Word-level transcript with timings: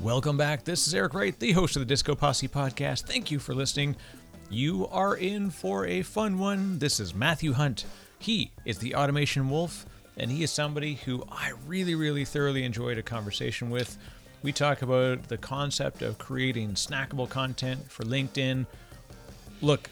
Welcome 0.00 0.36
back. 0.36 0.62
This 0.62 0.86
is 0.86 0.94
Eric 0.94 1.12
Wright, 1.12 1.36
the 1.36 1.50
host 1.50 1.74
of 1.74 1.80
the 1.80 1.86
Disco 1.86 2.14
Posse 2.14 2.46
podcast. 2.46 3.02
Thank 3.02 3.32
you 3.32 3.40
for 3.40 3.52
listening. 3.52 3.96
You 4.48 4.86
are 4.92 5.16
in 5.16 5.50
for 5.50 5.86
a 5.86 6.02
fun 6.02 6.38
one. 6.38 6.78
This 6.78 7.00
is 7.00 7.16
Matthew 7.16 7.52
Hunt. 7.52 7.84
He 8.20 8.52
is 8.64 8.78
the 8.78 8.94
Automation 8.94 9.50
Wolf, 9.50 9.86
and 10.16 10.30
he 10.30 10.44
is 10.44 10.52
somebody 10.52 10.94
who 10.94 11.24
I 11.28 11.50
really, 11.66 11.96
really 11.96 12.24
thoroughly 12.24 12.62
enjoyed 12.62 12.96
a 12.96 13.02
conversation 13.02 13.70
with. 13.70 13.98
We 14.44 14.52
talk 14.52 14.82
about 14.82 15.26
the 15.26 15.36
concept 15.36 16.02
of 16.02 16.16
creating 16.16 16.74
snackable 16.74 17.28
content 17.28 17.90
for 17.90 18.04
LinkedIn. 18.04 18.66
Look, 19.62 19.90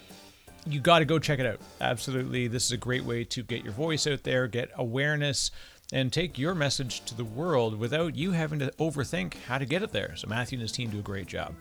you 0.68 0.79
got 0.79 1.00
to 1.00 1.04
go 1.04 1.18
check 1.18 1.41
it 1.41 1.46
out. 1.46 1.59
Absolutely. 1.80 2.46
This 2.46 2.64
is 2.64 2.73
a 2.73 2.77
great 2.77 3.04
way 3.04 3.25
to 3.25 3.43
get 3.43 3.64
your 3.64 3.73
voice 3.73 4.07
out 4.07 4.23
there, 4.23 4.46
get 4.46 4.70
awareness 4.77 5.50
and 5.93 6.12
take 6.12 6.39
your 6.39 6.55
message 6.55 7.05
to 7.05 7.14
the 7.14 7.25
world 7.25 7.79
without 7.79 8.16
you 8.16 8.32
having 8.32 8.59
to 8.59 8.73
overthink 8.79 9.35
how 9.46 9.59
to 9.59 9.64
get 9.64 9.82
it 9.82 9.93
there. 9.93 10.14
So 10.16 10.29
Matthew 10.29 10.57
and 10.57 10.62
his 10.62 10.73
team 10.73 10.91
do 10.91 10.98
a 10.98 11.03
great 11.03 11.27
job. 11.27 11.54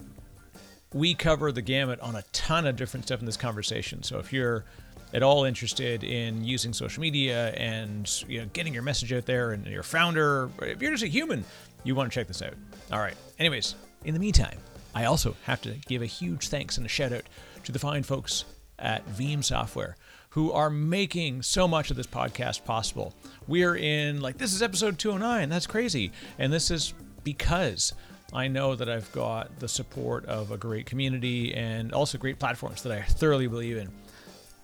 We 0.94 1.14
cover 1.14 1.52
the 1.52 1.62
gamut 1.62 2.00
on 2.00 2.16
a 2.16 2.24
ton 2.32 2.66
of 2.66 2.76
different 2.76 3.06
stuff 3.06 3.20
in 3.20 3.26
this 3.26 3.38
conversation. 3.38 4.02
So 4.04 4.18
if 4.18 4.32
you're 4.34 4.66
at 5.14 5.22
all 5.22 5.44
interested 5.44 6.04
in 6.04 6.44
using 6.44 6.74
social 6.74 7.02
media 7.02 7.50
and 7.52 8.10
you 8.28 8.42
know 8.42 8.48
getting 8.54 8.74
your 8.74 8.84
message 8.84 9.14
out 9.14 9.26
there 9.26 9.52
and 9.52 9.66
you're 9.68 9.84
founder, 9.84 10.50
if 10.62 10.82
you're 10.82 10.92
just 10.92 11.04
a 11.04 11.08
human, 11.08 11.44
you 11.84 11.96
want 11.96 12.12
to 12.12 12.16
check 12.16 12.28
this 12.28 12.42
out. 12.42 12.54
All 12.92 13.00
right. 13.00 13.16
Anyways, 13.38 13.76
in 14.04 14.14
the 14.14 14.20
meantime, 14.20 14.58
I 14.94 15.05
also 15.05 15.36
have 15.44 15.62
to 15.62 15.72
give 15.88 16.02
a 16.02 16.08
huge 16.08 16.48
thanks 16.48 16.78
and 16.78 16.86
a 16.86 16.90
shout 16.90 17.12
out 17.12 17.24
to 17.66 17.72
the 17.72 17.80
fine 17.80 18.04
folks 18.04 18.46
at 18.80 19.08
Veeam 19.10 19.44
Software 19.44 19.96
who 20.36 20.52
are 20.52 20.70
making 20.70 21.42
so 21.42 21.66
much 21.66 21.90
of 21.90 21.96
this 21.96 22.06
podcast 22.06 22.66
possible. 22.66 23.14
We're 23.48 23.78
in, 23.78 24.20
like, 24.20 24.38
this 24.38 24.54
is 24.54 24.62
episode 24.62 25.00
209. 25.00 25.48
That's 25.48 25.66
crazy. 25.66 26.12
And 26.38 26.52
this 26.52 26.70
is 26.70 26.94
because 27.24 27.94
I 28.34 28.50
know 28.50 28.76
that 28.76 28.90
I've 28.90 29.10
got 29.14 29.60
the 29.60 29.70
support 29.70 30.26
of 30.26 30.52
a 30.52 30.58
great 30.58 30.86
community 30.86 31.54
and 31.54 31.94
also 31.94 32.18
great 32.18 32.38
platforms 32.38 32.84
that 32.84 32.92
I 32.92 33.02
thoroughly 33.02 33.48
believe 33.48 33.77
in. 33.77 33.90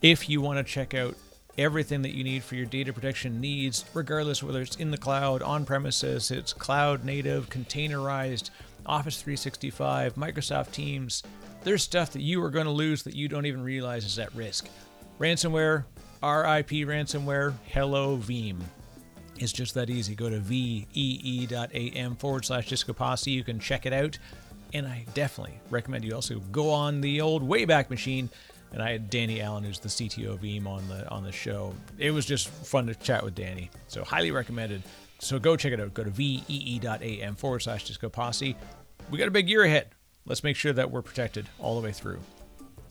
If 0.02 0.28
you 0.28 0.42
want 0.42 0.58
to 0.58 0.64
check 0.70 0.94
out 0.94 1.16
everything 1.58 2.02
that 2.02 2.16
you 2.18 2.26
need 2.26 2.44
for 2.44 2.56
your 2.56 2.66
data 2.66 2.92
protection 2.92 3.40
needs, 3.40 3.86
regardless 3.94 4.44
whether 4.44 4.62
it's 4.62 4.76
in 4.76 4.92
the 4.92 4.98
cloud, 4.98 5.42
on 5.42 5.64
premises, 5.64 6.32
it's 6.32 6.52
cloud 6.52 7.06
native, 7.06 7.50
containerized, 7.50 8.50
Office 8.86 9.22
365, 9.22 10.16
Microsoft 10.16 10.74
Teams, 10.74 11.24
there's 11.64 11.82
stuff 11.82 12.12
that 12.12 12.22
you 12.22 12.44
are 12.44 12.50
going 12.50 12.66
to 12.66 12.72
lose 12.72 13.04
that 13.04 13.16
you 13.16 13.30
don't 13.30 13.46
even 13.46 13.64
realize 13.64 14.04
is 14.04 14.20
at 14.20 14.36
risk. 14.36 14.68
Ransomware, 15.22 15.84
RIP 16.24 16.88
ransomware, 16.88 17.54
hello 17.68 18.18
Veeam. 18.18 18.58
It's 19.38 19.52
just 19.52 19.76
that 19.76 19.88
easy. 19.92 20.16
Go 20.16 20.32
to 20.32 20.40
vee.am 20.40 22.16
forward 22.16 22.44
slash 22.44 22.68
disco 22.68 22.92
posse. 22.92 23.30
You 23.30 23.44
can 23.44 23.60
check 23.60 23.86
it 23.86 23.94
out. 23.94 24.18
And 24.74 24.88
I 24.88 25.06
definitely 25.14 25.60
recommend 25.70 26.06
you 26.06 26.16
also 26.16 26.40
go 26.52 26.72
on 26.72 27.02
the 27.02 27.22
old 27.22 27.48
Wayback 27.48 27.92
Machine. 27.92 28.32
And 28.74 28.82
I 28.82 28.94
had 28.94 29.12
Danny 29.12 29.42
Allan, 29.42 29.64
who's 29.64 29.78
the 29.78 29.90
CTO 29.90 30.34
of 30.34 30.42
Veeam, 30.42 30.66
on 30.66 30.88
the 30.88 31.08
on 31.10 31.24
the 31.24 31.32
show. 31.32 31.76
It 32.00 32.10
was 32.10 32.26
just 32.26 32.48
fun 32.50 32.88
to 32.88 32.96
chat 32.96 33.24
with 33.24 33.36
Danny. 33.36 33.70
So 33.90 34.04
highly 34.04 34.32
recommended. 34.32 34.82
So 35.20 35.38
go 35.38 35.56
check 35.56 35.72
it 35.72 35.80
out. 35.80 35.94
Go 35.94 36.04
to 36.04 36.10
vee.am 36.10 37.36
forward 37.36 37.60
slash 37.60 37.86
disco 37.86 38.10
posse. 38.10 38.56
We 39.12 39.20
got 39.20 39.28
a 39.28 39.32
big 39.32 39.50
year 39.50 39.66
ahead. 39.66 39.90
Let's 40.26 40.44
make 40.44 40.56
sure 40.56 40.74
that 40.74 40.90
we're 40.90 41.04
protected 41.04 41.48
all 41.60 41.80
the 41.80 41.86
way 41.86 41.92
through. 41.92 42.22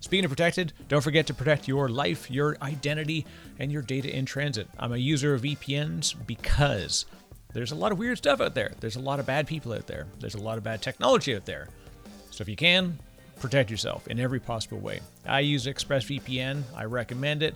Speaking 0.00 0.24
of 0.24 0.30
protected, 0.30 0.72
don't 0.88 1.02
forget 1.02 1.26
to 1.26 1.34
protect 1.34 1.68
your 1.68 1.88
life, 1.88 2.30
your 2.30 2.56
identity, 2.62 3.26
and 3.58 3.70
your 3.70 3.82
data 3.82 4.14
in 4.14 4.24
transit. 4.24 4.66
I'm 4.78 4.92
a 4.92 4.96
user 4.96 5.34
of 5.34 5.42
VPNs 5.42 6.14
because 6.26 7.04
there's 7.52 7.72
a 7.72 7.76
lot 7.76 7.92
of 7.92 7.98
weird 7.98 8.16
stuff 8.16 8.40
out 8.40 8.54
there. 8.54 8.72
There's 8.80 8.96
a 8.96 9.00
lot 9.00 9.20
of 9.20 9.26
bad 9.26 9.46
people 9.46 9.74
out 9.74 9.86
there. 9.86 10.06
There's 10.18 10.34
a 10.34 10.40
lot 10.40 10.56
of 10.56 10.64
bad 10.64 10.80
technology 10.80 11.36
out 11.36 11.44
there. 11.44 11.68
So 12.30 12.40
if 12.40 12.48
you 12.48 12.56
can, 12.56 12.98
protect 13.40 13.70
yourself 13.70 14.08
in 14.08 14.18
every 14.18 14.40
possible 14.40 14.78
way. 14.78 15.00
I 15.26 15.40
use 15.40 15.66
ExpressVPN. 15.66 16.62
I 16.74 16.84
recommend 16.84 17.42
it. 17.42 17.54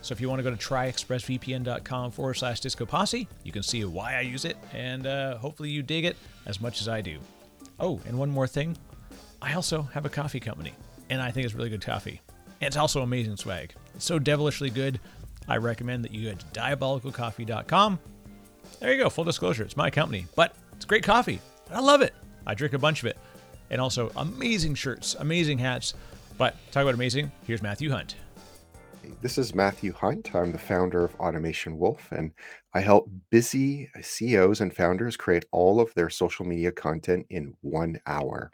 So 0.00 0.12
if 0.12 0.20
you 0.20 0.28
want 0.28 0.38
to 0.38 0.42
go 0.42 0.50
to 0.50 0.56
tryexpressvpn.com 0.56 2.10
forward 2.10 2.34
slash 2.34 2.60
disco 2.60 2.86
posse, 2.86 3.28
you 3.44 3.52
can 3.52 3.62
see 3.62 3.84
why 3.84 4.16
I 4.16 4.20
use 4.22 4.44
it, 4.44 4.56
and 4.72 5.06
uh, 5.06 5.36
hopefully 5.36 5.70
you 5.70 5.82
dig 5.82 6.04
it 6.04 6.16
as 6.46 6.60
much 6.60 6.80
as 6.80 6.88
I 6.88 7.02
do. 7.02 7.18
Oh, 7.78 8.00
and 8.06 8.18
one 8.18 8.30
more 8.30 8.48
thing 8.48 8.76
I 9.40 9.54
also 9.54 9.82
have 9.92 10.04
a 10.04 10.08
coffee 10.08 10.40
company 10.40 10.72
and 11.12 11.20
I 11.20 11.30
think 11.30 11.44
it's 11.44 11.54
really 11.54 11.68
good 11.68 11.84
coffee. 11.84 12.22
And 12.62 12.68
it's 12.68 12.76
also 12.76 13.02
amazing 13.02 13.36
swag. 13.36 13.74
It's 13.94 14.04
so 14.06 14.18
devilishly 14.18 14.70
good. 14.70 14.98
I 15.46 15.58
recommend 15.58 16.04
that 16.04 16.12
you 16.12 16.30
go 16.30 16.36
to 16.36 16.46
diabolicalcoffee.com. 16.58 17.98
There 18.80 18.92
you 18.94 19.02
go, 19.02 19.10
full 19.10 19.24
disclosure, 19.24 19.62
it's 19.62 19.76
my 19.76 19.90
company, 19.90 20.26
but 20.34 20.56
it's 20.74 20.86
great 20.86 21.04
coffee. 21.04 21.38
I 21.70 21.80
love 21.80 22.00
it. 22.00 22.14
I 22.46 22.54
drink 22.54 22.72
a 22.72 22.78
bunch 22.78 23.00
of 23.02 23.06
it. 23.06 23.18
And 23.68 23.78
also 23.78 24.10
amazing 24.16 24.74
shirts, 24.74 25.14
amazing 25.18 25.58
hats. 25.58 25.92
But 26.38 26.56
talk 26.72 26.82
about 26.82 26.94
amazing, 26.94 27.30
here's 27.46 27.62
Matthew 27.62 27.90
Hunt. 27.90 28.16
This 29.20 29.36
is 29.36 29.54
Matthew 29.54 29.92
Hunt. 29.92 30.34
I'm 30.34 30.52
the 30.52 30.58
founder 30.58 31.04
of 31.04 31.14
Automation 31.16 31.78
Wolf, 31.78 32.10
and 32.10 32.32
I 32.72 32.80
help 32.80 33.10
busy 33.30 33.90
CEOs 34.00 34.62
and 34.62 34.74
founders 34.74 35.18
create 35.18 35.44
all 35.50 35.78
of 35.78 35.92
their 35.92 36.08
social 36.08 36.46
media 36.46 36.72
content 36.72 37.26
in 37.28 37.54
one 37.60 38.00
hour. 38.06 38.50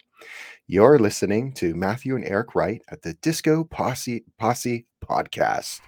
You're 0.67 0.99
listening 0.99 1.53
to 1.55 1.75
Matthew 1.75 2.15
and 2.17 2.25
Eric 2.25 2.55
Wright 2.55 2.83
at 2.89 3.03
the 3.03 3.15
Disco 3.15 3.65
Posse 3.65 4.25
Posse 4.39 4.87
podcast. 5.03 5.81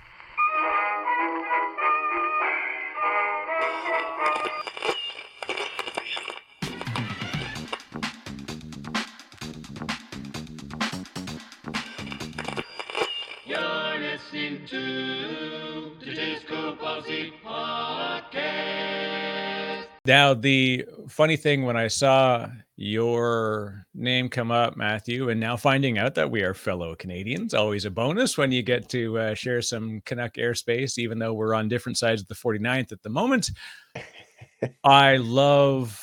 Now, 20.10 20.34
the 20.34 20.84
funny 21.06 21.36
thing 21.36 21.62
when 21.62 21.76
I 21.76 21.86
saw 21.86 22.48
your 22.74 23.86
name 23.94 24.28
come 24.28 24.50
up, 24.50 24.76
Matthew, 24.76 25.28
and 25.28 25.38
now 25.38 25.56
finding 25.56 25.98
out 25.98 26.16
that 26.16 26.28
we 26.28 26.42
are 26.42 26.52
fellow 26.52 26.96
Canadians, 26.96 27.54
always 27.54 27.84
a 27.84 27.92
bonus 27.92 28.36
when 28.36 28.50
you 28.50 28.60
get 28.64 28.88
to 28.88 29.16
uh, 29.16 29.34
share 29.34 29.62
some 29.62 30.00
Canuck 30.06 30.34
airspace, 30.34 30.98
even 30.98 31.20
though 31.20 31.32
we're 31.32 31.54
on 31.54 31.68
different 31.68 31.96
sides 31.96 32.22
of 32.22 32.26
the 32.26 32.34
49th 32.34 32.90
at 32.90 33.00
the 33.04 33.08
moment. 33.08 33.50
I 34.84 35.18
love 35.18 35.96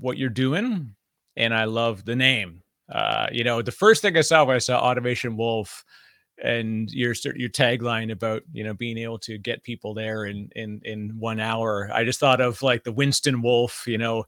what 0.00 0.16
you're 0.16 0.30
doing, 0.30 0.94
and 1.36 1.52
I 1.52 1.64
love 1.64 2.06
the 2.06 2.16
name. 2.16 2.62
Uh, 2.90 3.26
you 3.30 3.44
know, 3.44 3.60
the 3.60 3.72
first 3.72 4.00
thing 4.00 4.16
I 4.16 4.22
saw 4.22 4.42
when 4.46 4.56
I 4.56 4.58
saw 4.58 4.80
Automation 4.80 5.36
Wolf 5.36 5.84
and 6.42 6.90
your 6.90 7.14
your 7.36 7.48
tagline 7.48 8.10
about 8.10 8.42
you 8.52 8.64
know 8.64 8.74
being 8.74 8.98
able 8.98 9.18
to 9.20 9.38
get 9.38 9.62
people 9.62 9.94
there 9.94 10.24
in 10.24 10.50
in 10.56 10.80
in 10.84 11.10
one 11.18 11.38
hour. 11.40 11.90
I 11.92 12.04
just 12.04 12.18
thought 12.20 12.40
of 12.40 12.60
like 12.62 12.82
the 12.84 12.92
winston 12.92 13.40
wolf 13.42 13.84
you 13.86 13.98
know 13.98 14.24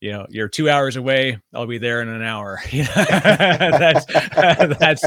you 0.00 0.12
know 0.12 0.26
you're 0.28 0.48
two 0.48 0.68
hours 0.68 0.96
away 0.96 1.38
i'll 1.54 1.66
be 1.66 1.78
there 1.78 2.02
in 2.02 2.08
an 2.08 2.22
hour. 2.22 2.60
That's 2.72 4.04
that's 4.78 5.02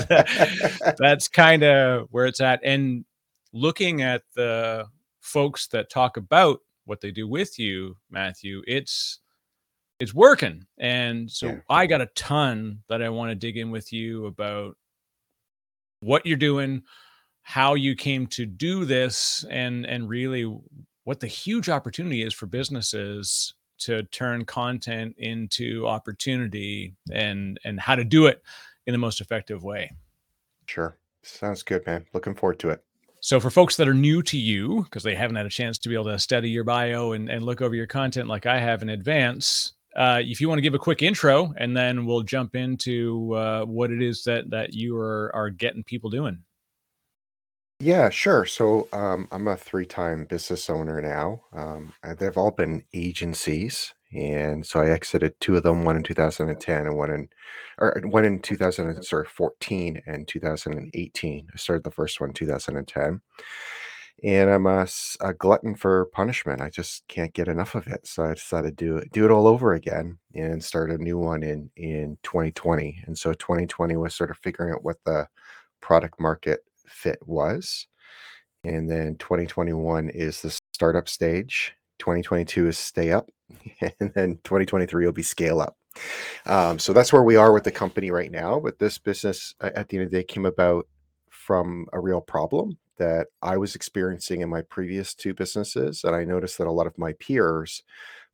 that's 0.98 1.28
kind 1.28 1.64
of 1.64 2.08
where 2.12 2.26
it's 2.26 2.42
at. 2.42 2.60
And 2.64 3.06
looking 3.54 4.02
at 4.02 4.24
the 4.36 4.86
folks 5.22 5.68
that 5.68 5.90
talk 5.90 6.18
about 6.18 6.60
what 6.86 7.02
they 7.02 7.12
do 7.12 7.28
with 7.28 7.60
you 7.60 7.96
matthew 8.10 8.62
it's 8.68 9.20
it's 10.00 10.14
working. 10.14 10.64
And 10.78 11.30
so 11.30 11.48
Yeah. 11.48 11.60
i 11.70 11.86
got 11.88 12.02
a 12.02 12.06
ton 12.16 12.80
that 12.90 13.02
i 13.02 13.10
want 13.10 13.30
to 13.32 13.36
dig 13.36 13.58
in 13.58 13.72
with 13.72 13.92
you 13.92 14.26
about 14.28 14.78
what 16.02 16.26
you're 16.26 16.38
doing 16.38 16.82
how 17.42 17.76
you 17.76 17.96
came 17.96 18.28
to 18.28 18.46
do 18.46 18.84
this 18.86 19.46
and 19.50 19.86
and 19.86 20.10
really 20.10 20.44
what 21.06 21.20
the 21.22 21.28
huge 21.28 21.70
opportunity 21.70 22.22
is 22.24 22.34
for 22.34 22.46
businesses 22.46 23.54
to 23.78 24.04
turn 24.04 24.44
content 24.44 25.16
into 25.18 25.88
opportunity 25.88 26.94
and 27.14 27.58
and 27.64 27.80
how 27.80 27.96
to 27.96 28.04
do 28.04 28.26
it 28.26 28.42
in 28.86 28.92
the 28.92 28.98
most 28.98 29.22
effective 29.22 29.64
way 29.64 29.92
Sure. 30.68 30.98
Sounds 31.24 31.64
good, 31.64 31.86
man. 31.86 32.06
Looking 32.14 32.36
forward 32.36 32.60
to 32.60 32.70
it. 32.70 32.84
so 33.22 33.40
for 33.40 33.50
folks 33.50 33.78
that 33.78 33.88
are 33.88 33.94
new 33.94 34.22
to 34.24 34.38
you 34.38 34.84
because 34.84 35.04
they 35.04 35.16
haven't 35.16 35.36
had 35.38 35.46
a 35.46 35.50
chance 35.50 35.78
to 35.78 35.90
be 35.90 35.96
able 35.96 36.06
to 36.06 36.20
study 36.20 36.50
your 36.50 36.64
bio 36.66 37.14
and, 37.14 37.30
and 37.30 37.44
look 37.46 37.62
over 37.62 37.74
your 37.76 37.88
content 37.88 38.28
like 38.28 38.46
i 38.46 38.60
have 38.60 38.82
in 38.82 38.90
advance 38.90 39.74
uh, 39.98 40.22
if 40.24 40.40
you 40.40 40.48
want 40.48 40.60
to 40.60 40.64
give 40.64 40.76
a 40.76 40.80
quick 40.80 41.02
intro 41.02 41.54
and 41.58 41.76
then 41.76 42.06
we'll 42.06 42.22
jump 42.22 42.56
into 42.56 43.34
uh, 43.34 43.66
what 43.66 43.92
it 43.92 44.02
is 44.02 44.24
that 44.24 44.50
that 44.50 44.74
you 44.74 44.96
are 44.96 45.32
are 45.36 45.50
getting 45.50 45.84
people 45.84 46.10
doing 46.10 46.44
Yeah, 47.80 48.10
sure. 48.10 48.46
So 48.46 48.88
um, 48.92 49.28
I'm 49.32 49.48
a 49.48 49.56
three-time 49.56 50.26
business 50.26 50.70
owner 50.70 51.00
now. 51.02 51.42
Um, 51.54 51.94
uh, 52.04 52.16
they've 52.16 52.38
all 52.38 52.50
been 52.52 52.84
agencies, 52.94 53.94
and 54.12 54.66
so 54.66 54.80
I 54.82 54.90
exited 54.90 55.40
two 55.40 55.58
of 55.58 55.64
them, 55.64 55.84
one 55.84 55.96
in 55.96 56.04
2010 56.04 56.88
and 56.88 56.98
one 56.98 57.12
in, 57.12 57.30
or 57.78 58.02
one 58.06 58.26
in 58.26 58.40
2000, 58.40 58.90
and- 58.90 59.06
sorry, 59.06 59.28
14 59.28 60.02
and 60.08 60.28
2018. 60.28 61.48
I 61.54 61.58
started 61.58 61.84
the 61.84 61.92
first 61.92 62.20
one 62.20 62.32
in 62.32 62.34
2010, 62.34 63.22
and 64.24 64.50
I'm 64.50 64.66
a 64.66 64.88
glutton 65.38 65.76
for 65.76 66.06
punishment. 66.06 66.62
I 66.62 66.70
just 66.70 67.08
can't 67.08 67.34
get 67.34 67.48
enough 67.48 67.76
of 67.76 67.86
it. 67.88 68.08
So 68.08 68.24
I 68.24 68.34
decided 68.34 68.78
to 68.78 68.86
do 68.86 68.98
it, 68.98 69.12
do 69.12 69.26
it 69.26 69.32
all 69.32 69.48
over 69.48 69.74
again 69.74 70.18
and 70.34 70.64
start 70.64 70.92
a 70.92 70.98
new 70.98 71.20
one 71.20 71.44
in 71.44 71.70
in 71.76 72.18
2020. 72.24 73.04
And 73.06 73.18
so 73.18 73.34
2020 73.34 73.96
was 73.96 74.16
sort 74.16 74.32
of 74.32 74.38
figuring 74.38 74.74
out 74.74 74.84
what 74.84 74.98
the 75.06 75.28
product 75.82 76.20
market 76.20 76.62
fit 76.88 77.20
was. 77.26 77.88
And 78.64 78.90
then 78.90 79.18
2021 79.18 80.10
is 80.10 80.42
the 80.42 80.58
startup 80.74 81.08
stage. 81.08 81.74
2022 82.00 82.68
is 82.68 82.78
stay 82.78 83.12
up, 83.12 83.30
and 84.00 84.14
then 84.14 84.40
2023 84.44 85.06
will 85.06 85.12
be 85.12 85.24
scale 85.24 85.62
up. 85.62 85.78
Um, 86.46 86.78
so 86.80 86.94
that's 86.94 87.12
where 87.12 87.24
we 87.24 87.36
are 87.36 87.52
with 87.52 87.64
the 87.64 87.72
company 87.72 88.12
right 88.12 88.32
now. 88.32 88.60
But 88.60 88.78
this 88.80 88.98
business, 88.98 89.56
at 89.62 89.90
the 89.90 89.98
end 89.98 90.06
of 90.06 90.12
the 90.12 90.18
day, 90.18 90.24
came 90.24 90.46
about 90.46 90.88
from 91.30 91.88
a 91.94 92.00
real 92.00 92.22
problem 92.22 92.78
that 92.98 93.28
I 93.42 93.58
was 93.58 93.76
experiencing 93.76 94.42
in 94.42 94.50
my 94.50 94.62
previous 94.64 95.14
two 95.14 95.34
businesses. 95.34 96.04
And 96.04 96.16
I 96.16 96.24
noticed 96.24 96.58
that 96.58 96.68
a 96.68 96.72
lot 96.72 96.88
of 96.88 96.98
my 96.98 97.14
peers, 97.14 97.84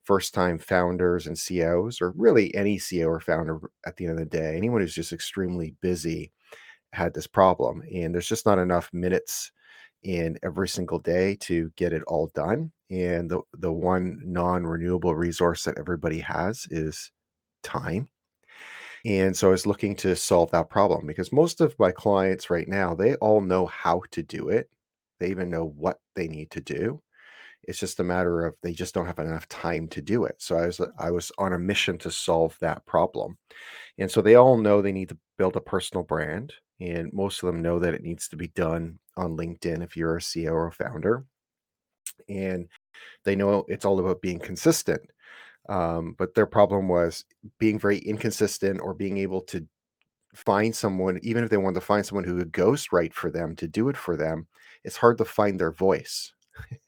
first 0.03 0.33
time 0.33 0.57
founders 0.59 1.27
and 1.27 1.37
CEOs, 1.37 2.01
or 2.01 2.11
really 2.15 2.53
any 2.55 2.77
CEO 2.77 3.07
or 3.07 3.19
founder 3.19 3.59
at 3.85 3.97
the 3.97 4.05
end 4.05 4.13
of 4.13 4.19
the 4.19 4.37
day, 4.37 4.55
anyone 4.55 4.81
who's 4.81 4.95
just 4.95 5.13
extremely 5.13 5.75
busy 5.81 6.31
had 6.93 7.13
this 7.13 7.27
problem. 7.27 7.81
And 7.93 8.13
there's 8.13 8.27
just 8.27 8.45
not 8.45 8.59
enough 8.59 8.89
minutes 8.93 9.51
in 10.03 10.37
every 10.43 10.67
single 10.67 10.99
day 10.99 11.37
to 11.41 11.71
get 11.75 11.93
it 11.93 12.03
all 12.07 12.29
done. 12.35 12.71
And 12.91 13.29
the, 13.29 13.41
the 13.57 13.71
one 13.71 14.19
non 14.23 14.63
renewable 14.65 15.15
resource 15.15 15.63
that 15.63 15.77
everybody 15.77 16.19
has 16.19 16.67
is 16.69 17.11
time 17.63 18.09
and 19.05 19.35
so 19.35 19.49
I 19.49 19.51
was 19.51 19.67
looking 19.67 19.95
to 19.97 20.15
solve 20.15 20.51
that 20.51 20.69
problem 20.69 21.05
because 21.05 21.33
most 21.33 21.59
of 21.59 21.77
my 21.77 21.91
clients 21.91 22.49
right 22.49 22.67
now, 22.67 22.95
they 22.95 23.15
all 23.15 23.41
know 23.41 23.65
how 23.65 24.03
to 24.11 24.23
do 24.23 24.49
it. 24.49 24.69
They 25.19 25.29
even 25.29 25.49
know 25.49 25.65
what 25.65 25.99
they 26.15 26.27
need 26.27 26.51
to 26.51 26.61
do. 26.61 27.01
It's 27.63 27.79
just 27.79 27.99
a 27.99 28.03
matter 28.03 28.45
of 28.45 28.55
they 28.61 28.73
just 28.73 28.93
don't 28.93 29.05
have 29.05 29.19
enough 29.19 29.47
time 29.47 29.87
to 29.89 30.01
do 30.01 30.25
it. 30.25 30.35
So 30.39 30.57
I 30.57 30.67
was 30.67 30.81
I 30.99 31.11
was 31.11 31.31
on 31.37 31.53
a 31.53 31.59
mission 31.59 31.97
to 31.99 32.11
solve 32.11 32.57
that 32.59 32.85
problem. 32.85 33.37
And 33.97 34.09
so 34.11 34.21
they 34.21 34.35
all 34.35 34.57
know 34.57 34.81
they 34.81 34.91
need 34.91 35.09
to 35.09 35.17
build 35.37 35.55
a 35.55 35.61
personal 35.61 36.03
brand. 36.03 36.53
And 36.79 37.11
most 37.13 37.41
of 37.41 37.47
them 37.47 37.61
know 37.61 37.79
that 37.79 37.93
it 37.93 38.03
needs 38.03 38.27
to 38.29 38.35
be 38.35 38.47
done 38.49 38.99
on 39.15 39.37
LinkedIn 39.37 39.83
if 39.83 39.95
you're 39.95 40.17
a 40.17 40.21
CEO 40.21 40.53
or 40.53 40.71
founder. 40.71 41.25
And 42.27 42.67
they 43.23 43.35
know 43.35 43.65
it's 43.67 43.85
all 43.85 43.99
about 43.99 44.21
being 44.21 44.39
consistent. 44.39 45.01
Um, 45.69 46.15
but 46.17 46.35
their 46.35 46.45
problem 46.45 46.87
was 46.87 47.25
being 47.59 47.79
very 47.79 47.99
inconsistent 47.99 48.81
or 48.81 48.93
being 48.93 49.17
able 49.17 49.41
to 49.43 49.65
find 50.35 50.75
someone, 50.75 51.19
even 51.23 51.43
if 51.43 51.49
they 51.49 51.57
wanted 51.57 51.75
to 51.75 51.85
find 51.85 52.05
someone 52.05 52.25
who 52.25 52.35
would 52.35 52.51
ghostwrite 52.53 53.13
for 53.13 53.31
them 53.31 53.55
to 53.57 53.67
do 53.67 53.89
it 53.89 53.97
for 53.97 54.17
them, 54.17 54.47
it's 54.83 54.97
hard 54.97 55.17
to 55.19 55.25
find 55.25 55.59
their 55.59 55.71
voice. 55.71 56.33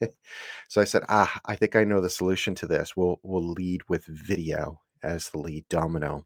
so 0.70 0.82
I 0.82 0.86
said, 0.86 1.04
ah, 1.10 1.40
I 1.46 1.56
think 1.56 1.76
I 1.76 1.84
know 1.84 2.02
the 2.02 2.10
solution 2.10 2.56
to 2.56 2.68
this. 2.68 2.96
We'll 2.96 3.20
we'll 3.24 3.52
lead 3.52 3.82
with 3.90 4.06
video 4.06 4.82
as 5.04 5.30
the 5.30 5.40
lead 5.40 5.66
domino. 5.70 6.26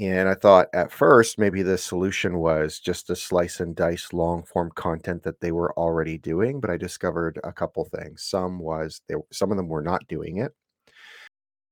And 0.00 0.28
I 0.28 0.34
thought 0.34 0.68
at 0.74 0.92
first 0.92 1.38
maybe 1.38 1.62
the 1.62 1.78
solution 1.78 2.38
was 2.38 2.80
just 2.80 3.06
to 3.08 3.16
slice 3.16 3.60
and 3.60 3.76
dice 3.76 4.12
long 4.12 4.42
form 4.44 4.70
content 4.74 5.22
that 5.24 5.40
they 5.40 5.52
were 5.52 5.72
already 5.78 6.18
doing, 6.18 6.60
but 6.60 6.70
I 6.70 6.76
discovered 6.76 7.38
a 7.44 7.52
couple 7.52 7.84
things. 7.84 8.22
Some 8.24 8.58
was 8.58 9.02
they 9.08 9.14
some 9.32 9.50
of 9.50 9.56
them 9.56 9.68
were 9.68 9.82
not 9.82 10.08
doing 10.08 10.38
it. 10.38 10.54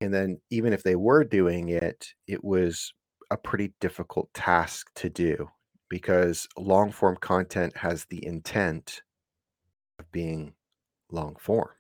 And 0.01 0.13
then 0.13 0.41
even 0.51 0.73
if 0.73 0.83
they 0.83 0.97
were 0.97 1.25
doing 1.25 1.69
it, 1.69 2.15
it 2.27 2.43
was 2.43 2.93
a 3.31 3.37
pretty 3.37 3.73
difficult 3.81 4.33
task 4.35 4.91
to 4.97 5.09
do 5.09 5.49
because 5.89 6.49
long 6.57 6.91
form 6.91 7.17
content 7.17 7.77
has 7.77 8.07
the 8.07 8.25
intent 8.25 9.03
of 9.99 10.11
being 10.11 10.55
long 11.11 11.37
form. 11.39 11.71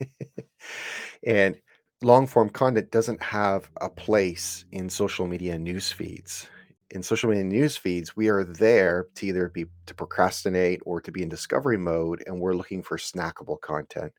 and 1.26 1.56
long 2.02 2.26
form 2.26 2.50
content 2.50 2.90
doesn't 2.90 3.22
have 3.22 3.70
a 3.80 3.88
place 3.88 4.64
in 4.72 4.88
social 4.88 5.26
media 5.26 5.58
news 5.58 5.92
feeds. 5.92 6.48
In 6.90 7.02
social 7.04 7.30
media 7.30 7.44
news 7.44 7.76
feeds, 7.76 8.16
we 8.16 8.28
are 8.28 8.42
there 8.42 9.06
to 9.14 9.26
either 9.26 9.48
be 9.48 9.66
to 9.86 9.94
procrastinate 9.94 10.80
or 10.84 11.00
to 11.00 11.12
be 11.12 11.22
in 11.22 11.28
discovery 11.28 11.78
mode, 11.78 12.24
and 12.26 12.40
we're 12.40 12.54
looking 12.54 12.82
for 12.82 12.96
snackable 12.96 13.60
content, 13.60 14.12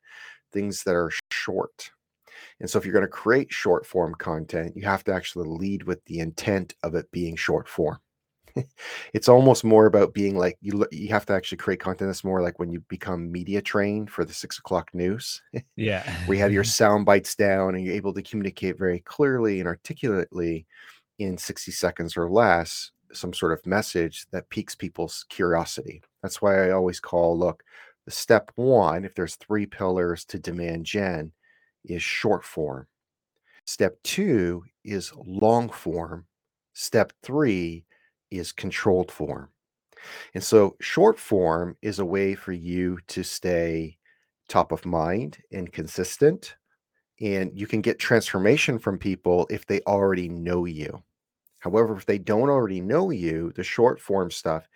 things 0.52 0.82
that 0.84 0.94
are 0.94 1.10
short. 1.30 1.90
And 2.60 2.68
so 2.68 2.78
if 2.78 2.84
you're 2.84 2.92
going 2.92 3.04
to 3.04 3.08
create 3.08 3.52
short 3.52 3.86
form 3.86 4.14
content, 4.14 4.76
you 4.76 4.84
have 4.84 5.04
to 5.04 5.14
actually 5.14 5.48
lead 5.48 5.84
with 5.84 6.04
the 6.04 6.20
intent 6.20 6.74
of 6.82 6.94
it 6.94 7.10
being 7.10 7.36
short 7.36 7.68
form. 7.68 7.98
it's 9.14 9.28
almost 9.28 9.64
more 9.64 9.86
about 9.86 10.12
being 10.12 10.36
like 10.36 10.58
you. 10.60 10.86
You 10.92 11.08
have 11.08 11.26
to 11.26 11.32
actually 11.32 11.58
create 11.58 11.80
content 11.80 12.08
that's 12.08 12.24
more 12.24 12.42
like 12.42 12.58
when 12.58 12.70
you 12.70 12.80
become 12.80 13.32
media 13.32 13.62
trained 13.62 14.10
for 14.10 14.24
the 14.24 14.34
six 14.34 14.58
o'clock 14.58 14.90
news 14.92 15.40
Yeah. 15.76 16.02
you 16.28 16.36
have 16.38 16.52
your 16.52 16.64
sound 16.78 17.06
bites 17.06 17.34
down 17.34 17.74
and 17.74 17.84
you're 17.84 17.94
able 17.94 18.12
to 18.14 18.22
communicate 18.22 18.78
very 18.78 19.00
clearly 19.00 19.60
and 19.60 19.68
articulately 19.68 20.66
in 21.18 21.38
60 21.38 21.72
seconds 21.72 22.16
or 22.16 22.30
less 22.30 22.90
some 23.12 23.32
sort 23.32 23.52
of 23.52 23.64
message 23.66 24.26
that 24.32 24.48
piques 24.50 24.74
people's 24.74 25.24
curiosity 25.28 26.02
that's 26.22 26.40
why 26.40 26.66
i 26.66 26.70
always 26.70 27.00
call 27.00 27.38
look 27.38 27.62
the 28.06 28.10
step 28.10 28.50
one 28.56 29.04
if 29.04 29.14
there's 29.14 29.36
three 29.36 29.66
pillars 29.66 30.24
to 30.24 30.38
demand 30.38 30.84
gen 30.86 31.32
is 31.84 32.02
short 32.02 32.44
form 32.44 32.86
step 33.64 33.96
two 34.02 34.64
is 34.84 35.12
long 35.16 35.68
form 35.68 36.26
step 36.72 37.12
three 37.22 37.84
is 38.30 38.52
controlled 38.52 39.10
form 39.10 39.48
and 40.34 40.42
so 40.42 40.76
short 40.80 41.18
form 41.18 41.76
is 41.82 41.98
a 41.98 42.04
way 42.04 42.34
for 42.34 42.52
you 42.52 42.98
to 43.08 43.22
stay 43.22 43.96
top 44.48 44.72
of 44.72 44.84
mind 44.84 45.38
and 45.52 45.72
consistent. 45.72 46.56
And 47.20 47.52
you 47.58 47.66
can 47.66 47.80
get 47.80 47.98
transformation 47.98 48.78
from 48.78 48.98
people 48.98 49.46
if 49.50 49.66
they 49.66 49.80
already 49.82 50.28
know 50.28 50.64
you. 50.64 51.02
However, 51.60 51.96
if 51.96 52.06
they 52.06 52.18
don't 52.18 52.50
already 52.50 52.80
know 52.80 53.10
you, 53.10 53.52
the 53.54 53.62
short 53.62 54.00
form 54.00 54.30
stuff 54.30 54.68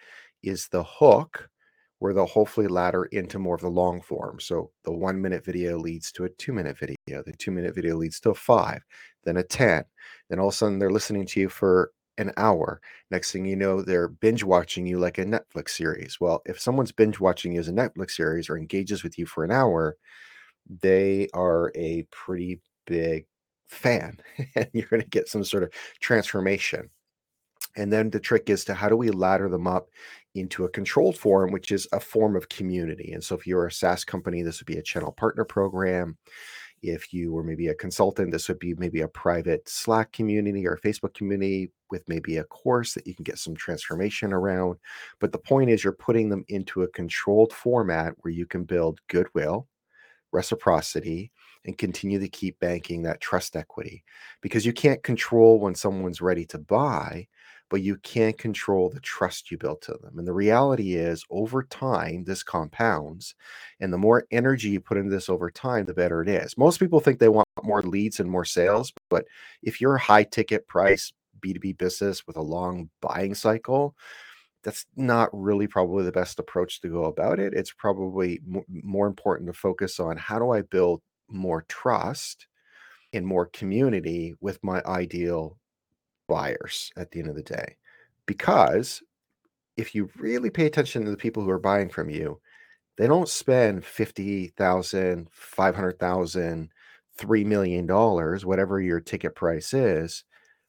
is 0.43 0.69
the 0.69 0.85
hook 0.85 1.49
where 1.99 2.13
they'll 2.13 2.27
hopefully 2.27 2.67
ladder 2.67 3.05
into 3.07 3.39
more 3.39 3.55
of 3.55 3.61
the 3.61 3.69
long 3.69 4.01
form. 4.03 4.39
So 4.41 4.71
the 4.85 4.93
one 4.93 5.21
minute 5.21 5.45
video 5.45 5.79
leads 5.79 6.13
to 6.13 6.25
a 6.25 6.29
two 6.31 6.53
minute 6.53 6.79
video, 6.79 7.23
the 7.23 7.33
two 7.33 7.51
minute 7.51 7.75
video 7.75 7.97
leads 7.97 8.21
to 8.21 8.31
a 8.31 8.35
five, 8.35 8.83
then 9.25 9.39
a 9.39 9.43
10. 9.43 9.85
Then 10.29 10.39
all 10.39 10.49
of 10.49 10.55
a 10.55 10.57
sudden 10.57 10.79
they're 10.79 10.91
listening 10.91 11.27
to 11.27 11.41
you 11.41 11.49
for 11.49 11.93
an 12.19 12.33
hour. 12.37 12.81
Next 13.11 13.33
thing 13.33 13.45
you 13.45 13.57
know, 13.57 13.83
they're 13.83 14.09
binge 14.09 14.45
watching 14.45 14.87
you 14.87 14.99
like 14.99 15.19
a 15.19 15.25
Netflix 15.25 15.71
series. 15.71 16.19
Well, 16.21 16.43
if 16.47 16.61
someone's 16.61 16.93
binge 16.93 17.21
watching 17.21 17.53
you 17.53 17.61
as 17.61 17.69
a 17.69 17.73
Netflix 17.73 18.13
series 18.13 18.49
or 18.49 18.57
engages 18.57 19.03
with 19.03 19.19
you 19.19 19.27
for 19.27 19.45
an 19.45 19.51
hour, 19.51 19.97
they 20.83 21.29
are 21.35 21.73
a 21.75 22.03
pretty 22.11 22.61
big 22.87 23.27
fan 23.69 24.19
and 24.55 24.69
you're 24.73 24.89
going 24.89 25.03
to 25.03 25.09
get 25.09 25.29
some 25.29 25.45
sort 25.45 25.63
of 25.63 25.71
transformation. 26.01 26.91
And 27.77 27.93
then 27.93 28.11
the 28.11 28.21
trick 28.21 28.49
is 28.49 28.65
to 28.67 28.75
how 28.75 28.89
do 28.89 28.97
we 28.97 29.11
ladder 29.11 29.49
them 29.49 29.67
up 29.67 29.89
into 30.37 30.65
a 30.65 30.69
controlled 30.69 31.17
form, 31.17 31.53
which 31.53 31.73
is 31.73 31.89
a 31.93 32.01
form 32.01 32.37
of 32.37 32.49
community. 32.49 33.13
And 33.13 33.23
so 33.23 33.35
if 33.35 33.47
you're 33.47 33.67
a 33.67 33.73
SaaS 33.73 34.05
company, 34.05 34.43
this 34.43 34.61
would 34.61 34.67
be 34.67 34.79
a 34.79 34.83
channel 34.83 35.13
partner 35.13 35.45
program. 35.45 36.17
If 36.83 37.13
you 37.13 37.33
were 37.33 37.43
maybe 37.43 37.69
a 37.69 37.75
consultant, 37.75 38.31
this 38.31 38.49
would 38.49 38.59
be 38.59 38.75
maybe 38.75 39.01
a 39.01 39.09
private 39.09 39.69
Slack 39.69 40.13
community 40.13 40.67
or 40.67 40.77
Facebook 40.77 41.15
community 41.15 41.71
with 41.91 42.07
maybe 42.09 42.37
a 42.37 42.45
course 42.45 42.93
that 42.95 43.07
you 43.07 43.15
can 43.15 43.25
get 43.25 43.39
some 43.39 43.55
transformation 43.55 44.33
around. 44.33 44.77
But 45.19 45.33
the 45.33 45.39
point 45.39 45.71
is, 45.71 45.83
you're 45.83 45.93
putting 45.93 46.29
them 46.29 46.45
into 46.49 46.83
a 46.83 46.89
controlled 46.89 47.53
format 47.53 48.15
where 48.21 48.33
you 48.33 48.47
can 48.47 48.65
build 48.65 49.01
goodwill 49.09 49.67
reciprocity 50.33 51.33
and 51.65 51.79
continue 51.79 52.19
to 52.19 52.29
keep 52.29 52.59
banking 52.61 53.03
that 53.03 53.21
trust 53.21 53.57
equity 53.57 54.05
because 54.43 54.67
you 54.67 54.73
can't 54.73 55.03
control 55.03 55.59
when 55.59 55.75
someone's 55.75 56.21
ready 56.21 56.45
to 56.45 56.59
buy 56.59 57.27
but 57.69 57.83
you 57.83 57.97
can't 57.99 58.39
control 58.39 58.89
the 58.89 59.01
trust 59.01 59.51
you 59.51 59.59
build 59.59 59.81
to 59.83 59.93
them 60.03 60.19
and 60.19 60.27
the 60.27 60.33
reality 60.33 60.95
is 60.95 61.25
over 61.31 61.63
time 61.65 62.25
this 62.25 62.43
compounds 62.43 63.35
and 63.81 63.93
the 63.93 63.99
more 63.99 64.25
energy 64.31 64.71
you 64.71 64.81
put 64.81 64.97
into 64.97 65.11
this 65.11 65.29
over 65.29 65.51
time 65.51 65.85
the 65.85 65.95
better 65.95 66.23
it 66.23 66.29
is 66.29 66.57
most 66.57 66.79
people 66.79 67.01
think 67.01 67.19
they 67.19 67.29
want 67.29 67.49
more 67.63 67.83
leads 67.83 68.21
and 68.21 68.31
more 68.31 68.45
sales 68.45 68.93
but 69.11 69.25
if 69.63 69.81
you're 69.81 69.97
a 69.97 70.01
high 70.01 70.25
ticket 70.25 70.67
price 70.69 71.13
b2b 71.41 71.77
business 71.79 72.27
with 72.27 72.37
a 72.37 72.43
long 72.43 72.89
buying 73.01 73.35
cycle 73.35 73.95
that's 74.67 74.85
not 74.97 75.29
really 75.33 75.69
probably 75.69 76.03
the 76.03 76.11
best 76.11 76.41
approach 76.41 76.81
to 76.81 76.89
go 76.89 77.05
about 77.05 77.39
it. 77.39 77.55
It's 77.55 77.73
probably 77.73 78.41
mo- 78.45 78.65
more 78.69 79.07
important 79.07 79.47
to 79.47 79.53
focus 79.53 80.01
on 80.01 80.17
how 80.17 80.41
do 80.41 80.51
I 80.51 80.63
build 80.63 81.03
more 81.29 81.65
trust 81.69 82.49
and 83.13 83.25
more 83.25 83.47
community 83.47 84.35
with 84.41 84.59
my 84.65 84.83
ideal 84.85 85.57
buyers 86.29 86.91
at 86.97 87.11
the 87.11 87.21
end 87.21 87.29
of 87.29 87.37
the 87.37 87.43
day. 87.43 87.77
Because 88.27 89.03
if 89.77 89.95
you 89.95 90.11
really 90.17 90.51
pay 90.51 90.67
attention 90.67 91.05
to 91.05 91.11
the 91.11 91.17
people 91.17 91.43
who 91.43 91.51
are 91.51 91.59
buying 91.59 91.89
from 91.89 92.11
you, 92.11 92.41
they 92.99 93.07
don't 93.07 93.29
spend 93.29 93.85
50,000, 93.85 95.29
500,000, 95.33 96.71
3 97.19 97.45
million 97.45 97.87
dollars, 97.87 98.47
whatever 98.47 98.81
your 98.81 99.01
ticket 99.01 99.35
price 99.35 99.75
is, 99.75 100.25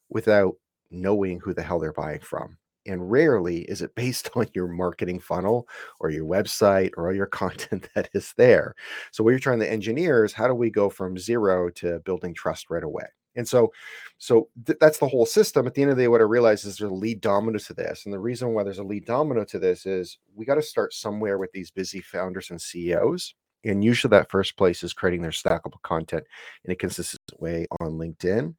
without 0.10 0.56
knowing 0.92 1.40
who 1.40 1.54
the 1.54 1.64
hell 1.64 1.80
they're 1.80 1.94
buying 1.94 2.20
from 2.22 2.58
and 2.86 3.12
rarely 3.12 3.60
is 3.64 3.82
it 3.82 3.96
based 3.96 4.30
on 4.36 4.48
your 4.54 4.68
marketing 4.68 5.20
funnel 5.20 5.68
or 6.00 6.10
your 6.10 6.26
website 6.26 6.92
or 6.98 7.14
your 7.14 7.26
content 7.42 7.90
that 7.96 8.10
is 8.14 8.34
there. 8.38 8.76
So 9.12 9.24
what 9.24 9.32
you're 9.32 9.40
trying 9.40 9.60
to 9.60 9.72
engineer 9.72 10.26
is 10.26 10.34
how 10.34 10.48
do 10.48 10.54
we 10.56 10.70
go 10.70 10.90
from 10.90 11.18
zero 11.18 11.70
to 11.72 12.00
building 12.02 12.34
trust 12.34 12.70
right 12.70 12.84
away? 12.84 13.08
And 13.38 13.48
so, 13.48 13.72
so 14.18 14.50
th- 14.66 14.80
that's 14.80 14.98
the 14.98 15.08
whole 15.08 15.26
system. 15.26 15.68
At 15.68 15.76
the 15.76 15.84
end 15.84 15.92
of 15.92 15.98
the 15.98 16.04
day, 16.04 16.08
what 16.08 16.22
I 16.22 16.26
realize 16.26 16.66
is 16.66 16.78
there's 16.78 16.92
a 16.92 16.94
lead 16.94 17.22
domino 17.22 17.60
to 17.60 17.74
this, 17.74 18.06
and 18.06 18.14
the 18.14 18.20
reason 18.20 18.54
why 18.54 18.64
there's 18.64 18.80
a 18.80 18.84
lead 18.84 19.06
domino 19.06 19.46
to 19.46 19.60
this 19.60 19.86
is 19.86 20.18
we 20.36 20.46
got 20.46 20.56
to 20.56 20.62
start 20.62 20.94
somewhere 20.94 21.38
with 21.38 21.52
these 21.54 21.72
busy 21.72 22.02
founders 22.02 22.50
and 22.50 22.62
CEOs. 22.62 23.36
And 23.64 23.84
usually, 23.84 24.10
that 24.12 24.32
first 24.32 24.58
place 24.58 24.84
is 24.84 24.94
creating 24.94 25.22
their 25.22 25.32
snackable 25.32 25.82
content 25.84 26.24
in 26.66 26.72
a 26.72 26.76
consistent 26.76 27.22
way 27.40 27.68
on 27.80 27.94
LinkedIn, 27.94 28.56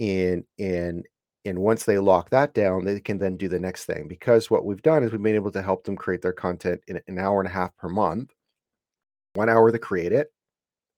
and 0.00 0.44
and 0.58 1.06
and 1.44 1.58
once 1.58 1.84
they 1.84 1.98
lock 1.98 2.30
that 2.30 2.54
down, 2.54 2.84
they 2.84 3.00
can 3.00 3.18
then 3.18 3.36
do 3.36 3.48
the 3.48 3.60
next 3.60 3.84
thing. 3.84 4.08
Because 4.08 4.50
what 4.50 4.64
we've 4.64 4.82
done 4.82 5.04
is 5.04 5.12
we've 5.12 5.22
been 5.22 5.34
able 5.34 5.50
to 5.52 5.62
help 5.62 5.84
them 5.84 5.96
create 5.96 6.22
their 6.22 6.32
content 6.32 6.80
in 6.88 7.00
an 7.06 7.18
hour 7.18 7.40
and 7.40 7.48
a 7.48 7.52
half 7.52 7.76
per 7.76 7.88
month, 7.88 8.32
one 9.34 9.50
hour 9.50 9.70
to 9.70 9.78
create 9.78 10.12
it, 10.12 10.32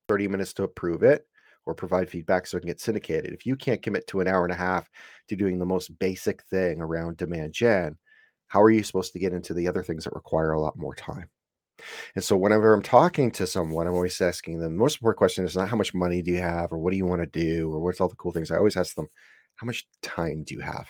30 0.09 0.28
minutes 0.28 0.52
to 0.54 0.62
approve 0.62 1.02
it, 1.02 1.26
or 1.66 1.75
provide 1.75 2.08
feedback 2.08 2.46
so 2.46 2.56
it 2.56 2.61
can 2.61 2.68
get 2.68 2.80
syndicated. 2.80 3.35
If 3.35 3.44
you 3.44 3.56
can't 3.56 3.82
commit 3.82 4.06
to 4.08 4.20
an 4.20 4.28
hour 4.28 4.44
and 4.44 4.52
a 4.52 4.56
half 4.56 4.88
to 5.28 5.37
doing 5.37 5.58
the 5.58 5.66
most 5.66 5.99
basic 5.99 6.42
thing 6.44 6.80
around 6.80 7.16
demand 7.16 7.52
gen, 7.52 7.99
how 8.49 8.62
are 8.62 8.70
you 8.70 8.85
supposed 8.85 9.12
to 9.12 9.18
get 9.18 9.32
into 9.32 9.52
the 9.52 9.68
other 9.68 9.82
things 9.82 10.04
that 10.04 10.14
require 10.14 10.52
a 10.52 10.61
lot 10.61 10.78
more 10.78 10.94
time? 10.94 11.28
And 12.14 12.25
so, 12.25 12.37
whenever 12.37 12.73
I'm 12.73 12.82
talking 12.82 13.30
to 13.32 13.46
someone, 13.46 13.87
I'm 13.87 13.94
always 13.94 14.20
asking 14.20 14.61
them 14.61 14.73
the 14.73 14.78
most 14.78 14.96
important 14.96 15.18
question 15.18 15.44
is 15.44 15.56
not 15.56 15.68
how 15.68 15.76
much 15.76 15.92
money 15.92 16.23
do 16.23 16.30
you 16.30 16.40
have 16.40 16.73
or 16.73 16.78
what 16.78 16.92
do 16.92 16.96
you 16.96 17.04
want 17.04 17.20
to 17.20 17.26
do 17.26 17.70
or 17.70 17.80
what's 17.80 18.00
all 18.00 18.08
the 18.08 18.16
cool 18.16 18.32
things. 18.32 18.50
I 18.50 18.56
always 18.56 18.76
ask 18.76 18.94
them, 18.94 19.08
how 19.56 19.66
much 19.66 19.87
time 20.02 20.44
do 20.44 20.54
you 20.54 20.61
have? 20.61 20.88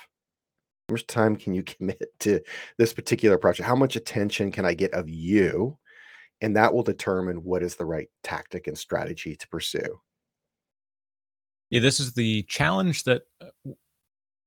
How 0.88 0.92
much 0.92 1.06
time 1.06 1.36
can 1.36 1.54
you 1.54 1.62
commit 1.64 2.02
to 2.20 2.40
this 2.78 2.92
particular 2.92 3.38
project? 3.38 3.66
How 3.66 3.76
much 3.76 3.96
attention 3.96 4.52
can 4.52 4.64
I 4.64 4.74
get 4.74 4.92
of 4.92 5.08
you? 5.08 5.78
And 6.40 6.54
that 6.56 6.74
will 6.74 6.82
determine 6.82 7.42
what 7.42 7.62
is 7.62 7.76
the 7.76 7.86
right 7.86 8.08
tactic 8.22 8.66
and 8.66 8.76
strategy 8.76 9.36
to 9.36 9.48
pursue. 9.48 10.00
Yeah, 11.70 11.80
this 11.80 12.00
is 12.00 12.12
the 12.12 12.42
challenge 12.44 13.04
that 13.04 13.22
uh, 13.40 13.46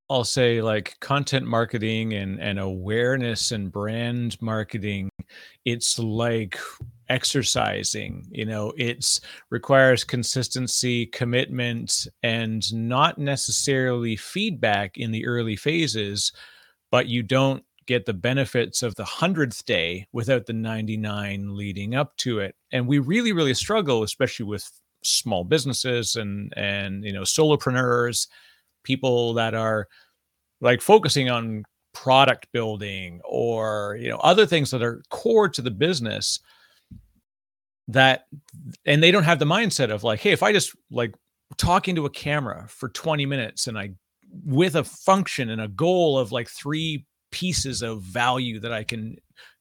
I'll 0.08 0.24
say 0.24 0.60
like 0.60 0.98
content 1.00 1.46
marketing 1.46 2.14
and 2.14 2.40
and 2.40 2.58
awareness 2.58 3.52
and 3.52 3.70
brand 3.70 4.36
marketing 4.42 5.08
it's 5.64 5.98
like 6.00 6.58
exercising 7.08 8.26
you 8.32 8.44
know? 8.44 8.72
It's 8.76 9.20
requires 9.50 10.02
consistency 10.04 11.06
commitment 11.06 12.08
and 12.24 12.72
not 12.74 13.18
necessarily 13.18 14.16
feedback 14.16 14.96
in 14.98 15.12
the 15.12 15.26
early 15.26 15.56
phases 15.56 16.32
but 16.90 17.06
you 17.06 17.22
don't 17.22 17.64
get 17.86 18.06
the 18.06 18.14
benefits 18.14 18.82
of 18.82 18.94
the 18.96 19.04
100th 19.04 19.64
day 19.64 20.06
without 20.12 20.46
the 20.46 20.52
99 20.52 21.56
leading 21.56 21.94
up 21.94 22.16
to 22.18 22.38
it. 22.40 22.54
And 22.72 22.86
we 22.86 22.98
really 22.98 23.32
really 23.32 23.54
struggle 23.54 24.02
especially 24.02 24.46
with 24.46 24.68
small 25.02 25.44
businesses 25.44 26.16
and 26.16 26.52
and 26.56 27.04
you 27.04 27.12
know 27.12 27.22
solopreneurs 27.22 28.28
people 28.84 29.34
that 29.34 29.54
are 29.54 29.88
like 30.60 30.80
focusing 30.80 31.30
on 31.30 31.64
product 31.92 32.46
building 32.52 33.20
or 33.24 33.96
you 34.00 34.08
know 34.08 34.18
other 34.18 34.46
things 34.46 34.70
that 34.70 34.82
are 34.82 35.02
core 35.10 35.48
to 35.48 35.62
the 35.62 35.70
business 35.70 36.40
that 37.88 38.26
and 38.86 39.02
they 39.02 39.10
don't 39.10 39.24
have 39.24 39.38
the 39.38 39.44
mindset 39.44 39.90
of 39.90 40.04
like 40.04 40.20
hey 40.20 40.30
if 40.30 40.42
i 40.42 40.52
just 40.52 40.76
like 40.90 41.14
talking 41.56 41.96
to 41.96 42.06
a 42.06 42.10
camera 42.10 42.66
for 42.68 42.88
20 42.90 43.26
minutes 43.26 43.66
and 43.66 43.78
i 43.78 43.90
with 44.44 44.76
a 44.76 44.84
function 44.84 45.50
and 45.50 45.60
a 45.60 45.68
goal 45.68 46.16
of 46.16 46.30
like 46.30 46.48
three 46.48 47.04
pieces 47.32 47.82
of 47.82 48.02
value 48.02 48.60
that 48.60 48.72
i 48.72 48.84
can 48.84 49.16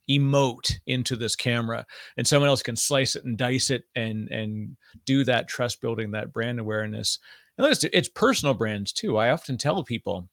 emote 0.09 0.73
into 0.87 1.15
this 1.15 1.35
camera 1.35 1.85
and 2.17 2.25
someone 2.25 2.49
else 2.49 2.63
can 2.63 2.75
slice 2.75 3.15
it 3.15 3.25
and 3.25 3.37
dice 3.37 3.69
it 3.69 3.83
and 3.95 4.29
and 4.29 4.75
do 5.05 5.23
that 5.23 5.47
trust 5.47 5.81
building 5.81 6.11
that 6.11 6.33
brand 6.33 6.59
awareness. 6.59 7.19
And 7.57 7.67
it's, 7.67 7.83
it's 7.83 8.09
personal 8.09 8.53
brands 8.53 8.93
too. 8.93 9.17
I 9.17 9.31
often 9.31 9.57
tell 9.57 9.83
people 9.83 10.27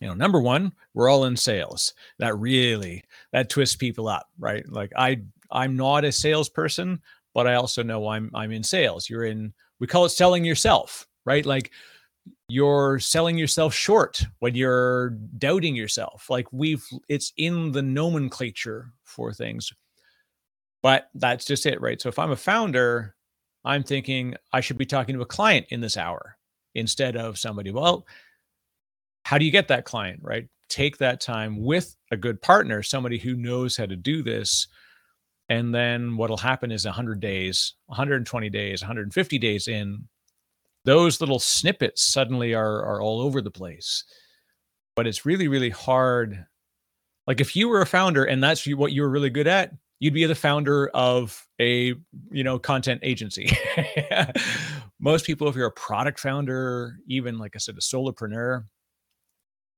you 0.00 0.06
know 0.06 0.14
number 0.14 0.40
one 0.40 0.72
we're 0.94 1.08
all 1.08 1.24
in 1.24 1.36
sales. 1.36 1.94
That 2.18 2.38
really 2.38 3.04
that 3.32 3.48
twists 3.48 3.76
people 3.76 4.08
up 4.08 4.28
right? 4.38 4.64
Like 4.70 4.92
i 4.96 5.20
i'm 5.50 5.76
not 5.76 6.04
a 6.04 6.12
salesperson 6.12 7.00
but 7.32 7.46
i 7.46 7.54
also 7.54 7.82
know 7.82 8.08
i'm 8.08 8.30
i'm 8.34 8.52
in 8.52 8.62
sales. 8.62 9.08
You're 9.08 9.24
in 9.24 9.52
we 9.80 9.86
call 9.86 10.04
it 10.04 10.10
selling 10.10 10.44
yourself 10.44 11.06
right? 11.28 11.44
Like 11.44 11.72
you're 12.48 12.98
selling 12.98 13.36
yourself 13.36 13.74
short 13.74 14.24
when 14.38 14.54
you're 14.54 15.10
doubting 15.36 15.76
yourself. 15.76 16.30
Like 16.30 16.46
we've 16.52 16.84
it's 17.08 17.32
in 17.36 17.72
the 17.72 17.82
nomenclature 17.82 18.92
for 19.18 19.32
things. 19.32 19.72
But 20.80 21.10
that's 21.14 21.44
just 21.44 21.66
it 21.66 21.80
right? 21.80 22.00
So 22.00 22.08
if 22.08 22.20
i'm 22.20 22.30
a 22.30 22.36
founder 22.36 23.16
i'm 23.64 23.82
thinking 23.82 24.36
i 24.52 24.60
should 24.60 24.78
be 24.78 24.86
talking 24.86 25.16
to 25.16 25.22
a 25.22 25.26
client 25.26 25.66
in 25.70 25.80
this 25.80 25.96
hour 25.96 26.38
instead 26.76 27.16
of 27.16 27.36
somebody. 27.36 27.72
Well 27.72 28.06
how 29.24 29.36
do 29.36 29.44
you 29.44 29.50
get 29.50 29.68
that 29.68 29.84
client 29.84 30.20
right? 30.22 30.46
Take 30.68 30.98
that 30.98 31.20
time 31.20 31.64
with 31.64 31.96
a 32.12 32.16
good 32.16 32.40
partner 32.40 32.82
somebody 32.82 33.18
who 33.18 33.34
knows 33.34 33.76
how 33.76 33.86
to 33.86 33.96
do 33.96 34.22
this 34.22 34.68
and 35.48 35.74
then 35.74 36.16
what'll 36.16 36.36
happen 36.36 36.70
is 36.70 36.84
100 36.84 37.18
days 37.18 37.74
120 37.86 38.48
days 38.50 38.82
150 38.82 39.38
days 39.38 39.66
in 39.66 40.06
those 40.84 41.20
little 41.20 41.40
snippets 41.40 42.02
suddenly 42.02 42.54
are 42.54 42.84
are 42.84 43.02
all 43.02 43.20
over 43.20 43.42
the 43.42 43.50
place. 43.50 44.04
But 44.94 45.08
it's 45.08 45.26
really 45.26 45.48
really 45.48 45.70
hard 45.70 46.46
like 47.28 47.40
if 47.40 47.54
you 47.54 47.68
were 47.68 47.82
a 47.82 47.86
founder 47.86 48.24
and 48.24 48.42
that's 48.42 48.66
what 48.66 48.90
you 48.90 49.02
were 49.02 49.10
really 49.10 49.30
good 49.30 49.46
at 49.46 49.72
you'd 50.00 50.14
be 50.14 50.24
the 50.24 50.34
founder 50.34 50.88
of 50.88 51.46
a 51.60 51.94
you 52.30 52.42
know 52.42 52.58
content 52.58 53.00
agency. 53.04 53.50
Most 55.00 55.26
people 55.26 55.46
if 55.48 55.54
you're 55.54 55.66
a 55.66 55.72
product 55.72 56.18
founder 56.18 56.96
even 57.06 57.38
like 57.38 57.54
i 57.54 57.58
said 57.58 57.76
a 57.76 57.80
solopreneur 57.80 58.64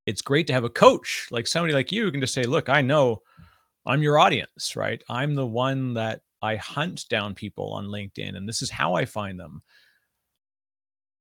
it's 0.06 0.22
great 0.22 0.46
to 0.46 0.54
have 0.54 0.64
a 0.64 0.70
coach 0.70 1.28
like 1.30 1.46
somebody 1.46 1.74
like 1.74 1.92
you 1.92 2.04
who 2.04 2.10
can 2.10 2.22
just 2.22 2.32
say 2.32 2.44
look 2.44 2.70
i 2.70 2.80
know 2.80 3.20
i'm 3.84 4.02
your 4.02 4.18
audience 4.18 4.76
right? 4.76 5.02
I'm 5.10 5.34
the 5.34 5.46
one 5.46 5.92
that 5.94 6.22
i 6.40 6.56
hunt 6.56 7.06
down 7.10 7.34
people 7.34 7.74
on 7.74 7.88
linkedin 7.88 8.34
and 8.34 8.48
this 8.48 8.62
is 8.62 8.70
how 8.70 8.94
i 8.94 9.04
find 9.04 9.38
them. 9.38 9.62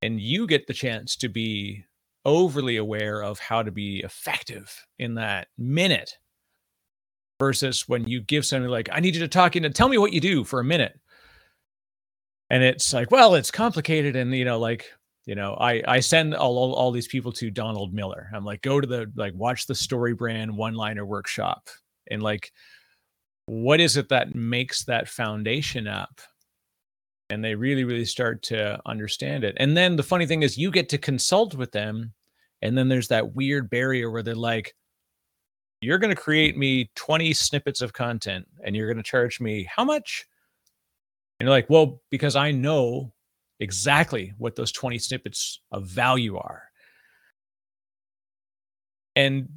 And 0.01 0.21
you 0.21 0.47
get 0.47 0.65
the 0.65 0.73
chance 0.73 1.17
to 1.17 1.27
be 1.27 1.83
overly 2.25 2.77
aware 2.77 3.23
of 3.23 3.39
how 3.39 3.63
to 3.63 3.71
be 3.71 3.99
effective 3.99 4.85
in 4.97 5.15
that 5.15 5.47
minute 5.57 6.17
versus 7.39 7.87
when 7.87 8.05
you 8.07 8.21
give 8.21 8.45
somebody 8.45 8.69
like 8.69 8.89
i 8.91 8.99
need 8.99 9.15
you 9.15 9.21
to 9.21 9.27
talk 9.27 9.55
into 9.55 9.69
tell 9.69 9.89
me 9.89 9.97
what 9.97 10.13
you 10.13 10.19
do 10.19 10.43
for 10.43 10.59
a 10.59 10.63
minute. 10.63 10.99
And 12.51 12.63
it's 12.63 12.93
like 12.93 13.11
well 13.11 13.35
it's 13.35 13.51
complicated 13.51 14.15
and 14.15 14.33
you 14.33 14.43
know 14.43 14.59
like 14.59 14.91
you 15.25 15.35
know 15.35 15.53
i 15.59 15.81
i 15.87 15.99
send 15.99 16.35
all, 16.35 16.57
all, 16.57 16.73
all 16.73 16.91
these 16.91 17.07
people 17.07 17.31
to 17.33 17.51
donald 17.51 17.93
miller. 17.93 18.29
I'm 18.33 18.43
like 18.43 18.61
go 18.61 18.81
to 18.81 18.87
the 18.87 19.11
like 19.15 19.33
watch 19.35 19.67
the 19.67 19.75
story 19.75 20.13
brand 20.13 20.55
one 20.55 20.73
liner 20.73 21.05
workshop. 21.05 21.69
And 22.11 22.21
like 22.23 22.51
what 23.45 23.79
is 23.79 23.97
it 23.97 24.09
that 24.09 24.35
makes 24.35 24.83
that 24.85 25.07
foundation 25.07 25.87
up 25.87 26.21
and 27.29 27.43
they 27.43 27.55
really 27.55 27.83
really 27.83 28.05
start 28.05 28.41
to 28.43 28.79
understand 28.85 29.43
it. 29.43 29.55
And 29.57 29.75
then 29.77 29.95
the 29.95 30.03
funny 30.03 30.25
thing 30.25 30.43
is 30.43 30.57
you 30.57 30.71
get 30.71 30.89
to 30.89 30.97
consult 30.97 31.55
with 31.55 31.71
them 31.71 32.13
and 32.61 32.77
then 32.77 32.89
there's 32.89 33.07
that 33.09 33.35
weird 33.35 33.69
barrier 33.69 34.11
where 34.11 34.23
they're 34.23 34.35
like 34.35 34.75
you're 35.81 35.97
going 35.97 36.13
to 36.13 36.21
create 36.21 36.57
me 36.57 36.91
20 36.95 37.33
snippets 37.33 37.81
of 37.81 37.93
content 37.93 38.45
and 38.65 38.75
you're 38.75 38.87
going 38.87 38.97
to 38.97 39.03
charge 39.03 39.39
me 39.39 39.65
how 39.73 39.85
much? 39.85 40.25
And 41.39 41.47
you're 41.47 41.55
like 41.55 41.69
well 41.69 42.01
because 42.09 42.35
i 42.35 42.51
know 42.51 43.13
exactly 43.61 44.33
what 44.37 44.55
those 44.55 44.71
20 44.71 44.97
snippets 44.99 45.61
of 45.71 45.85
value 45.85 46.37
are. 46.37 46.63
And 49.15 49.49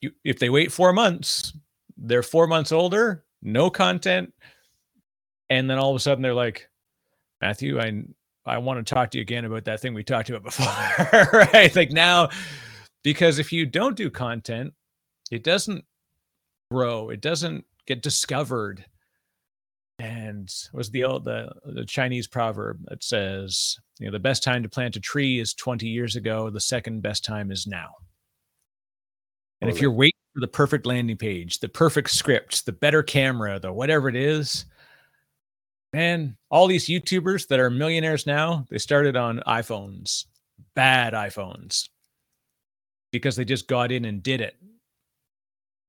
you, 0.00 0.10
if 0.24 0.38
they 0.38 0.50
wait 0.50 0.72
four 0.72 0.92
months 0.92 1.56
they're 1.96 2.22
four 2.22 2.46
months 2.46 2.72
older 2.72 3.24
no 3.42 3.70
content 3.70 4.32
and 5.50 5.68
then 5.68 5.78
all 5.78 5.90
of 5.90 5.96
a 5.96 6.00
sudden 6.00 6.22
they're 6.22 6.34
like 6.34 6.68
Matthew, 7.44 7.78
I 7.78 7.92
I 8.46 8.56
want 8.56 8.84
to 8.84 8.94
talk 8.94 9.10
to 9.10 9.18
you 9.18 9.22
again 9.22 9.44
about 9.44 9.66
that 9.66 9.80
thing 9.80 9.92
we 9.92 10.02
talked 10.02 10.30
about 10.30 10.44
before, 10.44 11.28
right? 11.52 11.76
Like 11.76 11.90
now, 11.90 12.30
because 13.02 13.38
if 13.38 13.52
you 13.52 13.66
don't 13.66 13.98
do 13.98 14.08
content, 14.08 14.72
it 15.30 15.44
doesn't 15.44 15.84
grow, 16.70 17.10
it 17.10 17.20
doesn't 17.20 17.66
get 17.86 18.02
discovered. 18.02 18.86
And 19.98 20.48
was 20.72 20.90
the 20.90 21.04
old 21.04 21.24
the, 21.24 21.52
the 21.66 21.84
Chinese 21.84 22.26
proverb 22.26 22.80
that 22.86 23.04
says, 23.04 23.76
you 24.00 24.06
know, 24.06 24.12
the 24.12 24.18
best 24.18 24.42
time 24.42 24.62
to 24.62 24.68
plant 24.70 24.96
a 24.96 25.00
tree 25.00 25.38
is 25.38 25.52
20 25.52 25.86
years 25.86 26.16
ago, 26.16 26.48
the 26.48 26.60
second 26.60 27.02
best 27.02 27.26
time 27.26 27.52
is 27.52 27.66
now. 27.66 27.90
And 29.60 29.68
if 29.70 29.82
you're 29.82 29.92
waiting 29.92 30.18
for 30.32 30.40
the 30.40 30.48
perfect 30.48 30.86
landing 30.86 31.18
page, 31.18 31.60
the 31.60 31.68
perfect 31.68 32.10
script, 32.10 32.64
the 32.64 32.72
better 32.72 33.02
camera, 33.02 33.60
the 33.60 33.70
whatever 33.70 34.08
it 34.08 34.16
is, 34.16 34.64
man, 35.94 36.36
all 36.50 36.66
these 36.66 36.88
YouTubers 36.88 37.46
that 37.48 37.60
are 37.60 37.70
millionaires 37.70 38.26
now, 38.26 38.66
they 38.68 38.78
started 38.78 39.14
on 39.14 39.40
iPhones, 39.46 40.24
bad 40.74 41.12
iPhones, 41.12 41.88
because 43.12 43.36
they 43.36 43.44
just 43.44 43.68
got 43.68 43.92
in 43.92 44.04
and 44.04 44.20
did 44.20 44.40
it. 44.40 44.56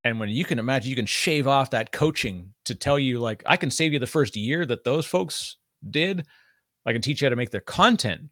And 0.04 0.20
when 0.20 0.30
you 0.30 0.46
can 0.46 0.60
imagine, 0.60 0.92
you 0.92 0.96
can 0.96 1.08
shave 1.08 1.48
off 1.48 1.72
that 1.72 1.92
coaching 1.92 2.54
to 2.66 2.76
tell 2.76 3.00
you, 3.00 3.18
like, 3.20 3.42
I 3.48 3.58
can 3.58 3.72
save 3.72 3.94
you 3.94 4.00
the 4.00 4.06
first 4.06 4.36
year 4.36 4.64
that 4.68 4.84
those 4.84 5.08
folks 5.08 5.58
did. 5.90 6.28
I 6.86 6.94
can 6.94 7.02
teach 7.02 7.20
you 7.20 7.26
how 7.26 7.32
to 7.32 7.36
make 7.36 7.50
their 7.50 7.62
content. 7.62 8.30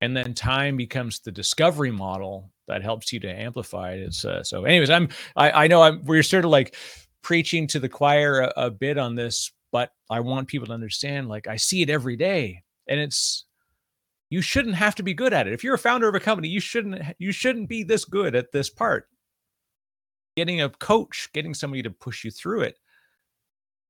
And 0.00 0.16
then 0.16 0.34
time 0.34 0.76
becomes 0.76 1.18
the 1.18 1.32
discovery 1.32 1.90
model 1.90 2.52
that 2.68 2.84
helps 2.84 3.12
you 3.12 3.18
to 3.20 3.28
amplify 3.28 3.94
it. 3.94 4.02
It's 4.02 4.24
uh, 4.24 4.44
so, 4.44 4.64
anyways, 4.64 4.90
I'm, 4.90 5.08
I, 5.34 5.64
I 5.64 5.66
know 5.66 5.82
I'm, 5.82 6.04
we're 6.04 6.22
sort 6.22 6.44
of 6.44 6.52
like 6.52 6.76
preaching 7.22 7.66
to 7.68 7.80
the 7.80 7.88
choir 7.88 8.42
a, 8.42 8.52
a 8.66 8.70
bit 8.70 8.98
on 8.98 9.16
this, 9.16 9.50
but 9.72 9.90
I 10.10 10.20
want 10.20 10.48
people 10.48 10.66
to 10.68 10.72
understand, 10.72 11.28
like, 11.28 11.46
I 11.46 11.56
see 11.56 11.82
it 11.82 11.90
every 11.90 12.16
day 12.16 12.62
and 12.86 13.00
it's, 13.00 13.44
you 14.30 14.42
shouldn't 14.42 14.74
have 14.74 14.94
to 14.96 15.02
be 15.02 15.14
good 15.14 15.32
at 15.32 15.46
it. 15.46 15.52
If 15.52 15.62
you're 15.62 15.74
a 15.74 15.78
founder 15.78 16.08
of 16.08 16.14
a 16.14 16.20
company, 16.20 16.48
you 16.48 16.60
shouldn't 16.60 17.00
you 17.18 17.30
shouldn't 17.30 17.68
be 17.68 17.84
this 17.84 18.04
good 18.04 18.34
at 18.34 18.50
this 18.52 18.68
part. 18.68 19.08
Getting 20.36 20.62
a 20.62 20.68
coach, 20.68 21.28
getting 21.32 21.54
somebody 21.54 21.82
to 21.82 21.90
push 21.90 22.24
you 22.24 22.30
through 22.30 22.62
it 22.62 22.76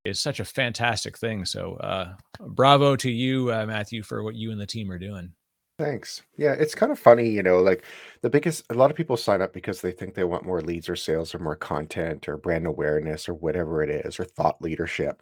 is 0.04 0.20
such 0.20 0.38
a 0.38 0.44
fantastic 0.44 1.16
thing. 1.16 1.44
So, 1.46 1.76
uh, 1.76 2.14
bravo 2.38 2.96
to 2.96 3.10
you, 3.10 3.50
uh, 3.52 3.64
Matthew, 3.66 4.02
for 4.02 4.22
what 4.22 4.34
you 4.34 4.52
and 4.52 4.60
the 4.60 4.66
team 4.66 4.90
are 4.90 4.98
doing. 4.98 5.32
Thanks. 5.78 6.22
Yeah, 6.38 6.54
it's 6.54 6.74
kind 6.74 6.90
of 6.90 6.98
funny, 6.98 7.28
you 7.28 7.42
know, 7.42 7.58
like 7.60 7.84
the 8.22 8.30
biggest, 8.30 8.64
a 8.70 8.74
lot 8.74 8.90
of 8.90 8.96
people 8.96 9.14
sign 9.18 9.42
up 9.42 9.52
because 9.52 9.82
they 9.82 9.92
think 9.92 10.14
they 10.14 10.24
want 10.24 10.46
more 10.46 10.62
leads 10.62 10.88
or 10.88 10.96
sales 10.96 11.34
or 11.34 11.38
more 11.38 11.54
content 11.54 12.28
or 12.30 12.38
brand 12.38 12.66
awareness 12.66 13.28
or 13.28 13.34
whatever 13.34 13.82
it 13.82 13.90
is 13.90 14.18
or 14.18 14.24
thought 14.24 14.62
leadership. 14.62 15.20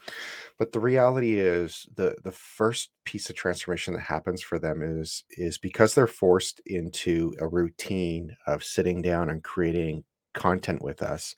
But 0.56 0.70
the 0.70 0.78
reality 0.78 1.40
is 1.40 1.88
the 1.96 2.14
the 2.22 2.30
first 2.30 2.90
piece 3.04 3.28
of 3.28 3.34
transformation 3.34 3.94
that 3.94 4.00
happens 4.02 4.42
for 4.42 4.60
them 4.60 4.80
is 4.80 5.24
is 5.30 5.58
because 5.58 5.94
they're 5.94 6.06
forced 6.06 6.60
into 6.66 7.34
a 7.40 7.48
routine 7.48 8.36
of 8.46 8.62
sitting 8.62 9.02
down 9.02 9.30
and 9.30 9.42
creating 9.42 10.04
content 10.34 10.82
with 10.82 11.02
us. 11.02 11.34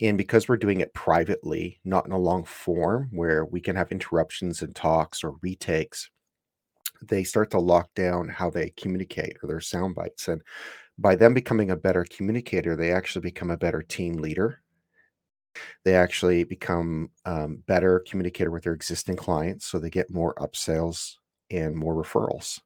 And 0.00 0.18
because 0.18 0.48
we're 0.48 0.56
doing 0.56 0.80
it 0.80 0.94
privately, 0.94 1.80
not 1.84 2.06
in 2.06 2.12
a 2.12 2.18
long 2.18 2.44
form 2.44 3.08
where 3.12 3.44
we 3.44 3.60
can 3.60 3.76
have 3.76 3.92
interruptions 3.92 4.62
and 4.62 4.74
talks 4.74 5.24
or 5.24 5.36
retakes 5.42 6.10
they 7.02 7.24
start 7.24 7.50
to 7.50 7.58
lock 7.58 7.92
down 7.94 8.28
how 8.28 8.50
they 8.50 8.70
communicate 8.70 9.36
or 9.42 9.48
their 9.48 9.60
sound 9.60 9.94
bites. 9.94 10.28
And 10.28 10.42
by 10.98 11.14
them 11.14 11.34
becoming 11.34 11.70
a 11.70 11.76
better 11.76 12.04
communicator, 12.08 12.76
they 12.76 12.92
actually 12.92 13.22
become 13.22 13.50
a 13.50 13.56
better 13.56 13.82
team 13.82 14.14
leader. 14.14 14.62
They 15.84 15.94
actually 15.94 16.44
become 16.44 17.10
um, 17.24 17.62
better 17.66 18.04
communicator 18.08 18.50
with 18.50 18.64
their 18.64 18.74
existing 18.74 19.16
clients, 19.16 19.66
so 19.66 19.78
they 19.78 19.90
get 19.90 20.10
more 20.10 20.34
upsells 20.34 21.14
and 21.50 21.74
more 21.74 21.94
referrals. 21.94 22.60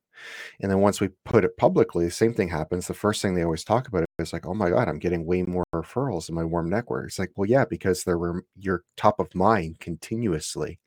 And 0.61 0.71
then 0.71 0.81
once 0.81 1.01
we 1.01 1.09
put 1.25 1.45
it 1.45 1.57
publicly, 1.57 2.05
the 2.05 2.11
same 2.11 2.35
thing 2.35 2.49
happens. 2.49 2.87
The 2.87 2.95
first 2.95 3.23
thing 3.23 3.35
they 3.35 3.43
always 3.43 3.65
talk 3.65 3.89
about 3.89 4.05
is 4.19 4.33
like, 4.33 4.47
"Oh 4.47 4.55
my 4.55 4.71
god, 4.71 4.89
I'm 4.89 4.99
getting 4.99 5.25
way 5.27 5.43
more 5.43 5.65
referrals 5.75 6.29
in 6.29 6.35
my 6.35 6.45
warm 6.45 6.69
network." 6.71 7.07
It's 7.09 7.19
like, 7.19 7.33
well, 7.37 7.49
yeah, 7.49 7.65
because 7.65 8.05
they're 8.05 8.43
you're 8.57 8.85
top 8.97 9.21
of 9.21 9.35
mind 9.35 9.81
continuously 9.81 10.79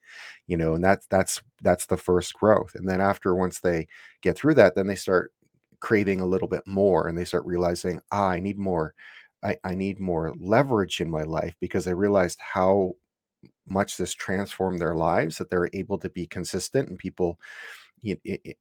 you 0.47 0.57
know 0.57 0.75
and 0.75 0.83
that's 0.83 1.05
that's 1.07 1.41
that's 1.61 1.85
the 1.85 1.97
first 1.97 2.33
growth 2.33 2.73
and 2.75 2.87
then 2.87 3.01
after 3.01 3.35
once 3.35 3.59
they 3.59 3.87
get 4.21 4.37
through 4.37 4.53
that 4.53 4.75
then 4.75 4.87
they 4.87 4.95
start 4.95 5.31
craving 5.79 6.21
a 6.21 6.25
little 6.25 6.47
bit 6.47 6.63
more 6.65 7.07
and 7.07 7.17
they 7.17 7.25
start 7.25 7.45
realizing 7.45 7.99
ah, 8.11 8.29
i 8.29 8.39
need 8.39 8.57
more 8.57 8.93
I, 9.43 9.57
I 9.63 9.75
need 9.75 9.99
more 9.99 10.33
leverage 10.39 11.01
in 11.01 11.09
my 11.09 11.23
life 11.23 11.55
because 11.59 11.87
i 11.87 11.91
realized 11.91 12.39
how 12.39 12.93
much 13.67 13.97
this 13.97 14.13
transformed 14.13 14.79
their 14.79 14.95
lives 14.95 15.37
that 15.37 15.49
they're 15.49 15.69
able 15.73 15.97
to 15.99 16.09
be 16.09 16.27
consistent 16.27 16.89
and 16.89 16.97
people 16.97 17.39
you, 18.01 18.17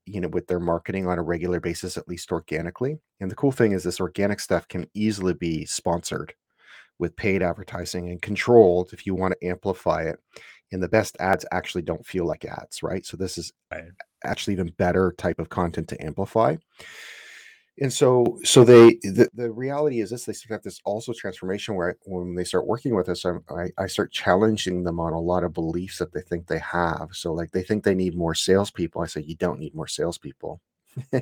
you 0.06 0.20
know 0.20 0.28
with 0.28 0.46
their 0.46 0.60
marketing 0.60 1.06
on 1.06 1.18
a 1.18 1.22
regular 1.22 1.60
basis 1.60 1.96
at 1.96 2.08
least 2.08 2.32
organically 2.32 2.98
and 3.20 3.30
the 3.30 3.34
cool 3.34 3.52
thing 3.52 3.72
is 3.72 3.82
this 3.84 4.00
organic 4.00 4.40
stuff 4.40 4.66
can 4.68 4.86
easily 4.94 5.34
be 5.34 5.66
sponsored 5.66 6.34
with 6.98 7.16
paid 7.16 7.42
advertising 7.42 8.08
and 8.10 8.22
controlled 8.22 8.92
if 8.92 9.06
you 9.06 9.14
want 9.14 9.34
to 9.38 9.46
amplify 9.46 10.02
it 10.02 10.18
and 10.74 10.82
the 10.82 10.88
best 10.88 11.16
ads 11.20 11.46
actually 11.52 11.82
don't 11.82 12.04
feel 12.04 12.26
like 12.26 12.44
ads, 12.44 12.82
right? 12.82 13.06
So 13.06 13.16
this 13.16 13.38
is 13.38 13.52
right. 13.70 13.84
actually 14.24 14.54
even 14.54 14.74
better 14.76 15.14
type 15.16 15.38
of 15.38 15.48
content 15.48 15.88
to 15.88 16.04
amplify. 16.04 16.56
And 17.80 17.92
so, 17.92 18.38
so 18.44 18.62
they 18.64 18.98
the, 19.02 19.28
the 19.34 19.50
reality 19.50 20.00
is 20.00 20.10
this: 20.10 20.24
they 20.26 20.34
have 20.50 20.62
this 20.62 20.80
also 20.84 21.12
transformation 21.12 21.74
where 21.74 21.96
when 22.06 22.34
they 22.34 22.44
start 22.44 22.66
working 22.66 22.94
with 22.94 23.08
us, 23.08 23.24
I, 23.24 23.70
I 23.78 23.86
start 23.86 24.12
challenging 24.12 24.84
them 24.84 25.00
on 25.00 25.12
a 25.12 25.20
lot 25.20 25.44
of 25.44 25.54
beliefs 25.54 25.98
that 25.98 26.12
they 26.12 26.20
think 26.20 26.46
they 26.46 26.60
have. 26.60 27.08
So, 27.12 27.32
like 27.32 27.50
they 27.50 27.62
think 27.62 27.82
they 27.82 27.94
need 27.94 28.16
more 28.16 28.34
salespeople. 28.34 29.02
I 29.02 29.06
say 29.06 29.22
you 29.22 29.36
don't 29.36 29.58
need 29.58 29.74
more 29.74 29.88
salespeople. 29.88 30.60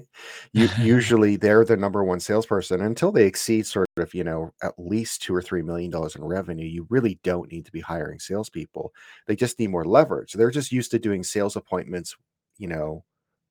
you, 0.53 0.69
usually 0.79 1.37
they're 1.37 1.65
the 1.65 1.77
number 1.77 2.05
one 2.05 2.21
salesperson 2.21 2.81
until 2.81 3.13
they 3.13 3.27
exceed 3.27 3.67
sort 3.67 3.87
of 3.97 4.15
you 4.15 4.25
know 4.25 4.53
at 4.63 4.75
least 4.79 5.23
two 5.23 5.35
or 5.35 5.43
three 5.43 5.63
million 5.63 5.91
dollars 5.91 6.17
in 6.17 6.25
revenue 6.25 6.67
you 6.67 6.87
really 6.91 7.19
don't 7.23 7.51
need 7.51 7.65
to 7.65 7.73
be 7.73 7.81
hiring 7.81 8.19
salespeople. 8.19 8.93
They 9.27 9.37
just 9.37 9.59
need 9.59 9.71
more 9.71 9.85
leverage. 9.85 10.33
They're 10.35 10.51
just 10.51 10.73
used 10.73 10.91
to 10.93 10.99
doing 10.99 11.23
sales 11.23 11.57
appointments 11.57 12.17
you 12.59 12.69
know 12.69 13.05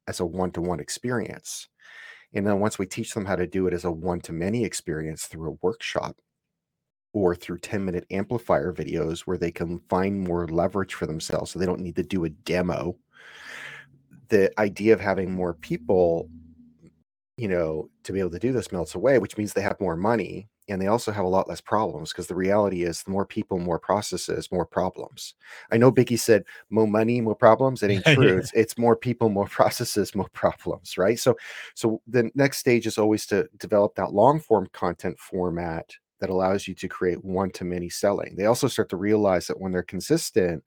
as 0.08 0.20
a 0.20 0.26
one-to-one 0.26 0.80
experience. 0.80 1.68
And 2.34 2.48
then 2.48 2.60
once 2.60 2.80
we 2.80 2.86
teach 2.86 3.14
them 3.14 3.26
how 3.26 3.36
to 3.36 3.48
do 3.48 3.68
it 3.68 3.74
as 3.74 3.86
a 3.86 3.92
one-to-many 3.92 4.64
experience 4.64 5.26
through 5.26 5.52
a 5.52 5.58
workshop 5.62 6.18
or 7.14 7.36
through 7.36 7.60
10 7.60 7.84
minute 7.84 8.06
amplifier 8.10 8.74
videos 8.74 9.22
where 9.22 9.38
they 9.38 9.52
can 9.52 9.80
find 9.90 10.20
more 10.20 10.48
leverage 10.48 10.94
for 10.94 11.06
themselves 11.06 11.52
so 11.52 11.60
they 11.60 11.66
don't 11.66 11.82
need 11.82 11.96
to 11.96 12.04
do 12.04 12.24
a 12.24 12.30
demo 12.30 12.96
the 14.32 14.52
idea 14.60 14.94
of 14.94 15.00
having 15.00 15.32
more 15.32 15.54
people 15.54 16.28
you 17.38 17.48
know 17.48 17.90
to 18.04 18.12
be 18.12 18.20
able 18.20 18.32
to 18.32 18.40
do 18.40 18.52
this 18.52 18.72
melts 18.72 18.96
away 18.96 19.20
which 19.20 19.38
means 19.38 19.54
they 19.54 19.62
have 19.62 19.80
more 19.80 19.96
money 19.96 20.50
and 20.70 20.82
they 20.82 20.88
also 20.88 21.12
have 21.12 21.26
a 21.26 21.30
lot 21.30 21.50
less 21.50 21.62
problems 21.62 22.12
because 22.12 22.28
the 22.28 22.36
reality 22.36 22.84
is 22.84 23.04
the 23.04 23.12
more 23.12 23.26
people 23.26 23.60
more 23.60 23.80
processes 23.80 24.52
more 24.52 24.66
problems. 24.66 25.34
I 25.72 25.78
know 25.78 25.92
biggie 25.92 26.20
said 26.20 26.46
more 26.70 26.88
money 26.88 27.20
more 27.20 27.36
problems. 27.36 27.84
It 27.84 27.92
ain't 27.92 28.06
true. 28.16 28.38
It's, 28.38 28.54
it's 28.54 28.78
more 28.78 28.96
people 28.96 29.30
more 29.30 29.48
processes 29.50 30.16
more 30.16 30.30
problems 30.30 30.98
right? 30.98 31.20
So 31.20 31.36
so 31.76 32.02
the 32.08 32.32
next 32.36 32.58
stage 32.60 32.88
is 32.88 32.98
always 32.98 33.26
to 33.28 33.48
develop 33.58 33.96
that 33.96 34.14
long 34.14 34.40
form 34.40 34.68
content 34.72 35.20
format 35.20 35.92
that 36.20 36.30
allows 36.30 36.68
you 36.68 36.76
to 36.76 36.88
create 36.88 37.24
one 37.26 37.50
to 37.52 37.66
many 37.66 37.90
selling. 37.90 38.36
They 38.36 38.46
also 38.46 38.68
start 38.68 38.90
to 38.90 38.98
realize 38.98 39.48
that 39.48 39.60
when 39.60 39.72
they're 39.72 39.84
consistent 39.84 40.64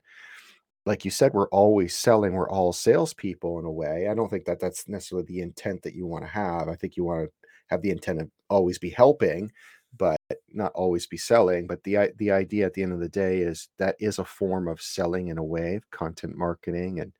like 0.85 1.03
you 1.03 1.11
said, 1.11 1.33
we're 1.33 1.49
always 1.49 1.95
selling. 1.95 2.33
We're 2.33 2.49
all 2.49 2.71
salespeople 2.71 3.59
in 3.59 3.65
a 3.65 3.71
way. 3.71 4.07
I 4.07 4.13
don't 4.13 4.29
think 4.29 4.45
that 4.45 4.59
that's 4.59 4.87
necessarily 4.87 5.25
the 5.25 5.41
intent 5.41 5.81
that 5.83 5.95
you 5.95 6.05
want 6.05 6.23
to 6.25 6.29
have. 6.29 6.67
I 6.67 6.75
think 6.75 6.95
you 6.95 7.03
want 7.03 7.25
to 7.27 7.31
have 7.67 7.81
the 7.81 7.89
intent 7.89 8.21
of 8.21 8.29
always 8.49 8.77
be 8.77 8.91
helping, 8.91 9.51
but 9.97 10.17
not 10.53 10.71
always 10.75 11.07
be 11.07 11.17
selling. 11.17 11.65
But 11.65 11.83
the 11.83 12.11
the 12.17 12.31
idea 12.31 12.67
at 12.67 12.73
the 12.73 12.83
end 12.83 12.93
of 12.93 12.99
the 12.99 13.09
day 13.09 13.39
is 13.39 13.67
that 13.79 13.95
is 13.99 14.19
a 14.19 14.25
form 14.25 14.67
of 14.67 14.81
selling 14.81 15.29
in 15.29 15.39
a 15.39 15.43
way, 15.43 15.81
content 15.91 16.37
marketing 16.37 16.99
and 16.99 17.13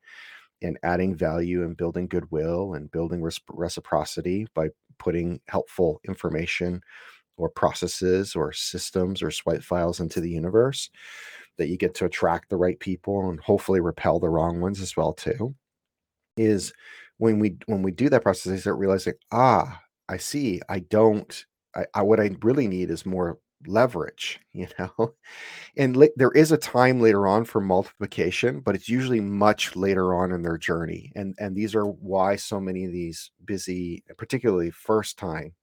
and 0.62 0.78
adding 0.82 1.14
value 1.14 1.64
and 1.64 1.76
building 1.76 2.06
goodwill 2.08 2.74
and 2.74 2.90
building 2.90 3.22
reciprocity 3.50 4.46
by 4.54 4.68
putting 4.98 5.40
helpful 5.48 6.00
information 6.08 6.80
or 7.36 7.50
processes 7.50 8.34
or 8.34 8.52
systems 8.52 9.22
or 9.22 9.30
swipe 9.30 9.62
files 9.62 10.00
into 10.00 10.20
the 10.20 10.30
universe 10.30 10.90
that 11.58 11.68
you 11.68 11.76
get 11.76 11.94
to 11.94 12.04
attract 12.04 12.48
the 12.50 12.56
right 12.56 12.78
people 12.80 13.28
and 13.28 13.40
hopefully 13.40 13.80
repel 13.80 14.18
the 14.18 14.28
wrong 14.28 14.60
ones 14.60 14.80
as 14.80 14.96
well 14.96 15.12
too 15.12 15.54
is 16.36 16.72
when 17.18 17.38
we 17.38 17.56
when 17.66 17.82
we 17.82 17.90
do 17.90 18.08
that 18.08 18.22
process 18.22 18.52
they 18.52 18.58
start 18.58 18.78
realizing 18.78 19.14
ah 19.32 19.80
i 20.08 20.16
see. 20.16 20.60
I 20.68 20.80
don't 20.80 21.44
i, 21.74 21.86
I 21.94 22.02
what 22.02 22.20
i 22.20 22.30
really 22.42 22.68
need 22.68 22.90
is 22.90 23.06
more 23.06 23.38
leverage 23.66 24.38
you 24.52 24.68
know? 24.78 25.14
And 25.76 25.96
li- 25.96 26.10
there 26.16 26.30
is 26.32 26.52
a 26.52 26.58
time 26.58 27.00
later 27.00 27.26
on 27.26 27.44
for 27.44 27.60
multiplication 27.60 28.60
but 28.60 28.74
it's 28.74 28.88
usually 28.88 29.20
much 29.20 29.76
later 29.76 30.14
on 30.14 30.32
in 30.32 30.42
their 30.42 30.58
journey 30.58 31.12
and 31.16 31.34
and 31.38 31.56
these 31.56 31.74
are 31.74 31.86
why 31.86 32.36
so 32.36 32.60
many 32.60 32.84
of 32.84 32.92
these 32.92 33.30
busy 33.44 34.04
particularly 34.18 34.70
first 34.70 35.18
time 35.18 35.54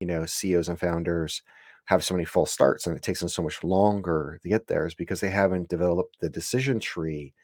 you 0.00 0.06
know 0.06 0.26
ceos 0.26 0.68
and 0.68 0.78
founders 0.78 1.42
have 1.86 2.04
so 2.04 2.14
many 2.14 2.24
false 2.24 2.52
starts 2.52 2.86
and 2.86 2.96
it 2.96 3.02
takes 3.02 3.20
them 3.20 3.28
so 3.28 3.42
much 3.42 3.62
longer 3.64 4.38
to 4.42 4.48
get 4.48 4.66
there 4.66 4.86
is 4.86 4.94
because 4.94 5.20
they 5.20 5.30
haven't 5.30 5.68
developed 5.68 6.16
the 6.20 6.28
decision 6.28 6.78
tree 6.78 7.34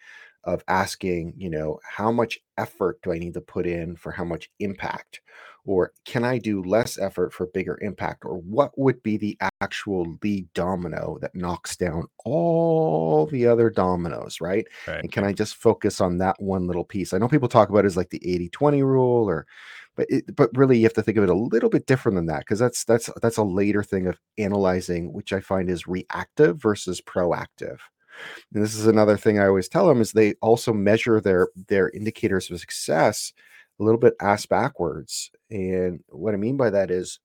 of 0.44 0.62
asking, 0.68 1.35
you 1.37 1.51
know, 1.51 1.79
how 1.83 2.12
much 2.12 2.38
effort 2.57 3.01
do 3.03 3.12
I 3.12 3.18
need 3.18 3.35
to 3.35 3.40
put 3.40 3.66
in 3.66 3.96
for 3.96 4.12
how 4.12 4.24
much 4.24 4.48
impact? 4.61 5.20
Or 5.64 5.92
can 6.07 6.24
I 6.24 6.38
do 6.38 6.62
less 6.62 6.98
effort 6.98 7.35
for 7.35 7.46
bigger 7.46 7.79
impact? 7.83 8.24
Or 8.24 8.38
what 8.38 8.70
would 8.79 9.03
be 9.03 9.18
the 9.18 9.37
actual 9.61 10.16
lead 10.22 10.51
domino 10.55 11.18
that 11.20 11.35
knocks 11.35 11.77
down 11.77 12.05
all 12.24 13.27
the 13.27 13.46
other 13.46 13.68
dominoes, 13.68 14.40
right? 14.40 14.66
right. 14.87 15.01
And 15.03 15.12
can 15.12 15.24
I 15.24 15.35
just 15.35 15.57
focus 15.57 16.01
on 16.01 16.18
that 16.18 16.40
one 16.40 16.66
little 16.66 16.85
piece? 16.85 17.12
I 17.12 17.18
know 17.18 17.29
people 17.29 17.48
talk 17.48 17.68
about 17.68 17.85
it 17.85 17.88
as 17.88 17.96
like 17.96 18.11
the 18.11 18.27
80 18.27 18.48
20 18.48 18.83
rule 18.83 19.29
or 19.29 19.46
but 19.98 20.06
it, 20.08 20.37
but 20.37 20.56
really 20.56 20.78
you 20.78 20.84
have 20.84 20.94
to 20.94 21.02
think 21.02 21.18
of 21.18 21.24
it 21.24 21.30
a 21.30 21.34
little 21.34 21.68
bit 21.68 21.87
different 21.87 22.14
than 22.14 22.26
that 22.26 22.40
because 22.40 22.61
that's 22.61 22.84
that's 22.84 23.11
that's 23.20 23.37
a 23.37 23.42
later 23.42 23.82
thing 23.82 24.06
of 24.06 24.18
analyzing 24.38 25.12
which 25.12 25.32
i 25.32 25.40
find 25.40 25.68
is 25.68 25.88
reactive 25.88 26.62
versus 26.62 27.00
proactive. 27.00 27.78
And 28.54 28.62
this 28.62 28.76
is 28.76 28.87
another 28.87 29.16
thing 29.16 29.40
i 29.40 29.46
always 29.46 29.68
tell 29.68 29.88
them 29.88 30.00
is 30.00 30.12
they 30.12 30.34
also 30.34 30.72
measure 30.72 31.20
their 31.20 31.48
their 31.66 31.90
indicators 31.90 32.50
of 32.50 32.61
success 32.61 33.32
a 33.80 33.84
little 33.84 34.00
bit 34.00 34.14
ass 34.20 34.46
backwards. 34.46 35.30
And 35.50 36.02
what 36.08 36.32
i 36.34 36.37
mean 36.37 36.56
by 36.56 36.70
that 36.70 36.90
is 36.92 37.18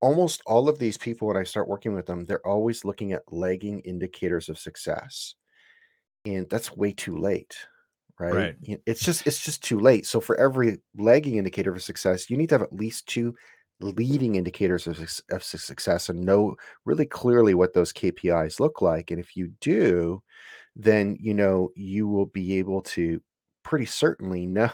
almost 0.00 0.42
all 0.46 0.68
of 0.68 0.78
these 0.78 0.96
people 0.98 1.28
when 1.28 1.36
I 1.36 1.42
start 1.42 1.68
working 1.68 1.94
with 1.94 2.06
them, 2.06 2.24
they're 2.24 2.46
always 2.46 2.84
looking 2.84 3.12
at 3.12 3.32
lagging 3.32 3.80
indicators 3.80 4.48
of 4.48 4.58
success. 4.58 5.34
And 6.24 6.48
that's 6.50 6.76
way 6.76 6.92
too 6.92 7.16
late, 7.16 7.56
right? 8.18 8.34
Right. 8.34 8.56
It's 8.86 9.04
just 9.04 9.26
it's 9.26 9.40
just 9.44 9.62
too 9.62 9.80
late. 9.80 10.06
So 10.06 10.20
for 10.20 10.36
every 10.36 10.78
lagging 10.96 11.36
indicator 11.36 11.72
of 11.72 11.82
success, 11.82 12.30
you 12.30 12.36
need 12.36 12.48
to 12.50 12.54
have 12.56 12.62
at 12.62 12.72
least 12.72 13.06
two 13.06 13.34
leading 13.80 14.36
indicators 14.36 14.86
of, 14.86 14.98
of 15.30 15.44
success 15.44 16.08
and 16.08 16.24
know 16.24 16.56
really 16.86 17.04
clearly 17.04 17.54
what 17.54 17.74
those 17.74 17.92
KPIs 17.92 18.58
look 18.58 18.80
like. 18.80 19.10
And 19.10 19.20
if 19.20 19.36
you 19.36 19.52
do, 19.60 20.22
then 20.74 21.16
you 21.20 21.34
know 21.34 21.70
you 21.74 22.08
will 22.08 22.26
be 22.26 22.58
able 22.58 22.82
to 22.82 23.20
pretty 23.62 23.86
certainly 23.86 24.46
know 24.46 24.70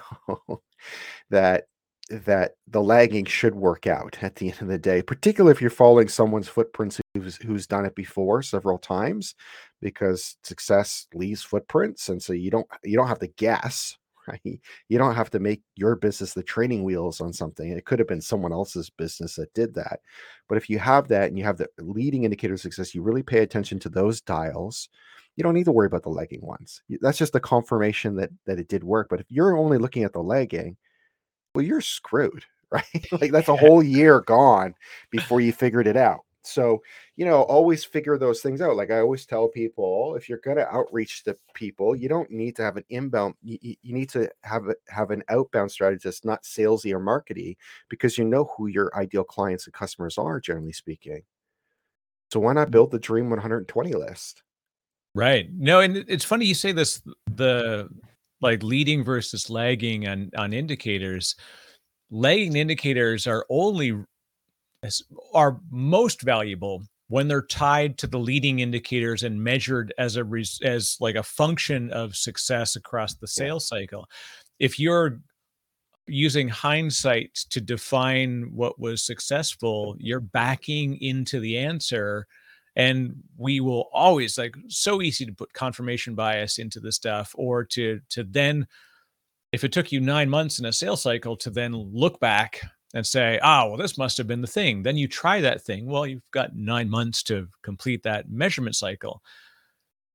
that 1.31 1.65
that 2.13 2.53
the 2.69 2.83
lagging 2.83 3.25
should 3.25 3.55
work 3.55 3.87
out 3.87 4.19
at 4.23 4.37
the 4.37 4.51
end 4.51 4.61
of 4.61 4.69
the 4.69 4.79
day, 4.79 5.03
particularly 5.03 5.53
if 5.53 5.61
you're 5.61 5.71
following 5.71 6.09
someone's 6.09 6.49
footprints 6.49 7.01
who's 7.15 7.37
who's 7.37 7.67
done 7.67 7.87
it 7.87 7.95
before 7.95 8.43
several 8.43 8.79
times, 8.79 9.35
because 9.81 10.37
success 10.45 11.07
leaves 11.15 11.43
footprints, 11.43 12.09
and 12.09 12.23
so 12.23 12.33
you 12.33 12.51
don't 12.51 12.67
you 12.85 12.97
don't 12.97 13.09
have 13.09 13.19
to 13.21 13.29
guess, 13.29 13.97
right? 14.29 14.61
You 14.89 14.99
don't 14.99 15.15
have 15.15 15.31
to 15.31 15.41
make 15.41 15.63
your 15.75 15.97
business 15.97 16.35
the 16.35 16.43
training 16.43 16.85
wheels 16.85 17.21
on 17.21 17.33
something. 17.33 17.71
It 17.71 17.87
could 17.87 17.99
have 17.99 18.09
been 18.09 18.21
someone 18.21 18.53
else's 18.53 18.91
business 18.91 19.37
that 19.37 19.55
did 19.55 19.75
that. 19.75 20.01
But 20.49 20.59
if 20.59 20.69
you 20.69 20.79
have 20.79 21.09
that 21.09 21.29
and 21.29 21.39
you 21.39 21.45
have 21.45 21.57
the 21.57 21.69
leading 21.79 22.25
indicator 22.25 22.55
of 22.55 22.61
success, 22.61 22.95
you 22.95 23.03
really 23.03 23.23
pay 23.23 23.39
attention 23.39 23.79
to 23.81 23.89
those 23.89 24.21
dials. 24.21 24.89
You 25.37 25.43
don't 25.43 25.55
need 25.55 25.65
to 25.65 25.73
worry 25.73 25.87
about 25.87 26.03
the 26.03 26.11
lagging 26.11 26.43
ones. 26.43 26.83
That's 27.01 27.17
just 27.17 27.35
a 27.35 27.41
confirmation 27.41 28.17
that 28.17 28.31
that 28.45 28.59
it 28.59 28.69
did 28.69 28.85
work. 28.85 29.09
But 29.09 29.21
if 29.21 29.27
you're 29.31 29.57
only 29.57 29.79
looking 29.79 30.05
at 30.05 30.13
the 30.13 30.23
lagging, 30.23 30.77
well, 31.55 31.65
you're 31.65 31.81
screwed, 31.81 32.45
right? 32.71 33.07
Like 33.13 33.33
that's 33.33 33.49
a 33.49 33.57
whole 33.57 33.83
year 33.83 34.21
gone 34.21 34.75
before 35.11 35.41
you 35.41 35.53
figured 35.53 35.87
it 35.87 35.97
out. 35.97 36.21
So, 36.45 36.83
you 37.17 37.25
know, 37.25 37.43
always 37.43 37.85
figure 37.85 38.19
those 38.19 38.41
things 38.41 38.61
out. 38.61 38.77
Like 38.77 38.91
I 38.91 38.99
always 38.99 39.27
tell 39.27 39.49
people, 39.49 40.17
if 40.17 40.29
you're 40.29 40.39
going 40.39 40.57
to 40.57 40.69
outreach 40.75 41.23
to 41.25 41.37
people, 41.55 41.95
you 41.95 42.09
don't 42.09 42.31
need 42.31 42.57
to 42.57 42.63
have 42.63 42.77
an 42.77 42.85
inbound. 42.89 43.35
You, 43.43 43.59
you 43.61 43.95
need 43.95 44.09
to 44.11 44.29
have 44.43 44.67
a, 44.69 44.75
have 44.89 45.11
an 45.11 45.23
outbound 45.29 45.71
strategy 45.71 46.03
that's 46.05 46.25
not 46.25 46.43
salesy 46.43 46.93
or 46.93 47.01
markety 47.01 47.57
because 47.89 48.19
you 48.19 48.25
know 48.25 48.51
who 48.57 48.67
your 48.67 48.91
ideal 48.97 49.25
clients 49.25 49.67
and 49.67 49.75
customers 49.75 50.19
are, 50.19 50.41
generally 50.41 50.73
speaking. 50.73 51.23
So 52.33 52.41
why 52.41 52.55
not 52.55 52.69
mm. 52.69 52.73
build 52.73 52.91
the 52.91 52.99
Dream 52.99 53.31
120 53.31 53.93
list? 53.93 54.43
Right. 55.15 55.49
No, 55.53 55.81
and 55.81 55.97
it's 56.09 56.25
funny 56.25 56.47
you 56.47 56.55
say 56.55 56.73
this 56.73 57.03
the 57.31 57.89
like 58.43 58.63
leading 58.63 59.05
versus 59.05 59.49
lagging 59.49 60.07
on 60.09 60.31
on 60.37 60.53
indicators. 60.53 61.35
Lagging 62.11 62.57
indicators 62.57 63.27
are 63.27 63.47
only 63.49 63.95
as- 64.83 65.03
are 65.33 65.61
most 65.71 66.23
valuable 66.23 66.83
when 67.09 67.29
they're 67.29 67.47
tied 67.47 67.99
to 67.99 68.07
the 68.07 68.19
leading 68.19 68.61
indicators 68.61 69.23
and 69.23 69.43
measured 69.43 69.93
as 69.99 70.17
a 70.17 70.25
res, 70.25 70.59
as 70.65 70.97
like 71.01 71.15
a 71.15 71.23
function 71.23 71.91
of 71.93 72.17
success 72.17 72.75
across 72.77 73.15
the 73.15 73.27
Yeah. 73.27 73.45
sales 73.47 73.69
cycle. 73.69 74.07
If 74.59 74.79
you're 74.79 75.21
using 76.09 76.49
hindsight 76.49 77.35
to 77.51 77.61
define 77.61 78.55
what 78.55 78.79
was 78.81 79.03
successful, 79.03 79.95
you're 79.99 80.21
backing 80.21 81.01
into 81.01 81.39
the 81.39 81.57
answer. 81.59 82.27
And 82.75 83.23
we 83.37 83.61
will 83.61 83.89
always 83.93 84.39
like 84.39 84.55
so 84.69 85.03
easy 85.03 85.27
to 85.27 85.33
put 85.33 85.53
confirmation 85.53 86.15
bias 86.15 86.59
into 86.59 86.81
the 86.81 86.93
stuff 86.93 87.33
or 87.37 87.65
to 87.65 88.01
to 88.11 88.25
then 88.25 88.67
if 89.53 89.65
it 89.65 89.73
took 89.73 89.93
you 89.93 90.01
nine 90.01 90.31
months 90.31 90.59
in 90.59 90.65
a 90.65 90.73
sales 90.73 91.03
cycle 91.03 91.37
to 91.37 91.51
then 91.51 91.75
look 91.75 92.19
back 92.21 92.61
and 92.95 93.07
say, 93.07 93.39
ah, 93.43 93.67
well, 93.67 93.77
this 93.77 93.99
must 93.99 94.17
have 94.17 94.27
been 94.27 94.41
the 94.41 94.47
thing. 94.47 94.83
Then 94.83 94.97
you 94.97 95.09
try 95.09 95.41
that 95.43 95.63
thing. 95.63 95.87
Well, 95.87 96.07
you've 96.07 96.31
got 96.31 96.57
nine 96.57 96.89
months 96.89 97.23
to 97.25 97.49
complete 97.63 98.03
that 98.05 98.31
measurement 98.31 98.77
cycle. 98.77 99.23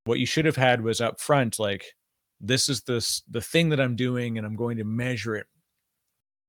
What 0.05 0.19
you 0.19 0.25
should 0.25 0.45
have 0.45 0.55
had 0.55 0.81
was 0.81 1.01
up 1.01 1.19
front, 1.19 1.59
like, 1.59 1.93
this 2.39 2.69
is 2.69 2.81
this 2.83 3.23
the 3.29 3.41
thing 3.41 3.69
that 3.69 3.79
I'm 3.79 3.95
doing, 3.95 4.37
and 4.37 4.45
I'm 4.45 4.55
going 4.55 4.77
to 4.77 4.83
measure 4.83 5.35
it 5.35 5.47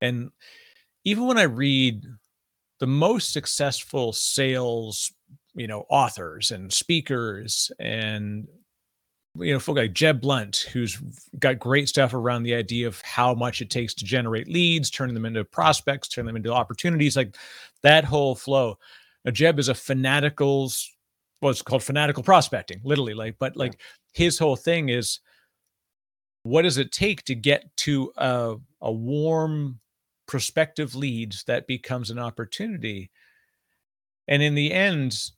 and 0.01 0.31
even 1.05 1.27
when 1.27 1.39
I 1.39 1.45
read 1.45 2.05
the 2.81 2.87
most 2.87 3.33
successful 3.33 4.13
sales, 4.13 5.13
you 5.59 5.67
know, 5.67 5.85
authors 5.91 6.51
and 6.51 6.73
speakers 6.73 7.71
and 7.79 8.49
you 9.37 9.53
know, 9.53 9.61
folk 9.61 9.77
like 9.77 9.93
Jeb 9.93 10.21
Blunt, 10.21 10.69
who's 10.73 10.99
got 11.39 11.59
great 11.59 11.89
stuff 11.89 12.15
around 12.15 12.43
the 12.43 12.55
idea 12.55 12.87
of 12.87 13.01
how 13.03 13.35
much 13.35 13.61
it 13.61 13.71
takes 13.71 13.95
to 13.95 14.05
generate 14.05 14.49
leads, 14.49 14.91
turn 14.91 15.13
them 15.15 15.27
into 15.27 15.45
prospects, 15.45 16.09
turn 16.09 16.27
them 16.27 16.37
into 16.37 16.53
opportunities, 16.53 17.17
like 17.17 17.37
that 17.83 18.05
whole 18.05 18.35
flow. 18.35 18.79
Now, 19.25 19.31
Jeb 19.31 19.59
is 19.59 19.69
a 19.69 19.75
fanaticals, 19.75 20.87
well, 21.41 21.51
it's 21.51 21.63
called 21.63 21.85
fanatical 21.85 22.23
prospecting, 22.23 22.81
literally, 22.85 23.15
like, 23.15 23.37
but 23.39 23.53
Yeah. 23.55 23.61
like 23.61 23.81
his 24.13 24.39
whole 24.39 24.57
thing 24.57 24.89
is 24.89 25.21
what 26.43 26.63
does 26.63 26.79
it 26.79 26.93
take 26.93 27.25
to 27.25 27.35
get 27.35 27.65
to 27.79 28.13
a, 28.17 28.57
a 28.81 28.93
warm 28.93 29.81
prospective 30.27 30.95
leads 30.95 31.45
that 31.45 31.67
becomes 31.67 32.11
an 32.11 32.19
opportunity 32.19 33.11
and 34.29 34.43
in 34.43 34.55
the 34.55 34.73
end 34.73 35.31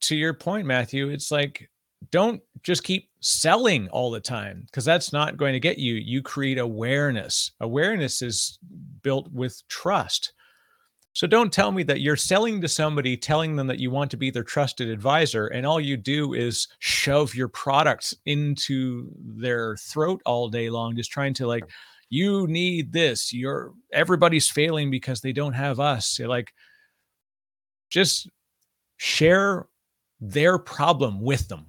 to 0.00 0.16
your 0.16 0.34
point 0.34 0.66
matthew 0.66 1.08
it's 1.08 1.30
like 1.30 1.68
don't 2.10 2.42
just 2.62 2.84
keep 2.84 3.08
selling 3.20 3.88
all 3.88 4.10
the 4.10 4.20
time 4.20 4.62
because 4.66 4.84
that's 4.84 5.12
not 5.12 5.36
going 5.36 5.52
to 5.52 5.60
get 5.60 5.78
you. 5.78 5.94
You 5.94 6.22
create 6.22 6.58
awareness. 6.58 7.52
Awareness 7.60 8.22
is 8.22 8.58
built 9.02 9.30
with 9.32 9.62
trust. 9.68 10.32
So 11.14 11.26
don't 11.26 11.52
tell 11.52 11.70
me 11.72 11.82
that 11.84 12.00
you're 12.00 12.16
selling 12.16 12.60
to 12.62 12.68
somebody 12.68 13.16
telling 13.16 13.54
them 13.54 13.66
that 13.66 13.78
you 13.78 13.90
want 13.90 14.10
to 14.12 14.16
be 14.16 14.30
their 14.30 14.42
trusted 14.42 14.88
advisor 14.88 15.48
and 15.48 15.66
all 15.66 15.78
you 15.78 15.96
do 15.96 16.32
is 16.32 16.68
shove 16.78 17.34
your 17.34 17.48
products 17.48 18.14
into 18.24 19.10
their 19.18 19.76
throat 19.76 20.22
all 20.24 20.48
day 20.48 20.70
long 20.70 20.96
just 20.96 21.10
trying 21.10 21.34
to 21.34 21.46
like 21.46 21.64
you 22.08 22.46
need 22.46 22.92
this. 22.92 23.32
You're 23.32 23.72
everybody's 23.92 24.48
failing 24.48 24.90
because 24.90 25.20
they 25.20 25.32
don't 25.32 25.52
have 25.52 25.80
us. 25.80 26.18
You're 26.18 26.28
like 26.28 26.52
just 27.90 28.28
share 29.02 29.66
their 30.20 30.58
problem 30.58 31.20
with 31.20 31.48
them 31.48 31.66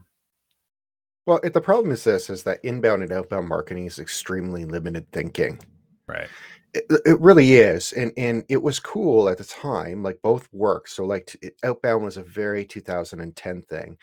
Well, 1.25 1.39
the 1.43 1.61
problem 1.61 1.91
is 1.91 2.03
this: 2.03 2.29
is 2.29 2.43
that 2.43 2.59
inbound 2.63 3.03
and 3.03 3.11
outbound 3.11 3.47
marketing 3.49 3.85
is 3.87 3.99
extremely 3.99 4.65
limited 4.65 5.11
thinking. 5.11 5.59
right 6.07 6.29
It, 6.73 6.85
it 7.05 7.19
really 7.21 7.53
is, 7.53 7.93
and 7.93 8.11
and 8.17 8.43
it 8.49 8.61
was 8.61 8.79
cool 8.79 9.29
at 9.29 9.37
the 9.39 9.43
time. 9.45 10.03
Like 10.03 10.19
both 10.21 10.47
work. 10.53 10.87
So 10.87 11.05
like 11.05 11.35
outbound 11.63 12.03
was 12.03 12.17
a 12.17 12.23
very 12.23 12.65
2010 12.65 13.61
thing 13.63 13.97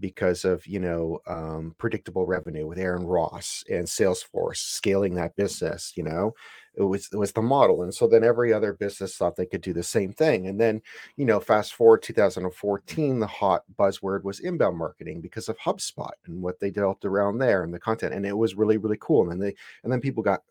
because 0.00 0.44
of 0.44 0.66
you 0.66 0.80
know 0.80 1.20
um, 1.26 1.74
predictable 1.78 2.26
revenue 2.26 2.66
with 2.66 2.78
Aaron 2.78 3.06
Ross 3.06 3.64
and 3.70 3.86
Salesforce 3.86 4.56
scaling 4.56 5.14
that 5.14 5.36
business. 5.36 5.92
You 5.96 6.04
know, 6.04 6.34
it 6.74 6.82
was 6.82 7.08
it 7.12 7.16
was 7.16 7.32
the 7.32 7.42
model, 7.42 7.82
and 7.82 7.94
so 7.94 8.06
then 8.06 8.24
every 8.24 8.52
other 8.52 8.72
business 8.72 9.16
thought 9.16 9.36
they 9.36 9.46
could 9.46 9.60
do 9.60 9.72
the 9.72 9.82
same 9.82 10.12
thing. 10.12 10.46
And 10.46 10.60
then 10.60 10.82
you 11.16 11.24
know, 11.24 11.40
fast 11.40 11.74
forward 11.74 12.02
2014, 12.02 13.18
the 13.18 13.26
hot 13.26 13.62
buzzword 13.78 14.24
was 14.24 14.40
inbound 14.40 14.78
marketing 14.78 15.20
because 15.20 15.48
of 15.48 15.58
HubSpot 15.58 16.12
and 16.26 16.42
what 16.42 16.60
they 16.60 16.70
developed 16.70 17.04
around 17.04 17.38
there 17.38 17.62
and 17.62 17.72
the 17.74 17.80
content, 17.80 18.14
and 18.14 18.26
it 18.26 18.36
was 18.36 18.54
really 18.54 18.78
really 18.78 18.98
cool. 19.00 19.22
And 19.22 19.30
then 19.30 19.38
they 19.38 19.54
and 19.84 19.92
then 19.92 20.00
people 20.00 20.22
got 20.22 20.42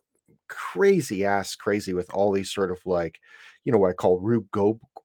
crazy 0.49 1.23
ass 1.25 1.55
crazy 1.55 1.93
with 1.93 2.09
all 2.13 2.31
these 2.31 2.51
sort 2.51 2.71
of 2.71 2.85
like, 2.85 3.19
you 3.63 3.71
know, 3.71 3.77
what 3.77 3.91
I 3.91 3.93
call 3.93 4.19
Rube 4.19 4.49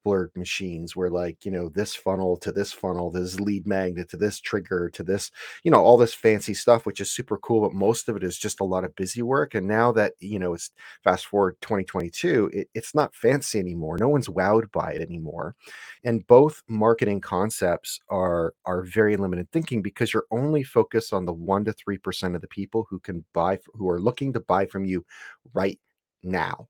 Goldberg 0.05 0.31
machines, 0.35 0.95
where 0.95 1.09
like, 1.09 1.45
you 1.45 1.51
know, 1.51 1.69
this 1.69 1.95
funnel 1.95 2.37
to 2.37 2.51
this 2.51 2.71
funnel, 2.71 3.09
this 3.09 3.39
lead 3.39 3.65
magnet 3.67 4.09
to 4.09 4.17
this 4.17 4.39
trigger 4.39 4.89
to 4.91 5.03
this, 5.03 5.31
you 5.63 5.71
know, 5.71 5.81
all 5.83 5.97
this 5.97 6.13
fancy 6.13 6.53
stuff, 6.53 6.85
which 6.85 7.01
is 7.01 7.11
super 7.11 7.37
cool, 7.37 7.61
but 7.61 7.73
most 7.73 8.07
of 8.07 8.15
it 8.15 8.23
is 8.23 8.37
just 8.37 8.59
a 8.59 8.63
lot 8.63 8.83
of 8.83 8.95
busy 8.95 9.21
work. 9.21 9.55
And 9.55 9.67
now 9.67 9.91
that, 9.93 10.13
you 10.19 10.39
know, 10.39 10.53
it's 10.53 10.71
fast 11.03 11.25
forward 11.25 11.57
2022, 11.61 12.51
it, 12.53 12.69
it's 12.73 12.93
not 12.93 13.15
fancy 13.15 13.59
anymore. 13.59 13.97
No 13.97 14.09
one's 14.09 14.27
wowed 14.27 14.71
by 14.71 14.91
it 14.91 15.01
anymore. 15.01 15.55
And 16.03 16.25
both 16.27 16.61
marketing 16.67 17.21
concepts 17.21 17.99
are 18.09 18.53
are 18.65 18.83
very 18.83 19.17
limited 19.17 19.51
thinking 19.51 19.81
because 19.81 20.13
you're 20.13 20.27
only 20.31 20.63
focused 20.63 21.13
on 21.13 21.25
the 21.25 21.33
one 21.33 21.65
to 21.65 21.73
three 21.73 21.97
percent 21.97 22.35
of 22.35 22.41
the 22.41 22.47
people 22.47 22.85
who 22.89 22.99
can 22.99 23.25
buy 23.33 23.59
who 23.73 23.89
are 23.89 23.99
looking 23.99 24.33
to 24.33 24.39
buy 24.39 24.65
from 24.65 24.85
you 24.85 25.05
right 25.53 25.79
now. 26.23 26.67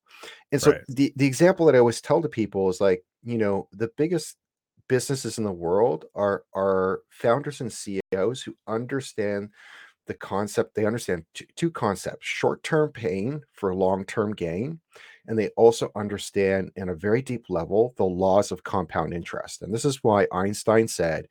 And 0.52 0.62
so 0.62 0.71
right 0.71 0.82
the 0.88 1.13
the 1.15 1.26
example 1.26 1.65
that 1.65 1.76
I 1.76 1.80
always 1.80 2.02
tell 2.02 2.21
to 2.21 2.30
people 2.30 2.69
is 2.69 2.82
like, 2.82 3.04
you 3.26 3.38
know, 3.40 3.68
the 3.74 3.92
biggest 3.98 4.38
businesses 4.88 5.38
in 5.40 5.44
the 5.44 5.52
world 5.52 6.06
are 6.16 6.46
are 6.54 7.02
founders 7.10 7.62
and 7.62 7.74
CEOs 7.74 8.44
who 8.44 8.56
understand 8.68 9.50
the 10.08 10.14
concept. 10.14 10.76
They 10.76 10.86
understand 10.86 11.26
two, 11.34 11.46
two 11.56 11.72
concepts: 11.72 12.26
short-term 12.28 12.92
pain 12.92 13.42
for 13.54 13.74
long-term 13.76 14.36
gain, 14.36 14.80
and 15.28 15.38
they 15.40 15.50
also 15.58 15.92
understand, 15.96 16.72
in 16.76 16.90
a 16.90 16.96
very 16.96 17.22
deep 17.24 17.46
level, 17.50 17.94
the 17.98 18.06
laws 18.06 18.52
of 18.52 18.64
compound 18.64 19.14
interest. 19.14 19.64
And 19.64 19.74
this 19.74 19.86
is 19.86 20.04
why 20.04 20.28
Einstein 20.32 20.88
said, 20.88 21.28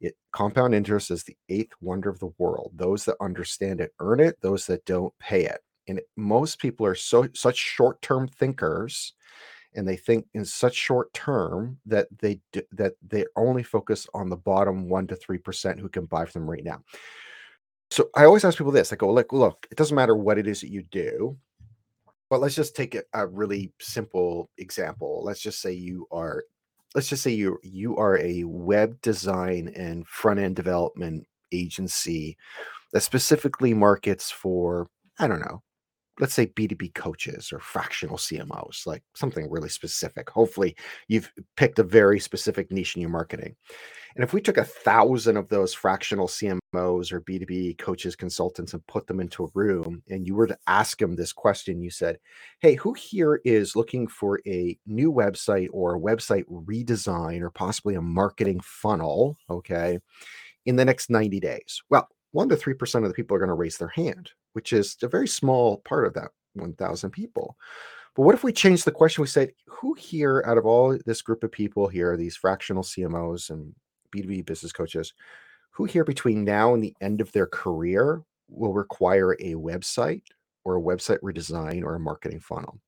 "It 0.00 0.16
compound 0.32 0.74
interest 0.74 1.10
is 1.10 1.24
the 1.24 1.36
eighth 1.50 1.74
wonder 1.82 2.08
of 2.10 2.20
the 2.20 2.32
world. 2.38 2.72
Those 2.74 3.04
that 3.06 3.16
understand 3.20 3.80
it 3.80 3.92
earn 4.00 4.20
it; 4.20 4.40
those 4.40 4.66
that 4.66 4.84
don't 4.86 5.16
pay 5.18 5.44
it." 5.46 5.60
And 5.88 6.00
most 6.16 6.58
people 6.60 6.86
are 6.86 6.94
so 6.94 7.28
such 7.34 7.56
short-term 7.58 8.28
thinkers 8.28 9.14
and 9.74 9.86
they 9.86 9.96
think 9.96 10.26
in 10.34 10.44
such 10.44 10.74
short 10.74 11.12
term 11.12 11.78
that 11.86 12.08
they 12.20 12.40
d- 12.52 12.62
that 12.72 12.94
they 13.06 13.24
only 13.36 13.62
focus 13.62 14.06
on 14.14 14.28
the 14.28 14.36
bottom 14.36 14.88
1 14.88 15.06
to 15.08 15.16
3% 15.16 15.78
who 15.78 15.88
can 15.88 16.06
buy 16.06 16.24
from 16.24 16.42
them 16.42 16.50
right 16.50 16.64
now. 16.64 16.82
So 17.90 18.08
I 18.16 18.24
always 18.24 18.44
ask 18.44 18.58
people 18.58 18.72
this. 18.72 18.92
I 18.92 18.96
go, 18.96 19.12
look, 19.12 19.32
look, 19.32 19.66
it 19.70 19.76
doesn't 19.76 19.94
matter 19.94 20.16
what 20.16 20.38
it 20.38 20.46
is 20.46 20.60
that 20.60 20.70
you 20.70 20.82
do, 20.90 21.36
but 22.30 22.40
let's 22.40 22.54
just 22.54 22.74
take 22.74 22.94
a, 22.94 23.02
a 23.12 23.26
really 23.26 23.72
simple 23.80 24.50
example. 24.58 25.22
Let's 25.24 25.40
just 25.40 25.60
say 25.60 25.72
you 25.72 26.06
are 26.10 26.44
let's 26.94 27.08
just 27.08 27.22
say 27.22 27.30
you 27.30 27.58
you 27.62 27.96
are 27.96 28.18
a 28.18 28.44
web 28.44 29.00
design 29.02 29.72
and 29.76 30.06
front 30.06 30.40
end 30.40 30.56
development 30.56 31.26
agency 31.52 32.36
that 32.92 33.02
specifically 33.02 33.74
markets 33.74 34.30
for 34.30 34.88
I 35.18 35.28
don't 35.28 35.40
know, 35.40 35.62
let's 36.20 36.34
say 36.34 36.46
B2B 36.46 36.94
coaches 36.94 37.52
or 37.52 37.58
fractional 37.58 38.16
CMOs, 38.16 38.86
like 38.86 39.02
something 39.14 39.50
really 39.50 39.68
specific. 39.68 40.30
Hopefully, 40.30 40.76
you've 41.08 41.32
picked 41.56 41.78
a 41.78 41.84
very 41.84 42.20
specific 42.20 42.70
niche 42.70 42.94
in 42.96 43.02
your 43.02 43.10
marketing. 43.10 43.56
And 44.14 44.22
if 44.22 44.32
we 44.32 44.40
took 44.40 44.58
a 44.58 44.64
thousand 44.64 45.36
of 45.36 45.48
those 45.48 45.74
fractional 45.74 46.28
CMOs 46.28 47.12
or 47.12 47.20
B2B 47.20 47.78
coaches, 47.78 48.14
consultants, 48.14 48.72
and 48.72 48.86
put 48.86 49.08
them 49.08 49.18
into 49.18 49.44
a 49.44 49.50
room, 49.54 50.02
and 50.08 50.24
you 50.24 50.36
were 50.36 50.46
to 50.46 50.58
ask 50.68 50.98
them 50.98 51.16
this 51.16 51.32
question, 51.32 51.82
you 51.82 51.90
said, 51.90 52.18
Hey, 52.60 52.74
who 52.74 52.92
here 52.92 53.40
is 53.44 53.74
looking 53.74 54.06
for 54.06 54.40
a 54.46 54.78
new 54.86 55.12
website 55.12 55.68
or 55.72 55.96
a 55.96 56.00
website 56.00 56.44
redesign 56.44 57.40
or 57.40 57.50
possibly 57.50 57.96
a 57.96 58.02
marketing 58.02 58.60
funnel? 58.62 59.36
Okay. 59.50 59.98
In 60.64 60.76
the 60.76 60.84
next 60.84 61.10
90 61.10 61.40
days. 61.40 61.82
Well, 61.90 62.08
one 62.34 62.48
to 62.48 62.56
3% 62.56 63.02
of 63.02 63.08
the 63.08 63.14
people 63.14 63.36
are 63.36 63.38
going 63.38 63.48
to 63.48 63.54
raise 63.54 63.78
their 63.78 63.88
hand, 63.88 64.32
which 64.54 64.72
is 64.72 64.96
a 65.02 65.08
very 65.08 65.28
small 65.28 65.78
part 65.78 66.04
of 66.04 66.14
that 66.14 66.32
1,000 66.54 67.10
people. 67.10 67.56
But 68.16 68.22
what 68.22 68.34
if 68.34 68.42
we 68.42 68.52
change 68.52 68.82
the 68.82 68.90
question? 68.90 69.22
We 69.22 69.28
said, 69.28 69.52
who 69.68 69.94
here 69.94 70.42
out 70.44 70.58
of 70.58 70.66
all 70.66 70.98
this 71.06 71.22
group 71.22 71.44
of 71.44 71.52
people 71.52 71.86
here, 71.86 72.16
these 72.16 72.36
fractional 72.36 72.82
CMOs 72.82 73.50
and 73.50 73.72
B2B 74.14 74.46
business 74.46 74.72
coaches, 74.72 75.14
who 75.70 75.84
here 75.84 76.04
between 76.04 76.44
now 76.44 76.74
and 76.74 76.82
the 76.82 76.94
end 77.00 77.20
of 77.20 77.30
their 77.30 77.46
career 77.46 78.22
will 78.48 78.72
require 78.72 79.34
a 79.34 79.54
website 79.54 80.22
or 80.64 80.76
a 80.76 80.82
website 80.82 81.20
redesign 81.20 81.84
or 81.84 81.94
a 81.94 82.00
marketing 82.00 82.40
funnel? 82.40 82.80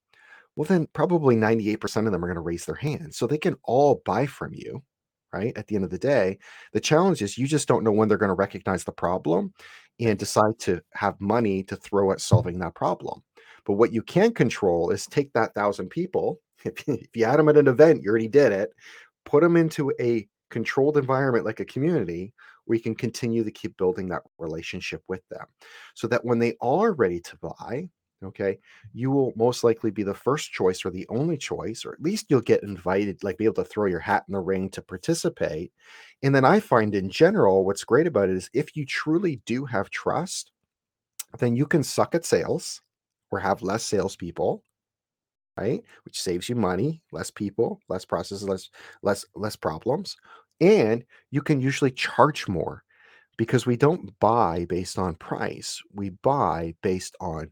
Well, 0.56 0.66
then 0.66 0.88
probably 0.92 1.37
98% 1.37 2.06
of 2.06 2.12
them 2.12 2.24
are 2.24 2.28
going 2.28 2.35
to 2.35 2.40
raise 2.40 2.64
their 2.64 2.74
hand. 2.74 3.14
So 3.14 3.28
they 3.28 3.38
can 3.38 3.56
all 3.62 4.02
buy 4.04 4.26
from 4.26 4.54
you, 4.54 4.82
right? 5.37 5.57
At 5.57 5.66
the 5.66 5.75
end 5.75 5.85
of 5.85 5.90
the 5.90 5.99
day, 5.99 6.38
the 6.72 6.81
challenge 6.81 7.22
is 7.22 7.38
you 7.38 7.46
just 7.46 7.68
don't 7.68 7.85
know 7.85 7.92
when 7.92 8.09
they're 8.09 8.18
going 8.18 8.29
to 8.29 8.35
recognize 8.35 8.85
the 8.85 8.92
problem 8.92 9.53
and 10.01 10.18
decide 10.18 10.59
to 10.61 10.81
have 10.92 11.20
money 11.20 11.62
to 11.64 11.77
throw 11.77 12.12
at 12.12 12.20
solving 12.20 12.59
that 12.59 12.75
problem. 12.75 13.22
But 13.64 13.75
what 13.75 13.92
you 13.92 14.03
can 14.03 14.33
control 14.33 14.90
is 14.90 15.07
take 15.07 15.33
that 15.33 15.55
thousand 15.55 15.90
people. 15.90 16.40
If, 16.64 16.88
if 16.88 17.14
you 17.14 17.27
had 17.27 17.38
them 17.38 17.49
at 17.49 17.59
an 17.59 17.68
event, 17.68 18.03
you 18.03 18.11
already 18.11 18.27
did 18.27 18.51
it. 18.51 18.70
Put 19.25 19.42
them 19.42 19.57
into 19.57 19.92
a 20.01 20.27
controlled 20.51 20.96
environment 20.96 21.44
like 21.44 21.61
a 21.61 21.64
community 21.64 22.33
where 22.64 22.77
you 22.77 22.83
can 22.83 22.94
continue 22.94 23.44
to 23.44 23.53
keep 23.53 23.77
building 23.77 24.09
that 24.09 24.22
relationship 24.38 25.01
with 25.07 25.20
them 25.31 25.46
so 25.94 26.09
that 26.09 26.25
when 26.25 26.40
they 26.40 26.57
are 26.61 26.92
ready 26.92 27.20
to 27.20 27.37
buy 27.37 27.88
okay 28.24 28.59
you 28.94 29.11
will 29.11 29.33
most 29.37 29.62
likely 29.62 29.90
be 29.90 30.02
the 30.02 30.14
first 30.14 30.50
choice 30.50 30.85
or 30.85 30.90
the 30.90 31.07
only 31.09 31.37
choice 31.37 31.85
or 31.85 31.92
at 31.92 32.02
least 32.02 32.26
you'll 32.29 32.40
get 32.40 32.62
invited 32.62 33.22
like 33.22 33.37
be 33.37 33.44
able 33.44 33.55
to 33.55 33.64
throw 33.64 33.87
your 33.87 34.00
hat 34.00 34.24
in 34.26 34.33
the 34.33 34.40
ring 34.40 34.70
to 34.70 34.81
participate 34.81 35.70
and 36.22 36.35
then 36.35 36.44
i 36.44 36.59
find 36.59 36.94
in 36.94 37.11
general 37.11 37.64
what's 37.64 37.85
great 37.85 38.07
about 38.07 38.31
it 38.31 38.37
is 38.37 38.50
if 38.55 38.74
you 38.74 38.87
truly 38.87 39.40
do 39.44 39.64
have 39.66 39.90
trust 39.90 40.50
then 41.38 41.55
you 41.55 41.66
can 41.66 41.83
suck 41.83 42.14
at 42.14 42.24
sales 42.24 42.81
or 43.31 43.38
have 43.38 43.62
less 43.62 43.83
salespeople 43.83 44.62
right? 45.57 45.83
Which 46.05 46.20
saves 46.20 46.48
you 46.48 46.55
money, 46.55 47.02
less 47.12 47.31
people, 47.31 47.81
less 47.88 48.05
processes, 48.05 48.48
less 48.48 48.70
less 49.02 49.24
less 49.35 49.57
problems, 49.57 50.16
and 50.61 51.05
you 51.31 51.42
can 51.42 51.61
usually 51.61 51.90
charge 51.90 52.48
more 52.48 52.83
because 53.37 53.66
we 53.66 53.76
don't 53.76 54.18
buy 54.20 54.66
based 54.68 54.98
on 54.98 55.14
price. 55.14 55.83
We 55.94 56.11
buy 56.11 56.74
based 56.83 57.16
on 57.20 57.50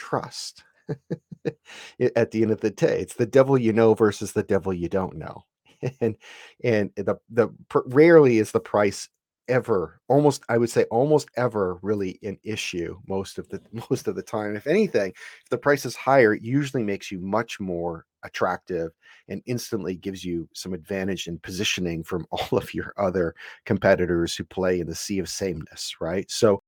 trust. 0.00 0.64
At 2.16 2.30
the 2.30 2.42
end 2.42 2.50
of 2.50 2.60
the 2.60 2.70
day, 2.70 3.00
it's 3.00 3.14
the 3.14 3.26
devil 3.26 3.56
you 3.56 3.72
know 3.72 3.94
versus 3.94 4.32
the 4.32 4.42
devil 4.42 4.72
you 4.72 4.88
don't 4.88 5.16
know. 5.16 5.44
And 6.02 6.16
and 6.62 6.90
the 6.96 7.16
the 7.30 7.48
rarely 7.86 8.36
is 8.36 8.52
the 8.52 8.60
price 8.60 9.08
ever 9.50 10.00
almost 10.08 10.42
i 10.48 10.56
would 10.56 10.70
say 10.70 10.84
almost 10.84 11.28
ever 11.36 11.78
really 11.82 12.18
an 12.22 12.38
issue 12.44 12.96
most 13.08 13.36
of 13.36 13.48
the 13.48 13.60
most 13.90 14.06
of 14.06 14.14
the 14.14 14.22
time 14.22 14.54
if 14.54 14.66
anything 14.66 15.10
if 15.10 15.50
the 15.50 15.58
price 15.58 15.84
is 15.84 15.96
higher 15.96 16.34
it 16.34 16.42
usually 16.42 16.84
makes 16.84 17.10
you 17.10 17.18
much 17.18 17.58
more 17.58 18.06
attractive 18.22 18.92
and 19.28 19.42
instantly 19.46 19.96
gives 19.96 20.24
you 20.24 20.48
some 20.54 20.72
advantage 20.72 21.26
in 21.26 21.38
positioning 21.40 22.04
from 22.04 22.26
all 22.30 22.58
of 22.58 22.72
your 22.72 22.94
other 22.96 23.34
competitors 23.66 24.36
who 24.36 24.44
play 24.44 24.80
in 24.80 24.86
the 24.86 24.94
sea 24.94 25.18
of 25.18 25.28
sameness 25.28 25.96
right 26.00 26.30
so 26.30 26.62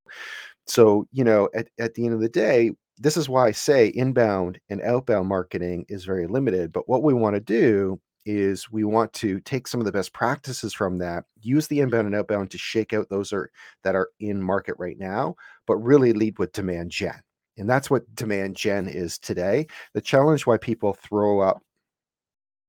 so 0.67 1.07
you 1.11 1.23
know 1.23 1.47
at, 1.55 1.69
at 1.79 1.93
the 1.93 2.05
end 2.05 2.13
of 2.13 2.19
the 2.19 2.29
day 2.29 2.71
this 3.03 3.17
is 3.17 3.29
why 3.29 3.47
i 3.47 3.51
say 3.51 3.87
inbound 3.95 4.59
and 4.69 4.81
outbound 4.81 5.27
marketing 5.27 5.85
is 5.89 6.05
very 6.05 6.27
limited 6.27 6.71
but 6.71 6.87
what 6.89 7.03
we 7.03 7.13
want 7.13 7.35
to 7.35 7.39
do 7.39 7.99
is 8.25 8.71
we 8.71 8.83
want 8.83 9.11
to 9.13 9.39
take 9.41 9.67
some 9.67 9.81
of 9.81 9.85
the 9.85 9.91
best 9.91 10.13
practices 10.13 10.73
from 10.73 10.97
that, 10.97 11.25
use 11.41 11.67
the 11.67 11.79
inbound 11.81 12.07
and 12.07 12.15
outbound 12.15 12.51
to 12.51 12.57
shake 12.57 12.93
out 12.93 13.09
those 13.09 13.33
are 13.33 13.49
that 13.83 13.95
are 13.95 14.09
in 14.19 14.41
market 14.41 14.75
right 14.79 14.97
now, 14.97 15.35
but 15.67 15.75
really 15.77 16.13
lead 16.13 16.37
with 16.39 16.53
demand 16.53 16.91
gen. 16.91 17.19
And 17.57 17.69
that's 17.69 17.89
what 17.89 18.13
demand 18.15 18.55
gen 18.55 18.87
is 18.87 19.19
today. 19.19 19.67
The 19.93 20.01
challenge 20.01 20.45
why 20.45 20.57
people 20.57 20.93
throw 20.93 21.41
up 21.41 21.61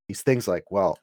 these 0.09 0.23
things 0.23 0.47
like, 0.49 0.71
well, 0.71 0.99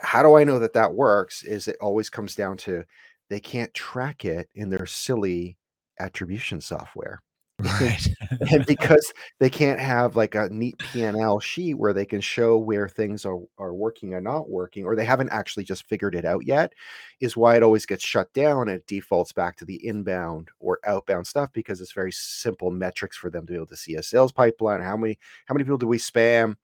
how 0.00 0.22
do 0.22 0.36
I 0.36 0.44
know 0.44 0.58
that 0.58 0.74
that 0.74 0.94
works? 0.94 1.42
Is 1.42 1.68
it 1.68 1.76
always 1.80 2.10
comes 2.10 2.34
down 2.34 2.56
to 2.58 2.84
they 3.30 3.40
can't 3.40 3.72
track 3.74 4.24
it 4.24 4.48
in 4.54 4.70
their 4.70 4.86
silly 4.86 5.56
attribution 5.98 6.60
software. 6.60 7.22
Right. 7.58 8.06
and 8.52 8.66
because 8.66 9.12
they 9.38 9.48
can't 9.48 9.80
have 9.80 10.14
like 10.14 10.34
a 10.34 10.48
neat 10.50 10.78
P&L 10.78 11.40
sheet 11.40 11.74
where 11.74 11.94
they 11.94 12.04
can 12.04 12.20
show 12.20 12.58
where 12.58 12.86
things 12.86 13.24
are, 13.24 13.38
are 13.58 13.72
working 13.72 14.12
or 14.12 14.20
not 14.20 14.50
working, 14.50 14.84
or 14.84 14.94
they 14.94 15.06
haven't 15.06 15.30
actually 15.30 15.64
just 15.64 15.88
figured 15.88 16.14
it 16.14 16.26
out 16.26 16.44
yet, 16.46 16.74
is 17.20 17.36
why 17.36 17.56
it 17.56 17.62
always 17.62 17.86
gets 17.86 18.04
shut 18.04 18.30
down 18.34 18.68
and 18.68 18.78
it 18.78 18.86
defaults 18.86 19.32
back 19.32 19.56
to 19.56 19.64
the 19.64 19.86
inbound 19.86 20.48
or 20.60 20.78
outbound 20.84 21.26
stuff 21.26 21.50
because 21.54 21.80
it's 21.80 21.92
very 21.92 22.12
simple 22.12 22.70
metrics 22.70 23.16
for 23.16 23.30
them 23.30 23.46
to 23.46 23.52
be 23.52 23.56
able 23.56 23.66
to 23.66 23.76
see 23.76 23.94
a 23.94 24.02
sales 24.02 24.32
pipeline. 24.32 24.82
How 24.82 24.96
many 24.96 25.18
how 25.46 25.54
many 25.54 25.64
people 25.64 25.78
do 25.78 25.86
we 25.86 25.98
spam 25.98 26.56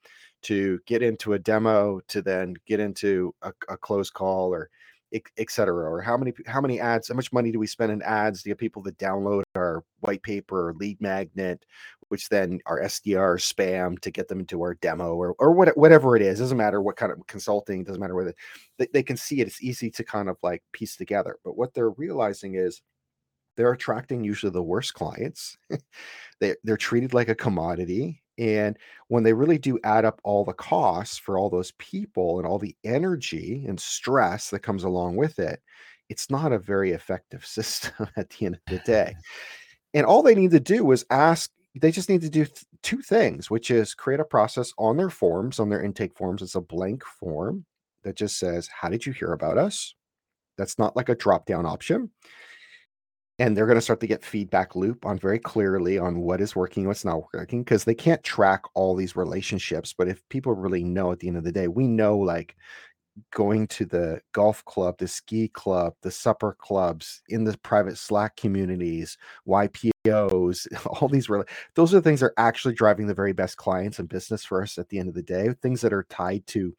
to 0.42 0.78
get 0.86 1.02
into 1.02 1.32
a 1.34 1.38
demo 1.38 2.00
to 2.08 2.20
then 2.20 2.54
get 2.66 2.80
into 2.80 3.34
a, 3.42 3.52
a 3.68 3.76
closed 3.78 4.12
call 4.12 4.52
or 4.52 4.68
etc. 5.38 5.90
Or 5.90 6.00
how 6.00 6.16
many 6.16 6.32
how 6.46 6.60
many 6.60 6.80
ads? 6.80 7.08
How 7.08 7.14
much 7.14 7.32
money 7.32 7.52
do 7.52 7.58
we 7.58 7.66
spend 7.66 7.92
in 7.92 8.02
ads 8.02 8.42
to 8.42 8.50
get 8.50 8.58
people 8.58 8.82
to 8.84 8.92
download 8.92 9.42
our 9.54 9.84
white 10.00 10.22
paper 10.22 10.68
or 10.68 10.74
lead 10.74 11.00
magnet, 11.00 11.64
which 12.08 12.28
then 12.28 12.60
our 12.66 12.80
SDR 12.80 13.36
spam 13.38 13.98
to 14.00 14.10
get 14.10 14.28
them 14.28 14.40
into 14.40 14.62
our 14.62 14.74
demo 14.74 15.14
or 15.14 15.34
or 15.38 15.52
what, 15.52 15.76
whatever 15.76 16.16
it 16.16 16.22
is. 16.22 16.38
Doesn't 16.38 16.58
matter 16.58 16.82
what 16.82 16.96
kind 16.96 17.12
of 17.12 17.26
consulting. 17.26 17.84
Doesn't 17.84 18.00
matter 18.00 18.14
whether 18.14 18.34
they, 18.78 18.88
they 18.92 19.02
can 19.02 19.16
see 19.16 19.40
it. 19.40 19.46
It's 19.46 19.62
easy 19.62 19.90
to 19.90 20.04
kind 20.04 20.28
of 20.28 20.36
like 20.42 20.62
piece 20.72 20.96
together. 20.96 21.36
But 21.44 21.56
what 21.56 21.74
they're 21.74 21.90
realizing 21.90 22.54
is 22.54 22.82
they're 23.56 23.72
attracting 23.72 24.24
usually 24.24 24.52
the 24.52 24.62
worst 24.62 24.94
clients. 24.94 25.56
they, 26.40 26.54
they're 26.64 26.76
treated 26.76 27.14
like 27.14 27.28
a 27.28 27.34
commodity 27.34 28.21
and 28.38 28.78
when 29.08 29.22
they 29.22 29.32
really 29.32 29.58
do 29.58 29.78
add 29.84 30.04
up 30.04 30.20
all 30.24 30.44
the 30.44 30.52
costs 30.52 31.18
for 31.18 31.38
all 31.38 31.50
those 31.50 31.72
people 31.72 32.38
and 32.38 32.46
all 32.46 32.58
the 32.58 32.76
energy 32.84 33.64
and 33.66 33.78
stress 33.78 34.50
that 34.50 34.60
comes 34.60 34.84
along 34.84 35.16
with 35.16 35.38
it, 35.38 35.60
it's 36.08 36.30
not 36.30 36.52
a 36.52 36.58
very 36.58 36.92
effective 36.92 37.44
system 37.46 38.08
at 38.16 38.30
the 38.30 38.46
end 38.46 38.56
of 38.56 38.60
the 38.68 38.78
day. 38.86 39.14
And 39.94 40.06
all 40.06 40.22
they 40.22 40.34
need 40.34 40.52
to 40.52 40.60
do 40.60 40.90
is 40.92 41.04
ask, 41.10 41.50
they 41.74 41.90
just 41.90 42.08
need 42.08 42.22
to 42.22 42.30
do 42.30 42.44
th- 42.44 42.64
two 42.82 43.02
things, 43.02 43.50
which 43.50 43.70
is 43.70 43.94
create 43.94 44.20
a 44.20 44.24
process 44.24 44.72
on 44.78 44.96
their 44.96 45.10
forms, 45.10 45.58
on 45.58 45.68
their 45.68 45.82
intake 45.82 46.14
forms. 46.14 46.42
It's 46.42 46.54
a 46.54 46.60
blank 46.60 47.04
form 47.04 47.64
that 48.02 48.16
just 48.16 48.38
says, 48.38 48.68
How 48.68 48.88
did 48.88 49.06
you 49.06 49.12
hear 49.12 49.32
about 49.32 49.58
us? 49.58 49.94
That's 50.58 50.78
not 50.78 50.96
like 50.96 51.08
a 51.08 51.14
drop 51.14 51.46
down 51.46 51.64
option 51.64 52.10
and 53.42 53.56
they're 53.56 53.66
going 53.66 53.74
to 53.74 53.82
start 53.82 53.98
to 53.98 54.06
get 54.06 54.24
feedback 54.24 54.76
loop 54.76 55.04
on 55.04 55.18
very 55.18 55.40
clearly 55.40 55.98
on 55.98 56.20
what 56.20 56.40
is 56.40 56.54
working 56.54 56.86
what's 56.86 57.04
not 57.04 57.24
working 57.34 57.64
because 57.64 57.82
they 57.82 57.94
can't 57.94 58.22
track 58.22 58.62
all 58.74 58.94
these 58.94 59.16
relationships 59.16 59.92
but 59.92 60.06
if 60.06 60.26
people 60.28 60.52
really 60.52 60.84
know 60.84 61.10
at 61.10 61.18
the 61.18 61.26
end 61.26 61.36
of 61.36 61.42
the 61.42 61.50
day 61.50 61.66
we 61.66 61.88
know 61.88 62.16
like 62.16 62.54
going 63.32 63.66
to 63.66 63.84
the 63.84 64.20
golf 64.30 64.64
club 64.64 64.96
the 64.98 65.08
ski 65.08 65.48
club 65.48 65.92
the 66.02 66.10
supper 66.10 66.56
clubs 66.60 67.20
in 67.30 67.42
the 67.42 67.58
private 67.58 67.98
slack 67.98 68.36
communities 68.36 69.18
ypos 69.48 70.68
all 70.86 71.08
these 71.08 71.28
really 71.28 71.44
those 71.74 71.92
are 71.92 71.96
the 71.96 72.02
things 72.02 72.20
that 72.20 72.26
are 72.26 72.34
actually 72.36 72.72
driving 72.72 73.08
the 73.08 73.12
very 73.12 73.32
best 73.32 73.56
clients 73.56 73.98
and 73.98 74.08
business 74.08 74.44
for 74.44 74.62
us 74.62 74.78
at 74.78 74.88
the 74.88 75.00
end 75.00 75.08
of 75.08 75.14
the 75.14 75.22
day 75.22 75.52
things 75.62 75.80
that 75.80 75.92
are 75.92 76.06
tied 76.08 76.46
to 76.46 76.72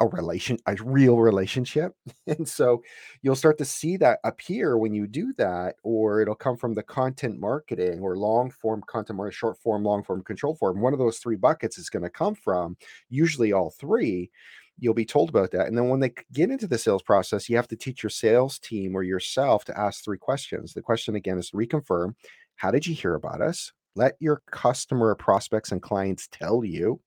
a 0.00 0.06
relation 0.08 0.56
a 0.66 0.74
real 0.82 1.18
relationship 1.18 1.94
and 2.26 2.48
so 2.48 2.82
you'll 3.22 3.36
start 3.36 3.58
to 3.58 3.64
see 3.64 3.96
that 3.98 4.18
appear 4.24 4.78
when 4.78 4.94
you 4.94 5.06
do 5.06 5.32
that 5.36 5.76
or 5.82 6.20
it'll 6.20 6.34
come 6.34 6.56
from 6.56 6.74
the 6.74 6.82
content 6.82 7.38
marketing 7.38 8.00
or 8.00 8.16
long 8.16 8.50
form 8.50 8.82
content 8.86 9.16
marketing 9.16 9.36
short 9.36 9.58
form 9.58 9.84
long 9.84 10.02
form 10.02 10.22
control 10.22 10.54
form. 10.54 10.80
One 10.80 10.92
of 10.92 10.98
those 10.98 11.18
three 11.18 11.36
buckets 11.36 11.78
is 11.78 11.90
going 11.90 12.02
to 12.02 12.10
come 12.10 12.34
from 12.34 12.76
usually 13.10 13.52
all 13.52 13.70
three 13.70 14.30
you'll 14.78 14.94
be 14.94 15.04
told 15.04 15.28
about 15.28 15.50
that 15.50 15.66
and 15.66 15.76
then 15.76 15.88
when 15.90 16.00
they 16.00 16.12
get 16.32 16.50
into 16.50 16.66
the 16.66 16.78
sales 16.78 17.02
process 17.02 17.48
you 17.48 17.56
have 17.56 17.68
to 17.68 17.76
teach 17.76 18.02
your 18.02 18.10
sales 18.10 18.58
team 18.58 18.96
or 18.96 19.02
yourself 19.02 19.64
to 19.66 19.78
ask 19.78 20.02
three 20.02 20.18
questions. 20.18 20.72
The 20.72 20.82
question 20.82 21.14
again 21.14 21.38
is 21.38 21.50
to 21.50 21.56
reconfirm 21.56 22.14
how 22.56 22.70
did 22.70 22.86
you 22.86 22.94
hear 22.94 23.14
about 23.14 23.40
us? 23.42 23.72
Let 23.96 24.16
your 24.20 24.42
customer 24.50 25.14
prospects 25.14 25.72
and 25.72 25.82
clients 25.82 26.28
tell 26.30 26.64
you 26.64 27.00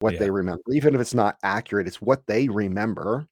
what 0.00 0.14
Yeah. 0.14 0.18
they 0.18 0.30
remember, 0.30 0.62
even 0.72 0.94
if 0.94 1.00
it's 1.00 1.14
not 1.14 1.38
accurate, 1.42 1.86
it's 1.86 2.02
what 2.02 2.26
they 2.26 2.48
remember. 2.48 3.28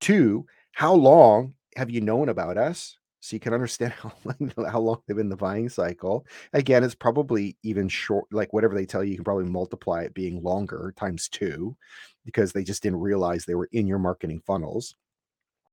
Two, 0.00 0.46
how 0.72 0.94
long 0.94 1.54
have 1.76 1.90
you 1.90 2.00
known 2.00 2.28
about 2.28 2.58
us? 2.58 2.98
So 3.20 3.36
you 3.36 3.40
can 3.40 3.54
understand 3.54 3.92
how 4.02 4.12
long, 4.24 4.52
how 4.68 4.80
long 4.80 5.02
they've 5.06 5.16
been 5.16 5.26
in 5.26 5.30
the 5.30 5.36
buying 5.36 5.68
cycle. 5.68 6.26
Again, 6.52 6.84
it's 6.84 6.94
probably 6.94 7.56
even 7.62 7.88
short, 7.88 8.26
like 8.32 8.52
whatever 8.52 8.74
they 8.74 8.86
tell 8.86 9.02
you, 9.04 9.10
you 9.12 9.16
can 9.16 9.24
probably 9.24 9.46
multiply 9.46 10.02
it 10.02 10.14
being 10.14 10.42
longer 10.42 10.94
times 10.96 11.28
two 11.28 11.76
because 12.24 12.52
they 12.52 12.64
just 12.64 12.82
didn't 12.82 13.00
realize 13.00 13.44
they 13.44 13.54
were 13.54 13.68
in 13.72 13.86
your 13.86 13.98
marketing 13.98 14.42
funnels. 14.46 14.96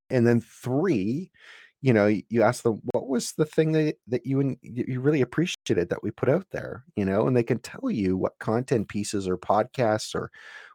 And 0.09 0.27
then 0.27 0.41
three, 0.41 1.31
you 1.83 1.91
know, 1.91 2.07
you 2.07 2.41
ask 2.41 2.63
them 2.63 2.79
what 2.93 3.09
was 3.09 3.33
the 3.33 3.45
thing 3.45 3.73
that 3.73 3.97
that 4.07 4.25
you 4.25 4.55
you 4.61 5.01
really 5.01 5.21
appreciated 5.21 5.89
that 5.89 6.01
we 6.01 6.11
put 6.11 6.29
out 6.29 6.47
there, 6.51 6.85
you 6.95 7.03
know, 7.03 7.27
and 7.27 7.35
they 7.35 7.43
can 7.43 7.59
tell 7.59 7.91
you 7.91 8.15
what 8.15 8.39
content 8.39 8.87
pieces 8.87 9.27
or 9.27 9.37
podcasts 9.37 10.15
or 10.15 10.31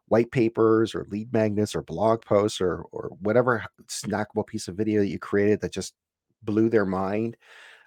white 0.09 0.31
papers 0.31 0.95
or 0.95 1.07
lead 1.09 1.33
magnets 1.33 1.75
or 1.75 1.83
blog 1.83 2.23
posts 2.27 2.61
or 2.61 2.85
or 2.93 3.09
whatever 3.21 3.65
snackable 3.87 4.47
piece 4.47 4.69
of 4.69 4.77
video 4.77 5.01
that 5.01 5.09
you 5.09 5.19
created 5.19 5.63
that 5.63 5.73
just 5.73 5.95
blew 6.43 6.69
their 6.69 6.85
mind 6.87 7.37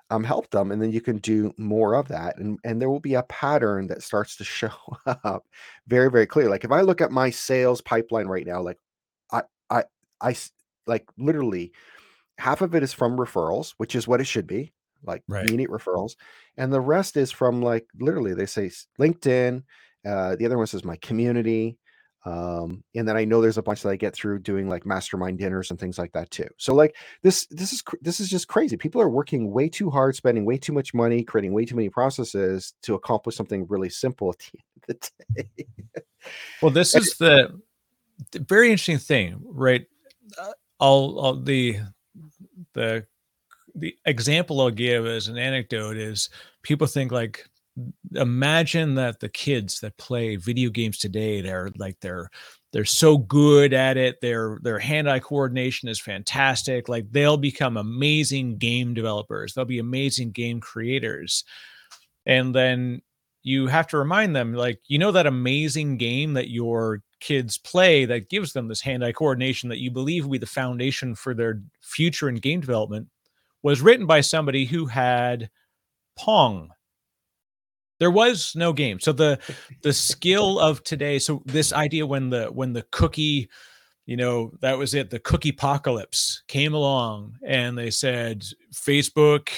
um 0.09 0.23
helped 0.23 0.51
them 0.51 0.71
and 0.71 0.81
then 0.81 0.91
you 0.91 1.01
can 1.01 1.17
do 1.17 1.53
more 1.57 1.93
of 1.93 2.07
that 2.07 2.37
and 2.37 2.59
and 2.63 2.81
there 2.81 2.89
will 2.89 2.99
be 2.99 3.13
a 3.13 3.23
pattern 3.23 3.87
that 3.87 4.01
starts 4.01 4.35
to 4.35 4.43
show 4.57 4.71
up 5.05 5.45
very 5.87 6.09
very 6.09 6.25
clear. 6.25 6.49
Like 6.49 6.63
if 6.63 6.71
i 6.71 6.81
look 6.81 7.01
at 7.01 7.11
my 7.11 7.29
sales 7.29 7.81
pipeline 7.81 8.27
right 8.27 8.47
now 8.47 8.61
like 8.61 8.77
i 9.31 9.43
i 9.69 9.83
i 10.21 10.35
like 10.87 11.05
literally 11.17 11.71
half 12.41 12.61
of 12.61 12.73
it 12.73 12.81
is 12.81 12.91
from 12.91 13.17
referrals, 13.17 13.73
which 13.77 13.95
is 13.95 14.07
what 14.07 14.19
it 14.19 14.25
should 14.25 14.47
be, 14.47 14.73
like 15.03 15.23
Right. 15.27 15.47
immediate 15.47 15.69
referrals, 15.69 16.15
and 16.57 16.73
the 16.73 16.81
rest 16.81 17.15
is 17.15 17.31
from 17.31 17.61
like 17.61 17.85
literally 17.99 18.33
they 18.33 18.47
say 18.47 18.71
LinkedIn. 18.99 19.63
Uh, 20.03 20.35
the 20.35 20.47
other 20.47 20.57
one 20.57 20.65
says 20.65 20.83
my 20.83 20.95
community, 20.97 21.77
um, 22.25 22.83
and 22.95 23.07
then 23.07 23.15
I 23.15 23.25
know 23.25 23.41
there's 23.41 23.59
a 23.59 23.63
bunch 23.63 23.83
that 23.83 23.89
I 23.89 23.95
get 23.95 24.15
through 24.15 24.39
doing 24.39 24.67
like 24.67 24.85
mastermind 24.85 25.37
dinners 25.37 25.69
and 25.69 25.79
things 25.79 25.99
like 25.99 26.11
that 26.13 26.31
too. 26.31 26.47
So 26.57 26.73
like 26.73 26.95
this, 27.21 27.45
this 27.51 27.73
is 27.73 27.83
this 28.01 28.19
is 28.19 28.29
just 28.29 28.47
crazy. 28.47 28.77
People 28.77 29.01
are 29.01 29.09
working 29.09 29.51
way 29.51 29.69
too 29.69 29.91
hard, 29.91 30.15
spending 30.15 30.43
way 30.43 30.57
too 30.57 30.73
much 30.73 30.95
money, 30.95 31.23
creating 31.23 31.53
way 31.53 31.65
too 31.65 31.75
many 31.75 31.89
processes 31.89 32.73
to 32.81 32.95
accomplish 32.95 33.35
something 33.35 33.67
really 33.69 33.89
simple 33.89 34.31
at 34.31 34.37
the 34.87 34.93
end 34.93 34.99
of 34.99 35.35
the 35.35 35.43
day. 35.43 35.67
Well, 36.61 36.71
this 36.71 36.95
is 36.95 37.17
the, 37.17 37.59
the 38.31 38.39
very 38.39 38.71
interesting 38.71 38.99
thing, 38.99 39.41
right? 39.43 39.85
Uh, 40.37 40.51
I'll, 40.79 41.19
I'll 41.21 41.41
the 41.41 41.79
the 42.73 43.05
the 43.75 43.95
example 44.05 44.59
I'll 44.59 44.69
give 44.69 45.05
as 45.05 45.27
an 45.27 45.37
anecdote 45.37 45.97
is 45.97 46.29
people 46.61 46.87
think 46.87 47.11
like 47.11 47.47
imagine 48.15 48.95
that 48.95 49.19
the 49.21 49.29
kids 49.29 49.79
that 49.79 49.97
play 49.97 50.35
video 50.35 50.69
games 50.69 50.97
today 50.97 51.39
they're 51.39 51.69
like 51.77 51.97
they're 52.01 52.29
they're 52.73 52.83
so 52.83 53.17
good 53.17 53.73
at 53.73 53.95
it 53.95 54.19
their 54.21 54.59
their 54.61 54.77
hand-eye 54.77 55.19
coordination 55.19 55.87
is 55.87 55.99
fantastic 55.99 56.89
like 56.89 57.09
they'll 57.11 57.37
become 57.37 57.77
amazing 57.77 58.57
game 58.57 58.93
developers 58.93 59.53
they'll 59.53 59.63
be 59.63 59.79
amazing 59.79 60.31
game 60.31 60.59
creators. 60.59 61.45
And 62.25 62.53
then 62.53 63.01
you 63.43 63.67
have 63.67 63.87
to 63.87 63.97
remind 63.97 64.35
them 64.35 64.53
like 64.53 64.79
you 64.87 64.99
know 64.99 65.11
that 65.11 65.27
amazing 65.27 65.97
game 65.97 66.33
that 66.33 66.49
your 66.49 67.01
kids 67.21 67.57
play 67.57 68.03
that 68.05 68.29
gives 68.29 68.51
them 68.51 68.67
this 68.67 68.81
hand-eye 68.81 69.13
coordination 69.13 69.69
that 69.69 69.79
you 69.79 69.89
believe 69.89 70.25
will 70.25 70.31
be 70.33 70.37
the 70.37 70.45
foundation 70.45 71.15
for 71.15 71.33
their 71.33 71.61
future 71.79 72.27
in 72.27 72.35
game 72.35 72.59
development 72.59 73.07
was 73.63 73.81
written 73.81 74.05
by 74.05 74.21
somebody 74.21 74.65
who 74.65 74.85
had 74.85 75.49
pong. 76.17 76.71
There 77.99 78.11
was 78.11 78.53
no 78.55 78.73
game. 78.73 78.99
So 78.99 79.13
the 79.13 79.39
the 79.83 79.93
skill 79.93 80.59
of 80.59 80.83
today 80.83 81.19
so 81.19 81.43
this 81.45 81.71
idea 81.71 82.05
when 82.05 82.31
the 82.31 82.47
when 82.47 82.73
the 82.73 82.83
cookie 82.91 83.47
you 84.05 84.17
know 84.17 84.51
that 84.61 84.77
was 84.77 84.93
it 84.93 85.09
the 85.09 85.19
cookie 85.19 85.49
apocalypse 85.49 86.43
came 86.47 86.73
along 86.73 87.35
and 87.45 87.77
they 87.77 87.91
said 87.91 88.43
facebook 88.73 89.49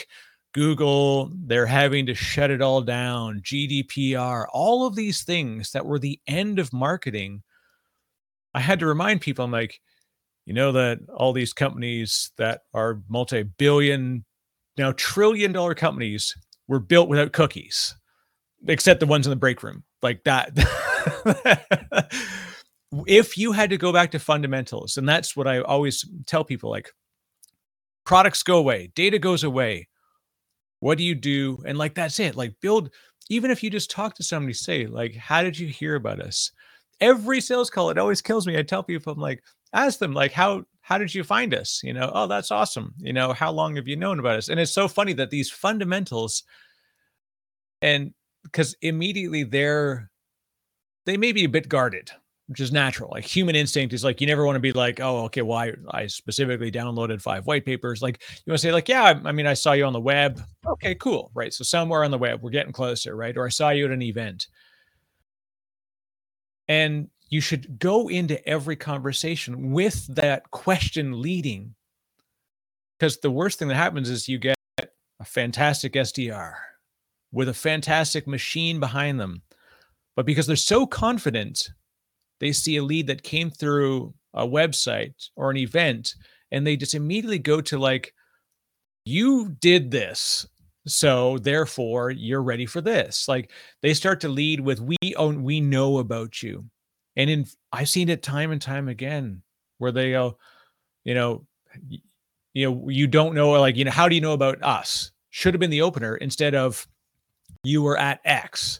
google 0.54 1.32
they're 1.45 1.65
having 1.65 2.06
to 2.06 2.13
shut 2.13 2.52
it 2.52 2.62
all 2.62 2.82
down 2.82 3.39
gdpr 3.41 4.45
all 4.52 4.86
of 4.86 4.95
these 4.95 5.23
things 5.23 5.71
that 5.71 5.86
were 5.86 5.97
the 5.97 6.19
end 6.28 6.60
of 6.60 6.73
marketing 6.73 7.41
i 8.53 8.59
had 8.59 8.79
to 8.79 8.85
remind 8.85 9.21
people 9.21 9.45
i'm 9.45 9.51
like 9.51 9.79
you 10.45 10.53
know 10.53 10.71
that 10.71 10.99
all 11.15 11.33
these 11.33 11.53
companies 11.53 12.31
that 12.37 12.61
are 12.73 13.01
multi-billion 13.09 14.25
now 14.77 14.91
trillion 14.97 15.51
dollar 15.51 15.75
companies 15.75 16.35
were 16.67 16.79
built 16.79 17.09
without 17.09 17.33
cookies 17.33 17.95
except 18.67 18.99
the 18.99 19.05
ones 19.05 19.25
in 19.25 19.29
the 19.29 19.35
break 19.35 19.63
room 19.63 19.83
like 20.01 20.23
that. 20.23 20.51
If 23.07 23.39
you 23.39 23.53
had 23.53 23.71
to 23.71 23.77
go 23.77 23.91
back 23.91 24.11
to 24.11 24.19
fundamentals 24.19 24.97
and 24.97 25.09
that's 25.09 25.35
what 25.35 25.47
i 25.47 25.61
always 25.61 26.05
tell 26.27 26.43
people 26.43 26.69
like 26.69 26.91
products 28.05 28.43
go 28.43 28.59
away 28.59 28.91
data 28.93 29.17
goes 29.17 29.43
away. 29.43 29.87
What 30.79 30.99
do 30.99 31.03
you 31.03 31.15
do? 31.15 31.57
And 31.65 31.75
like 31.75 31.95
that's 31.95 32.19
it. 32.19 32.35
Like 32.35 32.53
build 32.61 32.91
even 33.29 33.49
if 33.49 33.63
you 33.63 33.71
just 33.71 33.89
talk 33.89 34.13
to 34.17 34.23
somebody 34.23 34.53
say 34.53 34.85
like 34.85 35.15
how 35.15 35.41
did 35.41 35.57
you 35.57 35.69
hear 35.69 35.95
about 35.95 36.19
us 36.19 36.51
every 37.03 37.41
sales 37.41 37.69
call 37.69 37.89
it 37.89 37.97
always 37.97 38.21
kills 38.21 38.47
me. 38.47 38.57
I 38.57 38.63
tell 38.63 38.81
people 38.81 39.13
i'm 39.13 39.19
like 39.19 39.43
ask 39.73 39.99
them 39.99 40.13
like 40.13 40.31
how 40.31 40.63
how 40.81 40.97
did 40.97 41.13
you 41.13 41.23
find 41.23 41.53
us? 41.53 41.81
You 41.83 41.93
know 41.93 42.09
oh 42.13 42.27
that's 42.27 42.49
awesome. 42.49 42.93
You 42.97 43.13
know 43.13 43.33
how 43.33 43.51
long 43.51 43.75
have 43.75 43.87
you 43.87 43.97
known 43.97 44.19
about 44.19 44.37
us? 44.37 44.49
And 44.49 44.59
it's 44.59 44.71
so 44.71 44.87
funny 44.87 45.13
that 45.13 45.29
these 45.29 45.51
fundamentals 45.51 46.43
and 47.81 48.13
because 48.43 48.75
immediately 48.81 49.43
they're 49.43 50.09
they 51.05 51.17
may 51.17 51.33
be 51.33 51.43
a 51.43 51.49
bit 51.49 51.69
guarded 51.69 52.09
which 52.47 52.59
is 52.59 52.73
natural. 52.73 53.09
Like 53.09 53.23
human 53.23 53.55
instinct 53.55 53.93
is 53.93 54.03
like 54.03 54.19
you 54.19 54.27
never 54.27 54.45
want 54.45 54.57
to 54.57 54.61
be 54.61 54.71
like 54.71 55.01
oh 55.01 55.25
okay 55.25 55.41
well 55.41 55.57
I, 55.57 55.73
I 55.91 56.07
specifically 56.07 56.71
downloaded 56.71 57.21
five 57.21 57.45
white 57.45 57.65
papers. 57.65 58.01
Like 58.01 58.21
you 58.29 58.51
want 58.51 58.59
to 58.59 58.67
say 58.67 58.71
like 58.71 58.87
yeah 58.87 59.03
I, 59.03 59.29
I 59.29 59.31
mean 59.33 59.47
i 59.47 59.53
saw 59.53 59.73
you 59.73 59.83
on 59.83 59.93
the 59.93 59.99
web. 59.99 60.41
Okay 60.65 60.95
cool 60.95 61.31
right 61.33 61.53
so 61.53 61.65
somewhere 61.65 62.05
on 62.05 62.11
the 62.11 62.17
web 62.17 62.41
we're 62.41 62.49
getting 62.49 62.71
closer 62.71 63.15
right 63.15 63.35
or 63.35 63.45
i 63.45 63.49
saw 63.49 63.71
you 63.71 63.85
at 63.85 63.91
an 63.91 64.01
event 64.01 64.47
and 66.67 67.10
you 67.30 67.41
should 67.41 67.80
go 67.80 68.10
into 68.10 68.45
every 68.47 68.76
conversation 68.76 69.71
with 69.71 70.06
that 70.15 70.52
question 70.52 71.21
leading. 71.21 71.76
Because 72.99 73.17
the 73.19 73.32
worst 73.32 73.60
thing 73.60 73.67
that 73.69 73.76
happens 73.76 74.10
is 74.10 74.30
you 74.30 74.38
get 74.38 74.56
a 74.80 75.26
fantastic 75.26 75.93
sdr 75.93 76.54
with 77.32 77.49
a 77.49 77.54
fantastic 77.54 78.28
machine 78.28 78.80
behind 78.80 79.19
them. 79.19 79.41
But 80.15 80.26
because 80.26 80.47
they're 80.47 80.56
so 80.56 80.86
confident 80.86 81.69
they 82.39 82.52
see 82.52 82.78
a 82.78 82.84
lead 82.84 83.08
that 83.08 83.23
came 83.23 83.49
through 83.49 84.13
a 84.34 84.45
website 84.45 85.30
or 85.36 85.49
an 85.49 85.58
event 85.58 86.15
and 86.52 86.67
they 86.67 86.76
just 86.76 86.93
immediately 86.93 87.39
go 87.39 87.62
to 87.62 87.78
like 87.78 88.13
you 89.06 89.56
did 89.60 89.91
this 89.91 90.45
so 90.86 91.38
therefore 91.38 92.12
you're 92.12 92.43
ready 92.43 92.65
for 92.65 92.82
this. 92.82 93.28
Like 93.28 93.52
they 93.82 93.93
start 93.93 94.21
to 94.21 94.30
lead 94.30 94.60
with 94.60 94.82
we 94.82 94.97
own 95.15 95.43
we 95.43 95.62
know 95.62 95.97
about 95.99 96.41
you. 96.41 96.65
And 97.15 97.30
in 97.30 97.45
i've 97.71 97.89
seen 97.89 98.10
it 98.10 98.23
time 98.23 98.52
and 98.52 98.62
time 98.62 98.88
again 98.88 99.41
where 99.78 99.91
they 99.91 100.12
go 100.12 100.38
you 101.04 101.13
know 101.13 101.45
you 102.54 102.69
know 102.69 102.89
you 102.89 103.08
don't 103.08 103.36
know 103.36 103.52
like 103.52 103.76
you 103.76 103.86
know 103.86 103.91
how 103.91 104.08
do 104.08 104.15
you 104.15 104.21
know 104.21 104.34
about 104.34 104.63
us? 104.63 105.12
Should 105.30 105.54
have 105.54 105.60
been 105.60 105.69
the 105.69 105.82
opener 105.82 106.15
instead 106.17 106.56
of 106.56 106.88
you 107.63 107.82
were 107.82 107.97
at 107.97 108.21
x. 108.26 108.80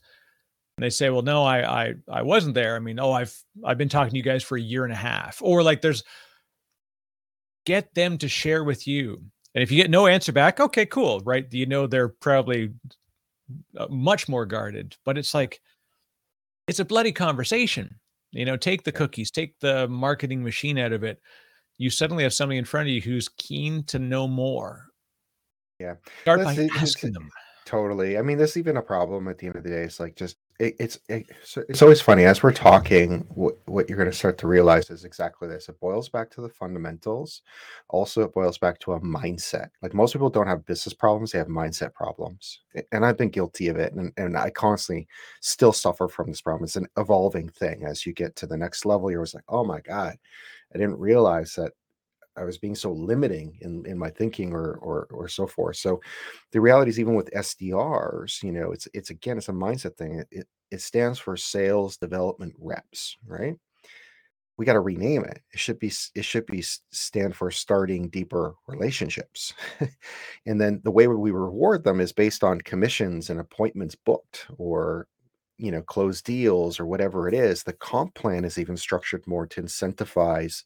And 0.78 0.84
they 0.84 0.90
say 0.90 1.10
well 1.10 1.22
no 1.22 1.44
i 1.44 1.84
i 1.84 1.94
i 2.12 2.22
wasn't 2.22 2.56
there. 2.56 2.76
I 2.76 2.80
mean 2.80 3.00
oh 3.00 3.12
i've 3.12 3.36
i've 3.64 3.78
been 3.78 3.90
talking 3.90 4.12
to 4.12 4.18
you 4.18 4.24
guys 4.24 4.44
for 4.44 4.58
a 4.58 4.62
year 4.62 4.84
and 4.84 4.94
a 4.94 4.98
half. 4.98 5.42
Or 5.42 5.64
like 5.64 5.82
there's 5.82 6.04
get 7.66 7.94
them 7.94 8.18
to 8.20 8.28
share 8.28 8.64
with 8.64 8.88
you. 8.88 9.24
And 9.56 9.62
if 9.62 9.72
you 9.72 9.78
get 9.82 9.92
no 9.92 10.08
answer 10.08 10.32
back 10.32 10.60
okay 10.60 10.86
cool 10.86 11.22
right? 11.22 11.46
You 11.52 11.66
know 11.66 11.88
they're 11.88 12.10
probably 12.10 12.74
uh, 13.78 13.88
much 13.90 14.28
more 14.30 14.46
guarded. 14.46 14.96
But 15.06 15.18
it's 15.18 15.34
like 15.34 15.62
it's 16.68 16.80
a 16.80 16.86
bloody 16.86 17.12
conversation 17.12 18.00
you 18.32 18.46
know 18.46 18.58
take 18.58 18.84
the 18.84 18.92
cookies 18.92 19.32
take 19.32 19.60
the 19.60 19.88
marketing 19.88 20.44
machine 20.44 20.78
out 20.78 20.94
of 20.94 21.04
it 21.04 21.20
you 21.78 21.90
suddenly 21.90 22.24
have 22.24 22.34
somebody 22.34 22.58
in 22.58 22.66
front 22.66 22.88
of 22.88 22.94
you 22.94 23.02
who's 23.02 23.30
keen 23.38 23.84
to 23.84 24.00
know 24.00 24.28
more 24.28 24.86
Yeah. 25.80 25.96
start 26.22 26.44
That's 26.44 26.58
by 26.58 26.70
asking 26.78 27.14
them 27.14 27.30
Totally. 27.66 28.18
I 28.18 28.22
mean, 28.22 28.38
there's 28.38 28.58
even 28.58 28.78
a 28.78 28.82
problem 28.82 29.28
at 29.28 29.38
the 29.38 29.48
end 29.48 29.56
of 29.56 29.64
the 29.64 29.70
day. 29.70 29.84
It's 29.84 30.00
like 30.00 30.16
just 30.16 30.38
it, 30.60 30.76
it's 30.80 31.00
it, 31.10 31.26
it's 31.68 31.82
always 31.82 32.02
funny 32.02 32.26
as 32.26 32.44
we're 32.44 32.54
talking 32.54 33.26
what, 33.30 33.58
what 33.66 33.90
you're 33.90 33.98
going 33.98 34.10
to 34.10 34.16
start 34.16 34.38
to 34.40 34.48
realize 34.48 34.90
is 34.90 35.04
exactly 35.04 35.48
this. 35.48 35.68
It 35.68 35.80
boils 35.80 36.10
back 36.10 36.30
to 36.32 36.42
the 36.42 36.50
fundamentals. 36.50 37.42
Also 37.90 38.22
it 38.22 38.34
boils 38.34 38.58
back 38.58 38.80
to 38.80 38.94
a 38.94 39.02
mindset. 39.02 39.70
Like 39.82 39.94
most 39.94 40.14
people 40.14 40.30
don't 40.30 40.48
have 40.48 40.66
business 40.66 40.94
problems 40.94 41.32
they 41.32 41.40
have 41.40 41.48
mindset 41.48 41.94
problems. 41.94 42.60
And 42.92 43.06
i've 43.06 43.18
been 43.18 43.30
guilty 43.30 43.68
of 43.68 43.78
it 43.78 43.94
and, 43.94 44.12
and 44.18 44.38
i 44.38 44.50
constantly 44.50 45.08
still 45.42 45.74
suffer 45.74 46.08
from 46.08 46.28
this 46.28 46.42
problem. 46.42 46.64
It's 46.64 46.76
an 46.76 46.88
evolving 46.98 47.50
thing. 47.50 47.84
As 47.86 48.06
you 48.06 48.14
get 48.14 48.36
to 48.38 48.48
the 48.48 48.58
next 48.58 48.86
level 48.86 49.10
you're 49.10 49.22
always 49.22 49.34
like 49.34 49.46
oh 49.50 49.64
my 49.64 49.82
god. 49.82 50.16
I 50.74 50.78
didn't 50.78 50.98
realize 50.98 51.54
that 51.56 51.74
I 52.36 52.44
was 52.44 52.58
being 52.58 52.76
so 52.76 52.92
limiting 52.92 53.58
in, 53.62 53.86
in 53.86 53.98
my 53.98 54.10
thinking 54.10 54.54
or, 54.54 54.76
or 54.76 55.08
or 55.12 55.28
so 55.28 55.46
forth. 55.46 55.78
So 55.78 56.02
the 56.52 56.62
reality 56.62 56.90
is 56.90 57.00
even 57.00 57.16
with 57.16 57.32
SDRs, 57.32 58.44
you 58.44 58.52
know, 58.52 58.72
it's 58.72 58.88
it's 58.94 59.10
again 59.10 59.38
it's 59.38 59.50
a 59.50 59.54
mindset 59.54 59.96
thing. 59.96 60.24
It 60.32 60.48
it, 60.72 60.82
stands 60.82 61.20
for 61.20 61.38
sales 61.38 61.98
development 61.98 62.56
reps, 62.60 63.16
right? 63.28 63.56
We 64.58 64.66
got 64.66 64.74
to 64.74 64.80
rename 64.80 65.24
it. 65.24 65.40
It 65.54 65.60
should 65.60 65.78
be 65.78 65.92
it 66.16 66.26
should 66.26 66.46
be 66.48 66.62
stand 66.62 67.36
for 67.36 67.52
starting 67.52 68.10
deeper 68.10 68.56
relationships. 68.68 69.54
and 70.46 70.60
then 70.60 70.82
the 70.84 70.92
way 70.92 71.08
we 71.08 71.32
reward 71.32 71.84
them 71.84 72.00
is 72.00 72.12
based 72.12 72.44
on 72.44 72.62
commissions 72.62 73.30
and 73.30 73.40
appointments 73.40 73.96
booked 73.96 74.48
or 74.58 75.08
you 75.58 75.72
know 75.72 75.82
closed 75.84 76.26
deals 76.26 76.80
or 76.80 76.86
whatever 76.88 77.28
it 77.28 77.36
is. 77.36 77.64
The 77.64 77.74
comp 77.74 78.16
plan 78.16 78.46
is 78.46 78.58
even 78.58 78.78
structured 78.78 79.26
more 79.28 79.46
to 79.48 79.62
incentivize 79.62 80.64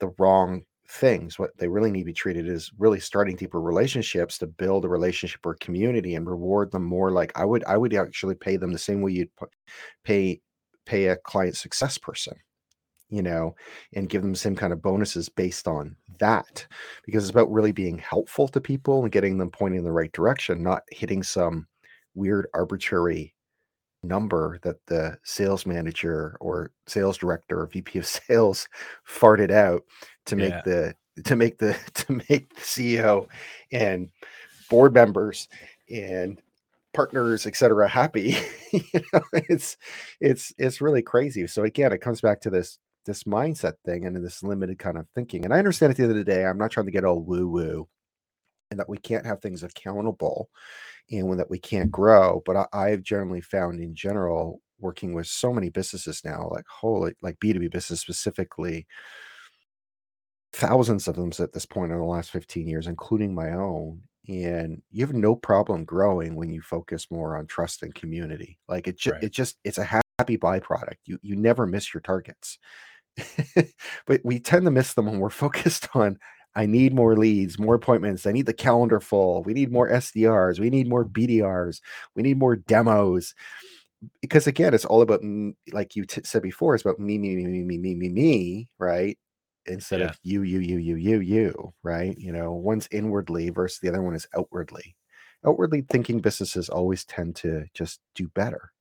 the 0.00 0.12
wrong 0.18 0.64
things. 0.90 1.38
What 1.38 1.56
they 1.58 1.68
really 1.68 1.90
need 1.90 2.00
to 2.00 2.06
be 2.06 2.12
treated 2.12 2.48
is 2.48 2.70
really 2.78 3.00
starting 3.00 3.36
deeper 3.36 3.60
relationships 3.60 4.38
to 4.38 4.46
build 4.46 4.84
a 4.84 4.88
relationship 4.88 5.44
or 5.44 5.54
community 5.54 6.14
and 6.14 6.28
reward 6.28 6.72
them 6.72 6.84
more 6.84 7.10
like 7.10 7.32
I 7.36 7.44
would 7.44 7.64
I 7.64 7.76
would 7.76 7.94
actually 7.94 8.34
pay 8.34 8.56
them 8.56 8.72
the 8.72 8.78
same 8.78 9.00
way 9.02 9.12
you'd 9.12 9.30
pay 10.04 10.40
pay 10.86 11.06
a 11.06 11.16
client 11.16 11.56
success 11.56 11.98
person 11.98 12.34
you 13.10 13.22
know, 13.22 13.54
and 13.94 14.08
give 14.08 14.22
them 14.22 14.32
the 14.32 14.38
same 14.38 14.56
kind 14.56 14.72
of 14.72 14.80
bonuses 14.80 15.28
based 15.28 15.66
on 15.66 15.96
that. 16.20 16.66
Because 17.04 17.24
it's 17.24 17.30
about 17.30 17.50
really 17.50 17.72
being 17.72 17.98
helpful 17.98 18.48
to 18.48 18.60
people 18.60 19.02
and 19.02 19.12
getting 19.12 19.36
them 19.36 19.50
pointing 19.50 19.78
in 19.78 19.84
the 19.84 19.92
right 19.92 20.12
direction, 20.12 20.62
not 20.62 20.82
hitting 20.90 21.22
some 21.22 21.66
weird 22.14 22.46
arbitrary 22.54 23.34
number 24.02 24.58
that 24.62 24.76
the 24.86 25.18
sales 25.24 25.66
manager 25.66 26.36
or 26.40 26.72
sales 26.86 27.18
director 27.18 27.60
or 27.60 27.66
VP 27.66 27.98
of 27.98 28.06
sales 28.28 28.66
farted 29.06 29.50
out 29.50 29.82
to 30.30 30.36
make 30.36 30.50
yeah. 30.50 30.62
the 30.64 30.94
to 31.24 31.36
make 31.36 31.58
the 31.58 31.76
to 31.94 32.12
make 32.28 32.54
the 32.54 32.60
CEO 32.60 33.28
and 33.72 34.08
board 34.68 34.94
members 34.94 35.48
and 35.90 36.40
partners 36.94 37.46
etc 37.46 37.88
happy. 37.88 38.36
You 38.72 39.00
know 39.12 39.22
it's 39.32 39.76
it's 40.20 40.54
it's 40.56 40.80
really 40.80 41.02
crazy. 41.02 41.44
So 41.48 41.64
again 41.64 41.92
it 41.92 42.00
comes 42.00 42.20
back 42.20 42.40
to 42.42 42.50
this 42.50 42.78
this 43.04 43.24
mindset 43.24 43.74
thing 43.84 44.06
and 44.06 44.24
this 44.24 44.44
limited 44.44 44.78
kind 44.78 44.96
of 44.96 45.06
thinking. 45.14 45.44
And 45.44 45.52
i 45.52 45.58
understand 45.58 45.90
at 45.90 45.96
the 45.96 46.04
end 46.04 46.12
of 46.12 46.18
the 46.18 46.24
day 46.24 46.44
i'm 46.44 46.58
not 46.58 46.70
trying 46.70 46.86
to 46.86 46.92
get 46.92 47.04
all 47.04 47.20
woo 47.20 47.48
woo 47.48 47.88
and 48.70 48.78
that 48.78 48.88
we 48.88 48.98
can't 48.98 49.26
have 49.26 49.40
things 49.40 49.62
accountable 49.62 50.48
and 51.10 51.40
that 51.40 51.50
we 51.50 51.58
can't 51.58 51.90
grow 51.90 52.42
but 52.46 52.56
I, 52.56 52.66
i've 52.72 53.02
generally 53.02 53.40
found 53.40 53.80
in 53.80 53.94
general 53.94 54.60
working 54.78 55.12
with 55.12 55.26
so 55.26 55.52
many 55.52 55.68
businesses 55.68 56.22
now 56.24 56.48
like 56.52 56.64
holy 56.68 57.14
like 57.22 57.38
b2b 57.40 57.70
business 57.70 58.00
specifically 58.00 58.86
thousands 60.52 61.08
of 61.08 61.16
them 61.16 61.32
at 61.38 61.52
this 61.52 61.66
point 61.66 61.92
in 61.92 61.98
the 61.98 62.04
last 62.04 62.30
15 62.30 62.66
years, 62.66 62.86
including 62.86 63.34
my 63.34 63.52
own. 63.52 64.02
And 64.28 64.82
you 64.90 65.04
have 65.04 65.14
no 65.14 65.34
problem 65.34 65.84
growing 65.84 66.36
when 66.36 66.50
you 66.50 66.60
focus 66.60 67.10
more 67.10 67.36
on 67.36 67.46
trust 67.46 67.82
and 67.82 67.94
community. 67.94 68.58
Like 68.68 68.86
it, 68.86 68.98
ju- 68.98 69.12
right. 69.12 69.22
it 69.22 69.32
just, 69.32 69.58
it's 69.64 69.78
a 69.78 69.84
happy 69.84 70.36
byproduct. 70.36 70.96
You, 71.04 71.18
you 71.22 71.36
never 71.36 71.66
miss 71.66 71.92
your 71.92 72.00
targets, 72.00 72.58
but 74.06 74.20
we 74.24 74.38
tend 74.38 74.66
to 74.66 74.70
miss 74.70 74.94
them 74.94 75.06
when 75.06 75.18
we're 75.18 75.30
focused 75.30 75.88
on, 75.94 76.18
I 76.54 76.66
need 76.66 76.94
more 76.94 77.16
leads, 77.16 77.58
more 77.58 77.76
appointments. 77.76 78.26
I 78.26 78.32
need 78.32 78.46
the 78.46 78.52
calendar 78.52 79.00
full. 79.00 79.42
We 79.44 79.52
need 79.52 79.70
more 79.70 79.88
SDRs. 79.88 80.58
We 80.58 80.68
need 80.68 80.88
more 80.88 81.04
BDRs. 81.04 81.80
We 82.14 82.22
need 82.22 82.38
more 82.38 82.56
demos 82.56 83.34
because 84.20 84.46
again, 84.46 84.74
it's 84.74 84.84
all 84.84 85.02
about 85.02 85.22
like 85.72 85.96
you 85.96 86.04
t- 86.04 86.22
said 86.24 86.42
before. 86.42 86.74
It's 86.74 86.84
about 86.84 86.98
me, 86.98 87.18
me, 87.18 87.36
me, 87.36 87.46
me, 87.46 87.62
me, 87.62 87.78
me, 87.78 87.94
me, 87.94 88.08
me, 88.08 88.68
right? 88.78 89.18
Instead 89.66 90.00
yeah. 90.00 90.06
of 90.06 90.18
you, 90.22 90.42
you, 90.42 90.58
you, 90.60 90.78
you, 90.78 90.96
you, 90.96 91.20
you, 91.20 91.72
right? 91.82 92.16
You 92.18 92.32
know, 92.32 92.52
one's 92.52 92.88
inwardly 92.90 93.50
versus 93.50 93.78
the 93.80 93.88
other 93.88 94.02
one 94.02 94.14
is 94.14 94.26
outwardly. 94.36 94.96
Outwardly 95.46 95.82
thinking 95.90 96.20
businesses 96.20 96.68
always 96.68 97.04
tend 97.04 97.36
to 97.36 97.64
just 97.74 98.00
do 98.14 98.28
better. 98.28 98.72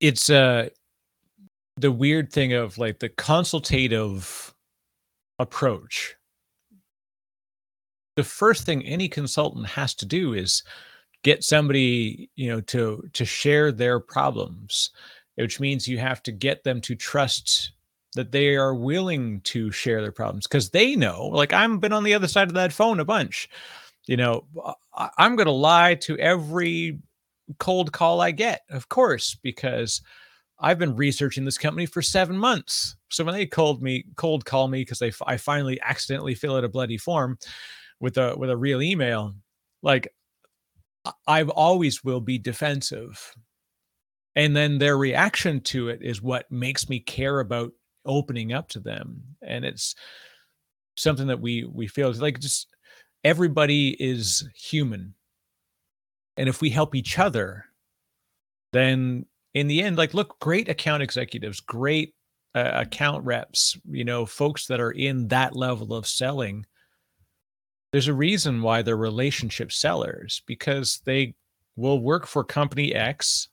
it's 0.00 0.30
uh 0.30 0.68
the 1.76 1.90
weird 1.90 2.32
thing 2.32 2.52
of 2.52 2.78
like 2.78 2.98
the 2.98 3.08
consultative 3.08 4.54
approach. 5.38 6.14
The 8.16 8.24
first 8.24 8.66
thing 8.66 8.84
any 8.84 9.08
consultant 9.08 9.66
has 9.66 9.94
to 9.96 10.06
do 10.06 10.34
is 10.34 10.64
get 11.22 11.44
somebody, 11.44 12.30
you 12.36 12.48
know, 12.48 12.60
to 12.62 13.02
to 13.12 13.24
share 13.24 13.70
their 13.72 14.00
problems, 14.00 14.90
which 15.36 15.60
means 15.60 15.88
you 15.88 15.98
have 15.98 16.22
to 16.24 16.32
get 16.32 16.64
them 16.64 16.80
to 16.82 16.94
trust 16.94 17.72
that 18.18 18.32
they 18.32 18.56
are 18.56 18.74
willing 18.74 19.40
to 19.42 19.70
share 19.70 20.02
their 20.02 20.10
problems 20.10 20.44
because 20.44 20.70
they 20.70 20.96
know 20.96 21.26
like 21.26 21.52
i've 21.52 21.80
been 21.80 21.92
on 21.92 22.02
the 22.02 22.14
other 22.14 22.26
side 22.26 22.48
of 22.48 22.54
that 22.54 22.72
phone 22.72 22.98
a 22.98 23.04
bunch. 23.04 23.48
You 24.06 24.16
know 24.16 24.44
I, 24.96 25.08
i'm 25.18 25.36
going 25.36 25.46
to 25.46 25.52
lie 25.52 25.94
to 25.94 26.18
every 26.18 26.98
cold 27.58 27.92
call 27.92 28.20
i 28.20 28.32
get 28.32 28.62
of 28.70 28.88
course 28.88 29.36
because 29.40 30.02
i've 30.58 30.80
been 30.80 30.96
researching 30.96 31.44
this 31.44 31.58
company 31.58 31.86
for 31.86 32.02
seven 32.02 32.36
months. 32.36 32.96
So 33.08 33.22
when 33.22 33.34
they 33.34 33.46
called 33.46 33.82
me 33.82 34.04
cold 34.16 34.44
call 34.44 34.66
me 34.66 34.80
because 34.80 34.98
they 34.98 35.12
i 35.26 35.36
finally 35.36 35.80
accidentally 35.80 36.34
fill 36.34 36.56
out 36.56 36.64
a 36.64 36.68
bloody 36.68 36.98
form 36.98 37.38
with 38.00 38.18
a 38.18 38.34
with 38.36 38.50
a 38.50 38.56
real 38.56 38.82
email 38.82 39.32
like 39.82 40.12
i've 41.28 41.50
always 41.50 42.02
will 42.02 42.20
be 42.20 42.36
defensive. 42.36 43.32
And 44.36 44.54
then 44.54 44.78
their 44.78 44.96
reaction 44.96 45.60
to 45.62 45.88
it 45.88 46.00
is 46.02 46.22
what 46.22 46.50
makes 46.50 46.88
me 46.88 47.00
care 47.00 47.40
about 47.40 47.72
opening 48.08 48.52
up 48.52 48.68
to 48.70 48.80
them 48.80 49.22
and 49.42 49.64
it's 49.64 49.94
something 50.96 51.28
that 51.28 51.40
we 51.40 51.64
we 51.64 51.86
feel 51.86 52.12
like 52.14 52.40
just 52.40 52.66
everybody 53.22 53.90
is 54.00 54.48
human. 54.54 55.14
And 56.36 56.48
if 56.48 56.60
we 56.60 56.70
help 56.70 56.94
each 56.94 57.18
other 57.18 57.64
then 58.72 59.26
in 59.54 59.66
the 59.66 59.82
end 59.82 59.96
like 59.96 60.14
look 60.14 60.38
great 60.40 60.68
account 60.68 61.02
executives 61.02 61.60
great 61.60 62.14
uh, 62.54 62.70
account 62.74 63.24
reps 63.24 63.76
you 63.90 64.04
know 64.04 64.26
folks 64.26 64.66
that 64.66 64.80
are 64.80 64.92
in 64.92 65.28
that 65.28 65.56
level 65.56 65.94
of 65.94 66.06
selling 66.06 66.64
there's 67.92 68.08
a 68.08 68.14
reason 68.14 68.62
why 68.62 68.82
they're 68.82 68.96
relationship 68.96 69.72
sellers 69.72 70.42
because 70.46 71.00
they 71.04 71.34
will 71.76 72.00
work 72.00 72.26
for 72.26 72.44
company 72.44 72.94
x 72.94 73.48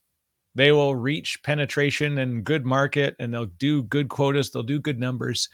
they 0.56 0.72
will 0.72 0.96
reach 0.96 1.44
penetration 1.44 2.18
and 2.18 2.44
good 2.44 2.66
market 2.66 3.16
and 3.20 3.34
they'll 3.34 3.46
do 3.46 3.84
good 3.84 4.10
quotas, 4.10 4.50
they'll 4.50 4.64
do 4.64 4.80
good 4.80 5.00
numbers. 5.00 5.50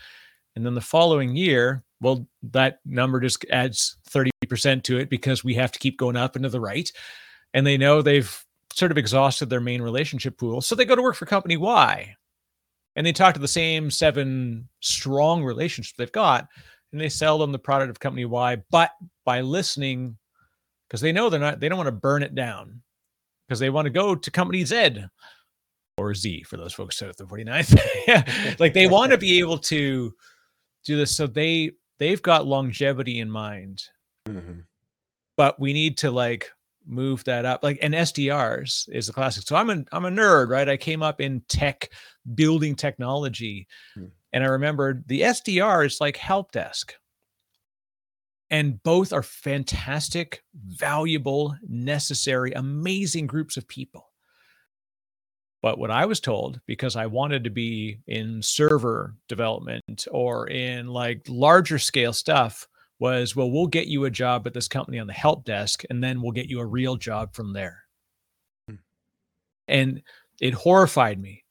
And 0.56 0.66
then 0.66 0.76
the 0.76 0.82
following 0.82 1.36
year, 1.36 1.84
well, 2.02 2.28
that 2.44 2.80
number 2.86 3.20
just 3.20 3.44
adds 3.52 3.98
30% 4.10 4.84
to 4.84 5.00
it 5.00 5.10
because 5.10 5.44
we 5.44 5.56
have 5.56 5.72
to 5.72 5.80
keep 5.80 5.98
going 5.98 6.16
up 6.16 6.36
into 6.36 6.50
the 6.50 6.62
right. 6.62 6.92
And 7.54 7.66
they 7.66 7.78
know 7.78 8.02
they've 8.02 8.46
sort 8.74 8.92
of 8.92 8.98
exhausted 8.98 9.50
their 9.50 9.60
main 9.60 9.82
relationship 9.82 10.38
pool. 10.38 10.62
So 10.62 10.76
they 10.76 10.86
go 10.86 10.96
to 10.96 11.02
work 11.02 11.16
for 11.16 11.26
company 11.26 11.58
Y 11.58 12.16
and 12.96 13.06
they 13.06 13.12
talk 13.12 13.34
to 13.34 13.40
the 13.40 13.48
same 13.48 13.90
seven 13.90 14.70
strong 14.82 15.44
relationships 15.44 15.96
they've 15.98 16.12
got 16.12 16.48
and 16.92 17.02
they 17.02 17.10
sell 17.10 17.40
them 17.40 17.52
the 17.52 17.60
product 17.60 17.90
of 17.90 18.00
company 18.00 18.26
Y. 18.26 18.58
But 18.70 18.92
by 19.26 19.42
listening, 19.42 20.18
because 20.88 21.02
they 21.02 21.12
know 21.12 21.30
they're 21.30 21.40
not, 21.40 21.60
they 21.60 21.70
don't 21.70 21.78
want 21.78 21.88
to 21.88 21.92
burn 21.92 22.22
it 22.22 22.36
down 22.36 22.82
because 23.52 23.60
they 23.60 23.70
want 23.70 23.86
to 23.86 23.90
go 23.90 24.16
to 24.16 24.32
company 24.32 24.64
Z 24.64 25.04
or 25.98 26.16
Z 26.16 26.44
for 26.44 26.56
those 26.56 26.72
folks 26.72 27.02
at 27.02 27.18
the 27.18 27.26
49th. 27.26 28.60
like 28.62 28.74
they 28.74 28.88
want 28.88 29.12
to 29.12 29.18
be 29.18 29.40
able 29.40 29.58
to 29.58 30.14
do 30.86 30.96
this. 30.96 31.14
So 31.14 31.28
they 31.28 31.72
they've 32.00 32.22
got 32.22 32.48
longevity 32.48 33.20
in 33.20 33.30
mind. 33.30 33.84
Mm-hmm. 34.26 34.62
But 35.36 35.60
we 35.60 35.74
need 35.74 35.98
to 35.98 36.12
like 36.12 36.50
move 36.88 37.26
that 37.26 37.44
up. 37.44 37.62
Like 37.62 37.78
and 37.82 37.94
SDRs 37.94 38.88
is 38.88 39.10
a 39.10 39.14
classic. 39.14 39.44
So 39.46 39.58
I'm 39.58 39.70
a 39.70 39.84
I'm 39.92 40.06
a 40.06 40.10
nerd, 40.10 40.48
right? 40.48 40.70
I 40.70 40.78
came 40.78 41.04
up 41.04 41.20
in 41.20 41.42
tech, 41.50 41.90
building 42.34 42.74
technology. 42.74 43.68
Mm-hmm. 43.98 44.08
And 44.32 44.46
I 44.46 44.48
remember 44.48 45.04
the 45.08 45.24
SDR 45.24 45.86
is 45.86 46.00
like 46.00 46.16
help 46.16 46.54
desk 46.54 46.96
and 48.52 48.84
both 48.84 49.14
are 49.14 49.24
fantastic, 49.24 50.44
valuable, 50.54 51.56
necessary, 51.68 52.52
amazing 52.52 53.26
groups 53.26 53.56
of 53.56 53.68
people. 53.68 54.10
But 55.62 55.80
what 55.80 55.90
I 55.90 56.06
was 56.06 56.20
told, 56.20 56.60
because 56.66 56.96
I 56.96 57.06
wanted 57.06 57.46
to 57.46 57.50
be 57.50 58.00
in 58.08 58.42
server 58.42 59.16
development 59.30 60.06
or 60.12 60.50
in 60.50 60.88
like 60.88 61.22
larger 61.30 61.80
scale 61.80 62.14
stuff, 62.14 62.68
was 63.00 63.36
well, 63.36 63.50
we'll 63.50 63.68
get 63.68 63.88
you 63.88 64.06
a 64.06 64.12
job 64.12 64.46
at 64.46 64.54
this 64.54 64.68
company 64.68 65.00
on 65.00 65.08
the 65.08 65.14
help 65.14 65.46
desk, 65.46 65.84
and 65.90 66.04
then 66.04 66.22
we'll 66.22 66.32
get 66.32 66.50
you 66.50 66.60
a 66.60 66.66
real 66.66 66.98
job 66.98 67.34
from 67.34 67.54
there. 67.54 67.84
Hmm. 68.68 68.76
And 69.68 70.02
it 70.42 70.54
horrified 70.54 71.20
me 71.20 71.46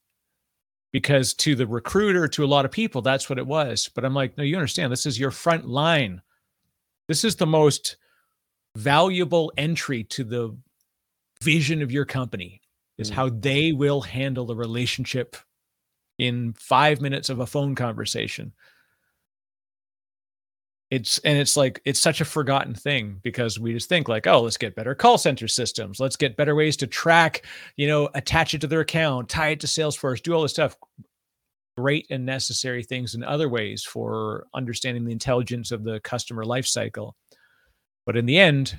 because 0.92 1.34
to 1.34 1.54
the 1.54 1.66
recruiter, 1.66 2.28
to 2.28 2.44
a 2.44 2.46
lot 2.46 2.64
of 2.64 2.70
people, 2.70 3.00
that's 3.00 3.30
what 3.30 3.38
it 3.38 3.46
was. 3.46 3.88
But 3.94 4.04
I'm 4.04 4.14
like, 4.14 4.36
no, 4.36 4.44
you 4.44 4.56
understand, 4.56 4.92
this 4.92 5.06
is 5.06 5.18
your 5.18 5.30
front 5.30 5.66
line. 5.66 6.20
This 7.10 7.24
is 7.24 7.34
the 7.34 7.44
most 7.44 7.96
valuable 8.76 9.52
entry 9.56 10.04
to 10.04 10.22
the 10.22 10.56
vision 11.42 11.82
of 11.82 11.90
your 11.90 12.04
company 12.04 12.60
is 12.98 13.10
Mm. 13.10 13.14
how 13.14 13.28
they 13.30 13.72
will 13.72 14.00
handle 14.00 14.46
the 14.46 14.54
relationship 14.54 15.34
in 16.18 16.52
five 16.52 17.00
minutes 17.00 17.28
of 17.28 17.40
a 17.40 17.46
phone 17.46 17.74
conversation. 17.74 18.52
It's 20.92 21.18
and 21.18 21.36
it's 21.36 21.56
like 21.56 21.82
it's 21.84 21.98
such 21.98 22.20
a 22.20 22.24
forgotten 22.24 22.76
thing 22.76 23.18
because 23.24 23.58
we 23.58 23.72
just 23.72 23.88
think 23.88 24.08
like 24.08 24.28
oh 24.28 24.42
let's 24.42 24.56
get 24.56 24.76
better 24.76 24.94
call 24.94 25.18
center 25.18 25.48
systems. 25.48 25.98
Let's 25.98 26.16
get 26.16 26.36
better 26.36 26.54
ways 26.54 26.76
to 26.76 26.86
track 26.86 27.44
you 27.76 27.88
know 27.88 28.08
attach 28.14 28.54
it 28.54 28.60
to 28.60 28.68
their 28.68 28.82
account 28.82 29.28
tie 29.28 29.48
it 29.48 29.60
to 29.60 29.66
salesforce 29.66 30.22
do 30.22 30.32
all 30.32 30.42
this 30.42 30.52
stuff 30.52 30.76
great 31.80 32.06
and 32.10 32.24
necessary 32.26 32.82
things 32.82 33.14
in 33.14 33.22
other 33.24 33.48
ways 33.48 33.82
for 33.84 34.46
understanding 34.54 35.04
the 35.04 35.12
intelligence 35.12 35.70
of 35.72 35.84
the 35.84 36.00
customer 36.00 36.44
life 36.44 36.66
cycle 36.66 37.16
but 38.06 38.16
in 38.16 38.26
the 38.26 38.38
end 38.38 38.78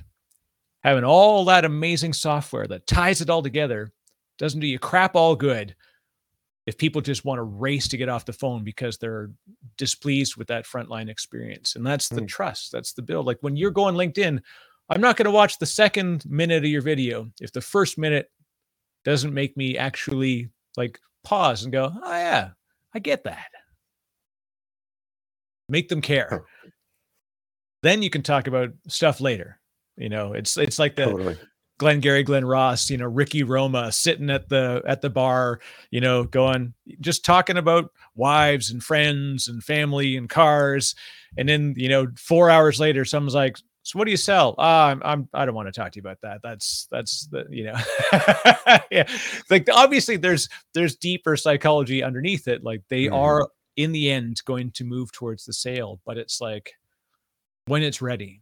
having 0.84 1.04
all 1.04 1.44
that 1.44 1.64
amazing 1.64 2.12
software 2.12 2.66
that 2.66 2.86
ties 2.86 3.20
it 3.20 3.30
all 3.30 3.42
together 3.42 3.92
doesn't 4.38 4.60
do 4.60 4.66
you 4.66 4.78
crap 4.78 5.16
all 5.16 5.36
good 5.36 5.74
if 6.66 6.78
people 6.78 7.00
just 7.00 7.24
want 7.24 7.38
to 7.38 7.42
race 7.42 7.88
to 7.88 7.96
get 7.96 8.08
off 8.08 8.24
the 8.24 8.32
phone 8.32 8.62
because 8.62 8.96
they're 8.96 9.30
displeased 9.78 10.36
with 10.36 10.46
that 10.46 10.64
frontline 10.64 11.08
experience. 11.08 11.74
And 11.74 11.84
that's 11.84 12.08
the 12.08 12.20
Mm. 12.20 12.28
trust. 12.28 12.70
That's 12.70 12.92
the 12.92 13.02
build. 13.02 13.26
Like 13.26 13.38
when 13.40 13.56
you're 13.56 13.72
going 13.72 13.96
LinkedIn, 13.96 14.40
I'm 14.88 15.00
not 15.00 15.16
going 15.16 15.24
to 15.24 15.32
watch 15.32 15.58
the 15.58 15.66
second 15.66 16.24
minute 16.24 16.64
of 16.64 16.70
your 16.70 16.82
video 16.82 17.32
if 17.40 17.50
the 17.50 17.60
first 17.60 17.98
minute 17.98 18.30
doesn't 19.04 19.34
make 19.34 19.56
me 19.56 19.76
actually 19.76 20.50
like 20.76 21.00
pause 21.24 21.64
and 21.64 21.72
go, 21.72 21.92
oh, 22.04 22.12
yeah, 22.12 22.50
I 22.94 22.98
get 22.98 23.24
that. 23.24 23.48
Make 25.68 25.88
them 25.88 26.02
care. 26.02 26.44
Then 27.82 28.02
you 28.02 28.10
can 28.10 28.22
talk 28.22 28.46
about 28.46 28.70
stuff 28.88 29.20
later. 29.20 29.58
You 29.96 30.08
know, 30.08 30.32
it's 30.32 30.56
it's 30.56 30.78
like 30.78 30.96
the 30.96 31.04
Totally. 31.04 31.38
Glenn 31.78 32.00
Gary, 32.00 32.22
Glen 32.22 32.44
Ross, 32.44 32.90
you 32.90 32.96
know, 32.96 33.06
Ricky 33.06 33.42
Roma 33.42 33.90
sitting 33.90 34.30
at 34.30 34.48
the 34.48 34.82
at 34.86 35.00
the 35.00 35.10
bar, 35.10 35.60
you 35.90 36.00
know, 36.00 36.24
going 36.24 36.74
just 37.00 37.24
talking 37.24 37.56
about 37.56 37.90
wives 38.14 38.70
and 38.70 38.82
friends 38.82 39.48
and 39.48 39.64
family 39.64 40.16
and 40.16 40.28
cars. 40.28 40.94
And 41.36 41.48
then, 41.48 41.74
you 41.76 41.88
know, 41.88 42.08
four 42.16 42.50
hours 42.50 42.78
later, 42.78 43.04
someone's 43.04 43.34
like, 43.34 43.58
So 43.84 43.98
what 43.98 44.04
do 44.04 44.10
you 44.12 44.16
sell? 44.16 44.54
Ah, 44.58 44.88
I'm, 44.88 45.02
I'm 45.04 45.28
I 45.34 45.44
don't 45.44 45.54
want 45.56 45.66
to 45.66 45.72
talk 45.72 45.92
to 45.92 45.96
you 45.96 46.02
about 46.02 46.20
that. 46.22 46.40
That's 46.42 46.86
that's 46.90 47.26
the, 47.26 47.46
you 47.50 47.64
know, 47.64 47.74
yeah. 48.90 49.08
Like 49.50 49.68
obviously 49.72 50.16
there's 50.16 50.48
there's 50.72 50.94
deeper 50.96 51.36
psychology 51.36 52.02
underneath 52.02 52.46
it. 52.48 52.62
Like 52.62 52.82
they 52.88 53.04
Mhm. 53.06 53.14
are 53.14 53.48
in 53.76 53.90
the 53.92 54.10
end 54.10 54.40
going 54.44 54.70
to 54.72 54.84
move 54.84 55.10
towards 55.12 55.44
the 55.44 55.52
sale, 55.52 56.00
but 56.06 56.16
it's 56.16 56.40
like 56.40 56.74
when 57.66 57.82
it's 57.82 58.00
ready. 58.00 58.40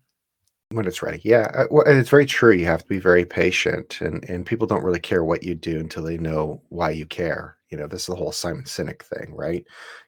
When 0.73 0.87
it's 0.87 1.03
ready. 1.03 1.21
Yeah. 1.25 1.51
uh, 1.55 1.65
Well, 1.71 1.85
and 1.87 1.99
it's 1.99 2.11
very 2.11 2.27
true. 2.27 2.53
You 2.53 2.67
have 2.67 2.83
to 2.83 2.89
be 2.89 2.99
very 3.01 3.25
patient, 3.25 4.01
and 4.03 4.23
and 4.29 4.45
people 4.47 4.67
don't 4.67 4.85
really 4.85 5.01
care 5.01 5.25
what 5.25 5.43
you 5.43 5.55
do 5.55 5.81
until 5.81 6.03
they 6.05 6.19
know 6.19 6.63
why 6.69 6.91
you 6.91 7.07
care. 7.07 7.57
You 7.71 7.79
know, 7.79 7.87
this 7.87 8.03
is 8.03 8.07
the 8.07 8.15
whole 8.17 8.33
Simon 8.33 8.65
Sinek 8.65 9.03
thing, 9.03 9.35
right? 9.35 9.65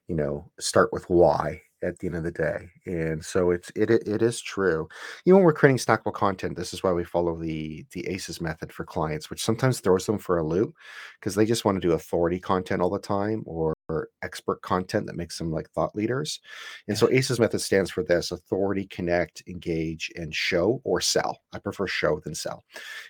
You 0.09 0.15
know, 0.17 0.51
start 0.61 0.93
with 0.93 1.09
why 1.09 1.63
at 1.83 1.99
the 1.99 2.07
end 2.07 2.17
of 2.17 2.25
the 2.25 2.31
day. 2.31 2.69
And 2.87 3.25
so 3.25 3.51
it's 3.51 3.71
it 3.75 3.91
it, 3.91 4.23
is 4.23 4.41
true. 4.41 4.89
Know, 5.27 5.37
when 5.37 5.45
we're 5.45 5.53
creating 5.53 5.79
snackable 5.79 6.13
content, 6.13 6.57
this 6.57 6.73
is 6.73 6.83
why 6.83 6.93
we 6.93 7.05
follow 7.05 7.37
the 7.37 7.85
the 7.93 8.07
ACEs 8.09 8.41
method 8.41 8.73
for 8.73 8.85
clients, 8.85 9.31
which 9.31 9.45
sometimes 9.45 9.81
throws 9.81 10.07
them 10.07 10.19
for 10.19 10.39
a 10.39 10.45
loop 10.45 10.75
because 11.21 11.35
they 11.35 11.47
just 11.47 11.65
want 11.65 11.77
to 11.81 11.87
do 11.87 11.95
authority 11.95 12.39
content 12.41 12.83
all 12.83 12.91
the 12.91 12.99
time 12.99 13.43
or 13.47 13.75
expert 14.23 14.63
content 14.63 15.07
that 15.07 15.17
makes 15.17 15.39
them 15.39 15.51
like 15.51 15.71
thought 15.71 15.95
leaders. 15.97 16.41
And 16.89 16.97
so 16.97 17.09
ACEs 17.11 17.41
method 17.41 17.61
stands 17.61 17.91
for 17.91 18.03
this 18.03 18.31
authority, 18.31 18.87
connect, 18.87 19.43
engage, 19.47 20.11
and 20.17 20.35
show 20.35 20.81
or 20.85 21.01
sell. 21.01 21.41
I 21.53 21.59
prefer 21.59 21.87
show 21.87 22.21
than 22.21 22.35
sell. 22.35 22.65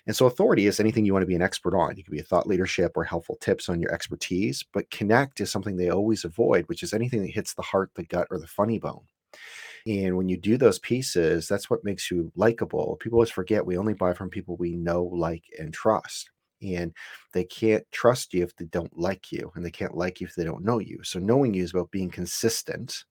And 0.07 0.15
so 0.15 0.25
authority 0.25 0.67
is 0.67 0.79
anything 0.79 1.05
you 1.05 1.13
want 1.13 1.23
to 1.23 1.27
be 1.27 1.35
an 1.35 1.41
expert 1.41 1.77
on. 1.77 1.97
You 1.97 2.03
can 2.03 2.13
be 2.13 2.19
a 2.19 2.23
thought 2.23 2.47
leadership 2.47 2.93
or 2.95 3.03
helpful 3.03 3.37
tips 3.41 3.69
on 3.69 3.79
your 3.79 3.93
expertise, 3.93 4.63
but 4.73 4.89
connect 4.91 5.41
is 5.41 5.51
something 5.51 5.75
they 5.75 5.89
always 5.89 6.25
avoid, 6.25 6.67
which 6.67 6.83
is 6.83 6.93
anything 6.93 7.21
that 7.21 7.31
hits 7.31 7.53
the 7.53 7.61
heart, 7.61 7.91
the 7.95 8.03
gut, 8.03 8.27
or 8.31 8.39
the 8.39 8.47
funny 8.47 8.79
bone. 8.79 9.03
And 9.85 10.15
when 10.15 10.29
you 10.29 10.37
do 10.37 10.57
those 10.57 10.79
pieces, 10.79 11.47
that's 11.47 11.69
what 11.69 11.83
makes 11.83 12.09
you 12.09 12.31
likable. 12.35 12.97
People 13.01 13.17
always 13.17 13.29
forget 13.29 13.65
we 13.65 13.77
only 13.77 13.93
buy 13.93 14.13
from 14.13 14.29
people 14.29 14.55
we 14.55 14.75
know, 14.75 15.03
like, 15.03 15.43
and 15.59 15.73
trust. 15.73 16.29
And 16.63 16.93
they 17.33 17.43
can't 17.43 17.85
trust 17.91 18.33
you 18.33 18.43
if 18.43 18.55
they 18.55 18.65
don't 18.65 18.97
like 18.97 19.31
you, 19.31 19.51
and 19.55 19.65
they 19.65 19.71
can't 19.71 19.97
like 19.97 20.21
you 20.21 20.27
if 20.27 20.35
they 20.35 20.43
don't 20.43 20.63
know 20.63 20.79
you. 20.79 20.99
So 21.03 21.19
knowing 21.19 21.53
you 21.53 21.63
is 21.63 21.71
about 21.71 21.91
being 21.91 22.09
consistent 22.09 23.03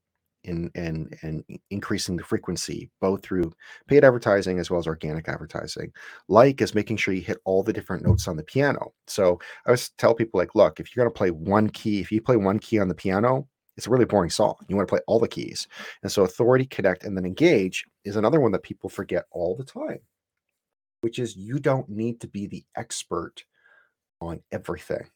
in 0.45 0.71
and 0.75 1.17
and 1.23 1.45
increasing 1.71 2.17
the 2.17 2.25
frequency, 2.25 2.91
both 3.01 3.23
through 3.23 3.53
paid 3.87 4.05
advertising 4.05 4.59
as 4.59 4.71
well 4.71 4.81
as 4.81 4.87
organic 4.87 5.29
advertising. 5.29 5.93
Like 6.29 6.61
is 6.61 6.75
making 6.75 6.97
sure 6.97 7.15
you 7.15 7.21
hit 7.21 7.39
all 7.45 7.63
the 7.63 7.73
different 7.73 8.05
notes 8.05 8.29
on 8.29 8.37
the 8.37 8.43
piano. 8.43 8.93
So 9.07 9.39
I 9.67 9.71
always 9.71 9.91
tell 9.99 10.15
people 10.15 10.39
like, 10.39 10.55
look, 10.55 10.81
if 10.81 10.95
you're 10.95 11.05
going 11.05 11.13
to 11.13 11.19
play 11.19 11.31
one 11.31 11.71
key, 11.71 12.01
if 12.01 12.11
you 12.11 12.21
play 12.21 12.37
one 12.37 12.59
key 12.59 12.79
on 12.79 12.89
the 12.89 12.95
piano, 12.95 13.47
it's 13.77 13.87
a 13.87 13.91
really 13.91 14.05
boring 14.05 14.31
song. 14.31 14.55
You 14.69 14.77
want 14.77 14.89
to 14.89 14.93
play 14.93 15.01
all 15.07 15.19
the 15.19 15.29
keys. 15.29 15.67
And 16.03 16.11
so 16.11 16.25
authority, 16.25 16.67
connect, 16.67 17.05
and 17.05 17.17
then 17.17 17.25
engage 17.25 17.85
is 18.05 18.17
another 18.17 18.41
one 18.41 18.53
that 18.53 18.63
people 18.63 18.91
forget 18.91 19.25
all 19.31 19.57
the 19.57 19.65
time, 19.65 20.01
which 21.03 21.19
is 21.19 21.37
you 21.37 21.59
don't 21.59 21.89
need 21.89 22.21
to 22.21 22.29
be 22.29 22.47
the 22.47 22.65
expert 22.77 23.45
on 24.21 24.41
everything. 24.51 25.07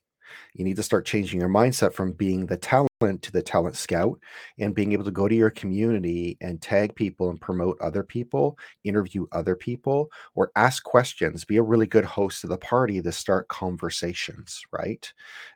You 0.54 0.64
need 0.64 0.76
to 0.76 0.82
start 0.82 1.06
changing 1.06 1.40
your 1.40 1.48
mindset 1.48 1.92
from 1.92 2.12
being 2.12 2.46
the 2.46 2.56
talent 2.56 2.90
to 3.22 3.32
the 3.32 3.42
talent 3.42 3.76
scout 3.76 4.18
and 4.58 4.74
being 4.74 4.92
able 4.92 5.04
to 5.04 5.10
go 5.10 5.28
to 5.28 5.34
your 5.34 5.50
community 5.50 6.36
and 6.40 6.60
tag 6.60 6.94
people 6.94 7.30
and 7.30 7.40
promote 7.40 7.80
other 7.80 8.02
people, 8.02 8.58
interview 8.84 9.26
other 9.32 9.54
people, 9.54 10.08
or 10.34 10.50
ask 10.56 10.82
questions. 10.82 11.44
Be 11.44 11.58
a 11.58 11.62
really 11.62 11.86
good 11.86 12.04
host 12.04 12.42
of 12.42 12.50
the 12.50 12.58
party 12.58 13.00
to 13.00 13.12
start 13.12 13.48
conversations, 13.48 14.60
right? 14.72 15.12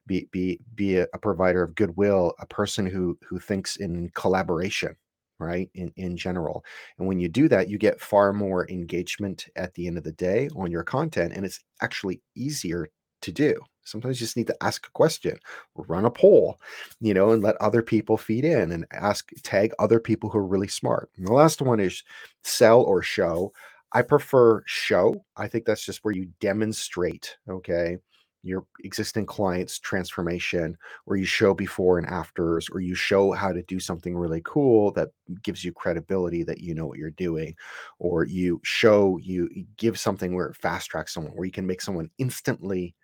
Be 0.06 0.28
be 0.30 0.60
be 0.74 0.98
a, 0.98 1.06
a 1.14 1.18
provider 1.18 1.62
of 1.62 1.74
goodwill, 1.74 2.34
a 2.38 2.46
person 2.46 2.86
who 2.86 3.18
who 3.28 3.38
thinks 3.38 3.76
in 3.76 4.10
collaboration, 4.14 4.94
right? 5.40 5.70
In 5.74 5.92
in 5.96 6.16
general. 6.16 6.64
And 6.98 7.08
when 7.08 7.18
you 7.18 7.28
do 7.28 7.48
that, 7.48 7.68
you 7.68 7.78
get 7.78 8.00
far 8.00 8.32
more 8.32 8.68
engagement 8.70 9.48
at 9.56 9.74
the 9.74 9.86
end 9.86 9.98
of 9.98 10.04
the 10.04 10.12
day 10.12 10.48
on 10.56 10.70
your 10.70 10.84
content, 10.84 11.32
and 11.34 11.44
it's 11.44 11.60
actually 11.82 12.22
easier 12.36 12.88
to 13.22 13.32
do. 13.32 13.56
Sometimes 13.84 14.20
you 14.20 14.26
just 14.26 14.36
need 14.36 14.46
to 14.46 14.56
ask 14.62 14.86
a 14.86 14.90
question, 14.90 15.38
run 15.74 16.04
a 16.04 16.10
poll, 16.10 16.60
you 17.00 17.12
know, 17.14 17.30
and 17.30 17.42
let 17.42 17.56
other 17.56 17.82
people 17.82 18.16
feed 18.16 18.44
in 18.44 18.70
and 18.72 18.86
ask, 18.92 19.30
tag 19.42 19.72
other 19.78 19.98
people 19.98 20.30
who 20.30 20.38
are 20.38 20.46
really 20.46 20.68
smart. 20.68 21.10
And 21.16 21.26
the 21.26 21.32
last 21.32 21.60
one 21.60 21.80
is 21.80 22.04
sell 22.44 22.82
or 22.82 23.02
show. 23.02 23.52
I 23.92 24.02
prefer 24.02 24.62
show. 24.66 25.24
I 25.36 25.48
think 25.48 25.64
that's 25.64 25.84
just 25.84 26.04
where 26.04 26.14
you 26.14 26.28
demonstrate, 26.40 27.36
okay, 27.48 27.98
your 28.42 28.66
existing 28.84 29.26
clients' 29.26 29.78
transformation, 29.78 30.76
or 31.06 31.16
you 31.16 31.24
show 31.26 31.54
before 31.54 31.98
and 31.98 32.06
afters, 32.06 32.68
or 32.72 32.80
you 32.80 32.94
show 32.94 33.32
how 33.32 33.52
to 33.52 33.62
do 33.64 33.78
something 33.80 34.16
really 34.16 34.42
cool 34.44 34.92
that 34.92 35.10
gives 35.42 35.64
you 35.64 35.72
credibility 35.72 36.42
that 36.44 36.60
you 36.60 36.74
know 36.74 36.86
what 36.86 36.98
you're 36.98 37.10
doing, 37.10 37.54
or 37.98 38.24
you 38.24 38.60
show 38.64 39.18
you 39.18 39.48
give 39.76 39.98
something 39.98 40.34
where 40.34 40.46
it 40.46 40.56
fast 40.56 40.90
tracks 40.90 41.14
someone, 41.14 41.32
where 41.34 41.46
you 41.46 41.52
can 41.52 41.66
make 41.66 41.80
someone 41.82 42.10
instantly 42.18 42.94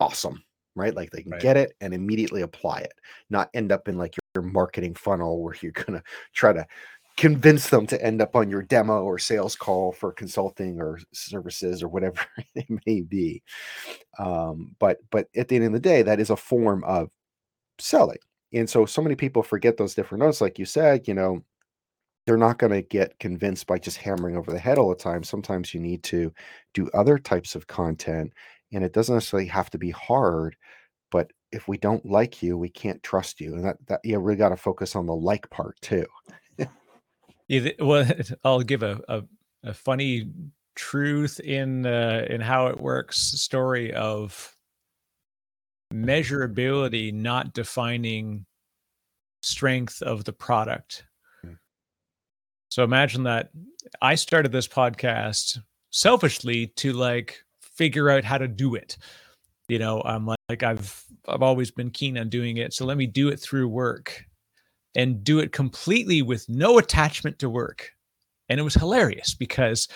awesome, 0.00 0.42
right? 0.74 0.94
Like 0.94 1.10
they 1.10 1.22
can 1.22 1.32
Right. 1.32 1.38
get 1.38 1.56
it 1.56 1.74
and 1.80 1.94
immediately 1.94 2.42
apply 2.42 2.80
it, 2.80 2.94
not 3.30 3.50
end 3.54 3.72
up 3.72 3.88
in 3.88 3.96
like 3.98 4.16
your 4.34 4.44
marketing 4.44 4.94
funnel 4.94 5.42
where 5.42 5.54
you're 5.60 5.72
gonna 5.72 6.02
try 6.32 6.52
to 6.52 6.66
convince 7.16 7.68
them 7.70 7.86
to 7.86 8.02
end 8.04 8.20
up 8.20 8.34
on 8.34 8.50
your 8.50 8.62
demo 8.62 9.02
or 9.04 9.18
sales 9.18 9.54
call 9.56 9.92
for 9.92 10.12
consulting 10.12 10.80
or 10.80 10.98
services 11.12 11.82
or 11.82 11.88
whatever 11.88 12.20
it 12.54 12.66
may 12.86 13.02
be. 13.02 13.42
Um, 14.18 14.74
but 14.78 14.98
but 15.10 15.28
at 15.36 15.48
the 15.48 15.56
end 15.56 15.66
of 15.66 15.72
the 15.72 15.80
day, 15.80 16.02
that 16.02 16.20
is 16.20 16.30
a 16.30 16.36
form 16.36 16.84
of 16.84 17.10
selling. 17.78 18.18
And 18.52 18.68
so 18.70 18.86
so 18.86 19.02
many 19.02 19.16
people 19.16 19.42
forget 19.42 19.76
those 19.76 19.94
different 19.94 20.24
notes, 20.24 20.40
like 20.40 20.58
you 20.58 20.64
said, 20.66 21.08
you 21.08 21.14
know, 21.14 21.42
they're 22.26 22.36
not 22.36 22.58
going 22.58 22.72
to 22.72 22.82
get 22.82 23.18
convinced 23.18 23.66
by 23.66 23.78
just 23.78 23.98
hammering 23.98 24.36
over 24.36 24.50
the 24.50 24.58
head 24.58 24.78
all 24.78 24.88
the 24.88 24.94
time. 24.96 25.22
Sometimes 25.24 25.74
you 25.74 25.80
need 25.80 26.02
to 26.04 26.32
do 26.74 26.90
other 26.94 27.18
types 27.18 27.54
of 27.54 27.66
content, 27.66 28.32
and 28.72 28.84
it 28.84 28.92
doesn't 28.92 29.14
necessarily 29.14 29.48
have 29.48 29.70
to 29.70 29.78
be 29.78 29.90
hard. 29.90 30.56
But 31.10 31.32
if 31.52 31.68
we 31.68 31.78
don't 31.78 32.04
like 32.06 32.42
you, 32.42 32.58
we 32.58 32.70
can't 32.70 33.02
trust 33.02 33.40
you, 33.40 33.54
and 33.54 33.64
that 33.64 33.76
that 33.88 34.00
you 34.04 34.18
really 34.18 34.38
got 34.38 34.50
to 34.50 34.56
focus 34.56 34.96
on 34.96 35.06
the 35.06 35.14
like 35.14 35.48
part 35.50 35.80
too. 35.82 36.06
Yeah, 37.48 37.70
well, 37.78 38.06
I'll 38.44 38.60
give 38.60 38.82
a, 38.82 39.00
a, 39.08 39.22
a 39.62 39.74
funny 39.74 40.30
truth 40.74 41.40
in 41.40 41.86
uh, 41.86 42.26
in 42.28 42.40
how 42.40 42.66
it 42.66 42.80
works 42.80 43.18
story 43.18 43.92
of 43.94 44.54
measurability 45.92 47.12
not 47.12 47.52
defining 47.52 48.44
strength 49.42 50.02
of 50.02 50.24
the 50.24 50.32
product. 50.32 51.04
Mm. 51.44 51.58
So 52.68 52.82
imagine 52.82 53.22
that 53.24 53.50
I 54.02 54.16
started 54.16 54.50
this 54.50 54.66
podcast 54.66 55.58
selfishly 55.90 56.68
to 56.76 56.92
like 56.92 57.44
figure 57.60 58.10
out 58.10 58.24
how 58.24 58.38
to 58.38 58.48
do 58.48 58.74
it. 58.74 58.96
you 59.68 59.78
know, 59.78 60.02
I'm 60.04 60.26
like, 60.26 60.38
like 60.48 60.62
I've 60.62 61.04
I've 61.28 61.42
always 61.42 61.70
been 61.70 61.90
keen 61.90 62.18
on 62.18 62.28
doing 62.28 62.56
it, 62.56 62.72
so 62.72 62.84
let 62.84 62.96
me 62.96 63.06
do 63.06 63.28
it 63.28 63.38
through 63.38 63.68
work 63.68 64.24
and 64.94 65.24
do 65.24 65.38
it 65.38 65.52
completely 65.52 66.22
with 66.22 66.48
no 66.48 66.78
attachment 66.78 67.38
to 67.40 67.50
work. 67.50 67.90
And 68.48 68.60
it 68.60 68.62
was 68.62 68.74
hilarious 68.74 69.34
because 69.34 69.88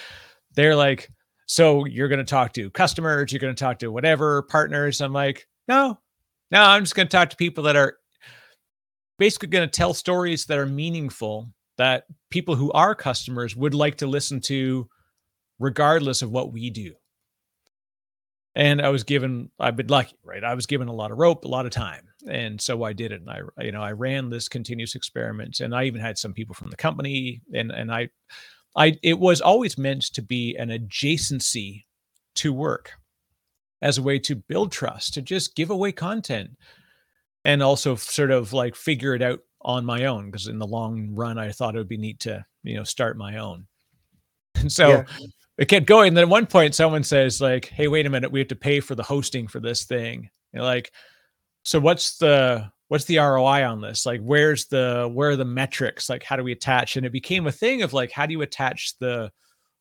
they're 0.55 0.77
like, 0.77 1.11
so 1.47 1.85
you're 1.85 2.09
going 2.09 2.19
to 2.19 2.25
talk 2.25 2.53
to 2.55 2.71
customers, 2.71 3.33
you're 3.33 3.41
going 3.41 3.55
to 3.55 3.65
talk 3.65 3.79
to 3.79 3.93
whatever 3.93 4.43
partners. 4.43 5.01
I'm 5.01 5.13
like, 5.13 5.47
no, 5.67 5.99
no, 6.51 6.63
I'm 6.63 6.83
just 6.83 6.95
going 6.95 7.09
to 7.09 7.17
talk 7.17 7.31
to 7.31 7.37
people 7.37 7.65
that 7.65 7.77
are 7.77 7.97
basically 9.19 9.49
going 9.49 9.69
to 9.69 9.77
tell 9.77 9.95
stories 9.95 10.47
that 10.47 10.59
are 10.59 10.67
meaningful 10.67 11.49
that 11.77 12.05
people 12.31 12.55
who 12.55 12.73
are 12.73 12.95
customers 12.95 13.55
would 13.55 13.75
like 13.75 13.97
to 13.99 14.07
listen 14.07 14.41
to 14.41 14.89
regardless 15.59 16.23
of 16.23 16.31
what 16.31 16.53
we 16.53 16.71
do 16.71 16.95
and 18.59 18.83
I 18.83 18.89
was 18.89 19.05
given 19.05 19.51
I've 19.59 19.77
been 19.77 19.87
lucky, 19.87 20.17
right? 20.25 20.45
I 20.45 20.55
was 20.55 20.67
given 20.67 20.89
a 20.89 20.93
lot 20.93 21.13
of 21.13 21.19
rope, 21.19 21.45
a 21.45 21.49
lot 21.49 21.65
of 21.65 21.71
time, 21.71 22.08
and 22.27 22.61
so 22.61 22.83
I 22.83 22.93
did 22.93 23.13
it. 23.13 23.21
And 23.21 23.31
I, 23.31 23.41
you 23.63 23.73
know, 23.73 23.83
I 23.83 23.93
ran 23.93 24.31
this 24.31 24.49
continuous 24.49 24.95
experiment, 24.95 25.61
and 25.61 25.75
I 25.75 25.85
even 25.85 26.01
had 26.01 26.19
some 26.19 26.33
people 26.33 26.55
from 26.55 26.71
the 26.71 26.77
company, 26.77 27.43
and 27.55 27.71
and 27.71 27.93
I, 27.93 28.09
I 28.77 28.99
it 29.03 29.19
was 29.19 29.41
always 29.41 29.79
meant 29.79 30.03
to 30.15 30.23
be 30.23 30.57
an 30.57 30.69
adjacency 30.71 31.85
to 32.37 32.53
work, 32.53 32.93
as 33.83 33.99
a 33.99 34.03
way 34.03 34.19
to 34.21 34.37
build 34.37 34.73
trust, 34.73 35.15
to 35.15 35.23
just 35.23 35.55
give 35.55 35.71
away 35.71 35.93
content, 35.93 36.51
and 37.45 37.63
also 37.63 37.97
sort 37.97 38.31
of 38.31 38.53
like 38.53 38.75
figure 38.75 39.15
it 39.15 39.23
out 39.23 39.41
on 39.63 39.85
my 39.85 40.05
own 40.05 40.31
because 40.31 40.47
in 40.47 40.59
the 40.59 40.67
long 40.67 41.15
run 41.17 41.37
I 41.37 41.51
thought 41.51 41.75
it 41.75 41.79
would 41.79 41.89
be 41.89 41.97
neat 41.97 42.21
to 42.21 42.45
you 42.63 42.77
know 42.77 42.85
start 42.85 43.17
my 43.17 43.39
own. 43.39 43.67
And 44.55 44.73
so 44.73 44.89
yeah 44.89 45.05
it 45.59 45.67
kept 45.67 45.87
going. 45.87 46.09
And 46.09 46.17
then 46.17 46.23
at 46.25 46.31
one 46.31 46.47
point, 46.47 46.75
someone 46.75 47.03
says, 47.03 47.41
like, 47.41 47.67
hey, 47.67 47.89
wait 47.89 48.07
a 48.07 48.11
minute, 48.11 48.31
we 48.31 48.39
have 48.39 48.49
to 48.49 48.57
pay 48.57 48.79
for 48.81 48.95
the 48.95 49.03
hosting 49.03 49.49
for 49.49 49.59
this 49.59 49.85
thing. 49.85 50.31
And 50.55 50.63
like, 50.63 50.93
so 51.63 51.81
what's 51.81 52.19
the 52.19 52.71
what's 52.89 53.05
the 53.05 53.19
ROI 53.19 53.67
on 53.67 53.81
this? 53.81 54.07
Like, 54.07 54.21
where's 54.23 54.67
the 54.67 55.11
where 55.13 55.31
are 55.31 55.37
the 55.37 55.45
metrics? 55.45 56.09
Like, 56.09 56.23
how 56.23 56.37
do 56.37 56.43
we 56.43 56.53
attach? 56.53 56.97
And 56.97 57.07
it 57.07 57.13
became 57.13 57.47
a 57.47 57.53
thing 57.53 57.83
of 57.83 57.93
like, 57.93 58.11
how 58.11 58.27
do 58.27 58.33
you 58.33 58.43
attach 58.43 58.99
the 58.99 59.31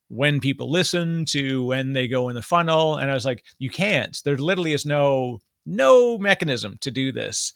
when 0.10 0.40
people 0.40 0.70
listen 0.70 1.26
to 1.26 1.66
when 1.66 1.94
they 1.94 2.08
go 2.08 2.30
in 2.30 2.36
the 2.36 2.42
funnel? 2.42 2.98
And 2.98 3.10
I 3.10 3.14
was 3.14 3.26
like, 3.26 3.44
you 3.60 3.70
can't. 3.70 4.20
There 4.24 4.38
literally 4.38 4.74
is 4.74 4.86
no 4.86 5.40
no 5.66 6.18
mechanism 6.18 6.78
to 6.82 6.92
do 6.92 7.12
this. 7.12 7.54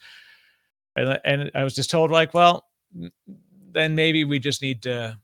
And, 0.95 1.19
and 1.23 1.51
I 1.55 1.63
was 1.63 1.73
just 1.73 1.89
told 1.89 2.11
like, 2.11 2.33
well, 2.33 2.65
then 3.71 3.95
maybe 3.95 4.25
we 4.25 4.39
just 4.39 4.61
need 4.61 4.83
to 4.83 5.17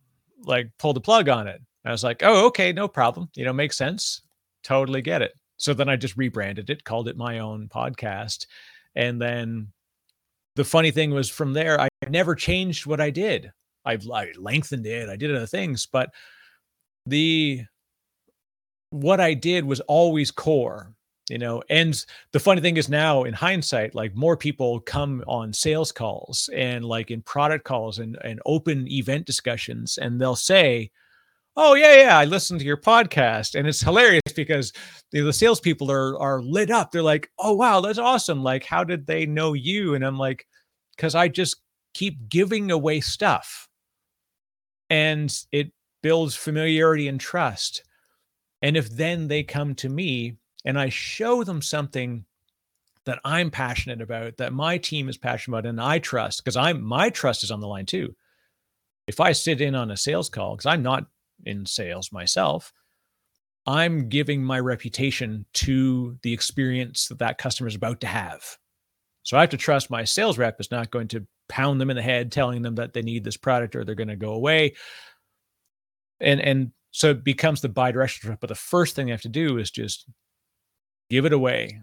like 0.43 0.69
pull 0.79 0.93
the 0.93 1.01
plug 1.01 1.27
on 1.27 1.47
it. 1.47 1.61
I 1.85 1.91
was 1.91 2.03
like, 2.03 2.21
oh, 2.23 2.47
okay, 2.47 2.71
no 2.71 2.87
problem. 2.87 3.29
You 3.35 3.45
know, 3.45 3.53
makes 3.53 3.77
sense. 3.77 4.21
Totally 4.63 5.01
get 5.01 5.21
it. 5.21 5.33
So 5.57 5.73
then 5.73 5.89
I 5.89 5.95
just 5.95 6.17
rebranded 6.17 6.69
it, 6.69 6.83
called 6.83 7.07
it 7.07 7.17
my 7.17 7.39
own 7.39 7.67
podcast. 7.67 8.45
And 8.97 9.21
then 9.21 9.67
the 10.55 10.65
funny 10.65 10.89
thing 10.89 11.11
was 11.11 11.29
from 11.29 11.53
there, 11.53 11.79
I 11.79 11.87
never 12.09 12.33
changed 12.33 12.87
what 12.87 12.99
I 12.99 13.11
did. 13.11 13.51
I, 13.85 13.99
I 14.11 14.31
lengthened 14.35 14.87
it, 14.87 15.07
I 15.07 15.15
did 15.15 15.33
other 15.33 15.45
things, 15.45 15.85
but 15.85 16.09
the 17.05 17.61
what 18.89 19.19
I 19.19 19.35
did 19.35 19.65
was 19.65 19.81
always 19.81 20.31
core, 20.31 20.93
you 21.29 21.37
know. 21.37 21.61
And 21.69 22.03
the 22.31 22.39
funny 22.39 22.59
thing 22.59 22.77
is 22.77 22.89
now 22.89 23.23
in 23.23 23.35
hindsight, 23.35 23.93
like 23.93 24.15
more 24.15 24.35
people 24.35 24.79
come 24.79 25.23
on 25.27 25.53
sales 25.53 25.91
calls 25.91 26.49
and 26.53 26.83
like 26.83 27.11
in 27.11 27.21
product 27.21 27.65
calls 27.65 27.99
and, 27.99 28.17
and 28.23 28.41
open 28.47 28.91
event 28.91 29.27
discussions, 29.27 29.99
and 29.99 30.19
they'll 30.19 30.35
say, 30.35 30.89
oh 31.57 31.73
yeah, 31.73 31.95
yeah, 31.95 32.17
I 32.17 32.25
listened 32.25 32.59
to 32.61 32.65
your 32.65 32.77
podcast, 32.77 33.55
and 33.55 33.67
it's 33.67 33.81
hilarious 33.81 34.21
because 34.35 34.71
know, 35.11 35.25
the 35.25 35.33
salespeople 35.33 35.91
are 35.91 36.17
are 36.19 36.41
lit 36.41 36.69
up. 36.71 36.91
They're 36.91 37.01
like, 37.01 37.29
oh 37.39 37.53
wow, 37.53 37.81
that's 37.81 37.99
awesome. 37.99 38.43
Like, 38.43 38.63
how 38.63 38.83
did 38.83 39.07
they 39.07 39.25
know 39.25 39.53
you? 39.53 39.95
And 39.95 40.05
I'm 40.05 40.17
like, 40.17 40.47
because 40.95 41.15
I 41.15 41.27
just 41.27 41.57
keep 41.93 42.29
giving 42.29 42.71
away 42.71 43.01
stuff, 43.01 43.67
and 44.89 45.35
it 45.51 45.71
builds 46.03 46.35
familiarity 46.35 47.07
and 47.07 47.19
trust. 47.19 47.83
And 48.61 48.77
if 48.77 48.89
then 48.89 49.27
they 49.27 49.43
come 49.43 49.75
to 49.75 49.89
me 49.89 50.37
and 50.65 50.79
I 50.79 50.89
show 50.89 51.43
them 51.43 51.61
something 51.61 52.25
that 53.05 53.19
I'm 53.23 53.51
passionate 53.51 54.01
about, 54.01 54.37
that 54.37 54.51
my 54.51 54.77
team 54.77 55.09
is 55.09 55.17
passionate 55.17 55.57
about, 55.57 55.69
and 55.69 55.79
I 55.79 55.99
trust, 55.99 56.43
because 56.43 56.57
I'm 56.57 56.81
my 56.83 57.09
trust 57.09 57.43
is 57.43 57.51
on 57.51 57.61
the 57.61 57.67
line 57.67 57.85
too. 57.85 58.15
If 59.07 59.19
I 59.19 59.31
sit 59.31 59.61
in 59.61 59.75
on 59.75 59.91
a 59.91 59.97
sales 59.97 60.29
call, 60.29 60.55
because 60.55 60.65
I'm 60.65 60.83
not 60.83 61.07
in 61.45 61.65
sales 61.65 62.11
myself, 62.11 62.73
I'm 63.65 64.07
giving 64.07 64.43
my 64.43 64.59
reputation 64.59 65.45
to 65.55 66.17
the 66.21 66.33
experience 66.33 67.07
that 67.09 67.19
that 67.19 67.37
customer 67.37 67.67
is 67.67 67.75
about 67.75 67.99
to 68.01 68.07
have. 68.07 68.43
So 69.23 69.35
I 69.37 69.41
have 69.41 69.49
to 69.49 69.57
trust 69.57 69.89
my 69.89 70.05
sales 70.05 70.37
rep 70.37 70.59
is 70.61 70.71
not 70.71 70.89
going 70.89 71.09
to 71.09 71.27
pound 71.49 71.81
them 71.81 71.89
in 71.89 71.97
the 71.97 72.01
head 72.01 72.31
telling 72.31 72.61
them 72.61 72.75
that 72.75 72.93
they 72.93 73.01
need 73.01 73.25
this 73.25 73.35
product 73.35 73.75
or 73.75 73.83
they're 73.83 73.93
going 73.93 74.07
to 74.07 74.15
go 74.15 74.31
away. 74.31 74.75
And 76.21 76.39
and 76.39 76.71
so 76.91 77.11
it 77.11 77.25
becomes 77.25 77.61
the 77.61 77.69
bi-directional 77.69 78.37
but 78.39 78.47
the 78.47 78.55
first 78.55 78.95
thing 78.95 79.05
they 79.05 79.11
have 79.11 79.21
to 79.21 79.29
do 79.29 79.57
is 79.57 79.69
just 79.69 80.09
give 81.09 81.25
it 81.25 81.33
away. 81.33 81.81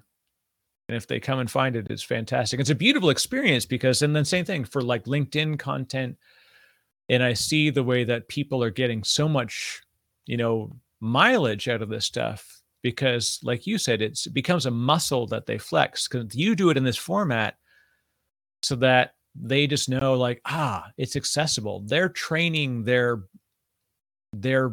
And 0.89 0.97
if 0.97 1.07
they 1.07 1.21
come 1.21 1.39
and 1.39 1.51
find 1.51 1.77
it, 1.77 1.87
it's 1.91 2.03
fantastic. 2.03 2.61
It's 2.61 2.71
a 2.71 2.75
beautiful 2.75 3.11
experience 3.11 3.67
because 3.67 4.01
and 4.01 4.17
then 4.17 4.25
same 4.25 4.47
thing 4.47 4.65
for 4.65 4.81
like 4.81 5.05
LinkedIn 5.05 5.59
content 5.59 6.17
and 7.09 7.23
I 7.23 7.35
see 7.35 7.71
the 7.71 7.85
way 7.85 8.05
that 8.05 8.29
people 8.29 8.63
are 8.63 8.71
getting 8.71 9.05
so 9.05 9.29
much, 9.29 9.83
you 10.27 10.37
know, 10.37 10.77
mileage 11.01 11.69
out 11.69 11.83
of 11.83 11.89
this 11.89 12.07
stuff 12.07 12.63
because, 12.83 13.41
like 13.43 13.67
you 13.67 13.79
said, 13.79 14.03
it 14.03 14.19
becomes 14.33 14.67
a 14.67 14.71
muscle 14.71 15.27
that 15.29 15.47
they 15.47 15.59
flex 15.59 16.09
because 16.09 16.35
you 16.35 16.55
do 16.55 16.71
it 16.71 16.77
in 16.77 16.85
this 16.85 16.97
format 16.97 17.57
so 18.63 18.77
that 18.77 19.15
they 19.35 19.67
just 19.67 19.89
know, 19.89 20.15
like, 20.15 20.41
ah, 20.47 20.91
it's 20.97 21.17
accessible. 21.17 21.81
They're 21.87 22.09
training 22.09 22.85
their 22.85 23.25
their 24.33 24.73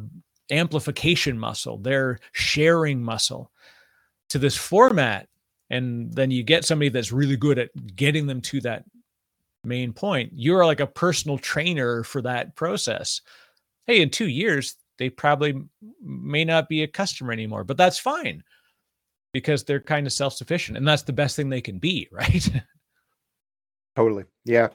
amplification 0.50 1.38
muscle, 1.38 1.78
their 1.78 2.20
sharing 2.32 3.02
muscle 3.02 3.52
to 4.30 4.40
this 4.40 4.58
format. 4.58 5.28
And 5.70 6.14
then 6.14 6.32
you 6.32 6.44
get 6.44 6.66
somebody 6.66 6.90
that's 6.90 7.12
really 7.12 7.38
good 7.38 7.58
at 7.58 7.96
getting 7.96 8.28
them 8.28 8.42
to 8.42 8.62
that 8.62 8.84
main 9.64 9.93
point. 9.93 10.32
You're 10.34 10.66
like 10.66 10.80
a 10.80 10.88
personal 10.88 11.38
trainer 11.38 12.03
for 12.03 12.22
that 12.24 12.55
process. 12.55 13.22
Hey, 13.88 14.01
in 14.01 14.09
two 14.09 14.28
years, 14.28 14.76
they 14.97 15.09
probably 15.09 15.62
may 16.01 16.45
not 16.45 16.70
be 16.70 16.84
a 16.84 16.88
customer 16.88 17.34
anymore, 17.34 17.64
but 17.64 17.78
that's 17.78 17.99
fine 17.99 18.43
because 19.34 19.64
they're 19.64 19.80
kind 19.80 20.05
of 20.05 20.14
self 20.14 20.34
sufficient 20.34 20.78
and 20.78 20.88
that's 20.88 21.03
the 21.03 21.14
best 21.14 21.36
thing 21.36 21.49
they 21.49 21.62
can 21.62 21.80
be, 21.80 22.07
right? 22.12 22.49
Totally. 23.95 24.24
Yeah. 24.45 24.70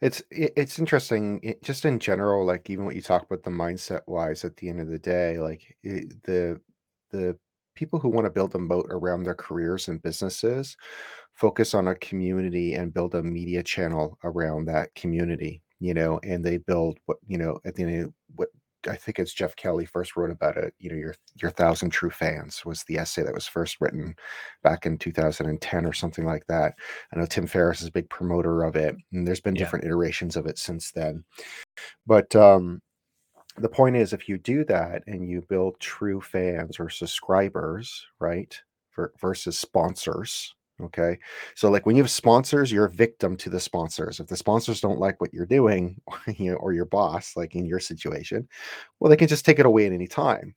It's 0.00 0.22
it's 0.30 0.78
interesting 0.78 1.40
it, 1.42 1.62
just 1.62 1.84
in 1.84 1.98
general 1.98 2.44
like 2.44 2.68
even 2.70 2.84
what 2.84 2.94
you 2.94 3.02
talk 3.02 3.22
about 3.22 3.42
the 3.42 3.50
mindset 3.50 4.00
wise 4.06 4.44
at 4.44 4.56
the 4.56 4.68
end 4.68 4.80
of 4.80 4.88
the 4.88 4.98
day 4.98 5.38
like 5.38 5.76
it, 5.82 6.22
the 6.24 6.60
the 7.10 7.38
people 7.74 7.98
who 7.98 8.08
want 8.08 8.26
to 8.26 8.30
build 8.30 8.54
a 8.54 8.58
moat 8.58 8.86
around 8.90 9.22
their 9.22 9.34
careers 9.34 9.88
and 9.88 10.02
businesses 10.02 10.76
focus 11.34 11.74
on 11.74 11.88
a 11.88 11.94
community 11.96 12.74
and 12.74 12.94
build 12.94 13.14
a 13.14 13.22
media 13.22 13.62
channel 13.62 14.18
around 14.24 14.66
that 14.66 14.94
community, 14.94 15.62
you 15.80 15.94
know, 15.94 16.20
and 16.22 16.44
they 16.44 16.58
build 16.58 16.98
what, 17.06 17.18
you 17.26 17.38
know, 17.38 17.58
at 17.64 17.74
the 17.74 17.82
end 17.84 18.04
of 18.06 18.12
what 18.36 18.48
I 18.88 18.96
think 18.96 19.18
it's 19.18 19.32
Jeff 19.32 19.56
Kelly 19.56 19.86
first 19.86 20.14
wrote 20.16 20.30
about 20.30 20.58
it, 20.58 20.74
you 20.78 20.90
know, 20.90 20.96
your 20.96 21.14
your 21.40 21.50
thousand 21.50 21.90
true 21.90 22.10
fans 22.10 22.64
was 22.66 22.84
the 22.84 22.98
essay 22.98 23.22
that 23.22 23.34
was 23.34 23.46
first 23.46 23.80
written 23.80 24.14
back 24.62 24.84
in 24.86 24.98
2010 24.98 25.86
or 25.86 25.92
something 25.94 26.26
like 26.26 26.46
that. 26.48 26.74
I 27.12 27.18
know 27.18 27.26
Tim 27.26 27.46
Ferriss 27.46 27.80
is 27.82 27.88
a 27.88 27.92
big 27.92 28.08
promoter 28.10 28.62
of 28.64 28.76
it, 28.76 28.94
and 29.12 29.26
there's 29.26 29.40
been 29.40 29.54
Yeah. 29.54 29.60
different 29.60 29.86
iterations 29.86 30.36
of 30.36 30.46
it 30.46 30.58
since 30.58 30.92
then. 30.92 31.24
But 32.06 32.34
um 32.36 32.82
the 33.56 33.68
point 33.68 33.96
is 33.96 34.12
if 34.12 34.28
you 34.28 34.38
do 34.38 34.64
that 34.66 35.02
and 35.06 35.28
you 35.28 35.42
build 35.42 35.78
true 35.80 36.20
fans 36.20 36.80
or 36.80 36.88
subscribers, 36.90 38.06
right? 38.20 38.60
ver- 38.96 39.12
versus 39.20 39.58
sponsors, 39.58 40.54
Okay. 40.82 41.18
So 41.54 41.70
like 41.70 41.86
when 41.86 41.94
you 41.94 42.02
have 42.02 42.10
sponsors, 42.10 42.72
you're 42.72 42.86
a 42.86 42.90
victim 42.90 43.36
to 43.36 43.50
the 43.50 43.60
sponsors. 43.60 44.18
If 44.18 44.26
the 44.26 44.36
sponsors 44.36 44.80
don't 44.80 44.98
like 44.98 45.20
what 45.20 45.32
you're 45.32 45.46
doing, 45.46 46.00
you 46.36 46.50
know, 46.50 46.56
or 46.56 46.72
your 46.72 46.84
boss, 46.84 47.36
like 47.36 47.54
in 47.54 47.64
your 47.64 47.78
situation, 47.78 48.48
well, 48.98 49.08
they 49.08 49.16
can 49.16 49.28
just 49.28 49.44
take 49.44 49.60
it 49.60 49.66
away 49.66 49.86
at 49.86 49.92
any 49.92 50.08
time. 50.08 50.54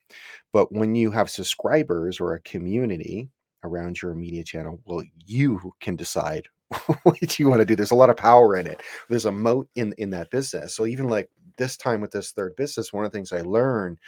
But 0.54 0.72
when 0.72 0.96
you 0.96 1.12
have 1.12 1.30
subscribers 1.30 2.20
or 2.20 2.34
a 2.34 2.40
community 2.42 3.30
around 3.64 4.02
your 4.02 4.16
media 4.16 4.44
channel, 4.44 4.80
well, 4.86 5.04
you 5.26 5.74
can 5.82 5.96
decide 5.96 6.48
what 7.04 7.38
you 7.38 7.48
want 7.48 7.60
to 7.60 7.66
do. 7.66 7.76
There's 7.76 7.92
a 7.92 7.96
lot 7.96 8.10
of 8.10 8.18
power 8.18 8.56
in 8.56 8.66
it. 8.66 8.82
There's 9.10 9.26
a 9.26 9.32
moat 9.32 9.70
in 9.76 9.94
in 10.00 10.10
that 10.12 10.32
business. 10.32 10.74
So 10.74 10.88
even 10.88 11.10
like 11.10 11.30
this 11.58 11.78
time 11.78 12.02
with 12.02 12.12
this 12.12 12.32
third 12.32 12.56
business, 12.56 12.92
one 12.92 13.06
of 13.06 13.12
the 13.12 13.18
things 13.18 13.32
I 13.32 13.42
learned 13.42 14.00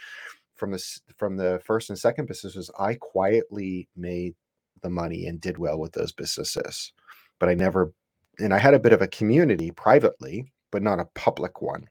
from 0.56 0.72
this 0.72 1.00
from 1.16 1.36
the 1.36 1.60
first 1.64 1.88
and 1.88 1.98
second 1.98 2.26
businesses, 2.26 2.68
I 2.78 2.94
quietly 2.94 3.88
made 3.96 4.34
the 4.82 4.90
money 4.90 5.26
and 5.26 5.40
did 5.40 5.58
well 5.58 5.78
with 5.78 5.92
those 5.92 6.12
businesses. 6.12 6.92
But 7.38 7.48
I 7.48 7.54
never, 7.54 7.92
and 8.38 8.54
I 8.54 8.58
had 8.58 8.74
a 8.74 8.80
bit 8.80 8.92
of 8.92 9.02
a 9.02 9.08
community 9.08 9.70
privately, 9.70 10.52
but 10.72 10.82
not 10.82 11.00
a 11.00 11.08
public 11.14 11.62
one. 11.62 11.88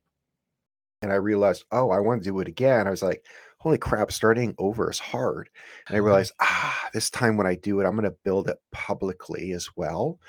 And 1.01 1.11
I 1.13 1.15
realized, 1.15 1.65
oh, 1.71 1.91
I 1.91 1.99
want 1.99 2.23
to 2.23 2.29
do 2.29 2.39
it 2.41 2.47
again. 2.47 2.87
I 2.87 2.91
was 2.91 3.01
like, 3.03 3.25
holy 3.59 3.77
crap, 3.77 4.11
starting 4.11 4.53
over 4.57 4.89
is 4.91 4.99
hard. 4.99 5.49
And 5.87 5.95
I 5.95 5.99
Oh, 5.99 6.03
realized, 6.03 6.33
ah, 6.41 6.89
this 6.93 7.09
time 7.09 7.37
when 7.37 7.47
I 7.47 7.55
do 7.55 7.79
it, 7.79 7.85
I'm 7.85 7.95
going 7.95 8.03
to 8.03 8.17
build 8.25 8.49
it 8.49 8.57
publicly 8.71 9.53
as 9.53 9.69
well 9.77 10.19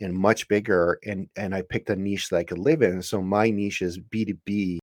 and 0.00 0.14
much 0.14 0.48
bigger. 0.48 0.98
And 1.04 1.28
and 1.36 1.54
I 1.54 1.62
picked 1.62 1.90
a 1.90 1.96
niche 1.96 2.28
that 2.30 2.38
I 2.38 2.44
could 2.44 2.58
live 2.58 2.82
in. 2.82 3.02
So 3.02 3.22
my 3.22 3.50
niche 3.50 3.82
is 3.82 3.98
B2B 3.98 4.79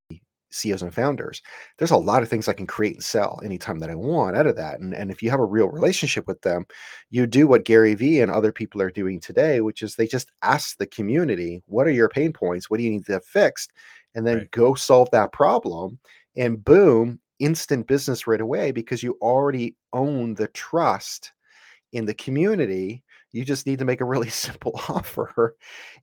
CEOs 0.51 0.81
and 0.81 0.93
founders. 0.93 1.41
There's 1.77 1.91
a 1.91 1.97
lot 1.97 2.23
of 2.23 2.29
things 2.29 2.47
I 2.47 2.53
can 2.53 2.67
create 2.67 2.95
and 2.95 3.03
sell 3.03 3.39
anytime 3.43 3.79
that 3.79 3.89
I 3.89 3.95
want 3.95 4.37
out 4.37 4.47
of 4.47 4.55
that. 4.57 4.79
And, 4.79 4.93
and 4.93 5.11
if 5.11 5.21
you 5.21 5.29
have 5.29 5.39
a 5.39 5.45
real 5.45 5.67
relationship 5.69 6.27
with 6.27 6.41
them, 6.41 6.65
you 7.09 7.25
do 7.27 7.47
what 7.47 7.65
Gary 7.65 7.95
Vee 7.95 8.21
and 8.21 8.31
other 8.31 8.51
people 8.51 8.81
are 8.81 8.89
doing 8.91 9.19
today, 9.19 9.61
which 9.61 9.81
is 9.83 9.95
they 9.95 10.07
just 10.07 10.31
ask 10.41 10.77
the 10.77 10.87
community, 10.87 11.61
what 11.67 11.87
are 11.87 11.91
your 11.91 12.09
pain 12.09 12.33
points? 12.33 12.69
What 12.69 12.77
do 12.77 12.83
you 12.83 12.91
need 12.91 13.05
to 13.07 13.13
have 13.13 13.25
fixed? 13.25 13.71
And 14.15 14.25
then 14.25 14.37
Right. 14.37 14.51
go 14.51 14.73
solve 14.75 15.09
that 15.11 15.31
problem. 15.31 15.99
And 16.35 16.63
boom, 16.63 17.19
instant 17.39 17.87
business 17.87 18.27
right 18.27 18.41
away 18.41 18.71
because 18.71 19.03
you 19.03 19.17
already 19.21 19.75
own 19.93 20.33
the 20.35 20.47
trust 20.49 21.33
in 21.93 22.05
the 22.05 22.13
community 22.13 23.03
you 23.31 23.43
just 23.45 23.67
need 23.67 23.79
to 23.79 23.85
make 23.85 24.01
a 24.01 24.05
really 24.05 24.29
simple 24.45 24.73
offer 24.89 25.55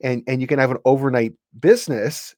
and 0.02 0.22
and 0.26 0.40
you 0.40 0.46
can 0.46 0.58
have 0.58 0.70
an 0.70 0.78
overnight 0.84 1.32
business 1.60 2.34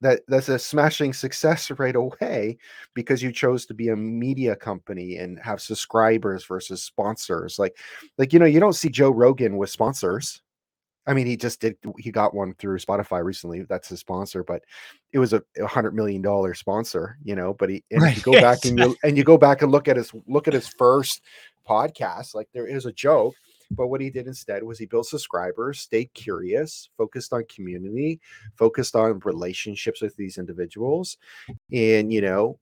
that 0.00 0.22
that's 0.28 0.48
a 0.48 0.58
smashing 0.58 1.12
success 1.12 1.70
right 1.72 1.96
away 1.96 2.56
because 2.94 3.22
you 3.22 3.32
chose 3.32 3.66
to 3.66 3.74
be 3.74 3.88
a 3.88 3.96
media 3.96 4.56
company 4.56 5.16
and 5.16 5.38
have 5.40 5.60
subscribers 5.60 6.44
versus 6.46 6.82
sponsors. 6.82 7.58
Like 7.58 7.76
like 8.18 8.32
you 8.32 8.38
know 8.38 8.46
you 8.46 8.60
don't 8.60 8.74
see 8.74 8.88
joe 8.88 9.10
rogan 9.10 9.56
with 9.56 9.70
sponsors. 9.70 10.42
I 11.06 11.14
mean 11.14 11.26
he 11.26 11.36
just 11.36 11.60
did 11.60 11.76
he 11.98 12.10
got 12.12 12.34
one 12.34 12.54
through 12.54 12.78
spotify 12.78 13.24
recently 13.24 13.62
that's 13.62 13.88
his 13.88 14.00
sponsor 14.00 14.44
but 14.44 14.62
it 15.12 15.18
was 15.18 15.32
a, 15.32 15.42
a 15.60 15.66
hundred 15.66 15.94
million 15.94 16.22
dollar 16.22 16.54
sponsor 16.54 17.16
you 17.24 17.34
know 17.34 17.54
but 17.54 17.70
he 17.70 17.82
and 17.90 18.04
if 18.04 18.14
you 18.14 18.20
Right, 18.20 18.22
go 18.22 18.36
back 18.36 18.64
and 18.64 18.78
you 18.78 18.94
and 19.02 19.16
you 19.16 19.24
go 19.24 19.38
back 19.38 19.62
and 19.62 19.72
look 19.72 19.88
at 19.88 19.96
his 19.96 20.12
look 20.28 20.46
at 20.46 20.54
his 20.54 20.68
first 20.68 21.22
podcast 21.68 22.34
like 22.34 22.48
there 22.52 22.66
is 22.66 22.86
a 22.86 22.92
joke 22.92 23.34
but 23.70 23.88
what 23.88 24.00
he 24.00 24.10
did 24.10 24.26
instead 24.26 24.62
was 24.62 24.78
he 24.78 24.86
built 24.86 25.06
subscribers 25.06 25.80
stayed 25.80 26.12
curious 26.14 26.90
focused 26.96 27.32
on 27.32 27.44
community 27.54 28.20
focused 28.56 28.96
on 28.96 29.20
relationships 29.24 30.00
with 30.00 30.16
these 30.16 30.38
individuals 30.38 31.18
and 31.72 32.12
you 32.12 32.20
know 32.20 32.58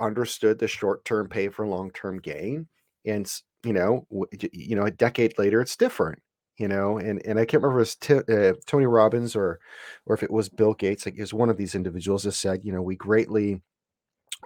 understood 0.00 0.58
the 0.58 0.68
short-term 0.68 1.28
pay 1.28 1.48
for 1.48 1.66
long-term 1.66 2.18
gain 2.18 2.66
and 3.06 3.32
you 3.64 3.72
know 3.72 4.06
you 4.52 4.76
know 4.76 4.84
a 4.84 4.90
decade 4.90 5.38
later 5.38 5.60
it's 5.60 5.76
different 5.76 6.20
you 6.58 6.68
know 6.68 6.98
and 6.98 7.24
and 7.24 7.38
i 7.38 7.44
can't 7.44 7.62
remember 7.62 7.80
if 7.80 7.86
it 7.86 8.10
was 8.10 8.24
Ti- 8.26 8.34
uh, 8.34 8.52
tony 8.66 8.86
robbins 8.86 9.36
or 9.36 9.60
or 10.06 10.14
if 10.14 10.22
it 10.22 10.30
was 10.30 10.48
bill 10.48 10.74
gates 10.74 11.06
like 11.06 11.18
is 11.18 11.32
one 11.32 11.48
of 11.48 11.56
these 11.56 11.74
individuals 11.74 12.24
that 12.24 12.32
said 12.32 12.60
you 12.64 12.72
know 12.72 12.82
we 12.82 12.96
greatly 12.96 13.62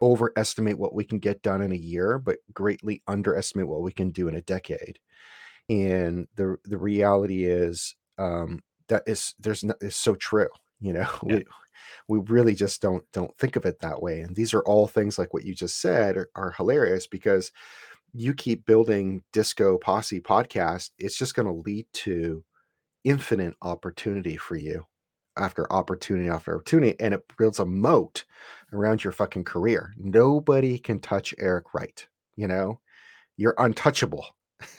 overestimate 0.03 0.79
what 0.79 0.95
we 0.95 1.05
can 1.05 1.19
get 1.19 1.43
done 1.43 1.63
in 1.63 1.73
a 1.73 1.77
year 1.77 2.19
but 2.19 2.37
greatly 2.53 3.03
underestimate 3.09 3.67
what 3.67 3.83
we 3.83 3.93
can 3.93 4.11
do 4.11 4.29
in 4.29 4.37
a 4.37 4.43
decade 4.43 4.99
and 5.69 6.27
the 6.37 6.57
the 6.65 6.79
reality 6.79 7.45
is 7.45 7.95
um 8.19 8.63
that 8.89 9.03
is 9.07 9.35
there's 9.41 9.65
no 9.65 9.75
it's 9.81 9.97
so 9.97 10.15
true 10.15 10.49
you 10.81 10.93
know 10.93 11.09
Yeah. 11.27 11.37
we 11.37 11.45
we 12.09 12.19
really 12.29 12.55
just 12.55 12.81
don't 12.83 13.05
don't 13.13 13.37
think 13.39 13.57
of 13.57 13.65
it 13.67 13.81
that 13.81 14.01
way 14.01 14.21
and 14.21 14.35
these 14.35 14.55
are 14.55 14.63
all 14.63 14.87
things 14.87 15.19
like 15.19 15.35
what 15.35 15.45
you 15.45 15.55
just 15.55 15.81
said 15.81 16.17
are, 16.17 16.31
are 16.35 16.53
hilarious 16.53 17.07
because 17.07 17.53
you 18.13 18.33
keep 18.35 18.65
building 18.67 19.23
DiscoPosse 19.33 20.23
podcast 20.23 20.91
it's 20.99 21.17
just 21.19 21.35
going 21.35 21.47
to 21.47 21.53
lead 21.69 21.87
to 21.93 22.45
infinite 23.05 23.55
opportunity 23.63 24.37
for 24.37 24.57
you 24.57 24.85
after 25.37 25.71
opportunity 25.73 26.29
after 26.29 26.55
opportunity 26.55 26.99
and 27.01 27.15
it 27.15 27.23
builds 27.37 27.59
a 27.59 27.65
moat 27.67 28.25
around 28.73 29.05
your 29.05 29.13
fucking 29.13 29.45
career. 29.45 29.95
Nobody 29.97 30.79
can 30.79 30.99
touch 31.01 31.35
eric 31.39 31.75
wright 31.75 32.07
you 32.37 32.47
know? 32.47 32.81
You're 33.37 33.55
untouchable 33.59 34.27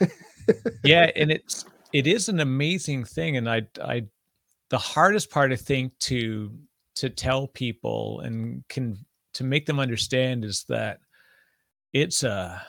yeah 0.84 1.10
and 1.16 1.30
it's 1.30 1.64
it 1.92 2.06
is 2.06 2.28
an 2.28 2.40
amazing 2.40 3.04
thing 3.04 3.36
and 3.36 3.48
i 3.48 3.62
i 3.82 4.02
the 4.70 4.78
hardest 4.78 5.30
part 5.30 5.52
i 5.52 5.56
think 5.56 5.96
to 5.98 6.50
to 6.94 7.08
tell 7.08 7.46
people 7.46 8.20
and 8.20 8.66
can 8.68 8.96
to 9.34 9.44
make 9.44 9.66
them 9.66 9.78
understand 9.78 10.44
is 10.44 10.64
that 10.68 10.98
it's 11.92 12.22
a 12.22 12.62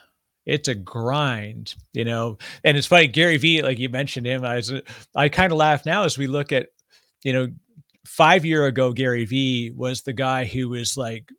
it's 0.45 0.67
a 0.67 0.75
grind 0.75 1.75
you 1.93 2.05
know? 2.05 2.38
And 2.63 2.77
it's 2.77 2.88
funny 2.88 3.07
gary 3.07 3.38
vee 3.38 3.61
like 3.61 3.80
you 3.80 3.89
mentioned 3.89 4.25
him 4.25 4.45
i 4.45 4.55
was 4.55 4.73
i 5.15 5.30
kind 5.30 5.51
of 5.51 5.57
laugh 5.57 5.86
now 5.86 6.03
as 6.03 6.17
we 6.17 6.27
look 6.27 6.51
at 6.51 6.67
you 7.23 7.34
know 7.34 7.47
five 8.05 8.45
year 8.45 8.65
ago 8.65 8.91
gary 8.91 9.25
vee 9.25 9.71
was 9.71 10.01
the 10.01 10.13
guy 10.13 10.45
who 10.45 10.69
was 10.69 10.97
like 10.97 11.30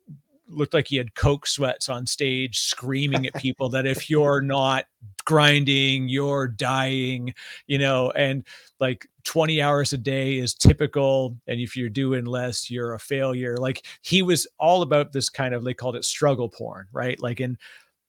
looked 0.51 0.75
like 0.75 0.89
he 0.89 0.97
had 0.97 1.15
coke 1.15 1.47
sweats 1.47 1.89
on 1.89 2.07
stage 2.07 2.59
screaming 2.59 3.27
at 3.27 3.35
people 3.35 3.69
that 3.69 3.87
if 3.87 4.11
you're 4.11 4.41
not 4.41 4.85
grinding 5.25 6.09
you're 6.09 6.49
dying 6.49 7.33
you 7.67 7.79
know 7.79 8.11
and 8.11 8.45
like 8.81 9.07
20 9.25 9.61
hours 9.61 9.93
a 9.93 9.99
day 9.99 10.39
is 10.39 10.55
typical 10.55 11.37
and 11.47 11.61
if 11.61 11.77
you're 11.77 11.89
doing 11.89 12.25
less 12.25 12.71
you're 12.71 12.95
a 12.95 12.99
failure. 12.99 13.57
Like 13.57 13.87
he 14.03 14.23
was 14.23 14.47
all 14.59 14.83
about 14.83 15.13
this 15.13 15.29
kind 15.29 15.55
of 15.55 15.65
they 15.65 15.75
called 15.75 15.97
it 15.97 16.05
struggle 16.05 16.49
porn 16.49 16.87
right? 16.93 17.21
Like 17.21 17.41
and 17.41 17.57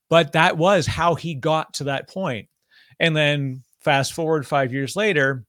but 0.09 0.33
that 0.33 0.57
was 0.57 0.85
how 0.85 1.15
he 1.15 1.35
got 1.35 1.73
to 1.75 1.85
that 1.85 2.09
point. 2.09 2.47
And 2.99 3.15
then 3.15 3.63
fast 3.79 4.13
forward 4.13 4.47
5 4.47 4.73
years 4.73 4.95
later 4.95 5.45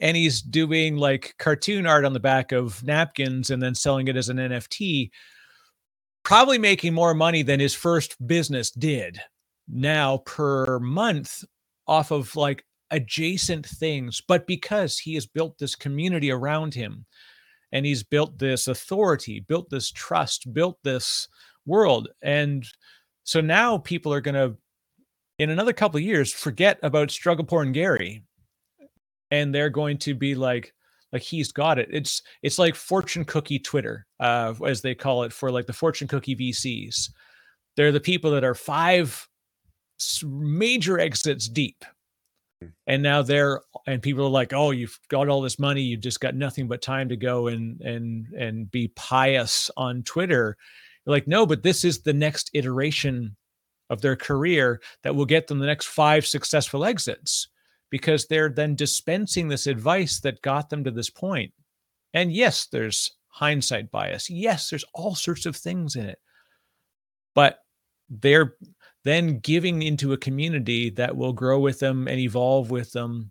and 0.00 0.16
he's 0.16 0.42
doing 0.42 0.96
like 0.96 1.34
cartoon 1.38 1.86
art 1.86 2.04
on 2.04 2.12
the 2.12 2.20
back 2.20 2.52
of 2.52 2.82
napkins 2.84 3.50
and 3.50 3.62
then 3.62 3.74
selling 3.74 4.08
it 4.08 4.16
as 4.16 4.28
an 4.28 4.38
NFT 4.38 5.10
probably 6.24 6.58
making 6.58 6.94
more 6.94 7.14
money 7.14 7.42
than 7.42 7.60
his 7.60 7.74
first 7.74 8.16
business 8.26 8.70
did 8.70 9.20
now 9.68 10.18
per 10.18 10.78
month 10.78 11.44
off 11.86 12.10
of 12.10 12.34
like 12.36 12.64
adjacent 12.90 13.64
things 13.66 14.20
but 14.26 14.46
because 14.46 14.98
he 14.98 15.14
has 15.14 15.26
built 15.26 15.56
this 15.58 15.74
community 15.74 16.30
around 16.30 16.74
him 16.74 17.06
and 17.72 17.86
he's 17.86 18.02
built 18.02 18.38
this 18.38 18.68
authority 18.68 19.40
built 19.40 19.70
this 19.70 19.90
trust 19.90 20.52
built 20.52 20.78
this 20.82 21.28
world 21.64 22.08
and 22.22 22.66
so 23.24 23.40
now 23.40 23.78
people 23.78 24.12
are 24.12 24.20
going 24.20 24.34
to 24.34 24.56
in 25.42 25.50
another 25.50 25.72
couple 25.72 25.98
of 25.98 26.04
years 26.04 26.32
forget 26.32 26.78
about 26.82 27.10
struggle 27.10 27.44
porn 27.44 27.72
gary. 27.72 28.22
And 29.30 29.52
they're 29.52 29.70
going 29.70 29.98
to 29.98 30.14
be 30.14 30.34
like 30.34 30.72
like 31.12 31.22
he's 31.22 31.52
got 31.52 31.78
it. 31.78 31.88
It's 31.92 32.22
it's 32.42 32.58
like 32.58 32.74
fortune 32.74 33.24
cookie 33.24 33.58
twitter 33.58 34.06
uh 34.20 34.54
as 34.66 34.80
they 34.80 34.94
call 34.94 35.24
it 35.24 35.32
for 35.32 35.50
like 35.50 35.66
the 35.66 35.72
fortune 35.72 36.08
cookie 36.08 36.36
vcs 36.36 37.10
they're 37.76 37.92
the 37.92 38.00
people 38.00 38.30
that 38.32 38.44
are 38.44 38.54
five 38.54 39.28
major 40.24 40.98
exits 40.98 41.48
deep. 41.48 41.84
And 42.86 43.02
now 43.02 43.22
they're 43.22 43.60
and 43.86 44.02
people 44.02 44.26
are 44.26 44.30
like 44.30 44.52
oh 44.52 44.70
you've 44.70 44.98
got 45.08 45.28
all 45.28 45.42
this 45.42 45.58
money 45.58 45.82
you've 45.82 46.00
just 46.00 46.20
got 46.20 46.34
nothing 46.34 46.68
but 46.68 46.80
time 46.80 47.08
to 47.08 47.16
go 47.16 47.48
and 47.48 47.80
and 47.80 48.26
and 48.38 48.70
be 48.70 48.88
pious 48.94 49.70
on 49.76 50.02
twitter. 50.04 50.56
You're 51.04 51.14
like 51.14 51.26
no 51.26 51.44
but 51.44 51.62
this 51.62 51.84
is 51.84 52.02
the 52.02 52.12
next 52.12 52.50
iteration 52.54 53.36
of 53.90 54.00
their 54.00 54.16
career 54.16 54.80
that 55.02 55.14
will 55.14 55.26
get 55.26 55.48
them 55.48 55.58
the 55.58 55.66
next 55.66 55.86
five 55.86 56.24
successful 56.24 56.84
exits 56.84 57.48
because 57.92 58.26
they're 58.26 58.48
then 58.48 58.74
dispensing 58.74 59.46
this 59.46 59.68
advice 59.68 60.18
that 60.18 60.42
got 60.42 60.68
them 60.68 60.82
to 60.82 60.90
this 60.90 61.10
point 61.10 61.52
and 62.12 62.32
yes 62.32 62.66
there's 62.66 63.12
hindsight 63.28 63.90
bias 63.92 64.28
yes 64.28 64.68
there's 64.68 64.84
all 64.94 65.14
sorts 65.14 65.46
of 65.46 65.54
things 65.54 65.94
in 65.94 66.06
it 66.06 66.18
but 67.34 67.58
they're 68.10 68.54
then 69.04 69.38
giving 69.38 69.82
into 69.82 70.12
a 70.12 70.18
community 70.18 70.90
that 70.90 71.16
will 71.16 71.32
grow 71.32 71.58
with 71.58 71.78
them 71.78 72.08
and 72.08 72.18
evolve 72.20 72.70
with 72.70 72.92
them 72.92 73.30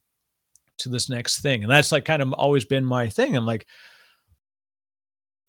to 0.79 0.89
this 0.89 1.09
next 1.09 1.41
thing. 1.41 1.63
And 1.63 1.71
that's 1.71 1.91
like 1.91 2.05
kind 2.05 2.21
of 2.21 2.33
always 2.33 2.65
been 2.65 2.85
my 2.85 3.07
thing. 3.07 3.35
I'm 3.35 3.45
like, 3.45 3.65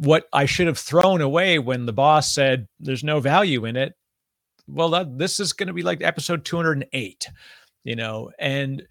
what 0.00 0.24
I 0.32 0.46
should 0.46 0.66
have 0.66 0.78
thrown 0.78 1.20
away 1.20 1.58
when 1.58 1.86
the 1.86 1.92
boss 1.92 2.32
said 2.32 2.68
there's 2.80 3.04
no 3.04 3.20
value 3.20 3.64
in 3.64 3.76
it. 3.76 3.94
Well, 4.68 4.90
that, 4.90 5.18
this 5.18 5.40
is 5.40 5.52
going 5.52 5.66
to 5.66 5.72
be 5.72 5.82
like 5.82 6.02
episode 6.02 6.44
208, 6.44 7.28
you 7.84 7.96
know, 7.96 8.30
and 8.38 8.82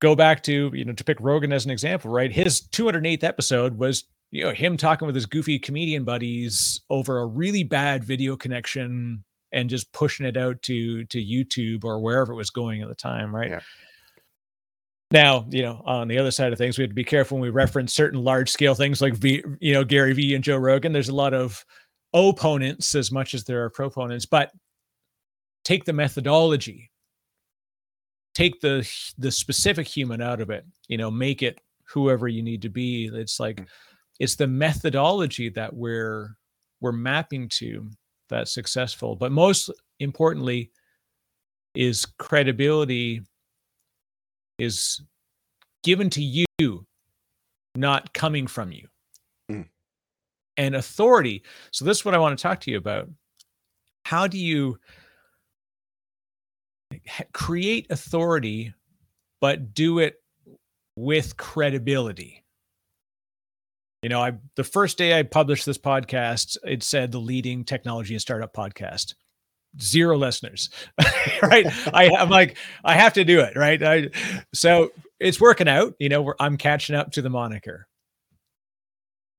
go 0.00 0.14
back 0.16 0.42
to, 0.44 0.70
you 0.74 0.84
know, 0.84 0.92
to 0.92 1.04
pick 1.04 1.18
Rogan 1.20 1.52
as 1.52 1.64
an 1.64 1.70
example, 1.70 2.10
right? 2.10 2.32
His 2.32 2.60
208th 2.60 3.24
episode 3.24 3.78
was, 3.78 4.04
you 4.30 4.44
know, 4.44 4.52
him 4.52 4.76
talking 4.76 5.06
with 5.06 5.14
his 5.14 5.26
goofy 5.26 5.58
comedian 5.58 6.04
buddies 6.04 6.80
over 6.90 7.20
a 7.20 7.26
really 7.26 7.62
bad 7.62 8.04
video 8.04 8.36
connection 8.36 9.24
and 9.52 9.68
just 9.68 9.92
pushing 9.92 10.26
it 10.26 10.36
out 10.36 10.62
to 10.62 11.04
to 11.04 11.18
YouTube 11.22 11.84
or 11.84 12.00
wherever 12.00 12.32
it 12.32 12.36
was 12.36 12.50
going 12.50 12.82
at 12.82 12.88
the 12.88 12.94
time, 12.94 13.34
right? 13.34 13.50
Yeah. 13.50 13.60
Now, 15.12 15.46
you 15.50 15.62
know, 15.62 15.82
on 15.84 16.08
the 16.08 16.18
other 16.18 16.30
side 16.30 16.52
of 16.52 16.58
things, 16.58 16.78
we 16.78 16.82
have 16.82 16.90
to 16.90 16.94
be 16.94 17.04
careful 17.04 17.36
when 17.36 17.42
we 17.42 17.50
reference 17.50 17.92
certain 17.92 18.24
large 18.24 18.50
scale 18.50 18.74
things 18.74 19.02
like, 19.02 19.14
v, 19.14 19.44
you 19.60 19.74
know, 19.74 19.84
Gary 19.84 20.14
Vee 20.14 20.34
and 20.34 20.42
Joe 20.42 20.56
Rogan. 20.56 20.94
There's 20.94 21.10
a 21.10 21.14
lot 21.14 21.34
of 21.34 21.66
opponents 22.14 22.94
as 22.94 23.12
much 23.12 23.34
as 23.34 23.44
there 23.44 23.62
are 23.62 23.70
proponents, 23.70 24.24
but 24.24 24.50
take 25.64 25.84
the 25.84 25.92
methodology, 25.92 26.90
take 28.34 28.60
the 28.60 28.88
the 29.18 29.30
specific 29.30 29.86
human 29.86 30.20
out 30.22 30.40
of 30.40 30.50
it. 30.50 30.64
You 30.88 30.98
know, 30.98 31.10
make 31.10 31.42
it 31.42 31.60
whoever 31.84 32.28
you 32.28 32.42
need 32.42 32.62
to 32.62 32.68
be. 32.70 33.10
It's 33.12 33.38
like 33.38 33.56
Mm. 33.56 33.66
it's 34.20 34.36
the 34.36 34.46
methodology 34.46 35.48
that 35.50 35.74
we're 35.74 36.36
we're 36.80 36.92
mapping 36.92 37.48
to 37.48 37.88
that's 38.28 38.52
successful. 38.52 39.14
But 39.16 39.32
most 39.32 39.70
importantly, 40.00 40.70
is 41.74 42.04
credibility 42.18 43.22
is 44.58 45.02
given 45.82 46.10
to 46.10 46.22
you, 46.22 46.86
not 47.74 48.12
coming 48.14 48.46
from 48.46 48.72
you. 48.72 48.88
Mm. 49.50 49.68
And 50.56 50.76
authority. 50.76 51.42
So 51.70 51.84
this 51.84 51.98
is 51.98 52.04
what 52.04 52.14
I 52.14 52.18
want 52.18 52.38
to 52.38 52.42
talk 52.42 52.60
to 52.60 52.70
you 52.70 52.78
about. 52.78 53.08
How 54.04 54.26
do 54.26 54.38
you 54.38 54.78
create 57.32 57.86
authority, 57.90 58.74
but 59.40 59.74
do 59.74 59.98
it 59.98 60.16
with 60.96 61.36
credibility? 61.36 62.42
You 64.02 64.08
know, 64.08 64.20
I 64.20 64.32
the 64.56 64.64
first 64.64 64.98
day 64.98 65.16
I 65.18 65.22
published 65.22 65.64
this 65.64 65.78
podcast, 65.78 66.56
it 66.64 66.82
said 66.82 67.12
the 67.12 67.20
leading 67.20 67.64
technology 67.64 68.14
and 68.14 68.20
startup 68.20 68.52
podcast. 68.52 69.14
Zero 69.80 70.18
listeners, 70.18 70.68
right? 71.42 71.64
I, 71.94 72.10
I'm 72.10 72.28
like, 72.28 72.58
I 72.84 72.94
have 72.94 73.14
to 73.14 73.24
do 73.24 73.40
it, 73.40 73.56
right? 73.56 73.82
I, 73.82 74.10
so 74.52 74.90
it's 75.18 75.40
working 75.40 75.68
out. 75.68 75.94
You 75.98 76.10
know, 76.10 76.34
I'm 76.38 76.58
catching 76.58 76.94
up 76.94 77.12
to 77.12 77.22
the 77.22 77.30
moniker. 77.30 77.86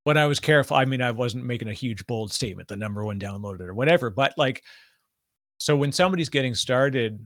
When 0.05 0.17
I 0.17 0.25
was 0.25 0.39
careful, 0.39 0.75
I 0.75 0.85
mean, 0.85 1.01
I 1.01 1.11
wasn't 1.11 1.45
making 1.45 1.67
a 1.67 1.73
huge 1.73 2.07
bold 2.07 2.33
statement, 2.33 2.67
the 2.67 2.75
number 2.75 3.05
one 3.05 3.19
downloaded 3.19 3.61
or 3.61 3.73
whatever, 3.73 4.09
but 4.09 4.33
like, 4.37 4.63
so 5.59 5.75
when 5.75 5.91
somebody's 5.91 6.29
getting 6.29 6.55
started, 6.55 7.25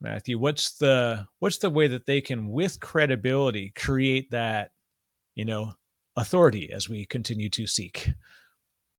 Matthew, 0.00 0.38
what's 0.38 0.76
the 0.76 1.26
what's 1.38 1.58
the 1.58 1.70
way 1.70 1.88
that 1.88 2.06
they 2.06 2.20
can, 2.20 2.48
with 2.48 2.80
credibility, 2.80 3.72
create 3.74 4.30
that, 4.30 4.70
you 5.34 5.44
know, 5.44 5.72
authority 6.16 6.70
as 6.72 6.88
we 6.88 7.06
continue 7.06 7.48
to 7.50 7.66
seek? 7.66 8.10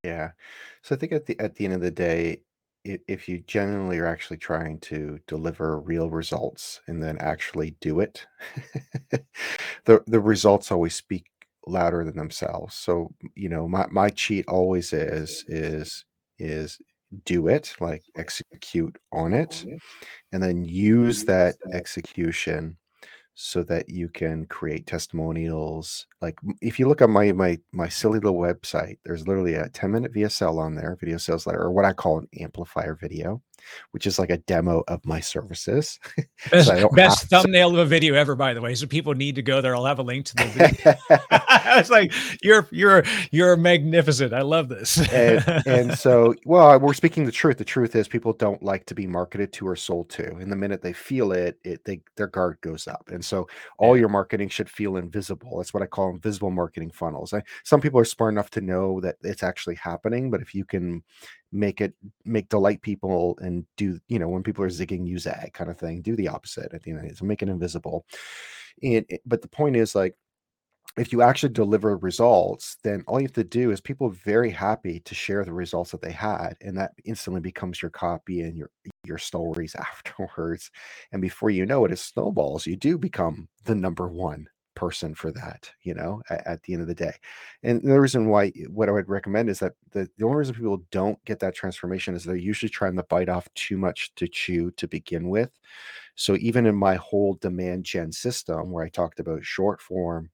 Yeah. 0.03 0.31
So 0.81 0.95
I 0.95 0.97
think 0.97 1.11
at 1.11 1.25
the 1.25 1.39
at 1.39 1.55
the 1.55 1.65
end 1.65 1.73
of 1.75 1.81
the 1.81 1.91
day, 1.91 2.41
if, 2.83 3.01
if 3.07 3.29
you 3.29 3.39
genuinely 3.39 3.99
are 3.99 4.07
actually 4.07 4.37
trying 4.37 4.79
to 4.79 5.19
deliver 5.27 5.79
real 5.79 6.09
results 6.09 6.81
and 6.87 7.01
then 7.01 7.17
actually 7.19 7.75
do 7.81 7.99
it, 7.99 8.25
the 9.85 10.03
the 10.07 10.19
results 10.19 10.71
always 10.71 10.95
speak 10.95 11.25
louder 11.65 12.03
than 12.03 12.15
themselves. 12.15 12.75
So, 12.75 13.13
you 13.35 13.49
know, 13.49 13.67
my 13.67 13.87
my 13.91 14.09
cheat 14.09 14.47
always 14.47 14.93
is 14.93 15.43
is 15.47 16.05
is 16.39 16.79
do 17.25 17.47
it, 17.47 17.73
like 17.79 18.03
execute 18.15 18.97
on 19.11 19.33
it, 19.33 19.65
and 20.31 20.41
then 20.43 20.63
use 20.63 21.23
that 21.25 21.55
execution 21.73 22.77
so 23.39 23.61
that 23.61 23.87
you 23.87 24.09
can 24.09 24.45
create 24.47 24.87
testimonials. 24.87 26.07
Like 26.21 26.39
if 26.61 26.79
you 26.79 26.87
look 26.87 27.01
at 27.01 27.09
my 27.09 27.31
my 27.33 27.59
my 27.71 27.87
silly 27.87 28.19
little 28.19 28.39
website, 28.39 28.97
there's 29.05 29.27
literally 29.27 29.53
a 29.53 29.69
10 29.69 29.91
minute 29.91 30.13
VSL 30.13 30.57
on 30.57 30.75
there, 30.75 30.97
video 30.99 31.17
sales 31.17 31.45
letter, 31.45 31.61
or 31.61 31.71
what 31.71 31.85
I 31.85 31.93
call 31.93 32.19
an 32.19 32.27
amplifier 32.39 32.95
video, 32.95 33.41
which 33.91 34.07
is 34.07 34.19
like 34.19 34.29
a 34.29 34.37
demo 34.37 34.83
of 34.87 35.05
my 35.05 35.19
services. 35.19 35.99
Best, 36.51 36.67
so 36.67 36.89
best 36.89 37.21
to- 37.21 37.27
thumbnail 37.27 37.69
of 37.71 37.77
a 37.79 37.85
video 37.85 38.13
ever, 38.15 38.35
by 38.35 38.53
the 38.53 38.61
way. 38.61 38.75
So 38.75 38.87
people 38.87 39.13
need 39.13 39.35
to 39.35 39.41
go 39.41 39.61
there. 39.61 39.75
I'll 39.75 39.85
have 39.85 39.99
a 39.99 40.03
link 40.03 40.25
to 40.27 40.35
the 40.35 40.45
video. 40.45 40.95
I 41.31 41.75
was 41.77 41.89
like, 41.89 42.13
you're 42.41 42.67
you're 42.71 43.03
you're 43.31 43.55
magnificent. 43.57 44.33
I 44.33 44.41
love 44.41 44.69
this. 44.69 44.97
and, 45.11 45.43
and 45.65 45.97
so 45.97 46.33
well 46.45 46.79
we're 46.79 46.93
speaking 46.93 47.25
the 47.25 47.31
truth 47.31 47.57
the 47.57 47.65
truth 47.65 47.95
is 47.95 48.07
people 48.07 48.33
don't 48.33 48.61
like 48.63 48.85
to 48.85 48.95
be 48.95 49.07
marketed 49.07 49.51
to 49.53 49.67
or 49.67 49.75
sold 49.75 50.09
to 50.09 50.35
and 50.37 50.51
the 50.51 50.55
minute 50.55 50.81
they 50.81 50.93
feel 50.93 51.31
it 51.31 51.57
it 51.63 51.83
they 51.85 52.01
their 52.15 52.27
guard 52.27 52.57
goes 52.61 52.87
up 52.87 53.09
and 53.11 53.23
so 53.23 53.47
all 53.77 53.95
Yeah. 53.95 54.01
your 54.01 54.09
marketing 54.09 54.49
should 54.49 54.69
feel 54.69 54.97
invisible 54.97 55.57
that's 55.57 55.73
what 55.73 55.83
i 55.83 55.85
call 55.85 56.09
invisible 56.09 56.51
marketing 56.51 56.91
funnels 56.91 57.33
I, 57.33 57.41
some 57.63 57.81
people 57.81 57.99
are 57.99 58.05
smart 58.05 58.33
enough 58.33 58.49
to 58.51 58.61
know 58.61 58.99
that 59.01 59.15
it's 59.21 59.43
actually 59.43 59.75
happening 59.75 60.29
but 60.31 60.41
if 60.41 60.53
you 60.53 60.65
can 60.65 61.03
make 61.51 61.81
it 61.81 61.93
make 62.25 62.49
delight 62.49 62.81
people 62.81 63.37
and 63.41 63.65
do 63.77 63.99
you 64.07 64.19
know 64.19 64.27
when 64.27 64.43
people 64.43 64.63
are 64.63 64.69
zigging 64.69 65.07
you 65.07 65.17
zag 65.17 65.53
kind 65.53 65.69
of 65.69 65.77
thing 65.77 66.01
do 66.01 66.15
the 66.15 66.27
opposite 66.27 66.73
at 66.73 66.83
the 66.83 66.91
end 66.91 66.99
of 66.99 67.03
the 67.03 67.09
day 67.09 67.15
so 67.15 67.25
make 67.25 67.41
it 67.41 67.49
invisible 67.49 68.05
and 68.83 69.05
eh, 69.09 69.17
but 69.25 69.41
the 69.41 69.47
point 69.47 69.75
is 69.75 69.95
like 69.95 70.15
if 70.97 71.11
you 71.11 71.21
actually 71.21 71.53
deliver 71.53 71.95
results, 71.97 72.77
then 72.83 73.03
all 73.07 73.19
you 73.19 73.27
have 73.27 73.33
to 73.33 73.43
do 73.43 73.71
is 73.71 73.79
people 73.79 74.07
are 74.07 74.11
very 74.25 74.49
happy 74.49 74.99
to 75.01 75.13
share 75.13 75.45
the 75.45 75.53
results 75.53 75.91
that 75.91 76.01
they 76.01 76.11
had, 76.11 76.55
and 76.61 76.75
that 76.77 76.93
instantly 77.05 77.39
becomes 77.39 77.81
your 77.81 77.91
copy 77.91 78.41
and 78.41 78.57
your 78.57 78.71
your 79.05 79.19
stories 79.19 79.75
afterwards. 79.79 80.71
And 81.11 81.21
before 81.21 81.49
you 81.49 81.65
know 81.65 81.85
it, 81.85 81.91
it 81.91 81.99
snowballs. 81.99 82.65
You 82.65 82.75
do 82.75 82.97
become 82.97 83.47
the 83.65 83.75
number 83.75 84.07
one 84.07 84.47
person 84.77 85.15
for 85.15 85.31
that, 85.31 85.71
you 85.81 85.95
know, 85.95 86.21
at, 86.29 86.45
at 86.45 86.63
the 86.63 86.73
end 86.73 86.83
of 86.83 86.87
the 86.87 86.93
day. 86.93 87.13
And 87.63 87.81
the 87.81 87.99
reason 87.99 88.29
why 88.29 88.53
eh, 88.55 88.65
what 88.69 88.87
I 88.87 88.91
would 88.91 89.09
recommend 89.09 89.49
is 89.49 89.57
that 89.59 89.73
the, 89.91 90.07
the 90.17 90.25
only 90.25 90.37
reason 90.37 90.53
people 90.53 90.83
don't 90.91 91.23
get 91.25 91.39
that 91.39 91.55
transformation 91.55 92.13
is 92.15 92.23
they're 92.23 92.35
usually 92.35 92.69
trying 92.69 92.95
to 92.95 93.03
bite 93.03 93.27
off 93.27 93.51
too 93.55 93.75
much 93.77 94.13
to 94.15 94.27
chew 94.27 94.69
to 94.71 94.87
begin 94.87 95.29
with. 95.29 95.49
So 96.15 96.35
even 96.37 96.67
in 96.67 96.75
my 96.75 96.95
whole 96.95 97.39
demand 97.41 97.85
gen 97.85 98.11
system 98.11 98.69
where 98.69 98.85
I 98.85 98.89
talked 98.89 99.19
about 99.19 99.43
short 99.43 99.81
form, 99.81 100.29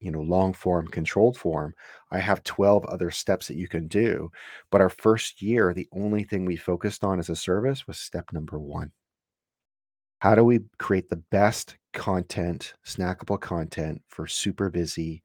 you 0.00 0.10
know, 0.10 0.22
long 0.22 0.52
form, 0.54 0.88
controlled 0.88 1.36
form, 1.36 1.72
I 2.10 2.18
have 2.18 2.42
12 2.42 2.84
other 2.86 3.12
steps 3.12 3.46
that 3.46 3.56
you 3.56 3.68
can 3.68 3.86
do. 3.86 4.32
But 4.72 4.80
our 4.80 4.90
first 4.90 5.40
year, 5.40 5.72
the 5.72 5.88
only 5.92 6.24
thing 6.24 6.44
we 6.44 6.56
focused 6.56 7.04
on 7.04 7.20
as 7.20 7.28
a 7.28 7.36
service 7.36 7.86
was 7.86 7.98
step 7.98 8.32
number 8.32 8.58
one. 8.58 8.90
How 10.18 10.34
do 10.34 10.42
we 10.42 10.60
create 10.78 11.08
the 11.08 11.22
best 11.30 11.76
content, 11.98 12.72
snackable 12.86 13.40
content 13.40 14.00
for 14.08 14.26
super 14.26 14.70
busy 14.70 15.22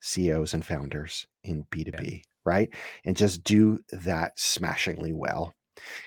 CEOs 0.00 0.54
and 0.54 0.66
founders 0.66 1.26
in 1.44 1.64
B2B, 1.70 2.22
right? 2.44 2.68
And 3.04 3.16
just 3.16 3.44
do 3.44 3.78
that 3.92 4.38
smashingly 4.38 5.12
well. 5.12 5.54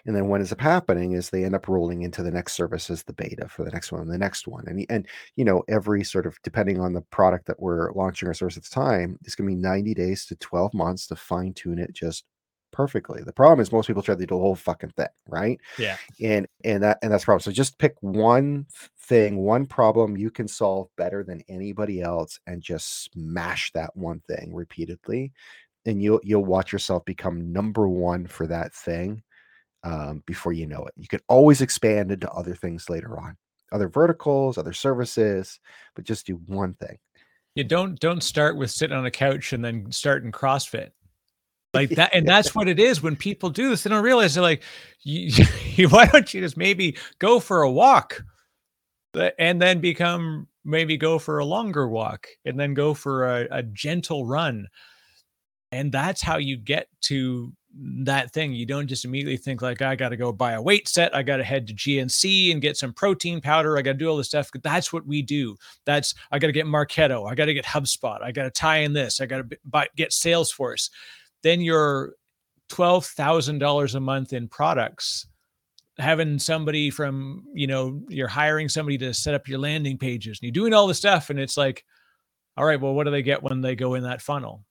And 0.05 0.15
then 0.15 0.27
what 0.27 0.41
ends 0.41 0.51
up 0.51 0.61
happening 0.61 1.13
is 1.13 1.29
they 1.29 1.45
end 1.45 1.55
up 1.55 1.67
rolling 1.67 2.03
into 2.03 2.21
the 2.21 2.29
next 2.29 2.53
service 2.53 2.89
as 2.89 3.01
the 3.03 3.13
beta 3.13 3.47
for 3.47 3.63
the 3.63 3.71
next 3.71 3.91
one, 3.91 4.01
and 4.01 4.11
the 4.11 4.17
next 4.17 4.45
one. 4.47 4.65
And, 4.67 4.85
and 4.89 5.07
you 5.35 5.45
know, 5.45 5.63
every 5.67 6.03
sort 6.03 6.27
of 6.27 6.37
depending 6.43 6.79
on 6.79 6.93
the 6.93 7.01
product 7.01 7.47
that 7.47 7.59
we're 7.59 7.91
launching 7.93 8.27
our 8.27 8.33
service 8.33 8.57
at 8.57 8.63
the 8.63 8.69
time, 8.69 9.17
it's 9.23 9.35
gonna 9.35 9.49
be 9.49 9.55
90 9.55 9.93
days 9.93 10.25
to 10.27 10.35
12 10.35 10.73
months 10.73 11.07
to 11.07 11.15
fine-tune 11.15 11.79
it 11.79 11.93
just 11.93 12.25
perfectly. 12.73 13.23
The 13.23 13.31
problem 13.31 13.61
is 13.61 13.71
most 13.71 13.87
people 13.87 14.01
try 14.03 14.15
to 14.15 14.19
do 14.19 14.25
the 14.25 14.37
whole 14.37 14.55
fucking 14.55 14.89
thing, 14.97 15.07
right? 15.29 15.61
Yeah. 15.77 15.95
And 16.21 16.47
and 16.65 16.83
that 16.83 16.97
and 17.01 17.11
that's 17.13 17.23
the 17.23 17.27
problem. 17.27 17.41
So 17.41 17.51
just 17.53 17.77
pick 17.79 17.95
one 18.01 18.65
thing, 18.99 19.37
one 19.37 19.65
problem 19.65 20.17
you 20.17 20.29
can 20.31 20.47
solve 20.49 20.89
better 20.97 21.23
than 21.23 21.41
anybody 21.47 22.01
else 22.01 22.39
and 22.47 22.61
just 22.61 23.11
smash 23.13 23.71
that 23.73 23.95
one 23.95 24.21
thing 24.27 24.53
repeatedly. 24.53 25.31
And 25.85 26.01
you'll 26.03 26.19
you'll 26.23 26.45
watch 26.45 26.73
yourself 26.73 27.05
become 27.05 27.53
number 27.53 27.87
one 27.87 28.27
for 28.27 28.47
that 28.47 28.73
thing 28.73 29.23
um, 29.83 30.23
before 30.25 30.53
you 30.53 30.65
know 30.67 30.85
it. 30.85 30.93
You 30.97 31.07
can 31.07 31.21
always 31.29 31.61
expand 31.61 32.11
into 32.11 32.29
other 32.31 32.55
things 32.55 32.89
later 32.89 33.19
on, 33.19 33.37
other 33.71 33.89
verticals, 33.89 34.57
other 34.57 34.73
services, 34.73 35.59
but 35.95 36.05
just 36.05 36.25
do 36.25 36.35
one 36.47 36.73
thing. 36.75 36.97
you 37.55 37.63
don't 37.63 37.99
don't 37.99 38.23
start 38.23 38.57
with 38.57 38.71
sitting 38.71 38.95
on 38.97 39.05
a 39.05 39.11
couch 39.11 39.53
and 39.53 39.63
then 39.63 39.91
start 39.91 40.23
in 40.23 40.31
CrossFit. 40.31 40.91
Like 41.73 41.89
that, 41.91 42.11
and 42.13 42.27
that's 42.27 42.53
what 42.53 42.67
it 42.67 42.79
is 42.79 43.01
when 43.01 43.15
people 43.15 43.49
do 43.49 43.69
this. 43.69 43.83
They 43.83 43.89
don't 43.89 44.03
realize 44.03 44.35
they're 44.35 44.43
like, 44.43 44.63
why 45.89 46.05
don't 46.05 46.33
you 46.33 46.41
just 46.41 46.57
maybe 46.57 46.97
go 47.19 47.39
for 47.39 47.63
a 47.63 47.71
walk, 47.71 48.23
and 49.37 49.61
then 49.61 49.79
become 49.79 50.47
maybe 50.65 50.97
go 50.97 51.19
for 51.19 51.39
a 51.39 51.45
longer 51.45 51.87
walk, 51.87 52.27
and 52.45 52.59
then 52.59 52.73
go 52.73 52.93
for 52.93 53.25
a, 53.27 53.47
a 53.51 53.63
gentle 53.63 54.25
run, 54.25 54.67
and 55.71 55.91
that's 55.91 56.21
how 56.21 56.37
you 56.37 56.57
get 56.57 56.87
to 57.01 57.53
that 57.75 58.31
thing. 58.31 58.53
You 58.53 58.65
don't 58.65 58.87
just 58.87 59.05
immediately 59.05 59.37
think 59.37 59.61
like, 59.61 59.81
I 59.81 59.95
got 59.95 60.09
to 60.09 60.17
go 60.17 60.31
buy 60.31 60.53
a 60.53 60.61
weight 60.61 60.87
set, 60.87 61.15
I 61.15 61.23
got 61.23 61.37
to 61.37 61.43
head 61.43 61.67
to 61.67 61.73
GNC 61.73 62.51
and 62.51 62.61
get 62.61 62.77
some 62.77 62.93
protein 62.93 63.41
powder, 63.41 63.77
I 63.77 63.81
got 63.81 63.93
to 63.93 63.97
do 63.97 64.07
all 64.07 64.17
this 64.17 64.27
stuff. 64.27 64.51
That's 64.61 64.93
what 64.93 65.05
we 65.05 65.21
do. 65.21 65.55
That's 65.85 66.13
I 66.31 66.39
got 66.39 66.47
to 66.47 66.53
get 66.53 66.65
Marketo, 66.65 67.29
I 67.29 67.35
got 67.35 67.45
to 67.45 67.53
get 67.53 67.65
HubSpot, 67.65 68.21
I 68.21 68.31
got 68.31 68.43
to 68.43 68.51
tie 68.51 68.77
in 68.77 68.93
this, 68.93 69.19
I 69.19 69.25
got 69.25 69.49
to 69.49 69.57
buy, 69.65 69.87
get 69.95 70.11
Salesforce. 70.11 70.89
Then 71.43 71.61
you're 71.61 72.13
twelve 72.69 73.05
thousand 73.05 73.59
dollars 73.59 73.95
a 73.95 73.99
month 73.99 74.33
in 74.33 74.47
products. 74.47 75.27
Having 75.99 76.39
somebody 76.39 76.89
from 76.89 77.43
you 77.53 77.67
know 77.67 78.01
you're 78.09 78.27
hiring 78.27 78.67
somebody 78.69 78.97
to 78.99 79.13
set 79.13 79.35
up 79.35 79.47
your 79.47 79.59
landing 79.59 79.97
pages, 79.97 80.39
and 80.41 80.47
you're 80.47 80.63
doing 80.63 80.73
all 80.73 80.87
the 80.87 80.93
stuff, 80.93 81.29
and 81.29 81.39
it's 81.39 81.57
like, 81.57 81.85
all 82.57 82.65
right, 82.65 82.81
well, 82.81 82.93
what 82.93 83.03
do 83.03 83.11
they 83.11 83.21
get 83.21 83.43
when 83.43 83.61
they 83.61 83.75
go 83.75 83.93
in 83.93 84.03
that 84.03 84.21
funnel? 84.21 84.63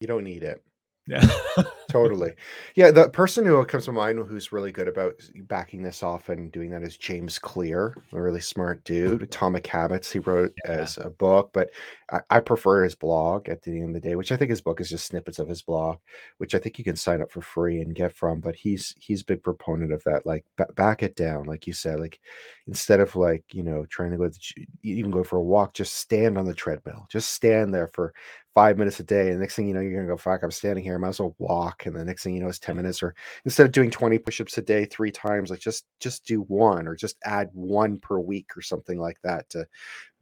You 0.00 0.06
don't 0.06 0.24
need 0.24 0.42
it. 0.42 0.62
Yeah, 1.06 1.28
Totally. 1.90 2.32
Yeah, 2.74 2.90
the 2.90 3.08
person 3.08 3.44
who 3.44 3.64
comes 3.64 3.86
to 3.86 3.92
mind 3.92 4.18
who's 4.18 4.52
really 4.52 4.72
good 4.72 4.88
about 4.88 5.14
backing 5.42 5.82
this 5.82 6.02
off 6.02 6.28
and 6.28 6.50
doing 6.52 6.70
that 6.70 6.82
is 6.82 6.96
James 6.96 7.38
Clear, 7.38 7.96
a 8.12 8.20
really 8.20 8.40
smart 8.40 8.84
mm-hmm. 8.84 9.10
dude. 9.10 9.22
Atomic 9.22 9.66
Habits, 9.66 10.10
he 10.10 10.18
wrote 10.18 10.52
Yeah. 10.64 10.72
as 10.72 10.98
a 10.98 11.10
book, 11.10 11.50
but 11.52 11.70
I, 12.10 12.20
I 12.30 12.40
prefer 12.40 12.84
his 12.84 12.94
blog 12.94 13.48
at 13.48 13.62
the 13.62 13.72
end 13.72 13.94
of 13.96 14.02
the 14.02 14.08
day, 14.08 14.16
which 14.16 14.32
I 14.32 14.36
think 14.36 14.50
his 14.50 14.60
book 14.60 14.80
is 14.80 14.90
just 14.90 15.06
snippets 15.06 15.38
of 15.38 15.48
his 15.48 15.62
blog, 15.62 15.98
which 16.38 16.54
I 16.54 16.58
think 16.58 16.78
you 16.78 16.84
can 16.84 16.96
sign 16.96 17.22
up 17.22 17.30
for 17.30 17.42
free 17.42 17.80
and 17.80 17.94
get 17.94 18.14
from. 18.14 18.40
But 18.40 18.56
he's 18.56 18.94
he's 18.98 19.22
a 19.22 19.26
big 19.26 19.42
proponent 19.42 19.92
of 19.92 20.02
that. 20.04 20.26
Like 20.26 20.44
ba- 20.56 20.72
back 20.74 21.02
it 21.02 21.16
down, 21.16 21.44
like 21.44 21.66
you 21.66 21.72
said, 21.72 22.00
like 22.00 22.20
instead 22.66 23.00
of 23.00 23.16
like 23.16 23.44
you 23.52 23.62
know 23.62 23.84
trying 23.86 24.10
to 24.12 24.16
go 24.16 24.28
to 24.28 24.66
even 24.82 25.10
go 25.10 25.24
for 25.24 25.36
a 25.36 25.42
walk, 25.42 25.74
just 25.74 25.94
stand 25.94 26.38
on 26.38 26.44
the 26.44 26.54
treadmill, 26.54 27.06
just 27.10 27.30
stand 27.30 27.74
there 27.74 27.88
for 27.88 28.12
five 28.54 28.78
minutes 28.78 29.00
a 29.00 29.04
day. 29.04 29.30
And 29.30 29.40
next 29.40 29.56
thing 29.56 29.68
you 29.68 29.74
know, 29.74 29.80
you're 29.80 29.94
gonna 29.94 30.12
go, 30.12 30.16
fuck, 30.16 30.42
I'm 30.42 30.50
standing 30.50 30.84
here. 30.84 30.94
I 30.94 30.98
might 30.98 31.08
as 31.08 31.20
well 31.20 31.34
walk 31.38 31.79
and 31.86 31.96
the 31.96 32.04
next 32.04 32.22
thing 32.22 32.34
you 32.34 32.40
know 32.40 32.48
is 32.48 32.58
10 32.58 32.76
minutes 32.76 33.02
or 33.02 33.14
instead 33.44 33.66
of 33.66 33.72
doing 33.72 33.90
20 33.90 34.18
push-ups 34.18 34.58
a 34.58 34.62
day 34.62 34.84
three 34.84 35.10
times 35.10 35.50
like 35.50 35.60
just 35.60 35.86
just 35.98 36.24
do 36.24 36.42
one 36.42 36.86
or 36.86 36.94
just 36.94 37.16
add 37.24 37.48
one 37.52 37.98
per 37.98 38.18
week 38.18 38.56
or 38.56 38.62
something 38.62 38.98
like 38.98 39.20
that 39.22 39.48
to 39.50 39.66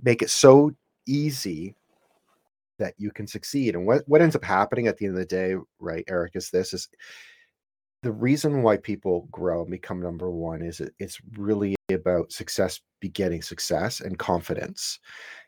make 0.03 0.23
it 0.23 0.31
so 0.31 0.71
easy 1.07 1.75
that 2.79 2.95
you 2.97 3.11
can 3.11 3.27
succeed. 3.27 3.75
And 3.75 3.87
what 3.87 4.03
what 4.07 4.23
ends 4.23 4.37
up 4.37 4.45
happening 4.45 4.87
at 4.87 4.97
the 4.97 5.07
end 5.07 5.15
of 5.15 5.21
the 5.21 5.27
day 5.27 5.57
right 5.81 6.05
eric 6.09 6.37
is 6.37 6.51
this 6.51 6.73
is 6.73 6.89
the 8.03 8.13
reason 8.13 8.63
why 8.63 8.77
people 8.77 9.29
grow 9.33 9.63
and 9.63 9.71
become 9.71 10.01
number 10.01 10.31
one 10.31 10.63
is 10.63 10.81
it, 10.81 10.95
it's 11.01 11.19
really 11.37 11.75
about 11.91 12.31
success 12.31 12.81
begetting 13.01 13.43
success 13.43 14.01
and 14.01 14.19
confidence. 14.19 15.01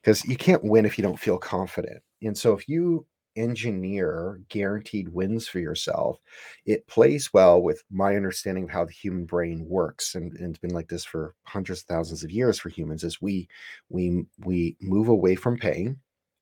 Because 0.02 0.24
you 0.24 0.36
can't 0.36 0.64
win 0.64 0.84
if 0.84 0.98
you 0.98 1.02
don't 1.02 1.18
feel 1.18 1.38
confident. 1.38 2.02
And 2.22 2.36
so 2.36 2.52
if 2.52 2.68
you 2.68 3.06
engineer 3.40 4.40
guaranteed 4.48 5.08
wins 5.08 5.48
for 5.48 5.58
yourself 5.58 6.18
it 6.66 6.86
plays 6.86 7.32
well 7.32 7.60
with 7.62 7.82
my 7.90 8.16
understanding 8.16 8.64
of 8.64 8.70
how 8.70 8.84
the 8.84 8.92
human 8.92 9.24
brain 9.24 9.64
works 9.66 10.14
and, 10.14 10.32
and 10.36 10.50
it's 10.50 10.58
been 10.58 10.74
like 10.74 10.88
this 10.88 11.04
for 11.04 11.34
hundreds 11.44 11.80
of 11.80 11.86
thousands 11.86 12.22
of 12.22 12.30
years 12.30 12.58
for 12.58 12.68
humans 12.68 13.04
is 13.04 13.20
we 13.20 13.48
we 13.88 14.24
we 14.44 14.76
move 14.80 15.08
away 15.08 15.34
from 15.34 15.56
pain 15.56 15.96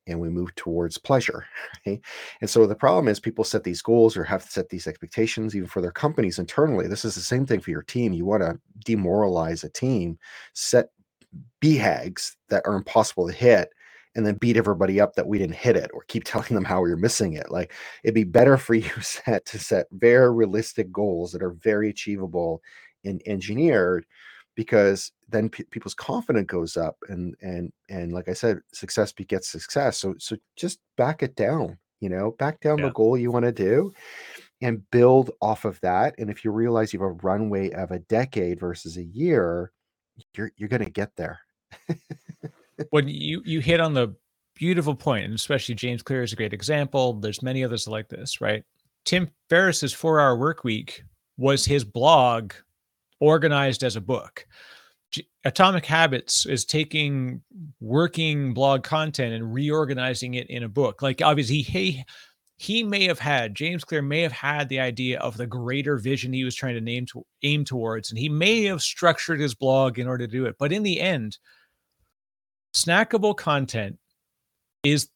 and 0.09 0.19
we 0.19 0.29
move 0.29 0.53
towards 0.55 0.97
pleasure. 0.97 1.45
Right? 1.85 2.01
And 2.41 2.49
so 2.49 2.67
the 2.67 2.75
problem 2.75 3.07
is 3.07 3.19
people 3.19 3.43
set 3.43 3.63
these 3.63 3.81
goals 3.81 4.17
or 4.17 4.23
have 4.23 4.43
to 4.43 4.51
set 4.51 4.69
these 4.69 4.87
expectations 4.87 5.55
even 5.55 5.69
for 5.69 5.81
their 5.81 5.91
companies 5.91 6.39
internally. 6.39 6.87
This 6.87 7.05
is 7.05 7.15
the 7.15 7.21
same 7.21 7.45
thing 7.45 7.61
for 7.61 7.71
your 7.71 7.83
team. 7.83 8.11
You 8.11 8.25
want 8.25 8.43
to 8.43 8.59
demoralize 8.85 9.63
a 9.63 9.69
team, 9.69 10.17
set 10.53 10.89
BHAGs 11.61 12.35
that 12.49 12.63
are 12.65 12.75
impossible 12.75 13.27
to 13.27 13.33
hit, 13.33 13.69
and 14.19 14.27
then 14.27 14.35
beat 14.35 14.57
everybody 14.57 14.99
up 14.99 15.15
that 15.15 15.27
we 15.27 15.37
didn't 15.37 15.55
hit 15.55 15.77
it 15.77 15.89
or 15.93 16.03
keep 16.09 16.23
telling 16.25 16.53
them 16.53 16.65
how 16.65 16.81
we 16.81 16.91
are 16.91 16.97
missing 16.97 17.33
it. 17.33 17.49
Like 17.49 17.73
it'd 18.03 18.13
be 18.13 18.25
better 18.25 18.57
for 18.57 18.73
you 18.75 18.89
set 19.01 19.45
to 19.47 19.57
set 19.57 19.87
very 19.93 20.31
realistic 20.31 20.91
goals 20.91 21.31
that 21.31 21.41
are 21.41 21.51
very 21.51 21.89
achievable 21.89 22.61
and 23.05 23.21
engineered 23.25 24.05
because 24.55 25.13
then 25.29 25.47
pe 25.47 25.63
people's 25.63 25.93
confidence 25.93 26.47
goes 26.47 26.75
up 26.75 26.97
and 27.07 27.33
and 27.41 27.71
and 27.87 28.11
like 28.11 28.27
I 28.27 28.33
said, 28.33 28.59
success 28.73 29.13
begets 29.13 29.47
success. 29.47 29.97
So 29.97 30.15
so 30.19 30.35
just 30.57 30.79
back 30.97 31.23
it 31.23 31.35
down, 31.35 31.77
you 32.01 32.09
know, 32.09 32.35
back 32.39 32.59
down 32.59 32.81
the 32.81 32.91
goal 32.91 33.17
you 33.17 33.31
want 33.31 33.45
to 33.45 33.53
do 33.53 33.93
and 34.61 34.83
build 34.91 35.31
off 35.41 35.63
of 35.63 35.79
that. 35.79 36.13
And 36.17 36.29
if 36.29 36.43
you 36.43 36.51
realize 36.51 36.93
you 36.93 37.01
have 37.01 37.11
a 37.11 37.13
runway 37.13 37.71
of 37.71 37.91
a 37.91 37.99
decade 37.99 38.59
versus 38.59 38.97
a 38.97 39.03
year, 39.05 39.71
you're 40.33 40.51
you're 40.57 40.67
gonna 40.67 40.89
get 40.89 41.15
there. 41.15 41.39
when 42.89 43.07
you 43.07 43.41
you 43.45 43.59
hit 43.59 43.79
on 43.79 43.93
the 43.93 44.15
beautiful 44.55 44.95
point, 44.95 45.25
and 45.25 45.33
especially 45.33 45.75
James 45.75 46.01
Clear 46.01 46.23
is 46.23 46.33
a 46.33 46.35
great 46.35 46.53
example. 46.53 47.13
There's 47.13 47.41
many 47.41 47.63
others 47.63 47.87
like 47.87 48.09
this, 48.09 48.41
right? 48.41 48.63
Tim 49.05 49.29
Ferriss's 49.49 49.93
four 49.93 50.19
hour 50.19 50.37
work 50.37 50.63
week 50.63 51.03
was 51.37 51.65
his 51.65 51.83
blog 51.83 52.53
organized 53.19 53.83
as 53.83 53.95
a 53.95 54.01
book. 54.01 54.45
Atomic 55.45 55.85
Habits 55.85 56.45
is 56.45 56.65
taking 56.65 57.41
working 57.79 58.53
blog 58.53 58.83
content 58.83 59.33
and 59.33 59.53
reorganizing 59.53 60.35
it 60.35 60.49
in 60.49 60.63
a 60.63 60.69
book. 60.69 61.01
Like 61.01 61.21
obviously 61.21 61.61
he 61.61 62.03
he 62.57 62.83
may 62.83 63.05
have 63.05 63.19
had 63.19 63.55
James 63.55 63.85
Clear 63.85 64.01
may 64.01 64.21
have 64.21 64.33
had 64.33 64.67
the 64.67 64.81
idea 64.81 65.17
of 65.19 65.37
the 65.37 65.47
greater 65.47 65.97
vision 65.97 66.33
he 66.33 66.43
was 66.43 66.55
trying 66.55 66.75
to 66.75 66.81
name 66.81 67.05
to 67.07 67.25
aim 67.41 67.63
towards, 67.63 68.11
and 68.11 68.19
he 68.19 68.27
may 68.27 68.65
have 68.65 68.81
structured 68.81 69.39
his 69.39 69.55
blog 69.55 69.97
in 69.97 70.07
order 70.07 70.27
to 70.27 70.31
do 70.31 70.45
it. 70.45 70.57
But 70.59 70.73
in 70.73 70.83
the 70.83 70.99
end, 70.99 71.37
snackable 72.83 73.35
content 73.35 73.97
is 74.83 75.09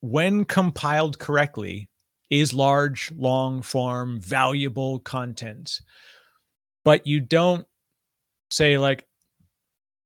when 0.00 0.44
compiled 0.44 1.18
correctly 1.18 1.88
is 2.30 2.52
large 2.52 3.12
long 3.16 3.62
form 3.62 4.20
valuable 4.20 4.98
content. 5.00 5.80
But 6.84 7.06
you 7.06 7.20
don't 7.20 7.66
say 8.50 8.78
like 8.78 9.06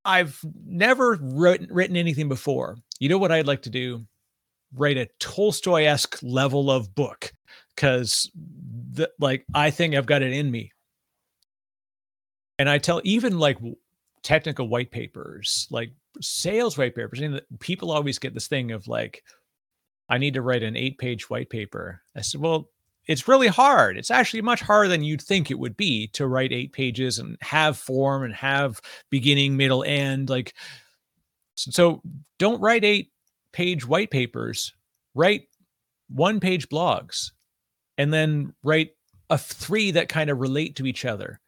i've 0.04 0.38
never 0.64 1.18
written, 1.20 1.68
written 1.70 1.96
anything 1.96 2.28
before. 2.28 2.78
You 2.98 3.08
know 3.08 3.18
what 3.18 3.32
i'd 3.32 3.46
like 3.46 3.62
to 3.62 3.70
do? 3.70 4.06
Write 4.74 4.96
a 4.96 5.08
tolstoy-esque 5.18 6.18
level 6.22 6.70
of 6.70 6.94
book 6.94 7.32
because 7.74 8.30
like 9.18 9.44
i 9.54 9.70
think 9.70 9.94
i've 9.94 10.06
got 10.06 10.22
it 10.22 10.32
in 10.32 10.50
me. 10.50 10.72
And 12.58 12.68
i 12.68 12.78
tell 12.78 13.00
even 13.04 13.38
like 13.38 13.58
technical 14.22 14.68
white 14.68 14.90
papers 14.90 15.66
like 15.70 15.92
sales 16.20 16.76
white 16.76 16.94
papers 16.94 17.20
and 17.20 17.40
people 17.60 17.90
always 17.90 18.18
get 18.18 18.34
this 18.34 18.48
thing 18.48 18.72
of 18.72 18.88
like 18.88 19.22
i 20.08 20.18
need 20.18 20.34
to 20.34 20.42
write 20.42 20.62
an 20.62 20.76
eight 20.76 20.98
page 20.98 21.30
white 21.30 21.50
paper. 21.50 22.02
I 22.16 22.22
said 22.22 22.40
well 22.40 22.68
it's 23.06 23.26
really 23.26 23.48
hard. 23.48 23.96
It's 23.96 24.10
actually 24.10 24.42
much 24.42 24.60
harder 24.60 24.88
than 24.88 25.02
you'd 25.02 25.22
think 25.22 25.50
it 25.50 25.58
would 25.58 25.76
be 25.76 26.06
to 26.08 26.28
write 26.28 26.52
eight 26.52 26.72
pages 26.72 27.18
and 27.18 27.36
have 27.40 27.76
form 27.76 28.22
and 28.22 28.34
have 28.34 28.80
beginning 29.10 29.56
middle 29.56 29.82
end. 29.82 30.30
Like 30.30 30.54
so 31.54 32.02
don't 32.38 32.60
write 32.60 32.84
eight 32.84 33.10
page 33.52 33.86
white 33.86 34.10
papers. 34.10 34.74
Write 35.14 35.48
one 36.08 36.40
page 36.40 36.68
blogs 36.68 37.32
and 37.98 38.12
then 38.12 38.54
write 38.62 38.90
a 39.28 39.38
three 39.38 39.90
that 39.92 40.08
kind 40.08 40.30
of 40.30 40.38
relate 40.38 40.76
to 40.76 40.86
each 40.86 41.04
other. 41.04 41.40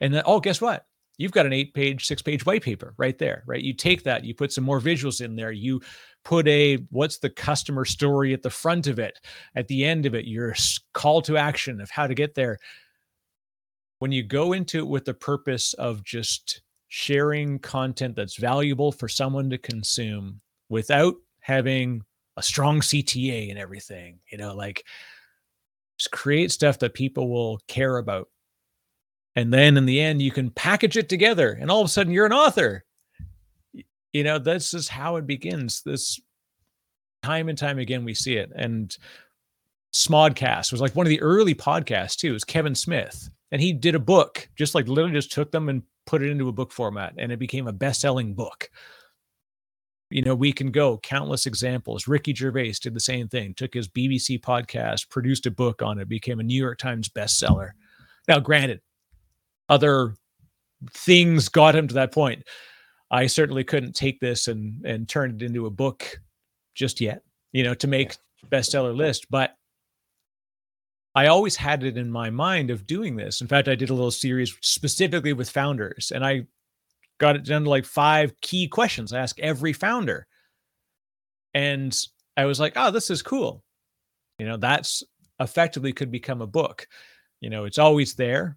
And 0.00 0.14
then 0.14 0.22
oh 0.26 0.40
guess 0.40 0.60
what 0.60 0.86
you've 1.18 1.32
got 1.32 1.44
an 1.44 1.52
eight 1.52 1.74
page 1.74 2.06
six 2.06 2.22
page 2.22 2.46
white 2.46 2.62
paper 2.62 2.94
right 2.96 3.18
there 3.18 3.42
right? 3.46 3.62
You 3.62 3.74
take 3.74 4.04
that 4.04 4.24
you 4.24 4.34
put 4.34 4.52
some 4.52 4.64
more 4.64 4.80
visuals 4.80 5.20
in 5.20 5.36
there 5.36 5.52
you 5.52 5.80
put 6.24 6.48
a 6.48 6.76
what's 6.90 7.18
the 7.18 7.30
customer 7.30 7.84
story 7.84 8.32
at 8.32 8.42
the 8.42 8.50
front 8.50 8.86
of 8.86 8.98
it 8.98 9.18
at 9.54 9.68
the 9.68 9.84
end 9.84 10.06
of 10.06 10.14
it 10.14 10.24
your 10.24 10.54
call 10.94 11.20
to 11.22 11.36
action 11.36 11.80
of 11.80 11.90
how 11.90 12.06
to 12.06 12.14
get 12.14 12.34
there. 12.34 12.58
When 13.98 14.12
you 14.12 14.22
go 14.22 14.52
into 14.52 14.78
it 14.78 14.86
with 14.86 15.04
the 15.04 15.14
purpose 15.14 15.74
of 15.74 16.04
just 16.04 16.62
sharing 16.88 17.58
content 17.58 18.16
that's 18.16 18.36
valuable 18.36 18.92
for 18.92 19.08
someone 19.08 19.50
to 19.50 19.58
consume 19.58 20.40
without 20.68 21.14
having 21.40 22.02
a 22.36 22.42
strong 22.42 22.80
cta 22.80 23.50
and 23.50 23.58
everything 23.58 24.20
you 24.30 24.38
know 24.38 24.54
like 24.54 24.84
just 25.98 26.10
create 26.12 26.50
stuff 26.50 26.78
that 26.78 26.94
people 26.94 27.28
will 27.28 27.58
care 27.68 27.98
about 27.98 28.28
and 29.38 29.52
then 29.52 29.76
in 29.76 29.86
the 29.86 30.00
end 30.00 30.20
you 30.20 30.32
can 30.32 30.50
package 30.50 30.96
it 30.96 31.08
together 31.08 31.56
and 31.60 31.70
all 31.70 31.80
of 31.80 31.86
a 31.86 31.88
sudden 31.88 32.12
you're 32.12 32.26
an 32.26 32.32
author. 32.32 32.84
You 34.12 34.24
know 34.24 34.40
this 34.40 34.74
is 34.74 34.88
how 34.88 35.14
it 35.14 35.28
begins. 35.28 35.82
This 35.82 36.20
time 37.22 37.48
and 37.48 37.56
time 37.56 37.78
again 37.78 38.04
we 38.04 38.14
see 38.14 38.36
it. 38.36 38.50
And 38.56 38.96
smodcast 39.94 40.72
was 40.72 40.80
like 40.80 40.96
one 40.96 41.06
of 41.06 41.10
the 41.10 41.20
early 41.20 41.54
podcasts 41.54 42.16
too 42.16 42.30
it 42.30 42.32
was 42.32 42.42
kevin 42.42 42.74
smith. 42.74 43.30
And 43.52 43.62
he 43.62 43.72
did 43.72 43.94
a 43.94 44.00
book 44.00 44.48
just 44.56 44.74
like 44.74 44.88
literally 44.88 45.12
just 45.14 45.30
took 45.30 45.52
them 45.52 45.68
and 45.68 45.84
put 46.04 46.22
it 46.22 46.30
into 46.30 46.48
a 46.48 46.52
book 46.52 46.72
format 46.72 47.14
and 47.16 47.30
it 47.30 47.38
became 47.38 47.68
a 47.68 47.72
best-selling 47.72 48.34
book. 48.34 48.68
You 50.10 50.22
know 50.22 50.34
we 50.34 50.52
can 50.52 50.72
go 50.72 50.98
countless 50.98 51.46
examples. 51.46 52.08
Ricky 52.08 52.34
gervais 52.34 52.74
did 52.82 52.94
the 52.94 52.98
same 52.98 53.28
thing 53.28 53.54
took 53.54 53.72
his 53.72 53.86
bbc 53.86 54.40
podcast 54.40 55.08
produced 55.10 55.46
a 55.46 55.52
book 55.52 55.80
on 55.80 56.00
it 56.00 56.08
became 56.08 56.40
a 56.40 56.42
new 56.42 56.60
york 56.60 56.78
times 56.78 57.08
bestseller. 57.08 57.70
Now 58.26 58.40
granted 58.40 58.80
other 59.68 60.14
things 60.92 61.48
got 61.48 61.74
him 61.74 61.88
to 61.88 61.94
that 61.94 62.12
point. 62.12 62.44
I 63.10 63.26
certainly 63.26 63.64
couldn't 63.64 63.94
take 63.94 64.20
this 64.20 64.48
and 64.48 64.84
and 64.84 65.08
turn 65.08 65.34
it 65.34 65.42
into 65.42 65.66
a 65.66 65.70
book 65.70 66.20
just 66.74 67.00
yet, 67.00 67.22
you 67.52 67.64
know, 67.64 67.74
to 67.74 67.86
make 67.86 68.16
bestseller 68.50 68.94
list, 68.94 69.26
but 69.30 69.54
I 71.14 71.26
always 71.26 71.56
had 71.56 71.82
it 71.82 71.96
in 71.96 72.10
my 72.10 72.30
mind 72.30 72.70
of 72.70 72.86
doing 72.86 73.16
this. 73.16 73.40
In 73.40 73.48
fact, 73.48 73.66
I 73.66 73.74
did 73.74 73.90
a 73.90 73.94
little 73.94 74.10
series 74.10 74.56
specifically 74.60 75.32
with 75.32 75.50
founders 75.50 76.12
and 76.14 76.24
I 76.24 76.46
got 77.18 77.34
it 77.34 77.44
down 77.44 77.64
to 77.64 77.70
like 77.70 77.84
five 77.84 78.38
key 78.40 78.68
questions 78.68 79.12
I 79.12 79.20
ask 79.20 79.38
every 79.40 79.72
founder. 79.72 80.26
And 81.54 81.96
I 82.36 82.44
was 82.44 82.60
like, 82.60 82.74
"Oh, 82.76 82.90
this 82.90 83.10
is 83.10 83.22
cool." 83.22 83.64
You 84.38 84.46
know, 84.46 84.56
that's 84.56 85.02
effectively 85.40 85.92
could 85.92 86.10
become 86.12 86.42
a 86.42 86.46
book. 86.46 86.86
You 87.40 87.50
know, 87.50 87.64
it's 87.64 87.78
always 87.78 88.14
there 88.14 88.56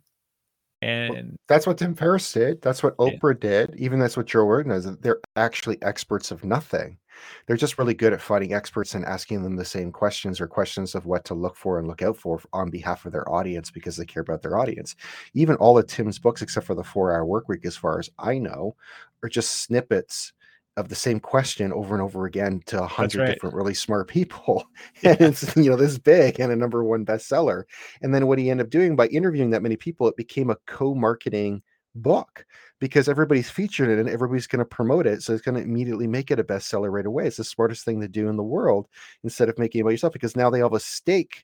and 0.82 1.38
that's 1.48 1.68
what 1.68 1.78
Tim 1.78 1.96
Ferriss 1.96 2.32
did. 2.32 2.62
That's 2.62 2.82
what 2.84 2.96
Yeah. 3.00 3.12
Oprah 3.12 3.40
did. 3.40 3.76
Even 3.78 4.00
that's 4.00 4.18
what 4.18 4.26
Joe 4.26 4.44
Rogan 4.44 4.72
does. 4.72 4.86
They're 4.98 5.22
actually 5.36 5.82
experts 5.82 6.32
of 6.32 6.44
nothing. 6.44 6.98
They're 7.46 7.58
just 7.58 7.78
really 7.78 7.94
good 7.94 8.14
at 8.14 8.22
finding 8.22 8.54
experts 8.54 8.96
and 8.96 9.06
asking 9.06 9.44
them 9.44 9.56
the 9.56 9.66
same 9.66 9.92
questions 9.92 10.42
or 10.42 10.48
questions 10.48 10.96
of 10.96 11.06
what 11.06 11.24
to 11.26 11.36
look 11.36 11.56
for 11.56 11.78
and 11.78 11.88
look 11.88 12.02
out 12.02 12.18
for 12.18 12.42
on 12.52 12.72
behalf 12.72 13.06
of 13.06 13.12
their 13.12 13.30
audience 13.32 13.70
because 13.70 13.96
they 13.96 14.06
care 14.06 14.22
about 14.24 14.42
their 14.42 14.58
audience. 14.58 14.96
Even 15.34 15.56
all 15.58 15.78
of 15.78 15.86
Tim's 15.88 16.18
books, 16.18 16.42
except 16.42 16.66
for 16.66 16.74
the 16.74 16.84
Four 16.84 17.14
Hour 17.14 17.26
Work 17.26 17.48
Week, 17.48 17.66
as 17.66 17.78
far 17.78 18.00
as 18.00 18.10
I 18.18 18.40
know, 18.40 18.76
are 19.24 19.30
just 19.30 19.52
snippets 19.58 20.34
of 20.78 20.90
the 20.90 20.96
same 20.96 21.20
question 21.20 21.74
over 21.74 21.94
and 21.94 22.02
over 22.02 22.26
again 22.26 22.62
to 22.66 22.82
a 22.82 22.88
hundred 22.88 23.22
right. 23.22 23.34
different 23.34 23.56
really 23.56 23.74
smart 23.74 24.08
people. 24.08 24.66
and 25.04 25.20
it's 25.22 25.56
you 25.56 25.70
know 25.70 25.76
this 25.76 25.98
big 25.98 26.40
and 26.40 26.52
a 26.52 26.56
number 26.56 26.84
one 26.84 27.06
bestseller. 27.06 27.64
And 28.02 28.14
then 28.14 28.28
what 28.28 28.40
he 28.40 28.50
ended 28.50 28.68
up 28.68 28.72
doing 28.72 28.96
by 28.96 29.08
interviewing 29.08 29.50
that 29.52 29.64
many 29.64 29.76
people, 29.76 30.08
it 30.08 30.16
became 30.16 30.50
a 30.50 30.58
co-marketing 30.68 31.62
book 31.96 32.46
because 32.80 33.10
everybody's 33.10 33.50
featured 33.50 33.90
it 33.90 34.00
and 34.00 34.10
everybody's 34.10 34.48
going 34.48 34.60
to 34.60 34.66
promote 34.66 35.06
it. 35.06 35.22
So 35.22 35.34
it's 35.34 35.42
going 35.42 35.56
to 35.56 35.62
immediately 35.62 36.08
make 36.08 36.32
it 36.32 36.40
a 36.40 36.44
bestseller 36.44 36.92
right 36.92 37.06
away. 37.06 37.28
It's 37.28 37.38
the 37.38 37.44
smartest 37.44 37.84
thing 37.86 38.00
to 38.02 38.08
do 38.08 38.30
in 38.30 38.38
the 38.38 38.44
world 38.44 38.88
instead 39.24 39.50
of 39.50 39.60
making 39.60 39.82
it 39.82 39.84
by 39.84 39.92
yourself 39.92 40.14
because 40.14 40.36
now 40.36 40.50
they 40.50 40.60
have 40.60 40.74
a 40.74 40.80
stake 40.80 41.44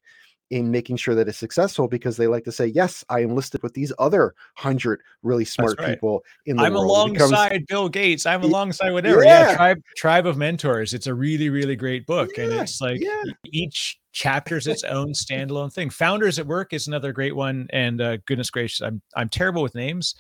in 0.50 0.72
making 0.72 0.96
sure 0.96 1.14
that 1.16 1.28
it's 1.28 1.38
successful 1.38 1.88
because 1.88 2.16
they 2.18 2.28
like 2.28 2.44
to 2.46 2.52
say, 2.52 2.68
"Yes, 2.68 3.04
I 3.10 3.22
am 3.22 3.36
listed 3.36 3.62
with 3.64 3.74
these 3.74 3.92
other 4.00 4.34
hundred 4.56 5.02
really 5.24 5.46
smart 5.46 5.80
right. 5.80 5.90
people 5.90 6.24
in 6.46 6.58
the 6.58 6.64
I'm 6.64 6.74
world." 6.74 7.14
Becomes- 7.14 7.32
alongside 7.32 7.66
Bill 7.68 7.90
Gates. 7.90 8.26
I'm 8.26 8.44
alongside 8.44 8.92
whatever. 8.92 9.24
Yeah. 9.24 9.50
yeah. 9.50 9.56
Tribe 9.56 9.82
Tribe 9.98 10.26
of 10.26 10.38
Mentors. 10.38 10.94
It's 10.94 11.08
a 11.08 11.14
really, 11.14 11.50
really 11.50 11.76
great 11.76 12.06
book. 12.06 12.38
and 12.38 12.52
it's 12.54 12.80
like 12.82 13.02
yeah. 13.02 13.24
each 13.46 13.98
chapter 14.14 14.58
is 14.58 14.68
its 14.68 14.84
own 14.84 15.10
standalone 15.14 15.72
thing. 15.72 15.90
Founders 15.90 16.40
at 16.40 16.48
Work 16.48 16.74
is 16.74 16.88
another 16.88 17.12
great 17.12 17.36
one. 17.36 17.68
And 17.72 18.02
uh, 18.02 18.18
goodness 18.26 18.50
gracious, 18.50 18.82
I'm 18.82 19.02
I'm 19.16 19.30
terrible 19.30 19.62
with 19.62 19.76
names, 19.76 20.16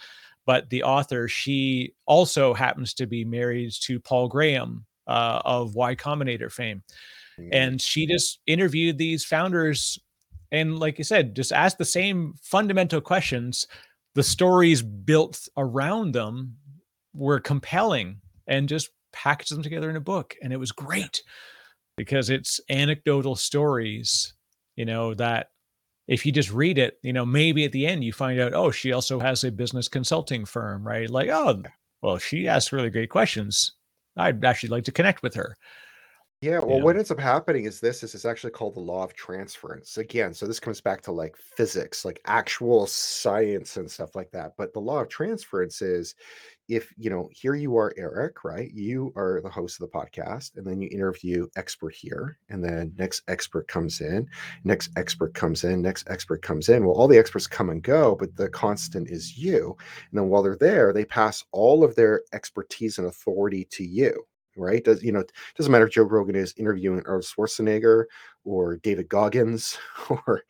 but 0.45 0.69
the 0.69 0.83
author, 0.83 1.27
she 1.27 1.93
also 2.05 2.53
happens 2.53 2.93
to 2.95 3.07
be 3.07 3.25
married 3.25 3.71
to 3.81 3.99
Paul 3.99 4.27
Graham 4.27 4.85
uh, 5.07 5.41
of 5.45 5.75
Y 5.75 5.95
Combinator 5.95 6.51
fame. 6.51 6.83
Mm, 7.39 7.49
And 7.51 7.81
she 7.81 8.05
just 8.05 8.39
interviewed 8.45 8.97
these 8.97 9.25
founders 9.25 9.97
and 10.51 10.79
like 10.79 10.97
you 10.97 11.03
said, 11.03 11.35
just 11.35 11.51
ask 11.51 11.77
the 11.77 11.85
same 11.85 12.33
fundamental 12.41 13.01
questions. 13.01 13.67
The 14.15 14.23
stories 14.23 14.81
built 14.81 15.47
around 15.57 16.13
them 16.13 16.55
were 17.13 17.39
compelling 17.39 18.21
and 18.47 18.69
just 18.69 18.89
packaged 19.11 19.53
them 19.53 19.63
together 19.63 19.89
in 19.89 19.95
a 19.95 20.01
book. 20.01 20.35
And 20.41 20.53
it 20.53 20.57
was 20.57 20.71
great 20.71 21.21
because 21.97 22.29
it's 22.29 22.61
anecdotal 22.69 23.35
stories, 23.35 24.33
you 24.75 24.85
know, 24.85 25.13
that 25.15 25.47
if 26.07 26.25
you 26.25 26.31
just 26.31 26.51
read 26.51 26.77
it, 26.77 26.97
you 27.03 27.11
know, 27.11 27.25
maybe 27.25 27.65
at 27.65 27.71
the 27.71 27.85
end 27.85 28.03
you 28.03 28.13
find 28.13 28.39
out, 28.39 28.53
oh, 28.53 28.71
she 28.71 28.93
also 28.93 29.19
has 29.19 29.43
a 29.43 29.51
business 29.51 29.87
consulting 29.87 30.45
firm, 30.45 30.87
right? 30.87 31.09
Like, 31.09 31.29
oh, 31.29 31.63
well, 32.01 32.17
she 32.17 32.47
asks 32.47 32.71
really 32.71 32.89
great 32.89 33.09
questions. 33.09 33.73
I'd 34.15 34.43
actually 34.45 34.69
like 34.69 34.85
to 34.85 34.91
connect 34.91 35.21
with 35.21 35.35
her. 35.35 35.55
Yeah, 36.41 36.59
well, 36.59 36.77
Yeah. 36.77 36.83
what 36.83 36.95
ends 36.97 37.09
up 37.09 37.19
happening 37.19 37.65
is 37.65 37.79
this 37.79 38.03
is 38.03 38.13
it's 38.13 38.23
actually 38.23 38.51
called 38.51 38.75
the 38.75 38.79
law 38.79 39.03
of 39.03 39.15
transference. 39.15 39.97
Again, 39.97 40.35
so 40.35 40.45
this 40.45 40.59
comes 40.59 40.79
back 40.79 41.01
to 41.01 41.11
like 41.11 41.35
physics, 41.35 42.05
like 42.05 42.21
actual 42.25 42.85
science 42.85 43.77
and 43.77 43.89
stuff 43.89 44.15
like 44.15 44.29
that. 44.31 44.53
But 44.55 44.71
the 44.71 44.79
law 44.79 45.01
of 45.01 45.09
transference 45.09 45.81
is 45.81 46.13
if, 46.67 46.93
you 46.95 47.09
know, 47.09 47.27
here 47.31 47.55
you 47.55 47.75
are, 47.77 47.91
Eric, 47.97 48.43
right? 48.43 48.69
You 48.71 49.11
are 49.15 49.41
the 49.41 49.49
host 49.49 49.81
of 49.81 49.89
the 49.89 49.97
podcast, 49.97 50.57
and 50.57 50.67
then 50.67 50.79
you 50.79 50.89
interview 50.91 51.47
expert 51.55 51.95
here, 51.95 52.37
and 52.49 52.63
then 52.63 52.93
next 52.99 53.23
expert 53.27 53.67
comes 53.67 54.01
in, 54.01 54.27
next 54.63 54.91
expert 54.95 55.33
comes 55.33 55.63
in, 55.63 55.81
next 55.81 56.07
expert 56.07 56.43
comes 56.43 56.69
in. 56.69 56.85
Well, 56.85 56.95
all 56.95 57.07
the 57.07 57.17
experts 57.17 57.47
come 57.47 57.71
and 57.71 57.81
go, 57.81 58.15
but 58.15 58.35
the 58.35 58.49
constant 58.49 59.09
is 59.09 59.39
you. 59.39 59.75
And 60.11 60.19
then 60.19 60.29
while 60.29 60.43
they're 60.43 60.55
there, 60.55 60.93
they 60.93 61.05
pass 61.05 61.43
all 61.51 61.83
of 61.83 61.95
their 61.95 62.21
expertise 62.31 62.99
and 62.99 63.07
authority 63.07 63.65
to 63.71 63.83
you. 63.83 64.23
Right? 64.57 64.83
Does 64.83 65.03
you 65.03 65.11
know 65.11 65.23
doesn't 65.55 65.71
matter 65.71 65.87
if 65.87 65.93
Joe 65.93 66.03
Rogan 66.03 66.35
is 66.35 66.53
interviewing 66.57 67.03
Arnold 67.05 67.25
Schwarzenegger 67.25 68.05
or 68.45 68.77
David 68.77 69.09
Goggins 69.09 69.77
or 70.09 70.43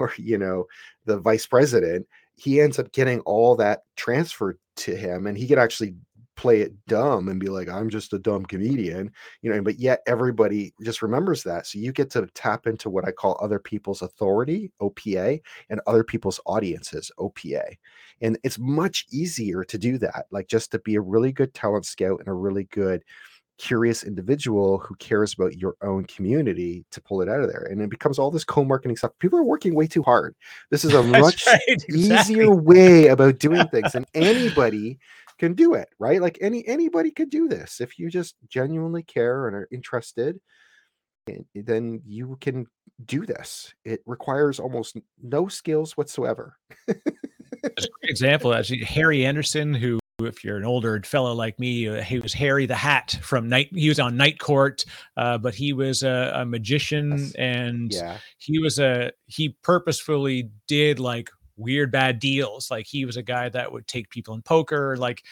or 0.00 0.12
you 0.18 0.38
know 0.38 0.66
the 1.06 1.18
vice 1.18 1.46
president, 1.46 2.06
he 2.36 2.60
ends 2.60 2.78
up 2.78 2.92
getting 2.92 3.20
all 3.20 3.56
that 3.56 3.82
transferred 3.96 4.58
to 4.76 4.96
him, 4.96 5.26
and 5.26 5.38
he 5.38 5.46
could 5.48 5.58
actually 5.58 5.94
play 6.36 6.60
it 6.62 6.72
dumb 6.88 7.28
and 7.28 7.38
be 7.38 7.48
like, 7.48 7.68
"I'm 7.68 7.88
just 7.88 8.12
a 8.12 8.18
dumb 8.18 8.44
comedian," 8.44 9.12
you 9.42 9.50
know. 9.52 9.62
But 9.62 9.78
yet 9.78 10.00
everybody 10.06 10.74
just 10.82 11.00
remembers 11.02 11.42
that, 11.44 11.66
so 11.66 11.78
you 11.78 11.92
get 11.92 12.10
to 12.12 12.26
tap 12.34 12.66
into 12.66 12.90
what 12.90 13.06
I 13.06 13.12
call 13.12 13.38
other 13.40 13.58
people's 13.60 14.02
authority 14.02 14.72
(OPA) 14.80 15.40
and 15.70 15.80
other 15.86 16.02
people's 16.04 16.40
audiences 16.46 17.10
(OPA), 17.18 17.76
and 18.20 18.38
it's 18.42 18.58
much 18.58 19.06
easier 19.12 19.62
to 19.64 19.78
do 19.78 19.98
that. 19.98 20.26
Like 20.32 20.48
just 20.48 20.72
to 20.72 20.78
be 20.80 20.96
a 20.96 21.00
really 21.00 21.32
good 21.32 21.54
talent 21.54 21.86
scout 21.86 22.18
and 22.20 22.28
a 22.28 22.32
really 22.32 22.64
good 22.64 23.04
curious 23.58 24.04
individual 24.04 24.78
who 24.78 24.94
cares 24.96 25.34
about 25.34 25.56
your 25.56 25.76
own 25.82 26.04
community 26.04 26.84
to 26.90 27.00
pull 27.00 27.22
it 27.22 27.28
out 27.28 27.40
of 27.40 27.48
there. 27.50 27.66
And 27.70 27.80
it 27.80 27.90
becomes 27.90 28.18
all 28.18 28.30
this 28.30 28.44
co-marketing 28.44 28.96
stuff. 28.96 29.12
People 29.18 29.38
are 29.38 29.44
working 29.44 29.74
way 29.74 29.86
too 29.86 30.02
hard. 30.02 30.34
This 30.70 30.84
is 30.84 30.94
a 30.94 31.02
much 31.20 31.46
right, 31.46 31.60
exactly. 31.68 32.00
easier 32.00 32.54
way 32.54 33.08
about 33.08 33.38
doing 33.38 33.66
things 33.72 33.94
and 33.94 34.06
anybody 34.14 34.98
can 35.38 35.54
do 35.54 35.74
it, 35.74 35.88
right? 35.98 36.20
Like 36.20 36.38
any 36.40 36.66
anybody 36.66 37.10
could 37.10 37.30
do 37.30 37.48
this 37.48 37.80
if 37.80 37.98
you 37.98 38.10
just 38.10 38.36
genuinely 38.48 39.02
care 39.02 39.46
and 39.46 39.56
are 39.56 39.68
interested. 39.70 40.40
Then 41.54 42.02
you 42.04 42.36
can 42.40 42.66
do 43.06 43.24
this. 43.24 43.72
It 43.84 44.02
requires 44.04 44.60
almost 44.60 44.98
no 45.22 45.48
skills 45.48 45.96
whatsoever. 45.96 46.56
There's 46.86 47.86
a 47.86 47.98
great 48.00 48.10
example 48.10 48.52
actually 48.52 48.80
harry 48.80 49.24
anderson 49.24 49.72
who 49.72 49.98
if 50.26 50.44
you're 50.44 50.56
an 50.56 50.64
older 50.64 51.00
fellow 51.04 51.32
like 51.34 51.58
me 51.58 51.88
uh, 51.88 52.02
he 52.02 52.18
was 52.18 52.32
harry 52.32 52.66
the 52.66 52.74
hat 52.74 53.18
from 53.22 53.48
night 53.48 53.68
he 53.72 53.88
was 53.88 54.00
on 54.00 54.16
night 54.16 54.38
court 54.38 54.84
uh, 55.16 55.38
but 55.38 55.54
he 55.54 55.72
was 55.72 56.02
a, 56.02 56.32
a 56.34 56.44
magician 56.44 57.30
and 57.36 57.92
Yeah. 57.92 58.18
he 58.38 58.58
was 58.58 58.78
a 58.78 59.12
he 59.26 59.50
purposefully 59.62 60.50
did 60.66 60.98
like 61.00 61.30
weird 61.56 61.90
bad 61.92 62.18
deals 62.18 62.70
like 62.70 62.86
he 62.86 63.04
was 63.04 63.16
a 63.16 63.22
guy 63.22 63.48
that 63.48 63.70
would 63.72 63.86
take 63.86 64.10
people 64.10 64.34
in 64.34 64.42
poker 64.42 64.96
like 64.96 65.22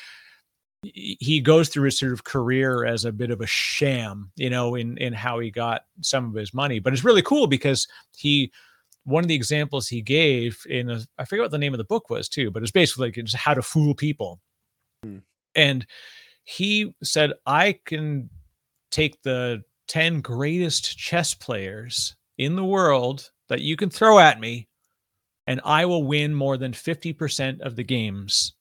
he 0.85 1.41
goes 1.41 1.69
through 1.69 1.85
his 1.85 1.99
sort 1.99 2.13
of 2.13 2.25
career 2.25 2.85
as 2.85 3.05
a 3.05 3.13
bit 3.13 3.31
of 3.31 3.41
a 3.41 3.47
sham 3.47 4.31
you 4.37 4.51
know 4.51 4.75
in 4.75 4.97
in 4.99 5.13
how 5.13 5.39
he 5.39 5.51
got 5.51 5.83
some 6.01 6.25
of 6.27 6.35
his 6.35 6.53
money 6.53 6.81
but 6.81 6.93
it's 6.93 7.05
really 7.05 7.23
cool 7.23 7.47
because 7.47 7.87
he 8.17 8.51
one 9.05 9.25
of 9.25 9.29
the 9.29 9.35
examples 9.35 9.89
he 9.89 10.01
gave 10.01 10.61
in 10.69 10.89
a, 10.89 11.01
I 11.19 11.25
forget 11.25 11.43
what 11.43 11.51
the 11.51 11.59
name 11.59 11.75
of 11.75 11.79
the 11.79 11.83
book 11.85 12.09
was 12.09 12.29
too, 12.29 12.53
but 12.53 12.63
it's 12.63 12.71
basically 12.71 13.09
like 13.09 13.15
just 13.17 13.35
how 13.35 13.53
to 13.53 13.61
fool 13.61 13.95
people. 13.97 14.41
Hmm. 15.03 15.19
And 15.55 15.87
he 16.45 16.95
said, 17.03 17.33
I 17.47 17.79
can 17.85 18.31
take 18.91 19.23
the 19.23 19.63
10 19.89 20.21
greatest 20.21 20.97
chess 20.99 21.35
players 21.35 22.17
in 22.39 22.57
the 22.57 22.65
world 22.65 23.31
that 23.49 23.61
you 23.61 23.77
can 23.77 23.91
throw 23.91 24.19
at 24.19 24.41
me, 24.41 24.69
and 25.47 25.61
I 25.65 25.85
will 25.85 26.05
win 26.05 26.35
more 26.35 26.57
than 26.57 26.73
50% 26.73 27.61
of 27.61 27.77
the 27.77 27.85
games, 27.85 28.55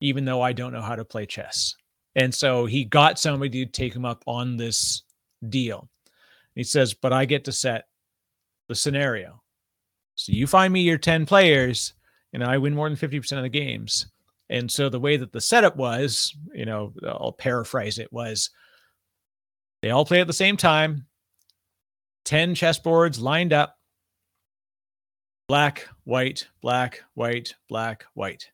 even 0.00 0.24
though 0.24 0.42
I 0.42 0.52
don't 0.52 0.72
know 0.72 0.82
how 0.82 0.96
to 0.96 1.04
play 1.04 1.26
chess. 1.26 1.74
And 2.16 2.34
so 2.34 2.66
he 2.66 2.84
got 2.84 3.18
somebody 3.18 3.64
to 3.64 3.70
take 3.70 3.94
him 3.94 4.04
up 4.04 4.24
on 4.26 4.56
this 4.56 5.02
deal. 5.48 5.88
He 6.54 6.64
says, 6.64 6.94
but 6.94 7.12
I 7.12 7.24
get 7.24 7.44
to 7.44 7.52
set 7.52 7.84
the 8.68 8.74
scenario. 8.74 9.42
So 10.16 10.32
you 10.32 10.48
find 10.48 10.72
me 10.72 10.80
your 10.80 10.98
10 10.98 11.26
players, 11.26 11.94
and 12.32 12.42
I 12.42 12.58
win 12.58 12.74
more 12.74 12.88
than 12.88 12.98
50% 12.98 13.36
of 13.36 13.42
the 13.44 13.48
games. 13.48 14.08
And 14.50 14.70
so 14.70 14.88
the 14.88 15.00
way 15.00 15.16
that 15.16 15.32
the 15.32 15.40
setup 15.40 15.76
was, 15.76 16.34
you 16.54 16.64
know, 16.64 16.92
I'll 17.06 17.32
paraphrase 17.32 17.98
it, 17.98 18.12
was 18.12 18.50
they 19.82 19.90
all 19.90 20.04
play 20.04 20.20
at 20.20 20.26
the 20.26 20.32
same 20.32 20.56
time, 20.56 21.06
10 22.24 22.54
chessboards 22.54 23.20
lined 23.20 23.52
up, 23.52 23.76
black, 25.48 25.88
white, 26.04 26.48
black, 26.62 27.02
white, 27.14 27.54
black, 27.68 28.04
white. 28.14 28.50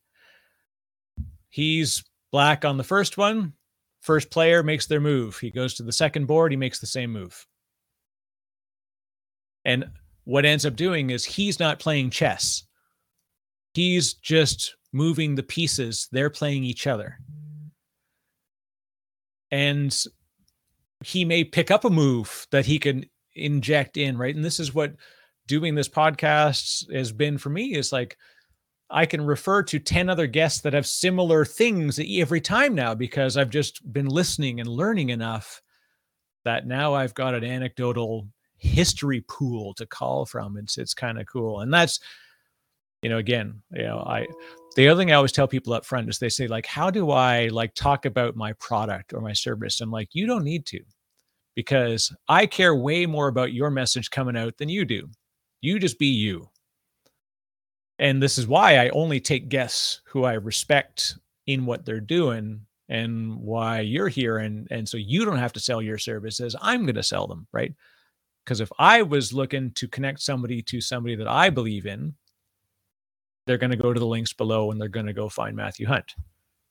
He's 1.49 2.05
black 2.33 2.65
on 2.65 2.77
the 2.77 2.85
first 2.85 3.17
one. 3.17 3.53
First 4.01 4.31
player 4.31 4.63
makes 4.63 4.87
their 4.87 5.01
move. 5.01 5.39
He 5.39 5.51
goes 5.51 5.75
to 5.75 5.83
the 5.83 5.93
second 5.93 6.27
board, 6.27 6.53
he 6.53 6.57
makes 6.57 6.81
the 6.81 6.87
same 6.87 7.11
move. 7.11 7.47
And 9.65 9.87
what 10.25 10.45
ends 10.45 10.67
up 10.67 10.77
doing 10.77 11.11
is 11.11 11.25
he's 11.25 11.59
not 11.59 11.79
playing 11.79 12.11
chess. 12.11 12.65
He's 13.73 14.15
just 14.15 14.77
moving 14.95 15.35
the 15.35 15.43
pieces. 15.43 16.09
They're 16.13 16.31
playing 16.31 16.65
each 16.65 16.87
other. 16.87 17.19
And 19.51 19.95
he 21.05 21.25
may 21.25 21.45
pick 21.45 21.71
up 21.71 21.85
a 21.85 21.91
move 21.91 22.47
that 22.51 22.65
he 22.65 22.79
can 22.79 23.05
inject 23.35 23.97
in, 23.97 24.17
right? 24.17 24.35
And 24.35 24.45
this 24.45 24.61
is 24.61 24.73
what 24.73 24.95
doing 25.47 25.75
this 25.75 25.89
podcast 25.89 26.91
has 26.95 27.13
been 27.13 27.37
for 27.37 27.51
me 27.51 27.75
is 27.75 27.93
like 27.93 28.17
I 28.89 29.05
can 29.05 29.25
refer 29.27 29.63
to 29.65 29.79
10 29.79 30.09
other 30.09 30.27
guests 30.27 30.61
that 30.61 30.73
have 30.73 30.87
similar 30.87 31.45
things 31.45 32.01
every 32.01 32.41
time 32.41 32.75
now 32.75 32.95
because 32.95 33.37
I've 33.37 33.51
just 33.51 33.93
been 33.93 34.07
listening 34.07 34.61
and 34.61 34.69
learning 34.69 35.11
enough 35.11 35.61
that 36.45 36.67
now 36.67 36.95
I've 36.95 37.15
got 37.15 37.35
an 37.35 37.45
anecdotal 37.45 38.29
history 38.57 39.23
pool 39.29 39.75
to 39.75 39.87
call 39.87 40.25
from. 40.27 40.57
It's 40.57 40.79
it's 40.79 40.95
kind 40.95 41.19
of 41.19 41.27
cool. 41.27 41.61
And 41.61 41.73
that's 41.73 41.99
you 43.05 43.11
know 43.11 43.19
again, 43.19 43.63
you 43.73 43.83
know, 43.83 43.99
I 43.99 44.27
the 44.77 44.89
other 44.89 45.01
thing 45.01 45.13
I 45.13 45.17
always 45.17 45.31
tell 45.31 45.47
people 45.47 45.75
up 45.75 45.85
front 45.85 46.09
is 46.09 46.19
they 46.19 46.31
say 46.31 46.49
like 46.49 46.67
how 46.67 46.91
do 46.91 47.11
I 47.11 47.49
like 47.49 47.75
talk 47.75 48.07
about 48.07 48.35
my 48.35 48.55
product 48.55 49.13
or 49.13 49.21
my 49.21 49.35
service? 49.35 49.81
I'm 49.83 49.91
like 49.91 50.09
you 50.15 50.27
don't 50.27 50.43
need 50.43 50.65
to 50.67 50.81
because 51.55 52.11
I 52.29 52.47
care 52.47 52.75
way 52.75 53.05
more 53.05 53.29
about 53.29 53.53
your 53.53 53.71
message 53.71 54.11
coming 54.11 54.37
out 54.37 54.57
than 54.57 54.71
you 54.71 54.87
do. 54.87 55.09
You 55.61 55.79
just 55.79 55.99
be 55.99 56.07
you. 56.07 56.49
And 57.99 58.23
this 58.23 58.39
is 58.39 58.47
why 58.47 58.79
I 58.79 58.89
only 58.89 59.21
take 59.21 59.51
guests 59.51 60.01
who 60.07 60.25
I 60.25 60.33
respect 60.33 61.17
in 61.47 61.67
what 61.67 61.85
they're 61.85 62.01
doing 62.01 62.63
and 62.89 63.37
why 63.37 63.81
you're 63.81 64.09
here 64.09 64.39
and 64.39 64.67
and 64.71 64.89
so 64.89 64.97
you 64.97 65.27
don't 65.27 65.39
have 65.39 65.53
to 65.53 65.61
sell 65.61 65.83
your 65.83 65.99
services. 65.99 66.57
I'm 66.61 66.87
going 66.87 66.95
to 66.95 67.03
sell 67.03 67.27
them, 67.27 67.47
right? 67.53 67.75
Because 68.45 68.61
if 68.61 68.73
I 68.79 69.03
was 69.03 69.35
looking 69.35 69.73
to 69.73 69.89
connect 69.89 70.21
somebody 70.21 70.63
to 70.63 70.81
somebody 70.81 71.17
that 71.17 71.29
I 71.29 71.51
believe 71.51 71.87
in, 71.87 72.15
they're 73.47 73.59
going 73.59 73.71
to 73.71 73.77
go 73.77 73.93
to 73.93 74.01
the 74.01 74.07
links 74.07 74.33
below 74.33 74.71
and 74.71 74.81
they're 74.81 74.89
going 74.89 75.07
to 75.07 75.13
go 75.13 75.29
find 75.29 75.57
Matthew 75.57 75.87
Hunt, 75.87 76.15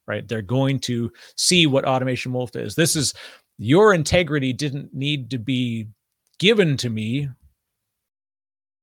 right? 0.08 0.28
They're 0.28 0.42
going 0.42 0.80
to 0.82 1.12
see 1.36 1.68
what 1.68 1.86
Automation 1.86 2.34
Wolf 2.34 2.56
is. 2.56 2.76
This 2.76 2.96
is 2.96 3.14
your 3.58 3.94
integrity 3.94 4.54
didn't 4.54 4.94
need 4.94 5.30
to 5.32 5.38
be 5.38 5.88
given 6.40 6.78
to 6.78 6.90
me 6.90 7.30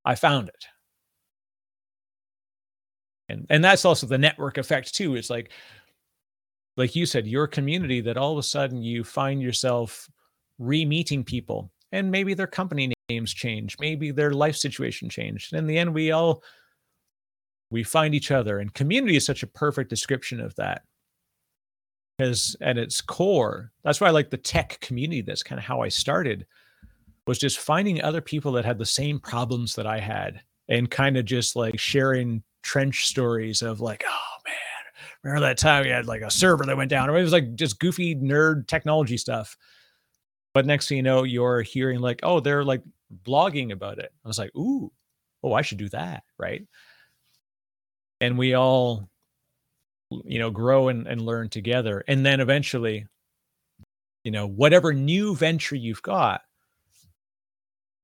I 0.04 0.14
found 0.14 0.48
it. 0.48 0.66
And 3.28 3.46
and 3.48 3.62
that's 3.62 3.84
also 3.84 4.06
the 4.06 4.18
network 4.18 4.58
effect 4.58 4.94
too. 4.94 5.14
It's 5.14 5.30
like 5.30 5.52
like 6.76 6.96
you 6.96 7.06
said, 7.06 7.26
your 7.26 7.46
community 7.46 8.00
that 8.00 8.16
all 8.16 8.32
of 8.32 8.38
a 8.38 8.42
sudden 8.42 8.82
you 8.82 9.04
find 9.04 9.42
yourself 9.42 10.08
re-meeting 10.58 11.24
people 11.24 11.70
and 11.92 12.10
maybe 12.10 12.34
their 12.34 12.46
company 12.46 12.92
names 13.08 13.32
change, 13.34 13.76
maybe 13.80 14.10
their 14.10 14.32
life 14.32 14.56
situation 14.56 15.08
changed. 15.08 15.52
And 15.52 15.58
in 15.60 15.66
the 15.66 15.78
end, 15.78 15.92
we 15.92 16.12
all 16.12 16.42
we 17.70 17.82
find 17.82 18.14
each 18.14 18.30
other. 18.30 18.58
And 18.58 18.74
community 18.74 19.16
is 19.16 19.24
such 19.24 19.42
a 19.42 19.48
perfect 19.48 19.90
description 19.90 20.40
of 20.40 20.54
that. 20.56 20.82
Because 22.18 22.54
at 22.60 22.76
its 22.76 23.00
core, 23.00 23.72
that's 23.82 24.00
why 24.00 24.08
I 24.08 24.10
like 24.10 24.30
the 24.30 24.36
tech 24.36 24.78
community. 24.80 25.22
That's 25.22 25.42
kind 25.42 25.58
of 25.58 25.64
how 25.64 25.80
I 25.80 25.88
started, 25.88 26.46
was 27.26 27.38
just 27.38 27.58
finding 27.58 28.02
other 28.02 28.20
people 28.20 28.52
that 28.52 28.64
had 28.64 28.78
the 28.78 28.84
same 28.84 29.18
problems 29.18 29.74
that 29.76 29.86
I 29.86 30.00
had 30.00 30.42
and 30.68 30.90
kind 30.90 31.16
of 31.16 31.24
just 31.24 31.56
like 31.56 31.78
sharing 31.78 32.42
trench 32.62 33.06
stories 33.06 33.62
of 33.62 33.80
like, 33.80 34.04
oh 34.06 34.36
man, 34.44 34.54
remember 35.22 35.46
that 35.46 35.58
time 35.58 35.84
we 35.84 35.90
had 35.90 36.06
like 36.06 36.20
a 36.22 36.30
server 36.30 36.64
that 36.66 36.76
went 36.76 36.90
down? 36.90 37.08
Or 37.08 37.16
it 37.16 37.22
was 37.22 37.32
like 37.32 37.54
just 37.54 37.78
goofy 37.78 38.14
nerd 38.14 38.66
technology 38.66 39.16
stuff. 39.16 39.56
But 40.52 40.66
next 40.66 40.88
thing 40.88 40.96
you 40.96 41.02
know, 41.02 41.22
you're 41.22 41.62
hearing 41.62 42.00
like, 42.00 42.20
oh, 42.22 42.40
they're 42.40 42.64
like 42.64 42.82
blogging 43.24 43.72
about 43.72 43.98
it. 43.98 44.12
I 44.24 44.28
was 44.28 44.38
like, 44.38 44.54
ooh, 44.56 44.92
oh, 45.42 45.52
I 45.52 45.62
should 45.62 45.78
do 45.78 45.88
that, 45.90 46.24
right? 46.38 46.66
And 48.20 48.36
we 48.36 48.54
all, 48.54 49.08
you 50.10 50.38
know, 50.38 50.50
grow 50.50 50.88
and, 50.88 51.06
and 51.06 51.22
learn 51.22 51.48
together. 51.48 52.04
And 52.06 52.24
then 52.24 52.40
eventually, 52.40 53.06
you 54.24 54.30
know, 54.30 54.46
whatever 54.46 54.92
new 54.92 55.34
venture 55.34 55.76
you've 55.76 56.02
got, 56.02 56.42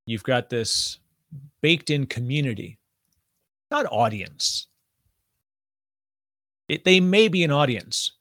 you've 0.06 0.22
got 0.22 0.48
this 0.48 0.98
baked 1.60 1.90
in 1.90 2.06
community, 2.06 2.78
not 3.70 3.86
audience. 3.86 4.68
It, 6.68 6.84
they 6.84 7.01
may 7.01 7.28
be 7.28 7.44
an 7.44 7.51
audience, 7.51 8.12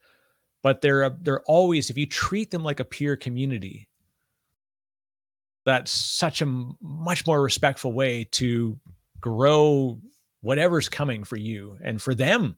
but 0.61 0.81
they're 0.81 1.03
a, 1.03 1.17
they're 1.22 1.41
always 1.43 1.89
if 1.89 1.97
you 1.97 2.05
treat 2.05 2.51
them 2.51 2.63
like 2.63 2.80
a 2.80 2.85
peer 2.85 3.15
community, 3.15 3.88
that's 5.65 5.91
such 5.91 6.41
a 6.41 6.45
much 6.81 7.26
more 7.26 7.41
respectful 7.41 7.91
way 7.91 8.26
to 8.31 8.80
grow 9.19 9.99
whatever's 10.45 10.88
coming 10.88 11.23
for 11.23 11.38
you 11.38 11.76
and 11.84 11.99
for 11.99 12.13
them 12.13 12.55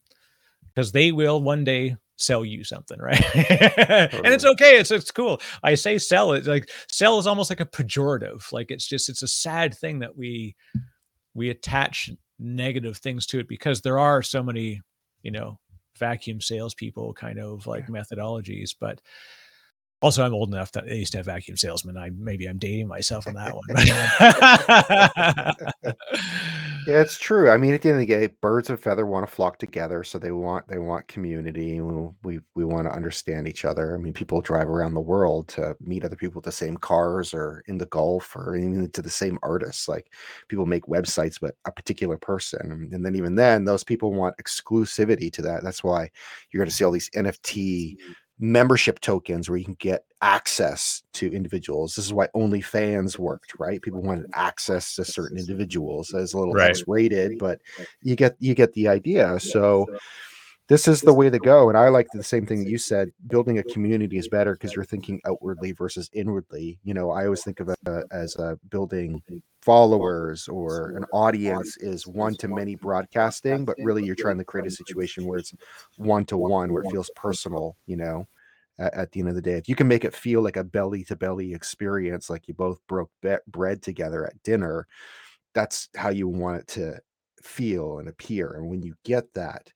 because 0.75 0.91
they 0.91 1.13
will 1.13 1.41
one 1.41 1.63
day 1.63 1.95
sell 2.17 2.43
you 2.43 2.63
something 2.65 2.99
right 3.01 3.23
and 3.33 4.33
it's 4.33 4.43
okay 4.43 4.77
it's 4.77 4.91
it's 4.91 5.09
cool 5.09 5.39
i 5.63 5.73
say 5.73 5.97
sell 5.97 6.33
it 6.33 6.45
like 6.45 6.69
sell 6.89 7.17
is 7.17 7.25
almost 7.25 7.49
like 7.49 7.61
a 7.61 7.65
pejorative 7.65 8.51
like 8.51 8.71
it's 8.71 8.85
just 8.85 9.07
it's 9.07 9.23
a 9.23 9.27
sad 9.27 9.73
thing 9.73 9.99
that 9.99 10.17
we 10.17 10.53
we 11.33 11.49
attach 11.49 12.09
negative 12.39 12.97
things 12.97 13.25
to 13.25 13.39
it 13.39 13.47
because 13.47 13.81
there 13.81 13.99
are 13.99 14.21
so 14.21 14.43
many 14.43 14.81
you 15.21 15.31
know 15.31 15.57
vacuum 15.97 16.41
salespeople 16.41 17.13
kind 17.13 17.39
of 17.39 17.65
like 17.67 17.87
methodologies 17.87 18.75
but 18.77 18.99
also, 19.99 20.23
I'm 20.23 20.35
old 20.35 20.53
enough 20.53 20.71
that 20.73 20.83
I 20.83 20.93
used 20.93 21.13
to 21.13 21.17
have 21.17 21.25
vacuum 21.25 21.57
salesmen. 21.57 21.97
I 21.97 22.11
maybe 22.11 22.45
I'm 22.45 22.59
dating 22.59 22.87
myself 22.87 23.25
on 23.25 23.33
that 23.33 23.55
one. 23.55 23.65
yeah, 26.87 27.01
it's 27.01 27.17
true. 27.17 27.49
I 27.49 27.57
mean, 27.57 27.73
at 27.73 27.81
the 27.81 27.89
end 27.89 28.01
of 28.01 28.07
the 28.07 28.27
day, 28.27 28.33
birds 28.39 28.69
of 28.69 28.79
feather 28.81 29.05
want 29.05 29.27
to 29.27 29.35
flock 29.35 29.59
together, 29.59 30.05
so 30.05 30.17
they 30.17 30.31
want 30.31 30.65
they 30.69 30.79
want 30.79 31.05
community. 31.09 31.81
We 31.81 32.07
we, 32.23 32.39
we 32.55 32.63
want 32.63 32.87
to 32.87 32.93
understand 32.93 33.45
each 33.45 33.65
other. 33.65 33.93
I 33.93 33.97
mean, 33.97 34.13
people 34.13 34.39
drive 34.39 34.69
around 34.69 34.93
the 34.93 35.01
world 35.01 35.49
to 35.49 35.75
meet 35.81 36.05
other 36.05 36.15
people 36.15 36.39
with 36.39 36.45
the 36.45 36.51
same 36.53 36.77
cars, 36.77 37.33
or 37.33 37.61
in 37.67 37.77
the 37.77 37.87
Gulf, 37.87 38.33
or 38.37 38.55
even 38.55 38.89
to 38.91 39.01
the 39.01 39.09
same 39.09 39.37
artists. 39.43 39.89
Like 39.89 40.13
people 40.47 40.65
make 40.65 40.85
websites, 40.85 41.37
but 41.41 41.55
a 41.65 41.73
particular 41.73 42.17
person, 42.17 42.89
and 42.93 43.05
then 43.05 43.17
even 43.17 43.35
then, 43.35 43.65
those 43.65 43.83
people 43.83 44.13
want 44.13 44.37
exclusivity 44.37 45.29
to 45.33 45.41
that. 45.41 45.63
That's 45.63 45.83
why 45.83 46.09
you're 46.51 46.61
going 46.61 46.69
to 46.69 46.73
see 46.73 46.85
all 46.85 46.91
these 46.91 47.09
NFT 47.09 47.97
mm-hmm. 47.97 48.11
Membership 48.39 48.99
tokens 48.99 49.49
where 49.49 49.57
you 49.57 49.65
can 49.65 49.77
get 49.79 50.03
access 50.21 51.03
to 51.13 51.31
individuals. 51.31 51.95
This 51.95 52.05
is 52.05 52.13
why 52.13 52.27
OnlyFans 52.35 53.17
worked, 53.17 53.53
right? 53.59 53.81
People 53.81 54.01
wanted 54.01 54.27
access 54.33 54.95
to 54.95 55.05
certain 55.05 55.37
individuals 55.37 56.13
as 56.13 56.33
a 56.33 56.37
little 56.37 56.53
right. 56.53 56.69
X-rated, 56.69 57.39
but 57.39 57.61
you 58.01 58.15
get 58.15 58.35
you 58.39 58.53
get 58.53 58.73
the 58.73 58.87
idea. 58.87 59.39
So 59.39 59.87
this 60.67 60.87
is 60.87 61.01
the 61.01 61.13
way 61.13 61.29
to 61.29 61.39
go. 61.39 61.69
And 61.69 61.77
I 61.77 61.87
like 61.87 62.07
the 62.13 62.23
same 62.23 62.45
thing 62.45 62.63
that 62.63 62.69
you 62.69 62.77
said. 62.77 63.11
Building 63.27 63.57
a 63.57 63.63
community 63.63 64.17
is 64.17 64.27
better 64.27 64.53
because 64.53 64.73
you're 64.73 64.85
thinking 64.85 65.21
outwardly 65.25 65.71
versus 65.71 66.09
inwardly. 66.13 66.77
You 66.83 66.93
know, 66.93 67.09
I 67.11 67.23
always 67.23 67.43
think 67.43 67.61
of 67.61 67.69
it 67.69 67.79
as 68.11 68.35
uh, 68.37 68.53
a 68.53 68.55
building 68.69 69.21
followers 69.61 70.47
or 70.49 70.91
an 70.97 71.05
audience 71.13 71.77
is 71.77 72.05
one 72.05 72.35
to 72.35 72.49
many 72.49 72.75
broadcasting, 72.75 73.63
but 73.63 73.77
really 73.79 74.03
you're 74.03 74.15
trying 74.15 74.37
to 74.37 74.43
create 74.43 74.67
a 74.67 74.71
situation 74.71 75.25
where 75.25 75.39
it's 75.39 75.53
one 75.97 76.25
to 76.25 76.37
one, 76.37 76.73
where 76.73 76.83
it 76.83 76.91
feels 76.91 77.11
personal. 77.15 77.77
You 77.85 77.97
know, 77.97 78.27
at, 78.77 78.93
at, 78.93 79.11
the 79.11 79.21
end 79.21 79.29
of 79.29 79.35
the 79.35 79.41
day, 79.41 79.53
if 79.53 79.69
you 79.69 79.75
can 79.75 79.87
make 79.87 80.03
it 80.03 80.13
feel 80.13 80.41
like 80.41 80.57
a 80.57 80.65
belly 80.65 81.05
to 81.05 81.15
belly 81.15 81.53
experience, 81.53 82.29
like 82.29 82.47
you 82.47 82.53
both 82.53 82.79
broke 82.87 83.11
be- 83.21 83.35
bread 83.47 83.81
together 83.81 84.25
at 84.25 84.41
dinner, 84.43 84.85
that's 85.53 85.87
how 85.95 86.09
you 86.09 86.27
want 86.27 86.57
it 86.57 86.67
to 86.67 86.99
feel 87.41 87.99
and 87.99 88.09
appear. 88.09 88.53
And 88.53 88.69
when 88.69 88.81
you 88.81 88.95
get 89.05 89.33
that 89.33 89.69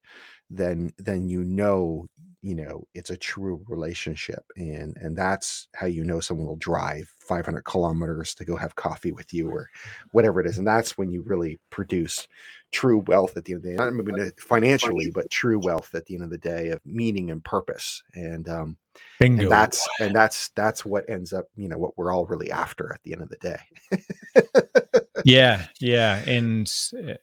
then 0.51 0.93
then 0.97 1.27
you 1.27 1.43
know 1.43 2.05
you 2.41 2.55
know 2.55 2.83
it's 2.93 3.11
a 3.11 3.17
true 3.17 3.63
relationship 3.67 4.43
and 4.57 4.97
and 4.97 5.15
that's 5.15 5.67
how 5.75 5.85
you 5.85 6.03
know 6.03 6.19
someone 6.19 6.47
will 6.47 6.55
drive 6.55 7.07
500 7.19 7.61
kilometers 7.63 8.33
to 8.35 8.45
go 8.45 8.55
have 8.55 8.75
coffee 8.75 9.11
with 9.11 9.31
you 9.33 9.49
or 9.49 9.69
whatever 10.11 10.41
it 10.41 10.47
is 10.47 10.57
and 10.57 10.65
that's 10.67 10.97
when 10.97 11.11
you 11.11 11.21
really 11.21 11.59
produce 11.69 12.27
true 12.71 13.03
wealth 13.07 13.37
at 13.37 13.45
the 13.45 13.53
end 13.53 13.59
of 13.59 13.63
the 13.63 13.69
day 13.69 13.75
not 13.75 13.93
maybe 13.93 14.31
financially 14.39 15.11
but 15.11 15.29
true 15.29 15.59
wealth 15.59 15.93
at 15.93 16.05
the 16.05 16.15
end 16.15 16.23
of 16.23 16.29
the 16.29 16.37
day 16.37 16.69
of 16.69 16.79
meaning 16.85 17.29
and 17.29 17.43
purpose 17.43 18.01
and 18.15 18.49
um 18.49 18.75
Bingo. 19.19 19.43
and 19.43 19.51
that's 19.51 19.87
and 19.99 20.15
that's 20.15 20.49
that's 20.55 20.83
what 20.83 21.07
ends 21.09 21.33
up 21.33 21.45
you 21.55 21.69
know 21.69 21.77
what 21.77 21.97
we're 21.97 22.11
all 22.11 22.25
really 22.25 22.51
after 22.51 22.91
at 22.91 23.01
the 23.03 23.13
end 23.13 23.21
of 23.21 23.29
the 23.29 23.37
day 23.37 24.80
yeah 25.25 25.65
yeah 25.79 26.17
and 26.27 26.71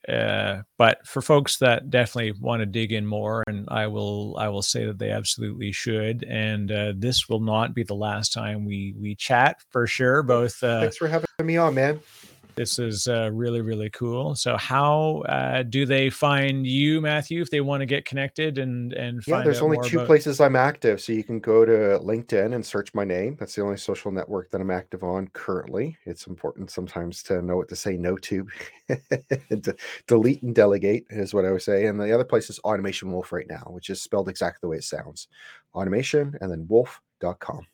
uh 0.08 0.62
but 0.76 1.06
for 1.06 1.22
folks 1.22 1.58
that 1.58 1.90
definitely 1.90 2.32
want 2.40 2.60
to 2.60 2.66
dig 2.66 2.92
in 2.92 3.06
more 3.06 3.42
and 3.46 3.68
i 3.70 3.86
will 3.86 4.36
i 4.38 4.48
will 4.48 4.62
say 4.62 4.84
that 4.86 4.98
they 4.98 5.10
absolutely 5.10 5.72
should 5.72 6.24
and 6.24 6.70
uh 6.70 6.92
this 6.96 7.28
will 7.28 7.40
not 7.40 7.74
be 7.74 7.82
the 7.82 7.94
last 7.94 8.32
time 8.32 8.64
we 8.64 8.94
we 8.98 9.14
chat 9.14 9.56
for 9.70 9.86
sure 9.86 10.22
both 10.22 10.62
uh 10.62 10.80
thanks 10.80 10.96
for 10.96 11.08
having 11.08 11.26
me 11.42 11.56
on 11.56 11.74
man 11.74 12.00
this 12.58 12.78
is 12.78 13.06
uh, 13.06 13.30
really, 13.32 13.60
really 13.60 13.88
cool. 13.90 14.34
So, 14.34 14.56
how 14.56 15.22
uh, 15.28 15.62
do 15.62 15.86
they 15.86 16.10
find 16.10 16.66
you, 16.66 17.00
Matthew, 17.00 17.40
if 17.40 17.50
they 17.50 17.60
want 17.60 17.80
to 17.80 17.86
get 17.86 18.04
connected 18.04 18.58
and 18.58 18.92
and 18.92 19.22
yeah? 19.26 19.42
There's 19.42 19.62
only 19.62 19.78
two 19.88 19.98
about... 19.98 20.08
places 20.08 20.40
I'm 20.40 20.56
active, 20.56 21.00
so 21.00 21.12
you 21.12 21.22
can 21.22 21.38
go 21.38 21.64
to 21.64 22.00
LinkedIn 22.04 22.54
and 22.54 22.66
search 22.66 22.92
my 22.94 23.04
name. 23.04 23.36
That's 23.38 23.54
the 23.54 23.62
only 23.62 23.76
social 23.76 24.10
network 24.10 24.50
that 24.50 24.60
I'm 24.60 24.72
active 24.72 25.04
on 25.04 25.28
currently. 25.28 25.96
It's 26.04 26.26
important 26.26 26.70
sometimes 26.70 27.22
to 27.24 27.40
know 27.40 27.56
what 27.56 27.68
to 27.68 27.76
say 27.76 27.96
no 27.96 28.16
to, 28.16 28.46
to 28.88 29.76
delete 30.08 30.42
and 30.42 30.54
delegate 30.54 31.06
is 31.10 31.32
what 31.32 31.44
I 31.44 31.52
would 31.52 31.62
say. 31.62 31.86
And 31.86 32.00
the 32.00 32.12
other 32.12 32.24
place 32.24 32.50
is 32.50 32.58
Automation 32.60 33.12
Wolf 33.12 33.32
right 33.32 33.46
now, 33.48 33.68
which 33.68 33.88
is 33.88 34.02
spelled 34.02 34.28
exactly 34.28 34.58
the 34.62 34.68
way 34.68 34.78
it 34.78 34.84
sounds, 34.84 35.28
automation 35.74 36.36
and 36.40 36.50
then 36.50 36.66
wolf.com 36.68 37.66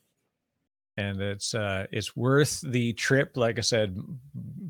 and 0.97 1.21
it's 1.21 1.55
uh 1.55 1.87
it's 1.91 2.17
worth 2.17 2.61
the 2.61 2.93
trip 2.93 3.37
like 3.37 3.59
i 3.59 3.63
said 3.63 3.97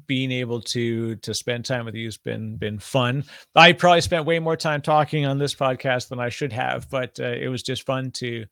being 0.06 0.32
able 0.32 0.60
to 0.60 1.16
to 1.16 1.34
spend 1.34 1.64
time 1.64 1.84
with 1.84 1.94
you 1.94 2.06
has 2.06 2.16
been 2.16 2.56
been 2.56 2.78
fun. 2.78 3.24
I 3.54 3.72
probably 3.72 4.00
spent 4.00 4.26
way 4.26 4.38
more 4.38 4.56
time 4.56 4.82
talking 4.82 5.26
on 5.26 5.38
this 5.38 5.54
podcast 5.54 6.08
than 6.08 6.20
i 6.20 6.28
should 6.28 6.52
have 6.52 6.88
but 6.90 7.18
uh, 7.20 7.24
it 7.24 7.48
was 7.48 7.62
just 7.62 7.84
fun 7.84 8.10
to 8.12 8.46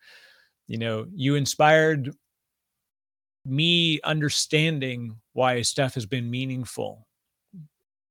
you 0.69 0.79
know 0.79 1.07
you 1.15 1.35
inspired 1.35 2.15
me 3.45 4.01
understanding 4.05 5.17
why 5.33 5.63
stuff 5.63 5.95
has 5.95 6.07
been 6.07 6.31
meaningful 6.31 7.07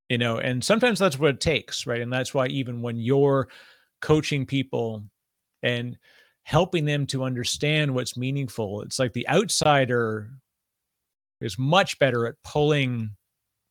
you 0.08 0.18
know 0.18 0.38
and 0.38 0.62
sometimes 0.62 0.98
that's 0.98 1.18
what 1.18 1.30
it 1.30 1.40
takes 1.40 1.86
right? 1.86 2.00
And 2.02 2.12
that's 2.12 2.34
why 2.34 2.46
even 2.48 2.82
when 2.82 2.96
you're 2.96 3.48
coaching 4.00 4.44
people 4.44 5.04
and 5.62 5.96
helping 6.44 6.84
them 6.84 7.06
to 7.06 7.24
understand 7.24 7.94
what's 7.94 8.16
meaningful. 8.16 8.82
It's 8.82 8.98
like 8.98 9.12
the 9.12 9.28
outsider 9.28 10.30
is 11.40 11.58
much 11.58 11.98
better 11.98 12.26
at 12.26 12.34
pulling 12.44 13.10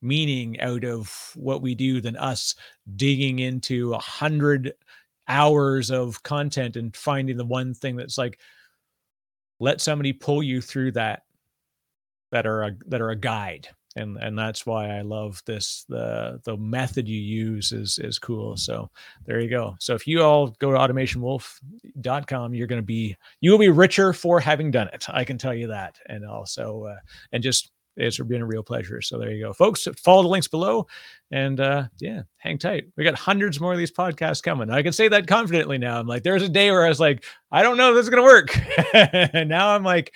meaning 0.02 0.60
out 0.60 0.84
of 0.84 1.32
what 1.36 1.62
we 1.62 1.76
do 1.76 2.02
than 2.02 2.18
us 2.18 2.56
digging 2.96 3.40
into 3.40 3.94
a 3.94 4.00
hundred 4.00 4.74
hours 5.28 5.92
of 5.92 6.22
content 6.24 6.76
and 6.76 6.96
finding 6.96 7.38
the 7.38 7.46
one 7.46 7.74
thing 7.74 7.96
that's 7.96 8.18
like 8.18 8.40
let 9.60 9.80
somebody 9.80 10.12
pull 10.12 10.42
you 10.42 10.60
through 10.60 10.92
that 10.92 11.22
that 12.32 12.48
are 12.48 12.64
a, 12.64 12.72
that 12.88 13.02
are 13.02 13.12
a 13.12 13.16
guide 13.16 13.68
and 13.96 14.18
and 14.18 14.38
that's 14.38 14.66
why 14.66 14.98
I 14.98 15.02
love 15.02 15.42
this 15.46 15.86
the 15.90 16.40
the 16.44 16.58
method 16.58 17.08
you 17.08 17.20
use 17.20 17.72
is 17.72 18.00
is 18.00 18.20
cool. 18.20 18.56
So 18.58 18.90
there 19.26 19.40
you 19.40 19.50
go. 19.50 19.76
So 19.80 19.96
if 19.96 20.08
you 20.08 20.22
all 20.22 20.48
go 20.60 20.72
to 20.72 20.78
automationwolf.com, 20.78 22.54
you're 22.54 22.68
going 22.68 22.82
to 22.82 22.86
be 22.86 23.16
you 23.42 23.52
will 23.52 23.58
be 23.58 23.70
richer 23.70 24.14
for 24.14 24.40
having 24.40 24.72
done 24.72 24.88
it. 24.94 25.06
I 25.10 25.24
can 25.24 25.38
tell 25.38 25.54
you 25.54 25.68
that. 25.68 26.00
And 26.08 26.26
also 26.26 26.86
uh, 26.86 27.00
and 27.32 27.44
just 27.44 27.72
it's 27.98 28.18
been 28.18 28.42
a 28.42 28.46
real 28.46 28.64
pleasure. 28.64 29.02
So 29.02 29.18
there 29.20 29.32
you 29.32 29.44
go, 29.44 29.54
folks. 29.54 29.88
Follow 29.98 30.24
the 30.24 30.30
links 30.30 30.48
below, 30.48 30.88
and 31.30 31.60
uh, 31.60 31.84
yeah, 32.00 32.22
hang 32.38 32.58
tight. 32.58 32.86
We 32.96 33.04
got 33.04 33.16
hundreds 33.16 33.60
more 33.60 33.74
of 33.74 33.78
these 33.78 33.92
podcasts 33.92 34.42
coming. 34.42 34.70
I 34.70 34.82
can 34.82 34.94
say 34.94 35.10
that 35.10 35.28
confidently 35.28 35.78
now. 35.78 36.00
I'm 36.00 36.08
like, 36.08 36.24
there's 36.24 36.44
a 36.44 36.50
day 36.50 36.72
where 36.72 36.86
I 36.86 36.90
was 36.90 37.00
like, 37.02 37.26
I 37.52 37.64
don't 37.64 37.78
know 37.78 37.90
if 37.90 37.96
this 37.96 38.04
is 38.06 38.10
gonna 38.10 38.24
work, 38.24 38.58
and 38.94 39.50
now 39.50 39.76
I'm 39.76 39.84
like, 39.84 40.14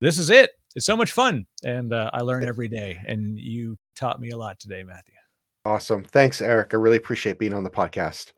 this 0.00 0.18
is 0.18 0.30
it 0.30 0.52
it's 0.74 0.86
so 0.86 0.96
much 0.96 1.12
fun, 1.12 1.46
and 1.62 1.92
uh, 1.92 2.10
I 2.12 2.20
learn 2.20 2.44
every 2.44 2.68
day. 2.68 3.00
And 3.06 3.38
you 3.38 3.76
taught 3.96 4.20
me 4.20 4.30
a 4.30 4.36
lot 4.36 4.58
today, 4.58 4.82
Matthew. 4.82 5.14
Awesome. 5.64 6.04
Thanks, 6.04 6.42
Eric. 6.42 6.74
I 6.74 6.76
really 6.76 6.96
appreciate 6.96 7.38
being 7.38 7.54
on 7.54 7.64
the 7.64 7.70
podcast. 7.70 8.32